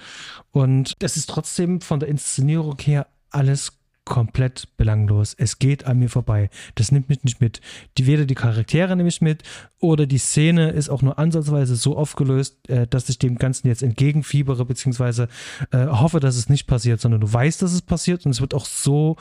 Und 0.52 0.94
das 1.00 1.16
ist 1.16 1.28
trotzdem 1.28 1.80
von 1.80 1.98
der 1.98 2.08
Inszenierung 2.08 2.78
her 2.80 3.08
alles 3.30 3.72
komplett 4.04 4.68
belanglos. 4.76 5.34
Es 5.36 5.58
geht 5.58 5.86
an 5.86 5.98
mir 5.98 6.08
vorbei. 6.08 6.50
Das 6.74 6.92
nimmt 6.92 7.08
mich 7.08 7.24
nicht 7.24 7.40
mit. 7.40 7.60
Die, 7.98 8.06
weder 8.06 8.26
die 8.26 8.34
Charaktere 8.34 8.96
nehme 8.96 9.08
ich 9.08 9.20
mit 9.20 9.42
oder 9.80 10.06
die 10.06 10.18
Szene 10.18 10.70
ist 10.70 10.88
auch 10.88 11.02
nur 11.02 11.18
ansatzweise 11.18 11.76
so 11.76 11.96
aufgelöst, 11.96 12.68
äh, 12.68 12.86
dass 12.86 13.08
ich 13.08 13.18
dem 13.18 13.36
Ganzen 13.36 13.68
jetzt 13.68 13.82
entgegenfiebere, 13.82 14.64
beziehungsweise 14.64 15.28
äh, 15.70 15.86
hoffe, 15.86 16.20
dass 16.20 16.36
es 16.36 16.48
nicht 16.48 16.66
passiert, 16.66 17.00
sondern 17.00 17.20
du 17.20 17.32
weißt, 17.32 17.62
dass 17.62 17.72
es 17.72 17.82
passiert 17.82 18.26
und 18.26 18.32
es 18.32 18.40
wird 18.40 18.54
auch 18.54 18.66
so 18.66 19.16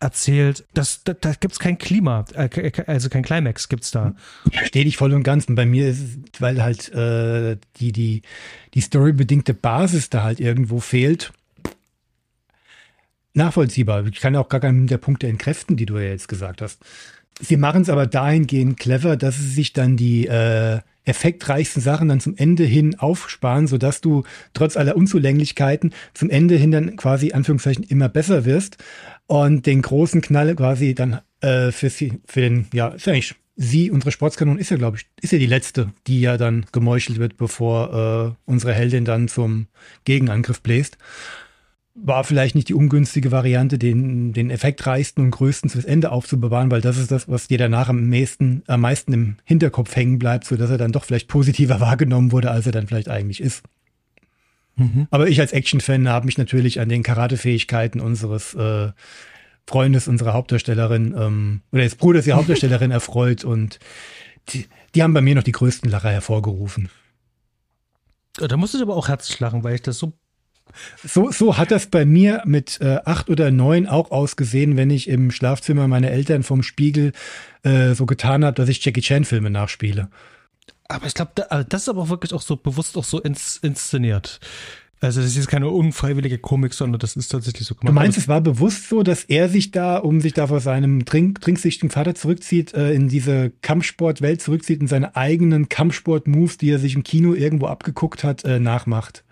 erzählt, 0.00 0.64
dass 0.74 1.02
da, 1.04 1.14
da 1.14 1.32
gibt 1.32 1.52
es 1.52 1.58
kein 1.58 1.78
Klima, 1.78 2.24
äh, 2.34 2.70
also 2.86 3.08
kein 3.08 3.22
Climax 3.22 3.68
gibt 3.68 3.84
es 3.84 3.90
da. 3.90 4.14
Ich 4.50 4.58
verstehe 4.58 4.84
dich 4.84 4.96
voll 4.96 5.12
und 5.12 5.22
ganz. 5.22 5.46
Und 5.46 5.54
bei 5.54 5.66
mir 5.66 5.88
ist 5.88 6.00
es, 6.00 6.40
weil 6.40 6.62
halt 6.62 6.92
äh, 6.92 7.56
die, 7.76 7.92
die, 7.92 8.22
die 8.74 8.80
storybedingte 8.80 9.54
Basis 9.54 10.10
da 10.10 10.22
halt 10.22 10.40
irgendwo 10.40 10.80
fehlt 10.80 11.32
nachvollziehbar. 13.34 14.06
Ich 14.06 14.20
kann 14.20 14.36
auch 14.36 14.48
gar 14.48 14.60
keinen 14.60 14.86
der 14.86 14.98
Punkte 14.98 15.26
entkräften, 15.26 15.76
die 15.76 15.86
du 15.86 15.98
ja 15.98 16.08
jetzt 16.08 16.28
gesagt 16.28 16.62
hast. 16.62 16.80
Sie 17.40 17.56
machen 17.56 17.82
es 17.82 17.90
aber 17.90 18.06
dahingehend 18.06 18.78
clever, 18.78 19.16
dass 19.16 19.36
sie 19.36 19.48
sich 19.48 19.72
dann 19.72 19.96
die 19.96 20.28
äh, 20.28 20.78
effektreichsten 21.04 21.82
Sachen 21.82 22.08
dann 22.08 22.20
zum 22.20 22.36
Ende 22.36 22.64
hin 22.64 22.98
aufsparen, 22.98 23.66
sodass 23.66 24.00
du 24.00 24.22
trotz 24.52 24.76
aller 24.76 24.96
Unzulänglichkeiten 24.96 25.92
zum 26.14 26.30
Ende 26.30 26.56
hin 26.56 26.70
dann 26.70 26.96
quasi 26.96 27.32
Anführungszeichen 27.32 27.84
immer 27.84 28.08
besser 28.08 28.44
wirst 28.44 28.78
und 29.26 29.66
den 29.66 29.82
großen 29.82 30.20
Knall 30.20 30.54
quasi 30.54 30.94
dann 30.94 31.20
äh, 31.40 31.72
für 31.72 31.90
sie, 31.90 32.20
für 32.24 32.40
den, 32.40 32.66
ja, 32.72 32.88
ist 32.88 33.06
ja 33.06 33.12
eigentlich 33.12 33.34
sie, 33.56 33.90
unsere 33.90 34.12
Sportskanon 34.12 34.58
ist 34.58 34.70
ja, 34.70 34.76
glaube 34.76 34.96
ich, 34.96 35.06
ist 35.20 35.32
ja 35.32 35.38
die 35.38 35.46
letzte, 35.46 35.92
die 36.06 36.20
ja 36.20 36.36
dann 36.36 36.66
gemeuchelt 36.72 37.18
wird, 37.18 37.36
bevor 37.36 38.36
äh, 38.46 38.50
unsere 38.50 38.72
Heldin 38.72 39.04
dann 39.04 39.28
zum 39.28 39.66
Gegenangriff 40.04 40.60
bläst 40.60 40.98
war 41.94 42.24
vielleicht 42.24 42.56
nicht 42.56 42.68
die 42.68 42.74
ungünstige 42.74 43.30
Variante, 43.30 43.78
den, 43.78 44.32
den 44.32 44.50
effektreichsten 44.50 45.22
und 45.24 45.30
größten 45.30 45.70
fürs 45.70 45.84
Ende 45.84 46.10
aufzubewahren, 46.10 46.70
weil 46.70 46.80
das 46.80 46.98
ist 46.98 47.12
das, 47.12 47.28
was 47.28 47.46
dir 47.46 47.58
danach 47.58 47.88
am 47.88 48.08
meisten, 48.08 48.64
am 48.66 48.80
meisten 48.80 49.12
im 49.12 49.36
Hinterkopf 49.44 49.94
hängen 49.94 50.18
bleibt, 50.18 50.44
so 50.44 50.56
dass 50.56 50.70
er 50.70 50.78
dann 50.78 50.92
doch 50.92 51.04
vielleicht 51.04 51.28
positiver 51.28 51.80
wahrgenommen 51.80 52.32
wurde, 52.32 52.50
als 52.50 52.66
er 52.66 52.72
dann 52.72 52.88
vielleicht 52.88 53.08
eigentlich 53.08 53.40
ist. 53.40 53.62
Mhm. 54.76 55.06
Aber 55.10 55.28
ich 55.28 55.40
als 55.40 55.52
Action-Fan 55.52 56.08
habe 56.08 56.26
mich 56.26 56.36
natürlich 56.36 56.80
an 56.80 56.88
den 56.88 57.04
Karatefähigkeiten 57.04 58.00
unseres 58.00 58.54
äh, 58.54 58.90
Freundes, 59.66 60.08
unserer 60.08 60.32
Hauptdarstellerin, 60.32 61.14
ähm, 61.16 61.60
oder 61.70 61.84
des 61.84 61.94
Bruders 61.94 62.24
der 62.24 62.34
Hauptdarstellerin 62.36 62.90
erfreut 62.90 63.44
und 63.44 63.78
die, 64.50 64.66
die 64.96 65.02
haben 65.02 65.14
bei 65.14 65.22
mir 65.22 65.36
noch 65.36 65.44
die 65.44 65.52
größten 65.52 65.88
Lacher 65.88 66.10
hervorgerufen. 66.10 66.90
Da 68.36 68.56
musste 68.56 68.78
ich 68.78 68.82
aber 68.82 68.96
auch 68.96 69.06
herzlich 69.06 69.38
lachen, 69.38 69.62
weil 69.62 69.76
ich 69.76 69.82
das 69.82 69.96
so 69.96 70.12
so, 71.04 71.30
so 71.30 71.56
hat 71.56 71.70
das 71.70 71.86
bei 71.86 72.04
mir 72.04 72.42
mit 72.44 72.80
äh, 72.80 72.98
acht 73.04 73.30
oder 73.30 73.50
neun 73.50 73.86
auch 73.86 74.10
ausgesehen, 74.10 74.76
wenn 74.76 74.90
ich 74.90 75.08
im 75.08 75.30
Schlafzimmer 75.30 75.88
meiner 75.88 76.10
Eltern 76.10 76.42
vom 76.42 76.62
Spiegel 76.62 77.12
äh, 77.62 77.94
so 77.94 78.06
getan 78.06 78.44
habe, 78.44 78.54
dass 78.54 78.68
ich 78.68 78.84
Jackie 78.84 79.00
Chan-Filme 79.00 79.50
nachspiele. 79.50 80.08
Aber 80.88 81.06
ich 81.06 81.14
glaube, 81.14 81.50
also 81.50 81.66
das 81.68 81.82
ist 81.82 81.88
aber 81.88 82.08
wirklich 82.08 82.32
auch 82.32 82.42
so 82.42 82.56
bewusst 82.56 82.96
auch 82.96 83.04
so 83.04 83.20
ins, 83.20 83.56
inszeniert. 83.58 84.40
Also 85.00 85.20
das 85.20 85.36
ist 85.36 85.48
keine 85.48 85.68
unfreiwillige 85.68 86.38
Komik, 86.38 86.72
sondern 86.72 86.98
das 86.98 87.14
ist 87.14 87.28
tatsächlich 87.28 87.66
so 87.68 87.74
gemacht. 87.74 87.90
Du 87.90 87.94
meinst, 87.94 88.16
es 88.16 88.26
war 88.26 88.40
bewusst 88.40 88.88
so, 88.88 89.02
dass 89.02 89.24
er 89.24 89.50
sich 89.50 89.70
da, 89.70 89.98
um 89.98 90.20
sich 90.20 90.32
da 90.32 90.46
vor 90.46 90.60
seinem 90.60 91.04
trink, 91.04 91.42
trinksüchtigen 91.42 91.90
Vater 91.90 92.14
zurückzieht, 92.14 92.72
äh, 92.74 92.92
in 92.92 93.08
diese 93.08 93.52
Kampfsportwelt 93.60 94.40
zurückzieht 94.40 94.80
und 94.80 94.86
seine 94.86 95.14
eigenen 95.14 95.68
Kampfsport-Moves, 95.68 96.56
die 96.56 96.70
er 96.70 96.78
sich 96.78 96.94
im 96.94 97.02
Kino 97.02 97.34
irgendwo 97.34 97.66
abgeguckt 97.66 98.24
hat, 98.24 98.44
äh, 98.44 98.58
nachmacht? 98.58 99.24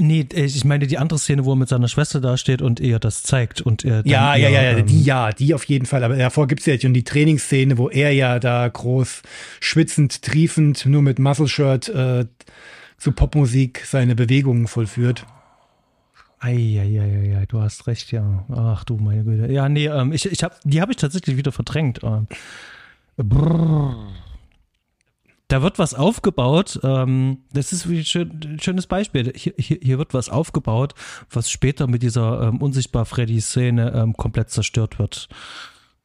Nee, 0.00 0.26
äh, 0.32 0.44
ich 0.44 0.64
meine 0.64 0.86
die 0.86 0.98
andere 0.98 1.18
Szene, 1.18 1.44
wo 1.44 1.52
er 1.52 1.56
mit 1.56 1.68
seiner 1.68 1.88
Schwester 1.88 2.20
dasteht 2.20 2.62
und 2.62 2.80
ihr 2.80 2.98
das 2.98 3.22
zeigt 3.22 3.60
und 3.60 3.84
er 3.84 4.02
Ja, 4.06 4.34
ja, 4.36 4.48
ja, 4.48 4.62
ja, 4.62 4.78
ähm, 4.78 4.86
die 4.86 5.02
ja, 5.02 5.32
die 5.32 5.54
auf 5.54 5.64
jeden 5.64 5.86
Fall. 5.86 6.02
Aber 6.02 6.16
davor 6.16 6.46
gibt's 6.46 6.66
ja 6.66 6.78
schon 6.80 6.94
die 6.94 7.04
Trainingsszene, 7.04 7.76
wo 7.76 7.90
er 7.90 8.12
ja 8.12 8.38
da 8.38 8.66
groß 8.68 9.22
schwitzend, 9.60 10.22
triefend, 10.22 10.86
nur 10.86 11.02
mit 11.02 11.18
Muscle-Shirt 11.18 11.88
äh, 11.90 12.26
zu 12.96 13.12
Popmusik 13.12 13.84
seine 13.84 14.14
Bewegungen 14.14 14.66
vollführt. 14.66 15.26
Eieieiei, 16.40 17.44
du 17.46 17.60
hast 17.60 17.86
recht, 17.86 18.10
ja. 18.12 18.44
Ach 18.48 18.84
du 18.84 18.96
meine 18.96 19.22
Güte. 19.24 19.52
Ja, 19.52 19.68
nee, 19.68 19.86
ähm, 19.86 20.12
ich, 20.12 20.24
ich 20.26 20.42
hab, 20.42 20.58
die 20.64 20.80
habe 20.80 20.92
ich 20.92 20.96
tatsächlich 20.96 21.36
wieder 21.36 21.52
verdrängt. 21.52 22.00
Ähm, 22.02 22.26
brrr 23.16 24.08
da 25.52 25.60
wird 25.60 25.78
was 25.78 25.92
aufgebaut. 25.92 26.80
Ähm, 26.82 27.38
das 27.52 27.74
ist 27.74 27.84
ein 27.84 28.04
schön, 28.06 28.58
schönes 28.58 28.86
Beispiel. 28.86 29.34
Hier, 29.36 29.52
hier, 29.58 29.78
hier, 29.82 29.98
wird 29.98 30.14
was 30.14 30.30
aufgebaut, 30.30 30.94
was 31.30 31.50
später 31.50 31.86
mit 31.86 32.02
dieser 32.02 32.48
ähm, 32.48 32.62
unsichtbar 32.62 33.04
Freddy-Szene 33.04 33.92
ähm, 33.94 34.14
komplett 34.14 34.48
zerstört 34.48 34.98
wird. 34.98 35.28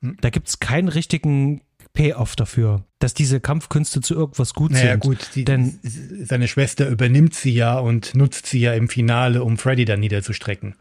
Hm. 0.02 0.18
Da 0.20 0.32
gibt 0.32 0.50
es 0.50 0.60
keinen 0.60 0.90
richtigen 0.90 1.62
Payoff 1.94 2.36
dafür, 2.36 2.84
dass 3.00 3.14
diese 3.14 3.40
Kampfkünste 3.40 4.02
zu 4.02 4.16
irgendwas 4.16 4.54
gut 4.54 4.72
naja, 4.72 4.92
sind. 4.92 5.00
gut, 5.00 5.30
die, 5.36 5.46
Denn 5.46 5.80
seine 5.82 6.50
Schwester 6.50 6.90
übernimmt 6.90 7.34
sie 7.34 7.54
ja 7.54 7.80
und 7.80 8.16
nutzt 8.16 8.48
sie 8.48 8.60
ja 8.60 8.74
im 8.74 8.90
Finale, 8.90 9.44
um 9.44 9.58
Freddy 9.58 9.86
dann 9.86 10.02
niederzustrecken. 10.02 10.76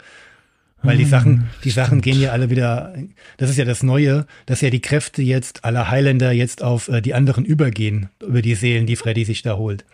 Weil 0.83 0.99
die 0.99 1.05
hm, 1.05 1.11
Sachen, 1.11 1.49
die. 1.65 1.71
Sachen 1.71 2.01
gehen 2.01 2.21
ja 2.21 2.31
alle 2.33 2.51
wieder, 2.51 2.95
das 3.39 3.51
ist 3.51 3.57
ja 3.57 3.65
das 3.65 3.83
Neue, 3.83 4.27
dass 4.45 4.61
ja 4.61 4.71
die 4.71 4.81
Kräfte 4.81 5.23
jetzt 5.23 5.65
aller 5.65 5.91
Highlander 5.91 6.33
jetzt 6.33 6.63
auf 6.63 6.89
äh, 6.89 7.01
die 7.01 7.15
anderen 7.15 7.45
übergehen, 7.45 8.11
über 8.23 8.43
die 8.43 8.55
Seelen, 8.55 8.87
die 8.87 8.97
Freddy 8.97 9.25
sich 9.25 9.43
da 9.43 9.57
holt. 9.57 9.85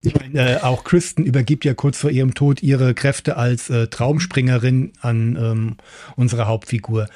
Ich 0.00 0.14
meine, 0.14 0.58
äh, 0.58 0.60
auch 0.62 0.84
Kristen 0.84 1.24
übergibt 1.24 1.64
ja 1.64 1.74
kurz 1.74 1.98
vor 1.98 2.10
ihrem 2.10 2.34
Tod 2.34 2.62
ihre 2.62 2.94
Kräfte 2.94 3.36
als 3.36 3.68
äh, 3.68 3.88
Traumspringerin 3.88 4.92
an 5.00 5.36
ähm, 5.36 5.76
unsere 6.14 6.46
Hauptfigur. 6.46 7.08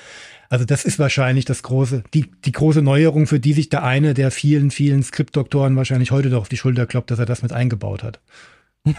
Also 0.49 0.65
das 0.65 0.85
ist 0.85 0.99
wahrscheinlich 0.99 1.45
das 1.45 1.63
große, 1.63 2.03
die, 2.13 2.31
die 2.45 2.53
große 2.53 2.83
Neuerung, 2.83 3.27
für 3.27 3.41
die 3.41 3.53
sich 3.53 3.69
der 3.69 3.85
eine 3.85 4.15
der 4.15 4.31
vielen, 4.31 4.71
vielen 4.71 5.03
Skriptdoktoren 5.03 5.77
wahrscheinlich 5.77 6.11
heute 6.11 6.29
doch 6.29 6.43
auf 6.43 6.49
die 6.49 6.57
Schulter 6.59 6.87
kloppt, 6.87 7.11
dass 7.11 7.21
er 7.21 7.27
das 7.27 7.43
mit 7.43 7.53
eingebaut 7.53 8.03
hat. 8.03 8.21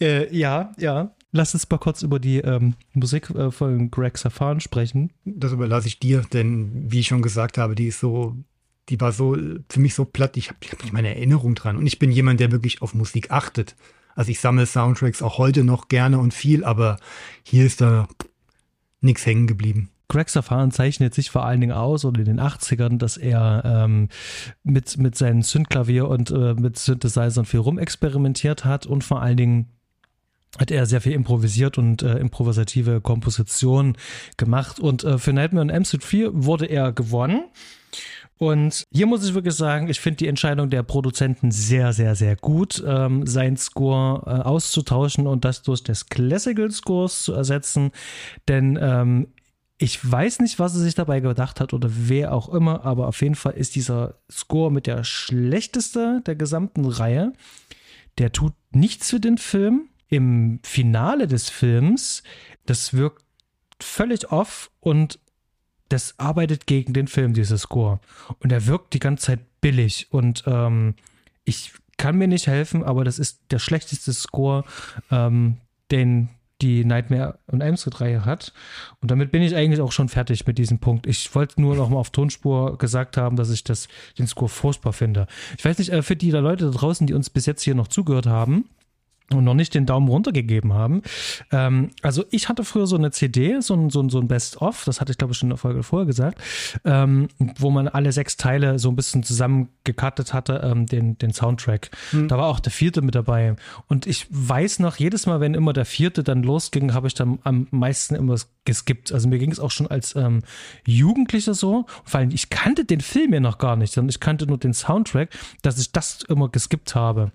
Äh, 0.00 0.34
ja, 0.36 0.72
ja. 0.78 1.14
Lass 1.30 1.52
uns 1.52 1.68
mal 1.68 1.78
kurz 1.78 2.02
über 2.02 2.18
die 2.18 2.38
ähm, 2.38 2.74
Musik 2.94 3.30
äh, 3.30 3.50
von 3.50 3.90
Greg 3.90 4.16
Safan 4.16 4.60
sprechen. 4.60 5.12
Das 5.24 5.52
überlasse 5.52 5.88
ich 5.88 5.98
dir, 5.98 6.22
denn 6.32 6.90
wie 6.90 7.00
ich 7.00 7.08
schon 7.08 7.20
gesagt 7.20 7.58
habe, 7.58 7.74
die 7.74 7.88
ist 7.88 8.00
so, 8.00 8.34
die 8.88 9.00
war 9.00 9.12
so 9.12 9.36
für 9.68 9.80
mich 9.80 9.94
so 9.94 10.06
platt. 10.06 10.36
Ich 10.36 10.48
habe 10.48 10.58
hab 10.70 10.82
nicht 10.82 10.92
meine 10.92 11.14
Erinnerung 11.14 11.54
dran. 11.54 11.76
Und 11.76 11.86
ich 11.86 11.98
bin 11.98 12.10
jemand, 12.10 12.40
der 12.40 12.50
wirklich 12.50 12.80
auf 12.80 12.94
Musik 12.94 13.30
achtet. 13.30 13.76
Also 14.14 14.30
ich 14.30 14.40
sammle 14.40 14.66
Soundtracks 14.66 15.22
auch 15.22 15.38
heute 15.38 15.64
noch 15.64 15.88
gerne 15.88 16.18
und 16.18 16.32
viel, 16.32 16.64
aber 16.64 16.96
hier 17.42 17.66
ist 17.66 17.82
da 17.82 18.08
nichts 19.00 19.26
hängen 19.26 19.46
geblieben. 19.46 19.90
Greg 20.08 20.30
Safan 20.30 20.70
zeichnet 20.70 21.14
sich 21.14 21.30
vor 21.30 21.44
allen 21.44 21.60
Dingen 21.60 21.72
aus 21.72 22.06
oder 22.06 22.20
in 22.20 22.24
den 22.24 22.40
80ern, 22.40 22.96
dass 22.96 23.18
er 23.18 23.62
ähm, 23.64 24.08
mit, 24.64 24.96
mit 24.96 25.16
seinem 25.16 25.42
Synthklavier 25.42 26.08
und 26.08 26.30
äh, 26.30 26.54
mit 26.54 26.78
Synthesizern 26.78 27.44
viel 27.44 27.60
rumexperimentiert 27.60 28.64
hat 28.64 28.86
und 28.86 29.04
vor 29.04 29.20
allen 29.20 29.36
Dingen 29.36 29.77
hat 30.58 30.70
er 30.70 30.86
sehr 30.86 31.00
viel 31.00 31.12
improvisiert 31.12 31.78
und 31.78 32.02
äh, 32.02 32.18
improvisative 32.18 33.00
Komposition 33.00 33.96
gemacht. 34.36 34.80
Und 34.80 35.04
äh, 35.04 35.18
für 35.18 35.32
Nightmare 35.32 35.62
on 35.62 35.70
Elm 35.70 35.84
Street 35.84 36.04
4 36.04 36.30
wurde 36.32 36.66
er 36.66 36.92
gewonnen. 36.92 37.44
Und 38.38 38.84
hier 38.92 39.06
muss 39.06 39.26
ich 39.26 39.34
wirklich 39.34 39.54
sagen, 39.54 39.88
ich 39.88 40.00
finde 40.00 40.18
die 40.18 40.28
Entscheidung 40.28 40.70
der 40.70 40.84
Produzenten 40.84 41.50
sehr, 41.50 41.92
sehr, 41.92 42.14
sehr 42.14 42.36
gut, 42.36 42.82
ähm, 42.86 43.26
seinen 43.26 43.56
Score 43.56 44.22
äh, 44.26 44.42
auszutauschen 44.42 45.26
und 45.26 45.44
das 45.44 45.62
durch 45.62 45.82
des 45.82 46.06
Classical 46.06 46.70
Scores 46.70 47.24
zu 47.24 47.32
ersetzen. 47.32 47.90
Denn 48.46 48.78
ähm, 48.80 49.26
ich 49.76 49.98
weiß 50.08 50.38
nicht, 50.40 50.58
was 50.60 50.74
er 50.74 50.80
sich 50.80 50.94
dabei 50.94 51.20
gedacht 51.20 51.60
hat 51.60 51.72
oder 51.72 51.88
wer 51.90 52.32
auch 52.32 52.48
immer, 52.48 52.84
aber 52.84 53.08
auf 53.08 53.20
jeden 53.22 53.34
Fall 53.34 53.52
ist 53.52 53.74
dieser 53.74 54.20
Score 54.30 54.70
mit 54.70 54.86
der 54.86 55.02
schlechteste 55.02 56.22
der 56.24 56.36
gesamten 56.36 56.84
Reihe. 56.84 57.32
Der 58.18 58.32
tut 58.32 58.54
nichts 58.72 59.10
für 59.10 59.20
den 59.20 59.38
Film. 59.38 59.88
Im 60.08 60.60
Finale 60.62 61.26
des 61.26 61.50
Films, 61.50 62.22
das 62.66 62.94
wirkt 62.94 63.24
völlig 63.80 64.30
off 64.32 64.70
und 64.80 65.18
das 65.88 66.18
arbeitet 66.18 66.66
gegen 66.66 66.92
den 66.92 67.08
Film, 67.08 67.32
dieser 67.32 67.58
Score. 67.58 68.00
Und 68.40 68.52
er 68.52 68.66
wirkt 68.66 68.92
die 68.94 68.98
ganze 68.98 69.26
Zeit 69.26 69.40
billig. 69.60 70.08
Und 70.10 70.44
ähm, 70.46 70.94
ich 71.44 71.72
kann 71.96 72.16
mir 72.16 72.28
nicht 72.28 72.46
helfen, 72.46 72.84
aber 72.84 73.04
das 73.04 73.18
ist 73.18 73.40
der 73.50 73.58
schlechteste 73.58 74.12
Score, 74.12 74.64
ähm, 75.10 75.56
den 75.90 76.28
die 76.60 76.84
Nightmare 76.84 77.38
und 77.46 77.60
Elm 77.60 77.76
Street 77.76 78.00
Reihe 78.00 78.24
hat. 78.24 78.52
Und 79.00 79.10
damit 79.10 79.30
bin 79.30 79.42
ich 79.42 79.54
eigentlich 79.54 79.80
auch 79.80 79.92
schon 79.92 80.08
fertig 80.08 80.46
mit 80.46 80.58
diesem 80.58 80.80
Punkt. 80.80 81.06
Ich 81.06 81.32
wollte 81.34 81.60
nur 81.60 81.76
noch 81.76 81.88
mal 81.88 81.98
auf 81.98 82.10
Tonspur 82.10 82.76
gesagt 82.78 83.16
haben, 83.16 83.36
dass 83.36 83.50
ich 83.50 83.62
das, 83.62 83.88
den 84.18 84.26
Score 84.26 84.48
furchtbar 84.48 84.92
finde. 84.92 85.28
Ich 85.56 85.64
weiß 85.64 85.78
nicht, 85.78 85.92
äh, 85.92 86.02
für 86.02 86.16
die 86.16 86.30
Leute 86.32 86.64
da 86.64 86.70
draußen, 86.76 87.06
die 87.06 87.14
uns 87.14 87.30
bis 87.30 87.46
jetzt 87.46 87.62
hier 87.62 87.76
noch 87.76 87.88
zugehört 87.88 88.26
haben, 88.26 88.68
und 89.32 89.44
noch 89.44 89.54
nicht 89.54 89.74
den 89.74 89.86
Daumen 89.86 90.08
runter 90.08 90.32
gegeben 90.32 90.72
haben. 90.72 91.02
Ähm, 91.52 91.90
also 92.02 92.24
ich 92.30 92.48
hatte 92.48 92.64
früher 92.64 92.86
so 92.86 92.96
eine 92.96 93.10
CD, 93.10 93.60
so 93.60 93.74
ein, 93.74 93.90
so 93.90 94.00
ein, 94.00 94.08
so 94.08 94.20
ein 94.20 94.28
Best-of, 94.28 94.84
das 94.84 95.00
hatte 95.00 95.12
ich 95.12 95.18
glaube 95.18 95.32
ich 95.32 95.38
schon 95.38 95.48
in 95.48 95.50
der 95.50 95.58
Folge 95.58 95.82
vorher 95.82 96.06
gesagt, 96.06 96.40
ähm, 96.84 97.28
wo 97.58 97.70
man 97.70 97.88
alle 97.88 98.12
sechs 98.12 98.36
Teile 98.36 98.78
so 98.78 98.88
ein 98.88 98.96
bisschen 98.96 99.22
zusammengekattet 99.22 100.32
hatte, 100.32 100.62
ähm, 100.64 100.86
den, 100.86 101.18
den 101.18 101.32
Soundtrack. 101.32 101.90
Hm. 102.10 102.28
Da 102.28 102.38
war 102.38 102.46
auch 102.46 102.60
der 102.60 102.72
vierte 102.72 103.02
mit 103.02 103.14
dabei. 103.14 103.56
Und 103.86 104.06
ich 104.06 104.26
weiß 104.30 104.78
noch, 104.78 104.96
jedes 104.96 105.26
Mal, 105.26 105.40
wenn 105.40 105.54
immer 105.54 105.72
der 105.72 105.84
vierte 105.84 106.22
dann 106.22 106.42
losging, 106.42 106.94
habe 106.94 107.06
ich 107.06 107.14
dann 107.14 107.38
am 107.44 107.66
meisten 107.70 108.14
immer 108.14 108.36
geskippt. 108.64 109.12
Also 109.12 109.28
mir 109.28 109.38
ging 109.38 109.50
es 109.50 109.60
auch 109.60 109.70
schon 109.70 109.86
als 109.86 110.16
ähm, 110.16 110.42
Jugendlicher 110.86 111.54
so. 111.54 111.86
Vor 112.04 112.20
allem, 112.20 112.30
ich 112.30 112.48
kannte 112.50 112.84
den 112.84 113.00
Film 113.00 113.34
ja 113.34 113.40
noch 113.40 113.58
gar 113.58 113.76
nicht, 113.76 113.92
sondern 113.92 114.10
ich 114.10 114.20
kannte 114.20 114.46
nur 114.46 114.58
den 114.58 114.72
Soundtrack, 114.72 115.30
dass 115.62 115.78
ich 115.78 115.92
das 115.92 116.22
immer 116.28 116.48
geskippt 116.48 116.94
habe 116.94 117.32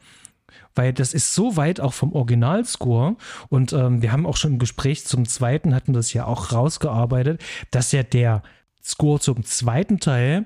weil 0.76 0.94
das 0.94 1.14
ist 1.14 1.34
so 1.34 1.56
weit 1.56 1.80
auch 1.80 1.94
vom 1.94 2.14
Originalscore 2.14 3.16
und 3.50 3.74
ähm, 3.74 4.02
wir 4.02 4.12
haben 4.12 4.26
auch 4.26 4.38
schon 4.38 4.54
im 4.54 4.60
Gespräch 4.60 5.06
zum 5.06 5.28
zweiten, 5.28 5.76
hatten 5.76 5.94
das 5.94 6.14
ja 6.14 6.26
auch 6.26 6.52
rausgearbeitet, 6.52 7.42
dass 7.72 7.92
ja 7.92 8.04
der 8.04 8.44
Score 8.84 9.20
zum 9.20 9.44
zweiten 9.44 10.00
Teil 10.00 10.46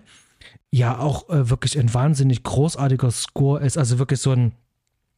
ja 0.69 0.99
auch 0.99 1.29
äh, 1.29 1.49
wirklich 1.49 1.77
ein 1.79 1.93
wahnsinnig 1.93 2.43
großartiger 2.43 3.11
Score 3.11 3.63
ist, 3.63 3.77
also 3.77 3.99
wirklich 3.99 4.19
so 4.19 4.31
ein 4.31 4.53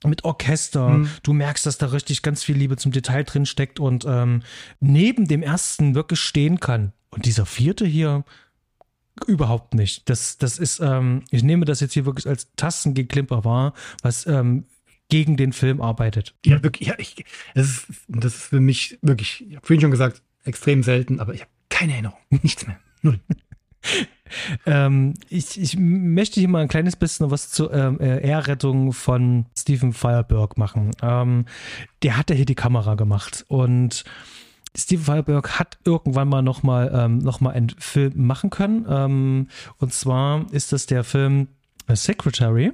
mit 0.06 0.24
Orchester. 0.24 0.90
Mhm. 0.90 1.10
Du 1.24 1.34
merkst, 1.34 1.66
dass 1.66 1.78
da 1.78 1.88
richtig 1.88 2.22
ganz 2.22 2.41
viel 2.41 2.56
Liebe 2.56 2.78
zum 2.78 2.94
Detail 2.94 3.24
drin 3.24 3.45
steckt 3.45 3.82
und 3.82 4.06
ähm, 4.07 4.44
neben 4.80 5.28
dem 5.28 5.44
ersten 5.44 5.94
wirklich 5.94 6.22
stehen 6.22 6.61
kann. 6.61 6.94
Und 7.10 7.26
dieser 7.26 7.45
vierte 7.45 7.86
hier, 7.86 8.24
überhaupt 9.28 9.74
nicht. 9.74 10.10
Das, 10.10 10.38
das 10.38 10.57
ist, 10.57 10.80
ähm, 10.80 11.24
ich 11.32 11.44
nehme 11.44 11.66
das 11.66 11.80
jetzt 11.80 11.94
hier 11.94 12.06
wirklich 12.06 12.28
als 12.28 12.48
Tastengeklimper 12.56 13.44
wahr, 13.44 13.74
was 14.02 14.26
ähm, 14.28 14.66
gegen 15.10 15.38
den 15.38 15.53
Film 15.53 15.81
arbeitet. 15.81 16.36
Ja, 16.45 16.61
wirklich, 16.64 16.88
ja, 16.88 16.95
ich, 16.98 17.26
das, 17.56 17.68
ist, 17.68 17.88
das 18.07 18.36
ist 18.36 18.44
für 18.44 18.60
mich 18.60 18.98
wirklich, 19.02 19.45
ich 19.48 19.56
habe 19.56 19.65
vorhin 19.65 19.81
schon 19.81 19.91
gesagt, 19.91 20.22
extrem 20.45 20.84
selten, 20.84 21.19
aber 21.19 21.34
ich 21.34 21.41
habe 21.41 21.52
keine 21.69 21.94
Erinnerung. 21.94 22.19
Nichts 22.30 22.65
mehr. 22.65 22.80
Null. 23.02 23.19
ähm, 24.65 25.14
ich, 25.30 25.60
ich 25.60 25.77
möchte 25.77 26.40
hier 26.40 26.49
mal 26.49 26.61
ein 26.61 26.68
kleines 26.68 26.95
bisschen 26.95 27.31
was 27.31 27.49
zur 27.49 27.73
ähm, 27.73 27.99
äh, 27.99 28.19
Ehrrettung 28.22 28.94
von 28.94 29.45
Stephen 29.57 29.94
Fireberg 29.94 30.57
machen. 30.57 30.91
Ähm, 31.02 31.45
der 32.03 32.18
hat 32.18 32.30
ja 32.30 32.36
hier 32.36 32.45
die 32.45 32.56
Kamera 32.56 32.95
gemacht 32.95 33.45
und 33.48 34.03
Steven 34.77 35.03
Fireberg 35.03 35.60
hat 35.60 35.80
irgendwann 35.84 36.30
mal 36.30 36.41
noch 36.41 36.61
mal, 36.61 36.91
ähm, 36.94 37.18
noch 37.18 37.41
mal 37.41 37.52
einen 37.52 37.69
Film 37.69 38.14
machen 38.15 38.49
können. 38.49 38.86
Ähm, 38.88 39.48
und 39.77 39.94
zwar 39.94 40.45
ist 40.52 40.72
das 40.72 40.86
der 40.86 41.03
Film 41.03 41.48
Secretary. 41.91 42.73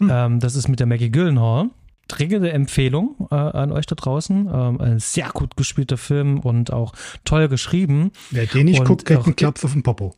Mhm. 0.00 0.10
Ähm, 0.12 0.40
das 0.40 0.56
ist 0.56 0.68
mit 0.68 0.80
der 0.80 0.86
Maggie 0.86 1.10
Gyllenhaal. 1.10 1.70
Dringende 2.08 2.50
Empfehlung 2.50 3.28
äh, 3.30 3.34
an 3.36 3.70
euch 3.70 3.86
da 3.86 3.94
draußen. 3.94 4.50
Ähm, 4.52 4.80
ein 4.80 4.98
sehr 4.98 5.30
gut 5.30 5.56
gespielter 5.56 5.96
Film 5.96 6.40
und 6.40 6.72
auch 6.72 6.92
toll 7.24 7.48
geschrieben. 7.48 8.10
Wer 8.30 8.46
den 8.46 8.66
nicht 8.66 8.80
und 8.80 8.86
guckt, 8.86 9.04
kriegt 9.04 9.26
einen 9.26 9.36
Klaps 9.36 9.64
auf 9.64 9.72
den 9.72 9.82
Popo. 9.82 10.14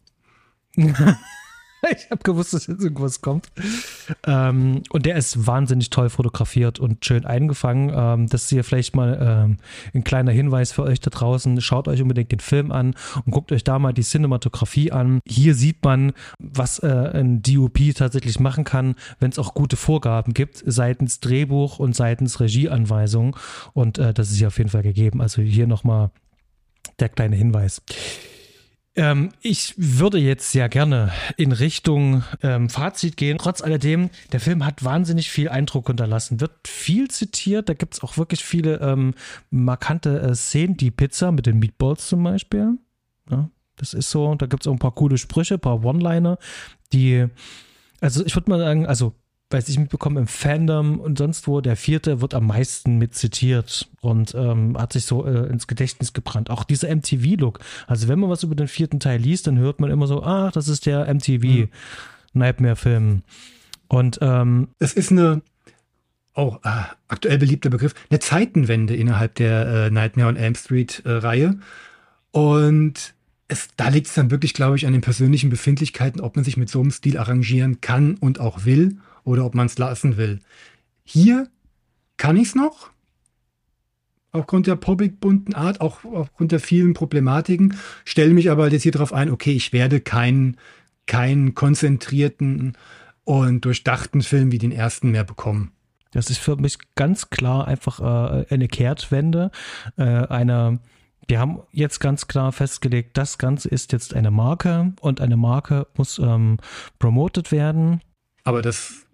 ich 1.90 2.10
habe 2.10 2.22
gewusst, 2.22 2.54
dass 2.54 2.66
jetzt 2.66 2.82
irgendwas 2.82 3.20
kommt. 3.20 3.48
Ähm, 4.26 4.82
und 4.90 5.06
der 5.06 5.16
ist 5.16 5.46
wahnsinnig 5.46 5.90
toll 5.90 6.10
fotografiert 6.10 6.78
und 6.78 7.04
schön 7.04 7.24
eingefangen. 7.24 7.92
Ähm, 7.94 8.28
das 8.28 8.44
ist 8.44 8.50
hier 8.50 8.62
vielleicht 8.62 8.94
mal 8.94 9.18
ähm, 9.20 9.56
ein 9.92 10.04
kleiner 10.04 10.30
Hinweis 10.30 10.72
für 10.72 10.84
euch 10.84 11.00
da 11.00 11.10
draußen. 11.10 11.60
Schaut 11.60 11.88
euch 11.88 12.00
unbedingt 12.00 12.30
den 12.30 12.40
Film 12.40 12.70
an 12.70 12.94
und 13.24 13.32
guckt 13.32 13.50
euch 13.50 13.64
da 13.64 13.78
mal 13.78 13.92
die 13.92 14.02
Cinematografie 14.02 14.92
an. 14.92 15.20
Hier 15.26 15.54
sieht 15.54 15.84
man, 15.84 16.12
was 16.38 16.78
äh, 16.78 16.86
ein 16.86 17.42
DOP 17.42 17.78
tatsächlich 17.96 18.38
machen 18.38 18.64
kann, 18.64 18.94
wenn 19.18 19.30
es 19.30 19.38
auch 19.38 19.54
gute 19.54 19.76
Vorgaben 19.76 20.34
gibt, 20.34 20.62
seitens 20.64 21.18
Drehbuch 21.18 21.80
und 21.80 21.96
seitens 21.96 22.38
Regieanweisung. 22.38 23.36
Und 23.72 23.98
äh, 23.98 24.14
das 24.14 24.30
ist 24.30 24.38
hier 24.38 24.48
auf 24.48 24.58
jeden 24.58 24.70
Fall 24.70 24.82
gegeben. 24.82 25.20
Also 25.20 25.42
hier 25.42 25.66
nochmal 25.66 26.10
der 27.00 27.08
kleine 27.08 27.34
Hinweis. 27.34 27.82
Ähm, 28.94 29.30
ich 29.40 29.74
würde 29.78 30.18
jetzt 30.18 30.50
sehr 30.50 30.68
gerne 30.68 31.12
in 31.38 31.52
Richtung 31.52 32.24
ähm, 32.42 32.68
Fazit 32.68 33.16
gehen. 33.16 33.38
Trotz 33.38 33.62
alledem, 33.62 34.10
der 34.32 34.40
Film 34.40 34.66
hat 34.66 34.84
wahnsinnig 34.84 35.30
viel 35.30 35.48
Eindruck 35.48 35.86
hinterlassen, 35.86 36.40
wird 36.40 36.68
viel 36.68 37.08
zitiert. 37.08 37.68
Da 37.68 37.74
gibt 37.74 37.94
es 37.94 38.02
auch 38.02 38.18
wirklich 38.18 38.44
viele 38.44 38.80
ähm, 38.80 39.14
markante 39.50 40.20
äh, 40.20 40.34
Szenen. 40.34 40.76
Die 40.76 40.90
Pizza 40.90 41.32
mit 41.32 41.46
den 41.46 41.58
Meatballs 41.58 42.08
zum 42.08 42.22
Beispiel. 42.22 42.78
Ja, 43.30 43.48
das 43.76 43.94
ist 43.94 44.10
so. 44.10 44.34
Da 44.34 44.46
gibt 44.46 44.62
es 44.62 44.66
auch 44.66 44.72
ein 44.72 44.78
paar 44.78 44.94
coole 44.94 45.16
Sprüche, 45.16 45.54
ein 45.54 45.60
paar 45.60 45.84
One-Liner, 45.84 46.36
die, 46.92 47.26
also 48.00 48.24
ich 48.26 48.34
würde 48.34 48.50
mal 48.50 48.58
sagen, 48.58 48.86
also 48.86 49.14
weiß 49.52 49.68
ich 49.68 49.78
mitbekommen, 49.78 50.16
im 50.16 50.26
Fandom 50.26 51.00
und 51.00 51.18
sonst 51.18 51.46
wo, 51.46 51.60
der 51.60 51.76
vierte 51.76 52.20
wird 52.20 52.34
am 52.34 52.46
meisten 52.46 52.98
mit 52.98 53.14
zitiert 53.14 53.88
und 54.00 54.34
ähm, 54.34 54.76
hat 54.78 54.92
sich 54.92 55.04
so 55.04 55.26
äh, 55.26 55.48
ins 55.48 55.66
Gedächtnis 55.66 56.12
gebrannt. 56.12 56.50
Auch 56.50 56.64
dieser 56.64 56.94
MTV-Look. 56.94 57.60
Also 57.86 58.08
wenn 58.08 58.18
man 58.18 58.30
was 58.30 58.42
über 58.42 58.54
den 58.54 58.68
vierten 58.68 59.00
Teil 59.00 59.20
liest, 59.20 59.46
dann 59.46 59.58
hört 59.58 59.80
man 59.80 59.90
immer 59.90 60.06
so, 60.06 60.22
ach, 60.22 60.52
das 60.52 60.68
ist 60.68 60.86
der 60.86 61.12
MTV 61.12 61.44
mhm. 61.44 61.68
Nightmare-Film. 62.32 63.22
Und 63.88 64.18
ähm, 64.22 64.68
es 64.78 64.94
ist 64.94 65.10
eine 65.10 65.42
auch 66.34 66.60
oh, 66.64 66.68
äh, 66.68 66.84
aktuell 67.08 67.36
beliebter 67.36 67.68
Begriff, 67.68 67.94
eine 68.08 68.18
Zeitenwende 68.18 68.96
innerhalb 68.96 69.34
der 69.34 69.66
äh, 69.66 69.90
Nightmare 69.90 70.28
on 70.28 70.36
Elm 70.36 70.54
Street 70.54 71.02
äh. 71.04 71.50
Und 72.30 73.14
es, 73.48 73.68
da 73.76 73.88
liegt 73.88 74.06
es 74.06 74.14
dann 74.14 74.30
wirklich, 74.30 74.54
glaube 74.54 74.76
ich, 74.76 74.86
an 74.86 74.92
den 74.92 75.02
persönlichen 75.02 75.50
Befindlichkeiten, 75.50 76.22
ob 76.22 76.36
man 76.36 76.44
sich 76.44 76.56
mit 76.56 76.70
so 76.70 76.80
einem 76.80 76.90
Stil 76.90 77.18
arrangieren 77.18 77.82
kann 77.82 78.14
und 78.14 78.40
auch 78.40 78.64
will 78.64 78.96
oder 79.24 79.44
ob 79.44 79.54
man 79.54 79.66
es 79.66 79.78
lassen 79.78 80.16
will. 80.16 80.40
Hier 81.04 81.48
kann 82.16 82.36
ich 82.36 82.48
es 82.48 82.54
noch, 82.54 82.90
aufgrund 84.32 84.66
der 84.66 84.76
poppig 84.76 85.20
bunten 85.20 85.54
Art, 85.54 85.80
auch 85.80 86.04
aufgrund 86.04 86.52
der 86.52 86.60
vielen 86.60 86.94
Problematiken, 86.94 87.76
stelle 88.04 88.32
mich 88.32 88.50
aber 88.50 88.68
jetzt 88.68 88.82
hier 88.82 88.92
darauf 88.92 89.12
ein, 89.12 89.30
okay, 89.30 89.52
ich 89.52 89.72
werde 89.72 90.00
keinen 90.00 90.56
keinen 91.06 91.54
konzentrierten 91.54 92.76
und 93.24 93.64
durchdachten 93.64 94.22
Film 94.22 94.52
wie 94.52 94.58
den 94.58 94.72
ersten 94.72 95.10
mehr 95.10 95.24
bekommen. 95.24 95.72
Das 96.12 96.30
ist 96.30 96.38
für 96.38 96.56
mich 96.56 96.78
ganz 96.94 97.30
klar 97.30 97.66
einfach 97.66 98.00
äh, 98.00 98.46
eine 98.50 98.68
Kehrtwende, 98.68 99.50
äh, 99.96 100.02
eine 100.02 100.80
wir 101.28 101.38
haben 101.38 101.62
jetzt 101.70 102.00
ganz 102.00 102.26
klar 102.26 102.52
festgelegt, 102.52 103.16
das 103.16 103.38
Ganze 103.38 103.68
ist 103.68 103.92
jetzt 103.92 104.14
eine 104.14 104.30
Marke 104.30 104.92
und 105.00 105.20
eine 105.20 105.36
Marke 105.36 105.86
muss 105.96 106.18
ähm, 106.18 106.58
promoted 106.98 107.52
werden. 107.52 108.00
Aber 108.44 108.62
das 108.62 109.06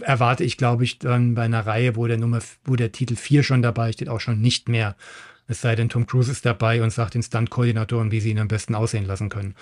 erwarte 0.00 0.44
ich, 0.44 0.56
glaube 0.56 0.84
ich, 0.84 0.98
dann 0.98 1.34
bei 1.34 1.42
einer 1.42 1.66
Reihe, 1.66 1.96
wo 1.96 2.06
der 2.06 2.18
Nummer, 2.18 2.40
wo 2.64 2.76
der 2.76 2.92
Titel 2.92 3.16
4 3.16 3.42
schon 3.42 3.62
dabei 3.62 3.92
steht, 3.92 4.08
auch 4.08 4.20
schon 4.20 4.40
nicht 4.40 4.68
mehr. 4.68 4.96
Es 5.46 5.62
sei 5.62 5.74
denn, 5.74 5.88
Tom 5.88 6.06
Cruise 6.06 6.30
ist 6.30 6.44
dabei 6.44 6.82
und 6.82 6.90
sagt 6.90 7.14
den 7.14 7.22
Stunt-Koordinatoren, 7.22 8.10
wie 8.10 8.20
sie 8.20 8.30
ihn 8.30 8.38
am 8.38 8.48
besten 8.48 8.74
aussehen 8.74 9.06
lassen 9.06 9.30
können. 9.30 9.54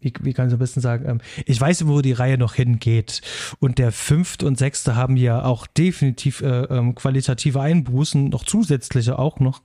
Wie, 0.00 0.12
wie 0.20 0.32
kann 0.32 0.48
ich 0.48 0.52
am 0.52 0.58
besten 0.58 0.80
sagen? 0.80 1.08
Ähm, 1.08 1.20
ich 1.46 1.60
weiß, 1.60 1.86
wo 1.86 2.00
die 2.00 2.12
Reihe 2.12 2.36
noch 2.36 2.54
hingeht. 2.54 3.20
Und 3.60 3.78
der 3.78 3.92
fünfte 3.92 4.46
und 4.46 4.58
sechste 4.58 4.96
haben 4.96 5.16
ja 5.16 5.44
auch 5.44 5.66
definitiv 5.66 6.40
äh, 6.40 6.64
ähm, 6.64 6.94
qualitative 6.94 7.60
Einbußen, 7.60 8.30
noch 8.30 8.44
zusätzliche 8.44 9.18
auch 9.18 9.38
noch. 9.38 9.62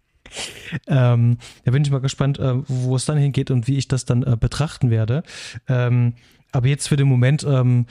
ähm, 0.86 1.38
da 1.64 1.70
bin 1.70 1.82
ich 1.82 1.90
mal 1.90 2.00
gespannt, 2.00 2.38
äh, 2.38 2.54
wo 2.68 2.94
es 2.94 3.06
dann 3.06 3.18
hingeht 3.18 3.50
und 3.50 3.66
wie 3.66 3.78
ich 3.78 3.88
das 3.88 4.04
dann 4.04 4.22
äh, 4.22 4.36
betrachten 4.38 4.90
werde. 4.90 5.24
Ähm, 5.66 6.14
aber 6.56 6.68
jetzt 6.68 6.88
für 6.88 6.96
den 6.96 7.06
Moment, 7.06 7.44
ähm, 7.44 7.86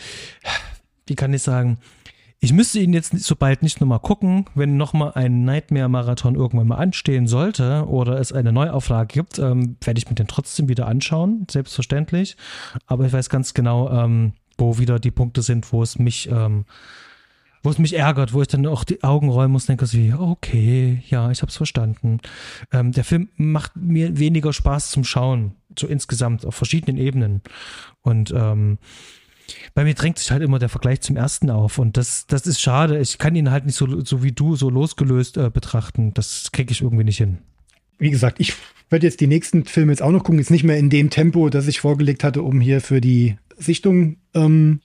wie 1.07 1.15
kann 1.15 1.33
ich 1.33 1.43
sagen, 1.43 1.77
Ich 2.45 2.53
müsste 2.53 2.79
ihn 2.79 2.93
jetzt 2.93 3.17
so 3.17 3.35
bald 3.35 3.63
nicht 3.63 3.81
nochmal 3.81 3.99
gucken, 3.99 4.45
wenn 4.53 4.77
nochmal 4.77 5.13
ein 5.15 5.45
Nightmare-Marathon 5.45 6.35
irgendwann 6.35 6.67
mal 6.67 6.75
anstehen 6.75 7.25
sollte 7.25 7.87
oder 7.87 8.19
es 8.19 8.33
eine 8.33 8.51
Neuauflage 8.51 9.07
gibt, 9.07 9.39
ähm, 9.39 9.77
werde 9.83 9.97
ich 9.97 10.07
mir 10.09 10.15
den 10.15 10.27
trotzdem 10.27 10.69
wieder 10.69 10.87
anschauen, 10.87 11.47
selbstverständlich. 11.49 12.37
Aber 12.85 13.05
ich 13.05 13.13
weiß 13.13 13.29
ganz 13.29 13.55
genau, 13.55 13.89
ähm, 13.89 14.33
wo 14.59 14.77
wieder 14.77 14.99
die 14.99 15.11
Punkte 15.11 15.41
sind, 15.41 15.71
wo 15.73 15.81
es 15.81 15.97
mich, 15.97 16.29
ähm, 16.29 16.65
wo 17.65 17.71
es 17.71 17.79
mich 17.79 17.97
ärgert, 17.97 18.33
wo 18.33 18.41
ich 18.41 18.47
dann 18.47 18.65
auch 18.67 18.83
die 18.83 19.03
Augen 19.03 19.27
räumen 19.29 19.53
muss, 19.53 19.65
denke 19.65 19.91
wie, 19.91 20.13
okay, 20.13 21.03
ja, 21.09 21.31
ich 21.31 21.41
habe 21.41 21.49
es 21.49 21.57
verstanden. 21.57 22.19
Ähm, 22.71 22.91
der 22.91 23.03
Film 23.03 23.29
macht 23.37 23.75
mir 23.75 24.19
weniger 24.19 24.53
Spaß 24.53 24.91
zum 24.91 25.03
Schauen, 25.03 25.55
so 25.77 25.87
insgesamt 25.87 26.45
auf 26.45 26.53
verschiedenen 26.55 26.97
Ebenen. 26.97 27.41
Und 28.01 28.31
ähm, 28.35 28.77
bei 29.73 29.83
mir 29.83 29.95
drängt 29.95 30.19
sich 30.19 30.29
halt 30.31 30.43
immer 30.43 30.59
der 30.59 30.69
Vergleich 30.69 31.01
zum 31.01 31.17
ersten 31.17 31.49
auf 31.49 31.79
und 31.79 31.97
das, 31.97 32.27
das 32.27 32.45
ist 32.45 32.61
schade. 32.61 32.99
Ich 32.99 33.17
kann 33.17 33.35
ihn 33.35 33.49
halt 33.49 33.65
nicht 33.65 33.75
so, 33.75 34.03
so 34.03 34.23
wie 34.23 34.31
du 34.31 34.55
so 34.55 34.69
losgelöst 34.69 35.37
äh, 35.37 35.49
betrachten. 35.49 36.13
Das 36.13 36.51
kriege 36.51 36.71
ich 36.71 36.81
irgendwie 36.81 37.03
nicht 37.03 37.17
hin. 37.17 37.39
Wie 37.97 38.11
gesagt, 38.11 38.39
ich 38.39 38.53
werde 38.89 39.07
jetzt 39.07 39.21
die 39.21 39.27
nächsten 39.27 39.65
Filme 39.65 39.91
jetzt 39.91 40.01
auch 40.01 40.11
noch 40.11 40.23
gucken. 40.23 40.39
Jetzt 40.39 40.51
nicht 40.51 40.63
mehr 40.63 40.77
in 40.77 40.89
dem 40.89 41.09
Tempo, 41.09 41.49
das 41.49 41.67
ich 41.67 41.79
vorgelegt 41.79 42.23
hatte, 42.23 42.43
um 42.43 42.61
hier 42.61 42.81
für 42.81 43.01
die 43.01 43.37
Sichtung 43.57 44.17
ähm, 44.33 44.81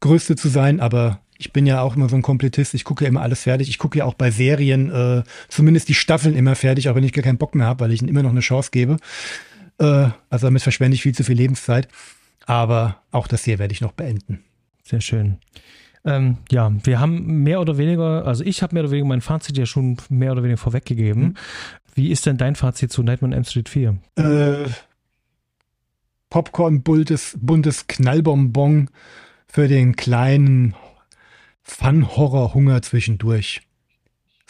größte 0.00 0.36
zu 0.36 0.48
sein, 0.48 0.80
aber 0.80 1.20
ich 1.38 1.52
bin 1.52 1.66
ja 1.66 1.80
auch 1.82 1.96
immer 1.96 2.08
so 2.08 2.16
ein 2.16 2.22
Komplettist. 2.22 2.74
Ich 2.74 2.84
gucke 2.84 3.04
ja 3.04 3.08
immer 3.08 3.22
alles 3.22 3.42
fertig. 3.42 3.68
Ich 3.68 3.78
gucke 3.78 3.98
ja 3.98 4.04
auch 4.04 4.14
bei 4.14 4.30
Serien 4.30 4.90
äh, 4.90 5.22
zumindest 5.48 5.88
die 5.88 5.94
Staffeln 5.94 6.34
immer 6.34 6.54
fertig, 6.54 6.88
auch 6.88 6.94
wenn 6.94 7.04
ich 7.04 7.12
gar 7.12 7.22
keinen 7.22 7.38
Bock 7.38 7.54
mehr 7.54 7.66
habe, 7.66 7.80
weil 7.80 7.92
ich 7.92 8.00
ihnen 8.00 8.08
immer 8.08 8.22
noch 8.22 8.30
eine 8.30 8.40
Chance 8.40 8.70
gebe. 8.72 8.96
Äh, 9.78 10.08
also 10.30 10.46
damit 10.46 10.62
verschwende 10.62 10.94
ich 10.94 11.02
viel 11.02 11.14
zu 11.14 11.24
viel 11.24 11.36
Lebenszeit. 11.36 11.88
Aber 12.46 13.02
auch 13.10 13.26
das 13.26 13.44
hier 13.44 13.58
werde 13.58 13.72
ich 13.72 13.80
noch 13.80 13.92
beenden. 13.92 14.44
Sehr 14.84 15.00
schön. 15.00 15.38
Ähm, 16.04 16.38
ja, 16.50 16.72
wir 16.84 17.00
haben 17.00 17.42
mehr 17.42 17.60
oder 17.60 17.76
weniger, 17.76 18.24
also 18.24 18.44
ich 18.44 18.62
habe 18.62 18.74
mehr 18.74 18.84
oder 18.84 18.92
weniger 18.92 19.08
mein 19.08 19.20
Fazit 19.20 19.58
ja 19.58 19.66
schon 19.66 19.96
mehr 20.08 20.32
oder 20.32 20.44
weniger 20.44 20.58
vorweggegeben. 20.58 21.22
Mhm. 21.22 21.34
Wie 21.94 22.12
ist 22.12 22.26
denn 22.26 22.36
dein 22.36 22.54
Fazit 22.54 22.92
zu 22.92 23.02
Nightmare 23.02 23.32
on 23.32 23.38
M 23.38 23.44
Street 23.44 23.68
4? 23.68 23.96
Äh, 24.16 24.68
Popcorn 26.30 26.82
buntes, 26.82 27.36
buntes 27.40 27.88
Knallbonbon 27.88 28.90
für 29.48 29.66
den 29.66 29.96
kleinen 29.96 30.74
Fun-Horror-Hunger 31.66 32.80
zwischendurch. 32.82 33.60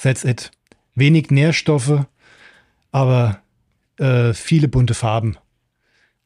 That's 0.01 0.23
it. 0.25 0.51
Wenig 0.95 1.31
Nährstoffe, 1.31 2.07
aber 2.93 3.41
äh, 3.99 4.35
viele 4.35 4.69
bunte 4.69 4.95
Farben. 4.95 5.37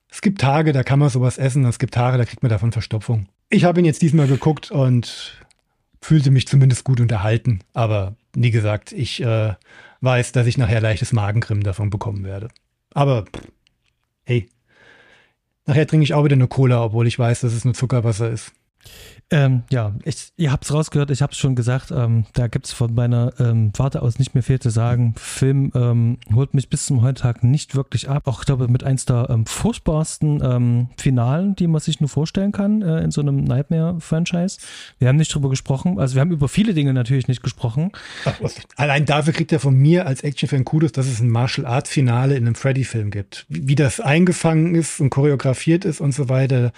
Es 0.08 0.20
gibt 0.20 0.40
Tage, 0.40 0.72
da 0.72 0.82
kann 0.82 0.98
man 0.98 1.08
sowas 1.08 1.38
essen, 1.38 1.64
es 1.64 1.78
gibt 1.78 1.94
Tage, 1.94 2.18
da 2.18 2.24
kriegt 2.24 2.42
man 2.42 2.50
davon 2.50 2.72
Verstopfung. 2.72 3.28
Ich 3.48 3.64
habe 3.64 3.78
ihn 3.78 3.84
jetzt 3.84 4.02
diesmal 4.02 4.26
geguckt 4.26 4.72
und 4.72 5.44
fühlte 6.02 6.32
mich 6.32 6.48
zumindest 6.48 6.84
gut 6.84 7.00
unterhalten, 7.00 7.60
aber 7.72 8.16
wie 8.34 8.50
gesagt, 8.50 8.90
ich 8.92 9.22
äh, 9.22 9.54
weiß, 10.00 10.32
dass 10.32 10.46
ich 10.46 10.58
nachher 10.58 10.80
leichtes 10.80 11.12
Magenkrimm 11.12 11.62
davon 11.62 11.90
bekommen 11.90 12.24
werde. 12.24 12.48
Aber 12.92 13.24
hey, 14.24 14.48
nachher 15.66 15.86
trinke 15.86 16.04
ich 16.04 16.14
auch 16.14 16.24
wieder 16.24 16.34
eine 16.34 16.48
Cola, 16.48 16.82
obwohl 16.82 17.06
ich 17.06 17.18
weiß, 17.18 17.40
dass 17.40 17.52
es 17.52 17.64
nur 17.64 17.74
Zuckerwasser 17.74 18.30
ist. 18.30 18.52
Ähm, 19.32 19.62
ja, 19.70 19.94
ich, 20.04 20.32
ihr 20.36 20.50
habt 20.50 20.64
es 20.64 20.74
rausgehört, 20.74 21.12
ich 21.12 21.22
habe 21.22 21.32
es 21.32 21.38
schon 21.38 21.54
gesagt, 21.54 21.92
ähm, 21.92 22.26
da 22.32 22.48
gibt 22.48 22.66
es 22.66 22.72
von 22.72 22.92
meiner 22.94 23.32
ähm, 23.38 23.70
Warte 23.76 24.02
aus 24.02 24.18
nicht 24.18 24.34
mehr 24.34 24.42
viel 24.42 24.58
zu 24.58 24.70
sagen. 24.70 25.14
Film 25.16 25.70
ähm, 25.76 26.18
holt 26.34 26.52
mich 26.52 26.68
bis 26.68 26.86
zum 26.86 27.02
heutigen 27.02 27.22
Tag 27.22 27.44
nicht 27.44 27.76
wirklich 27.76 28.08
ab. 28.08 28.26
Auch, 28.26 28.40
ich 28.40 28.46
glaube, 28.46 28.66
mit 28.66 28.82
eins 28.82 29.04
der 29.04 29.28
ähm, 29.30 29.46
furchtbarsten 29.46 30.42
ähm, 30.42 30.88
Finalen, 30.98 31.54
die 31.54 31.68
man 31.68 31.80
sich 31.80 32.00
nur 32.00 32.08
vorstellen 32.08 32.50
kann 32.50 32.82
äh, 32.82 33.02
in 33.02 33.12
so 33.12 33.20
einem 33.20 33.44
Nightmare-Franchise. 33.44 34.58
Wir 34.98 35.06
haben 35.06 35.16
nicht 35.16 35.32
drüber 35.32 35.48
gesprochen, 35.48 36.00
also 36.00 36.16
wir 36.16 36.22
haben 36.22 36.32
über 36.32 36.48
viele 36.48 36.74
Dinge 36.74 36.92
natürlich 36.92 37.28
nicht 37.28 37.42
gesprochen. 37.42 37.92
Ach, 38.24 38.34
allein 38.76 39.04
dafür 39.04 39.32
kriegt 39.32 39.52
er 39.52 39.60
von 39.60 39.76
mir 39.76 40.06
als 40.06 40.22
Actionfan 40.22 40.64
Kudos, 40.64 40.90
dass 40.90 41.06
es 41.06 41.20
ein 41.20 41.28
Martial-Art-Finale 41.28 42.36
in 42.36 42.46
einem 42.46 42.56
Freddy-Film 42.56 43.12
gibt. 43.12 43.46
Wie, 43.48 43.68
wie 43.68 43.74
das 43.76 44.00
eingefangen 44.00 44.74
ist 44.74 45.00
und 45.00 45.10
choreografiert 45.10 45.84
ist 45.84 46.00
und 46.00 46.12
so 46.12 46.28
weiter 46.28 46.72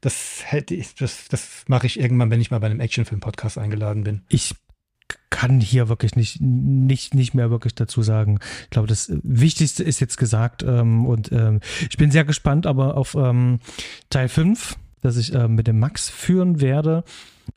das 0.00 0.42
hätte 0.44 0.74
ich, 0.74 0.94
das, 0.94 1.28
das 1.28 1.64
mache 1.66 1.86
ich 1.86 1.98
irgendwann, 1.98 2.30
wenn 2.30 2.40
ich 2.40 2.50
mal 2.50 2.60
bei 2.60 2.66
einem 2.66 2.80
Actionfilm-Podcast 2.80 3.58
eingeladen 3.58 4.04
bin. 4.04 4.22
Ich 4.28 4.54
kann 5.30 5.60
hier 5.60 5.88
wirklich 5.88 6.16
nicht, 6.16 6.40
nicht, 6.40 7.14
nicht 7.14 7.34
mehr 7.34 7.50
wirklich 7.50 7.74
dazu 7.74 8.02
sagen. 8.02 8.40
Ich 8.64 8.70
glaube, 8.70 8.88
das 8.88 9.10
Wichtigste 9.22 9.84
ist 9.84 10.00
jetzt 10.00 10.18
gesagt 10.18 10.62
ähm, 10.62 11.06
und 11.06 11.32
ähm, 11.32 11.60
ich 11.88 11.96
bin 11.96 12.10
sehr 12.10 12.24
gespannt 12.24 12.66
aber 12.66 12.96
auf 12.96 13.14
ähm, 13.14 13.60
Teil 14.10 14.28
5, 14.28 14.76
das 15.00 15.16
ich 15.16 15.34
äh, 15.34 15.48
mit 15.48 15.66
dem 15.66 15.78
Max 15.78 16.08
führen 16.08 16.60
werde 16.60 17.04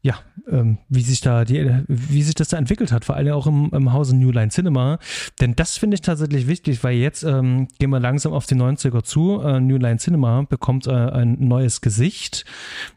ja, 0.01 0.15
ähm, 0.49 0.77
wie 0.89 1.01
sich 1.01 1.21
da 1.21 1.45
die, 1.45 1.83
wie 1.87 2.23
sich 2.23 2.35
das 2.35 2.49
da 2.49 2.57
entwickelt 2.57 2.91
hat, 2.91 3.05
vor 3.05 3.15
allem 3.15 3.33
auch 3.33 3.47
im, 3.47 3.69
im 3.71 3.93
Hause 3.93 4.15
New 4.15 4.31
Line 4.31 4.49
Cinema. 4.49 4.99
Denn 5.39 5.55
das 5.55 5.77
finde 5.77 5.95
ich 5.95 6.01
tatsächlich 6.01 6.47
wichtig, 6.47 6.83
weil 6.83 6.95
jetzt 6.95 7.23
ähm, 7.23 7.67
gehen 7.79 7.89
wir 7.89 7.99
langsam 7.99 8.33
auf 8.33 8.45
die 8.45 8.55
90er 8.55 9.03
zu. 9.03 9.41
Äh, 9.41 9.59
New 9.59 9.77
Line 9.77 9.97
Cinema 9.97 10.43
bekommt 10.43 10.87
äh, 10.87 10.91
ein 10.91 11.37
neues 11.39 11.81
Gesicht. 11.81 12.45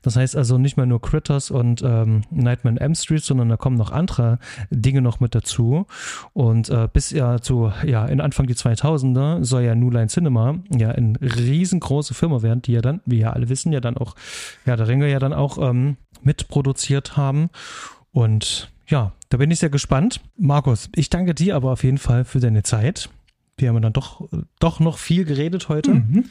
Das 0.03 0.17
heißt 0.17 0.37
also 0.37 0.59
nicht 0.59 0.77
mehr 0.77 0.87
nur 0.87 1.01
Critters 1.01 1.51
und 1.51 1.83
ähm, 1.83 2.23
Nightmare 2.31 2.75
on 2.75 2.79
M 2.79 2.95
Street, 2.95 3.23
sondern 3.23 3.49
da 3.49 3.57
kommen 3.57 3.77
noch 3.77 3.91
andere 3.91 4.39
Dinge 4.71 5.03
noch 5.03 5.21
mit 5.21 5.35
dazu. 5.35 5.87
Und 6.33 6.69
äh, 6.71 6.89
bis 6.93 7.11
ja 7.11 7.41
zu, 7.41 7.73
ja, 7.85 8.07
in 8.07 8.21
Anfang 8.21 8.47
die 8.47 8.55
2000er 8.55 9.45
soll 9.45 9.63
ja 9.63 9.75
New 9.75 9.91
Line 9.91 10.09
Cinema 10.09 10.57
ja 10.71 10.91
eine 10.91 11.19
riesengroße 11.21 12.15
Firma 12.15 12.43
werden, 12.43 12.63
die 12.63 12.73
ja 12.73 12.81
dann, 12.81 13.01
wie 13.07 13.19
ja 13.19 13.33
alle 13.33 13.49
wissen, 13.49 13.73
ja 13.73 13.81
dann 13.81 13.97
auch, 13.97 14.15
ja, 14.67 14.77
der 14.77 14.89
Ringer 14.89 15.07
ja 15.07 15.19
dann 15.19 15.33
auch 15.33 15.59
ähm, 15.59 15.97
mitproduziert 16.25 17.17
haben. 17.17 17.51
Und 18.13 18.71
ja, 18.87 19.13
da 19.29 19.39
bin 19.39 19.51
ich 19.51 19.59
sehr 19.59 19.71
gespannt. 19.71 20.21
Markus, 20.37 20.89
ich 20.95 21.11
danke 21.11 21.35
dir 21.35 21.57
aber 21.57 21.73
auf 21.73 21.85
jeden 21.85 21.99
Fall 21.99 22.25
für 22.25 22.41
deine 22.41 22.63
Zeit. 22.63 23.09
Wir 23.57 23.69
haben 23.69 23.81
dann 23.83 23.93
doch, 23.93 24.29
doch 24.59 24.81
noch 24.81 24.99
viel 24.99 25.25
geredet 25.25 25.69
heute. 25.69 25.95
Mhm. 25.95 26.25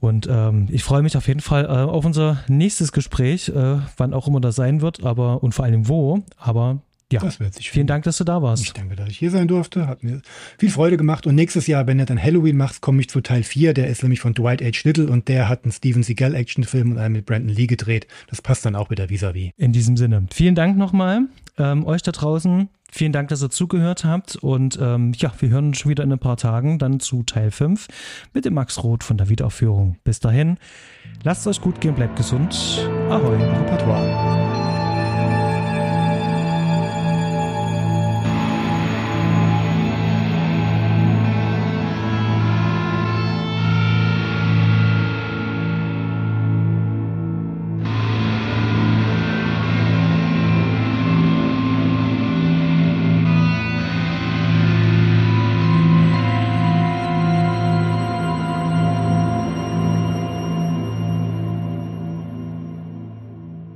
Und 0.00 0.28
ähm, 0.30 0.68
ich 0.70 0.84
freue 0.84 1.02
mich 1.02 1.16
auf 1.16 1.28
jeden 1.28 1.40
Fall 1.40 1.64
äh, 1.64 1.68
auf 1.68 2.04
unser 2.04 2.44
nächstes 2.48 2.92
Gespräch, 2.92 3.48
äh, 3.48 3.78
wann 3.96 4.12
auch 4.12 4.28
immer 4.28 4.40
das 4.40 4.56
sein 4.56 4.80
wird, 4.80 5.02
aber 5.02 5.42
und 5.42 5.54
vor 5.54 5.64
allem 5.64 5.88
wo. 5.88 6.22
Aber 6.36 6.82
ja, 7.12 7.20
das 7.20 7.40
wird 7.40 7.54
sich 7.54 7.70
vielen 7.70 7.86
Dank, 7.86 8.04
dass 8.04 8.18
du 8.18 8.24
da 8.24 8.42
warst. 8.42 8.62
Ich 8.62 8.72
danke, 8.72 8.96
dass 8.96 9.08
ich 9.08 9.18
hier 9.18 9.30
sein 9.30 9.46
durfte. 9.46 9.86
Hat 9.86 10.02
mir 10.02 10.20
viel 10.58 10.70
Freude 10.70 10.96
gemacht. 10.96 11.26
Und 11.26 11.34
nächstes 11.34 11.66
Jahr, 11.66 11.86
wenn 11.86 11.98
du 11.98 12.04
dann 12.06 12.20
Halloween 12.20 12.56
machst, 12.56 12.80
komme 12.80 13.00
ich 13.00 13.08
zu 13.08 13.20
Teil 13.20 13.42
4. 13.42 13.74
Der 13.74 13.88
ist 13.88 14.02
nämlich 14.02 14.20
von 14.20 14.34
Dwight 14.34 14.62
H. 14.62 14.80
Little 14.84 15.08
und 15.08 15.28
der 15.28 15.48
hat 15.48 15.64
einen 15.64 15.72
Steven 15.72 16.02
Seagal 16.02 16.34
Actionfilm 16.34 16.92
und 16.92 16.98
einen 16.98 17.14
mit 17.14 17.26
Brandon 17.26 17.54
Lee 17.54 17.66
gedreht. 17.66 18.06
Das 18.28 18.42
passt 18.42 18.64
dann 18.64 18.74
auch 18.74 18.90
wieder 18.90 19.04
vis-à-vis. 19.06 19.50
-vis. 19.50 19.52
In 19.56 19.72
diesem 19.72 19.96
Sinne, 19.96 20.26
vielen 20.32 20.54
Dank 20.54 20.76
nochmal 20.76 21.28
ähm, 21.58 21.86
euch 21.86 22.02
da 22.02 22.12
draußen. 22.12 22.68
Vielen 22.90 23.12
Dank, 23.12 23.28
dass 23.28 23.42
ihr 23.42 23.50
zugehört 23.50 24.04
habt. 24.04 24.36
Und 24.36 24.78
ähm, 24.80 25.12
ja, 25.16 25.32
wir 25.38 25.48
hören 25.48 25.68
uns 25.68 25.78
schon 25.78 25.90
wieder 25.90 26.04
in 26.04 26.12
ein 26.12 26.18
paar 26.18 26.36
Tagen 26.36 26.78
dann 26.78 27.00
zu 27.00 27.24
Teil 27.24 27.50
5 27.50 27.88
mit 28.32 28.44
dem 28.44 28.54
Max 28.54 28.82
Roth 28.82 29.02
von 29.02 29.16
der 29.16 29.28
Wiederaufführung. 29.28 29.96
Bis 30.04 30.20
dahin, 30.20 30.58
lasst 31.24 31.40
es 31.40 31.46
euch 31.58 31.60
gut 31.60 31.80
gehen, 31.80 31.94
bleibt 31.94 32.16
gesund. 32.16 32.54
Ahoi. 33.10 33.36
Repertoire. 33.36 34.63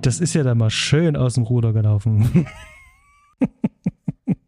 Das 0.08 0.20
ist 0.20 0.32
ja 0.32 0.42
dann 0.42 0.56
mal 0.56 0.70
schön 0.70 1.16
aus 1.16 1.34
dem 1.34 1.42
Ruder 1.42 1.74
gelaufen. 1.74 2.46